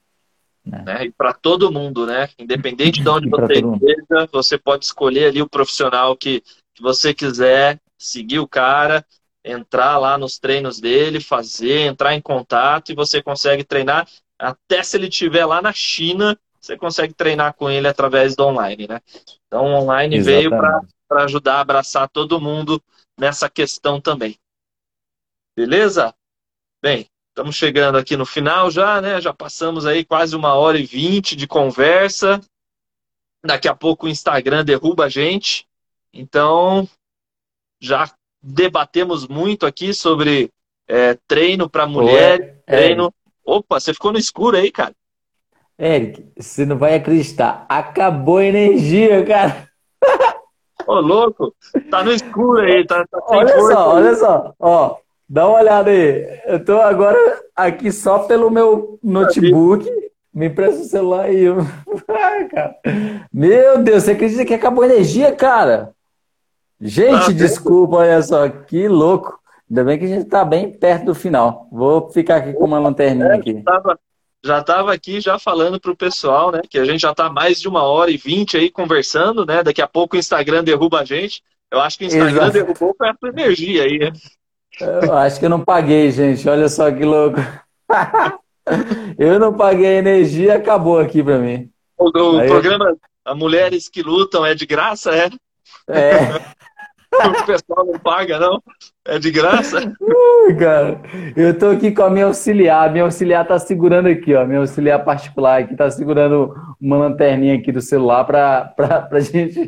Né? 0.66 0.84
né? 0.84 1.06
E 1.06 1.12
para 1.12 1.32
todo 1.32 1.72
mundo, 1.72 2.08
né? 2.08 2.28
Independente 2.40 3.04
de 3.04 3.08
onde 3.08 3.30
você 3.30 3.60
esteja, 3.60 4.30
você 4.32 4.58
pode 4.58 4.86
escolher 4.86 5.26
ali 5.26 5.44
o 5.44 5.50
profissional 5.50 6.18
que, 6.18 6.42
que 6.74 6.82
você 6.82 7.14
quiser, 7.14 7.80
seguir 8.00 8.40
o 8.40 8.48
cara, 8.48 9.06
entrar 9.46 10.00
lá 10.00 10.18
nos 10.18 10.40
treinos 10.40 10.80
dele, 10.80 11.22
fazer, 11.22 11.82
entrar 11.82 12.16
em 12.16 12.22
contato 12.22 12.92
e 12.92 12.96
você 12.96 13.22
consegue 13.22 13.64
treinar 13.64 14.08
até 14.40 14.82
se 14.82 14.98
ele 14.98 15.08
estiver 15.08 15.46
lá 15.46 15.62
na 15.62 15.72
China, 15.72 16.36
você 16.60 16.76
consegue 16.76 17.14
treinar 17.14 17.54
com 17.54 17.70
ele 17.70 17.88
através 17.88 18.36
do 18.36 18.46
online, 18.46 18.88
né? 18.88 19.02
Então, 19.48 19.66
o 19.66 19.84
online 19.84 20.18
Exatamente. 20.18 20.50
veio 20.50 20.84
para 21.08 21.24
ajudar 21.24 21.56
a 21.56 21.62
abraçar 21.62 22.10
todo 22.10 22.40
mundo 22.40 22.82
nessa 23.20 23.50
questão 23.50 24.02
também. 24.02 24.38
Beleza? 25.56 26.16
Bem, 26.82 27.06
Estamos 27.30 27.56
chegando 27.56 27.98
aqui 27.98 28.18
no 28.18 28.26
final 28.26 28.70
já, 28.70 29.00
né? 29.00 29.22
Já 29.22 29.34
passamos 29.34 29.86
aí 29.86 30.04
quase 30.04 30.36
uma 30.36 30.54
hora 30.56 30.78
e 30.78 30.86
vinte 30.86 31.36
de 31.36 31.48
conversa. 31.48 32.42
Daqui 33.44 33.68
a 33.68 33.76
pouco 33.76 34.06
o 34.06 34.10
Instagram 34.10 34.66
derruba 34.66 35.06
a 35.06 35.10
gente. 35.10 35.66
Então, 36.14 36.88
já 37.80 38.12
debatemos 38.42 39.28
muito 39.28 39.66
aqui 39.66 39.94
sobre 39.94 40.52
é, 40.88 41.18
treino 41.28 41.70
para 41.70 41.86
mulher, 41.86 42.62
treino. 42.66 43.14
Opa, 43.46 43.80
você 43.80 43.94
ficou 43.94 44.12
no 44.12 44.20
escuro 44.20 44.58
aí, 44.58 44.72
cara. 44.72 44.94
Eric, 45.78 46.32
você 46.38 46.66
não 46.66 46.78
vai 46.78 46.96
acreditar. 46.96 47.66
Acabou 47.70 48.40
a 48.40 48.46
energia, 48.46 49.26
cara. 49.26 49.70
Ô, 50.86 50.96
louco, 50.96 51.56
tá 51.90 52.04
no 52.04 52.12
escuro 52.12 52.62
aí, 52.62 52.86
tá, 52.86 53.06
tá 53.06 53.20
Olha 53.28 53.62
só, 53.62 53.96
olha 53.96 54.16
só, 54.16 54.56
ó, 54.60 54.98
dá 55.30 55.48
uma 55.48 55.60
olhada 55.60 55.92
aí. 55.92 56.42
Eu 56.46 56.64
tô 56.64 56.82
agora 56.82 57.42
aqui 57.56 57.92
só 57.92 58.20
pelo 58.20 58.50
meu 58.50 59.00
notebook. 59.04 59.88
Me 60.34 60.48
empresta 60.48 60.82
o 60.82 60.86
celular 60.86 61.26
aí. 61.26 61.46
cara. 62.50 62.76
Meu 63.32 63.82
Deus, 63.84 64.04
você 64.04 64.12
acredita 64.12 64.46
que 64.46 64.54
acabou 64.54 64.84
a 64.84 64.88
energia, 64.88 65.32
cara? 65.36 65.94
Gente, 66.82 67.32
ah, 67.32 67.34
desculpa, 67.34 67.98
olha 67.98 68.22
só, 68.22 68.48
que 68.48 68.88
louco. 68.88 69.38
Ainda 69.70 69.84
bem 69.84 70.00
que 70.00 70.06
a 70.06 70.08
gente 70.08 70.26
tá 70.26 70.44
bem 70.44 70.72
perto 70.72 71.06
do 71.06 71.16
final. 71.16 71.68
Vou 71.72 72.10
ficar 72.10 72.38
aqui 72.38 72.54
com 72.54 72.66
uma 72.66 72.80
lanterninha 72.80 73.28
é, 73.28 73.36
aqui. 73.36 73.62
Tava, 73.62 74.00
já 74.44 74.60
estava 74.60 74.94
aqui 74.94 75.20
já 75.20 75.38
falando 75.38 75.80
para 75.80 75.92
o 75.92 75.96
pessoal, 75.96 76.52
né? 76.52 76.62
Que 76.68 76.80
a 76.80 76.86
gente 76.86 77.02
já 77.02 77.12
está 77.12 77.30
mais 77.30 77.60
de 77.60 77.68
uma 77.68 77.84
hora 77.84 78.10
e 78.10 78.18
vinte 78.18 78.58
aí 78.58 78.72
conversando, 78.72 79.46
né? 79.46 79.62
Daqui 79.62 79.82
a 79.82 79.88
pouco 79.88 80.16
o 80.16 80.20
Instagram 80.20 80.64
derruba 80.64 81.02
a 81.02 81.06
gente. 81.06 81.44
Eu 81.70 81.82
acho 81.82 81.98
que 81.98 82.06
o 82.06 82.08
Instagram 82.08 82.32
Exato. 82.32 82.54
derrubou 82.54 82.96
com 82.96 83.06
essa 83.06 83.28
energia 83.28 83.84
aí, 83.84 84.00
né? 84.00 84.12
Eu 84.82 85.14
acho 85.14 85.40
que 85.40 85.46
eu 85.46 85.50
não 85.50 85.64
paguei, 85.64 86.12
gente. 86.12 86.48
Olha 86.48 86.70
só 86.70 86.92
que 86.92 87.04
louco. 87.04 87.38
eu 89.18 89.40
não 89.40 89.54
paguei 89.54 89.98
energia 89.98 90.46
e 90.48 90.52
acabou 90.52 91.00
aqui 91.00 91.24
para 91.24 91.38
mim. 91.38 91.70
O, 91.98 92.08
o 92.08 92.46
programa 92.46 92.96
eu... 93.26 93.36
Mulheres 93.36 93.90
que 93.90 94.02
Lutam 94.02 94.46
é 94.46 94.56
de 94.56 94.66
graça, 94.66 95.12
é? 95.12 95.30
É. 95.90 96.60
o 97.28 97.46
pessoal 97.46 97.86
não 97.86 98.00
paga, 98.00 98.40
não? 98.40 98.62
É 99.06 99.20
de 99.20 99.32
graça? 99.32 99.92
Ui, 100.00 100.56
cara, 100.56 101.02
eu 101.36 101.58
tô 101.58 101.70
aqui 101.70 101.92
com 101.92 102.04
a 102.04 102.10
minha 102.10 102.26
auxiliar. 102.26 102.92
Minha 102.92 103.04
auxiliar 103.04 103.48
tá 103.48 103.58
segurando 103.58 104.08
aqui, 104.08 104.36
ó. 104.36 104.46
Minha 104.46 104.60
auxiliar 104.60 105.04
particular 105.04 105.62
aqui 105.62 105.76
tá 105.76 105.90
segurando 105.90 106.54
uma 106.80 106.98
lanterninha 106.98 107.56
aqui 107.56 107.72
do 107.72 107.82
celular 107.82 108.24
pra, 108.24 108.66
pra, 108.76 109.02
pra 109.02 109.20
gente 109.22 109.68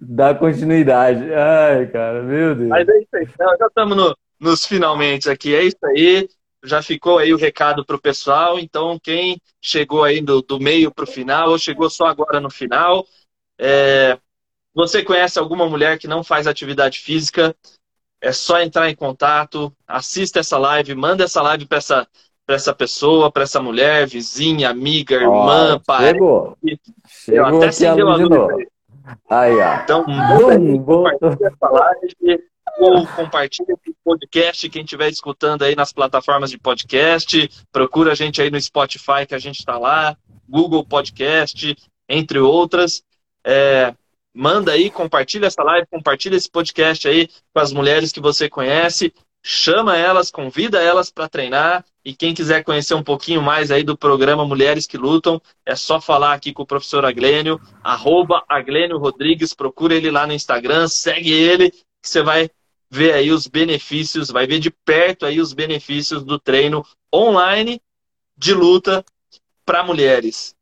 dar 0.00 0.38
continuidade. 0.38 1.32
Ai, 1.32 1.86
cara, 1.86 2.22
meu 2.22 2.54
Deus. 2.54 2.68
Mas 2.68 2.88
é 2.88 2.98
isso 2.98 3.16
aí. 3.16 3.28
Já 3.38 3.66
estamos 3.66 3.96
no, 3.96 4.16
nos 4.40 4.64
finalmente 4.64 5.28
aqui. 5.28 5.54
É 5.54 5.62
isso 5.62 5.78
aí. 5.84 6.28
Já 6.64 6.82
ficou 6.82 7.18
aí 7.18 7.32
o 7.32 7.38
recado 7.38 7.84
pro 7.84 8.00
pessoal. 8.00 8.58
Então, 8.58 8.98
quem 8.98 9.40
chegou 9.60 10.02
aí 10.02 10.20
do, 10.20 10.42
do 10.42 10.58
meio 10.58 10.90
pro 10.90 11.06
final 11.06 11.50
ou 11.50 11.58
chegou 11.58 11.88
só 11.90 12.06
agora 12.06 12.40
no 12.40 12.50
final, 12.50 13.06
é, 13.58 14.18
você 14.74 15.02
conhece 15.02 15.38
alguma 15.38 15.68
mulher 15.68 15.98
que 15.98 16.08
não 16.08 16.24
faz 16.24 16.46
atividade 16.46 16.98
física? 16.98 17.54
É 18.20 18.32
só 18.32 18.60
entrar 18.60 18.90
em 18.90 18.94
contato, 18.94 19.72
assista 19.86 20.40
essa 20.40 20.58
live, 20.58 20.94
manda 20.94 21.24
essa 21.24 21.40
live 21.40 21.64
para 21.66 21.78
essa, 21.78 22.08
essa 22.46 22.74
pessoa, 22.74 23.30
para 23.32 23.44
essa 23.44 23.60
mulher, 23.62 24.06
vizinha, 24.06 24.68
amiga, 24.68 25.14
irmã, 25.14 25.76
oh, 25.76 25.80
pai. 25.80 26.12
Chegou. 26.12 26.56
Chegou 27.06 27.56
até 27.56 27.68
acendeu 27.68 28.08
a 28.08 28.16
luz. 28.16 28.66
Aí, 29.28 29.56
ó. 29.56 29.74
Então, 29.82 30.06
manda 30.06 30.84
compartilha 30.84 31.48
essa 31.48 31.68
live 31.70 32.49
ou 32.80 33.06
compartilha 33.06 33.74
esse 33.74 33.94
podcast, 34.02 34.68
quem 34.70 34.82
estiver 34.82 35.10
escutando 35.10 35.62
aí 35.62 35.76
nas 35.76 35.92
plataformas 35.92 36.50
de 36.50 36.58
podcast, 36.58 37.50
procura 37.70 38.12
a 38.12 38.14
gente 38.14 38.40
aí 38.40 38.50
no 38.50 38.60
Spotify 38.60 39.26
que 39.28 39.34
a 39.34 39.38
gente 39.38 39.58
está 39.58 39.78
lá, 39.78 40.16
Google 40.48 40.84
Podcast, 40.84 41.76
entre 42.08 42.38
outras. 42.38 43.02
É, 43.44 43.94
manda 44.34 44.72
aí, 44.72 44.90
compartilha 44.90 45.46
essa 45.46 45.62
live, 45.62 45.86
compartilha 45.90 46.36
esse 46.36 46.50
podcast 46.50 47.06
aí 47.06 47.28
com 47.52 47.60
as 47.60 47.72
mulheres 47.72 48.12
que 48.12 48.20
você 48.20 48.48
conhece, 48.48 49.12
chama 49.42 49.96
elas, 49.96 50.30
convida 50.30 50.80
elas 50.80 51.10
para 51.10 51.28
treinar 51.28 51.84
e 52.04 52.14
quem 52.14 52.34
quiser 52.34 52.64
conhecer 52.64 52.94
um 52.94 53.02
pouquinho 53.02 53.42
mais 53.42 53.70
aí 53.70 53.82
do 53.82 53.96
programa 53.96 54.46
Mulheres 54.46 54.86
que 54.86 54.96
Lutam, 54.96 55.40
é 55.66 55.76
só 55.76 56.00
falar 56.00 56.32
aqui 56.32 56.52
com 56.52 56.62
o 56.62 56.66
professor 56.66 57.04
Aglênio, 57.04 57.60
arroba 57.82 58.42
Aglênio 58.48 58.96
Rodrigues, 58.96 59.52
procura 59.52 59.94
ele 59.94 60.10
lá 60.10 60.26
no 60.26 60.32
Instagram, 60.32 60.88
segue 60.88 61.30
ele, 61.30 61.70
que 61.70 62.08
você 62.08 62.22
vai 62.22 62.50
ver 62.90 63.14
aí 63.14 63.30
os 63.30 63.46
benefícios, 63.46 64.30
vai 64.30 64.46
ver 64.46 64.58
de 64.58 64.70
perto 64.70 65.24
aí 65.24 65.40
os 65.40 65.52
benefícios 65.52 66.24
do 66.24 66.38
treino 66.38 66.84
online 67.14 67.80
de 68.36 68.52
luta 68.52 69.04
para 69.64 69.84
mulheres. 69.84 70.56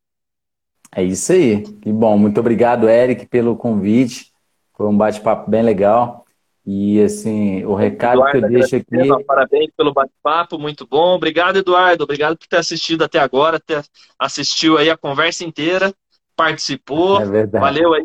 É 0.95 1.03
isso 1.03 1.33
aí. 1.33 1.63
Que 1.63 1.93
bom. 1.93 2.19
Muito 2.19 2.39
obrigado, 2.41 2.89
Eric, 2.89 3.27
pelo 3.27 3.57
convite. 3.57 4.33
Foi 4.77 4.87
um 4.87 4.97
bate-papo 4.97 5.51
bem 5.51 5.63
legal. 5.63 6.27
E 6.71 7.01
assim, 7.01 7.65
o 7.65 7.75
recado 7.75 8.17
Eduardo, 8.17 8.39
que 8.39 8.45
eu 8.45 8.49
deixo 8.51 8.77
aqui. 8.77 9.25
Parabéns 9.25 9.71
pelo 9.75 9.93
bate-papo, 9.93 10.59
muito 10.59 10.87
bom. 10.87 11.15
Obrigado, 11.15 11.57
Eduardo. 11.57 12.05
Obrigado 12.05 12.37
por 12.37 12.47
ter 12.47 12.59
assistido 12.59 13.05
até 13.05 13.19
agora, 13.19 13.59
ter 13.59 13.83
assistiu 14.19 14.77
aí 14.77 14.91
a 14.91 14.97
conversa 14.97 15.45
inteira, 15.45 15.95
participou. 16.37 17.23
É 17.23 17.25
verdade. 17.25 17.63
Valeu 17.63 17.95
aí 17.95 18.05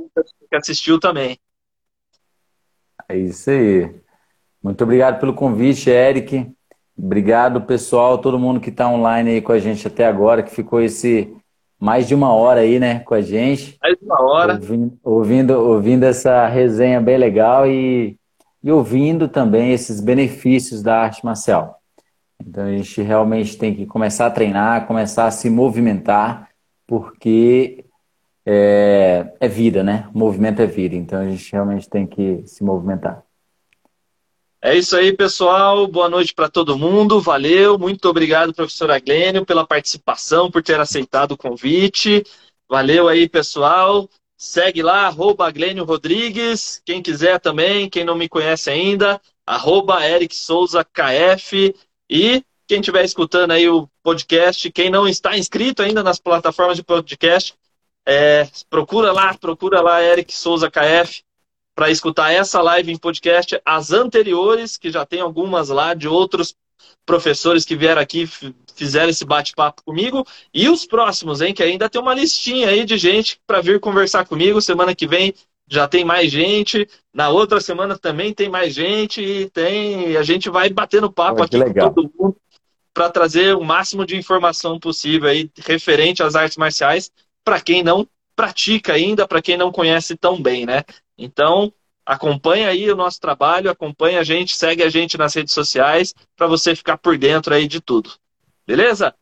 que 0.50 0.56
assistiu 0.56 0.98
também. 0.98 1.38
É 3.10 3.18
isso 3.18 3.50
aí. 3.50 4.03
Muito 4.64 4.82
obrigado 4.84 5.20
pelo 5.20 5.34
convite, 5.34 5.90
Eric. 5.90 6.50
Obrigado, 6.98 7.62
pessoal, 7.62 8.18
todo 8.18 8.40
mundo 8.40 8.62
que 8.62 8.70
está 8.70 8.88
online 8.88 9.32
aí 9.32 9.42
com 9.42 9.52
a 9.52 9.60
gente 9.60 9.86
até 9.88 10.06
agora, 10.06 10.42
que 10.42 10.56
ficou 10.56 10.80
esse 10.80 11.36
mais 11.80 12.08
de 12.08 12.16
uma 12.16 12.32
hora 12.34 12.62
aí, 12.62 12.80
né, 12.80 13.00
com 13.00 13.14
a 13.14 13.20
gente. 13.20 13.78
Mais 13.82 13.98
de 14.00 14.06
uma 14.06 14.22
hora. 14.22 14.54
Ouvindo, 14.54 15.00
ouvindo, 15.04 15.52
ouvindo 15.52 16.04
essa 16.06 16.48
resenha 16.48 17.02
bem 17.02 17.18
legal 17.18 17.68
e, 17.68 18.18
e 18.64 18.72
ouvindo 18.72 19.28
também 19.28 19.74
esses 19.74 20.00
benefícios 20.00 20.82
da 20.82 21.02
arte 21.02 21.26
marcial. 21.26 21.82
Então 22.40 22.64
a 22.64 22.72
gente 22.72 23.02
realmente 23.02 23.58
tem 23.58 23.76
que 23.76 23.86
começar 23.86 24.28
a 24.28 24.32
treinar, 24.32 24.88
começar 24.88 25.26
a 25.26 25.32
se 25.32 25.50
movimentar, 25.50 26.48
porque 26.88 27.84
é, 28.46 29.34
é 29.42 29.48
vida, 29.50 29.84
né? 29.84 30.08
O 30.14 30.18
movimento 30.18 30.62
é 30.62 30.66
vida, 30.66 30.96
então 30.96 31.20
a 31.20 31.26
gente 31.26 31.52
realmente 31.52 31.90
tem 31.90 32.08
que 32.08 32.44
se 32.46 32.64
movimentar. 32.64 33.24
É 34.66 34.78
isso 34.78 34.96
aí, 34.96 35.12
pessoal. 35.12 35.86
Boa 35.88 36.08
noite 36.08 36.34
para 36.34 36.48
todo 36.48 36.78
mundo. 36.78 37.20
Valeu. 37.20 37.78
Muito 37.78 38.08
obrigado, 38.08 38.54
professora 38.54 38.98
Glênio, 38.98 39.46
pela 39.46 39.68
participação, 39.68 40.50
por 40.50 40.64
ter 40.64 40.80
aceitado 40.80 41.34
o 41.34 41.38
convite. 41.38 42.24
Valeu 42.70 43.10
aí, 43.10 43.28
pessoal. 43.28 44.10
Segue 44.38 44.82
lá, 44.82 45.08
arroba 45.08 45.52
Glênio 45.52 45.84
Rodrigues. 45.84 46.82
Quem 46.86 47.02
quiser 47.02 47.42
também, 47.42 47.90
quem 47.90 48.06
não 48.06 48.16
me 48.16 48.30
conhece 48.30 48.70
ainda, 48.70 49.20
arroba 49.46 50.08
Eric 50.08 50.34
Souza 50.34 50.82
KF. 50.82 51.76
E 52.10 52.42
quem 52.66 52.80
estiver 52.80 53.04
escutando 53.04 53.52
aí 53.52 53.68
o 53.68 53.90
podcast, 54.02 54.72
quem 54.72 54.90
não 54.90 55.06
está 55.06 55.38
inscrito 55.38 55.82
ainda 55.82 56.02
nas 56.02 56.20
plataformas 56.20 56.78
de 56.78 56.84
podcast, 56.84 57.54
é, 58.08 58.48
procura 58.70 59.12
lá, 59.12 59.34
procura 59.34 59.82
lá 59.82 60.02
Eric 60.02 60.34
Souza 60.34 60.72
KF 60.72 61.22
para 61.76 61.90
escutar 61.90 62.32
essa 62.32 62.62
live 62.62 62.92
em 62.92 62.98
podcast, 62.98 63.60
as 63.66 63.92
anteriores, 63.92 64.78
que 64.78 64.92
já 64.92 65.06
tem 65.06 65.22
algumas 65.22 65.70
lá 65.70 65.94
de 65.94 66.08
outros 66.08 66.56
professores 67.06 67.66
que 67.66 67.76
vieram 67.76 68.02
aqui, 68.02 68.30
fizeram 68.76 69.10
esse 69.10 69.26
bate-papo 69.26 69.84
comigo, 69.84 70.26
e 70.54 70.70
os 70.70 70.86
próximos, 70.86 71.42
hein, 71.42 71.54
que 71.54 71.64
ainda 71.64 71.90
tem 71.90 72.02
uma 72.02 72.14
listinha 72.14 72.70
aí 72.70 72.86
de 72.86 72.98
gente 72.98 73.40
para 73.46 73.62
vir 73.62 73.80
conversar 73.80 74.26
comigo. 74.26 74.62
Semana 74.62 74.96
que 74.96 75.08
vem 75.08 75.34
já 75.68 75.88
tem 75.88 76.04
mais 76.06 76.32
gente, 76.32 76.88
na 77.14 77.30
outra 77.30 77.60
semana 77.60 77.98
também 77.98 78.34
tem 78.34 78.50
mais 78.50 78.74
gente, 78.74 79.22
e 79.22 79.50
tem, 79.50 80.16
a 80.18 80.24
gente 80.24 80.50
vai 80.50 80.70
batendo 80.70 81.12
papo 81.12 81.42
aqui 81.42 81.58
legal. 81.58 81.90
com 81.90 82.02
todo 82.02 82.14
mundo 82.18 82.38
para 82.94 83.10
trazer 83.10 83.56
o 83.56 83.64
máximo 83.64 84.06
de 84.06 84.16
informação 84.16 84.80
possível 84.80 85.28
aí 85.28 85.50
referente 85.66 86.22
às 86.22 86.36
artes 86.36 86.58
marciais 86.58 87.12
para 87.44 87.60
quem 87.60 87.82
não 87.82 88.08
pratica 88.36 88.94
ainda, 88.94 89.28
para 89.28 89.42
quem 89.42 89.58
não 89.58 89.72
conhece 89.72 90.16
tão 90.16 90.42
bem, 90.42 90.66
né? 90.66 90.84
Então, 91.18 91.72
acompanha 92.06 92.70
aí 92.70 92.92
o 92.92 92.96
nosso 92.96 93.20
trabalho, 93.20 93.70
acompanha 93.70 94.20
a 94.20 94.24
gente, 94.24 94.56
segue 94.56 94.84
a 94.84 94.90
gente 94.90 95.18
nas 95.18 95.34
redes 95.34 95.54
sociais 95.54 96.14
para 96.36 96.48
você 96.48 96.76
ficar 96.76 96.98
por 96.98 97.18
dentro 97.18 97.54
aí 97.54 97.68
de 97.68 97.80
tudo. 97.80 98.12
Beleza? 98.66 99.14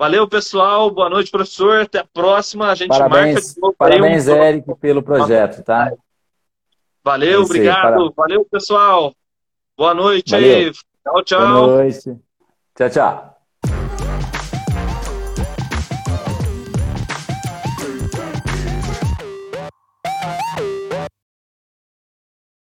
Valeu, 0.00 0.26
pessoal. 0.26 0.90
Boa 0.90 1.10
noite, 1.10 1.30
professor. 1.30 1.82
Até 1.82 1.98
a 1.98 2.04
próxima. 2.04 2.70
A 2.70 2.74
gente 2.74 2.88
parabéns, 2.88 3.34
marca 3.34 3.40
de 3.40 3.60
novo. 3.60 3.74
Parabéns, 3.76 4.28
um... 4.28 4.34
Eric, 4.34 4.74
pelo 4.80 5.02
projeto, 5.02 5.62
tá? 5.62 5.92
Valeu, 7.04 7.42
é 7.42 7.44
obrigado. 7.44 8.12
Valeu, 8.16 8.46
pessoal. 8.50 9.14
Boa 9.76 9.92
noite 9.92 10.30
Valeu. 10.30 10.56
aí. 10.56 10.72
Tchau, 10.72 11.24
tchau. 11.24 11.40
Boa 11.40 11.66
noite. 11.66 12.16
Tchau, 12.74 12.90
tchau. 12.90 13.29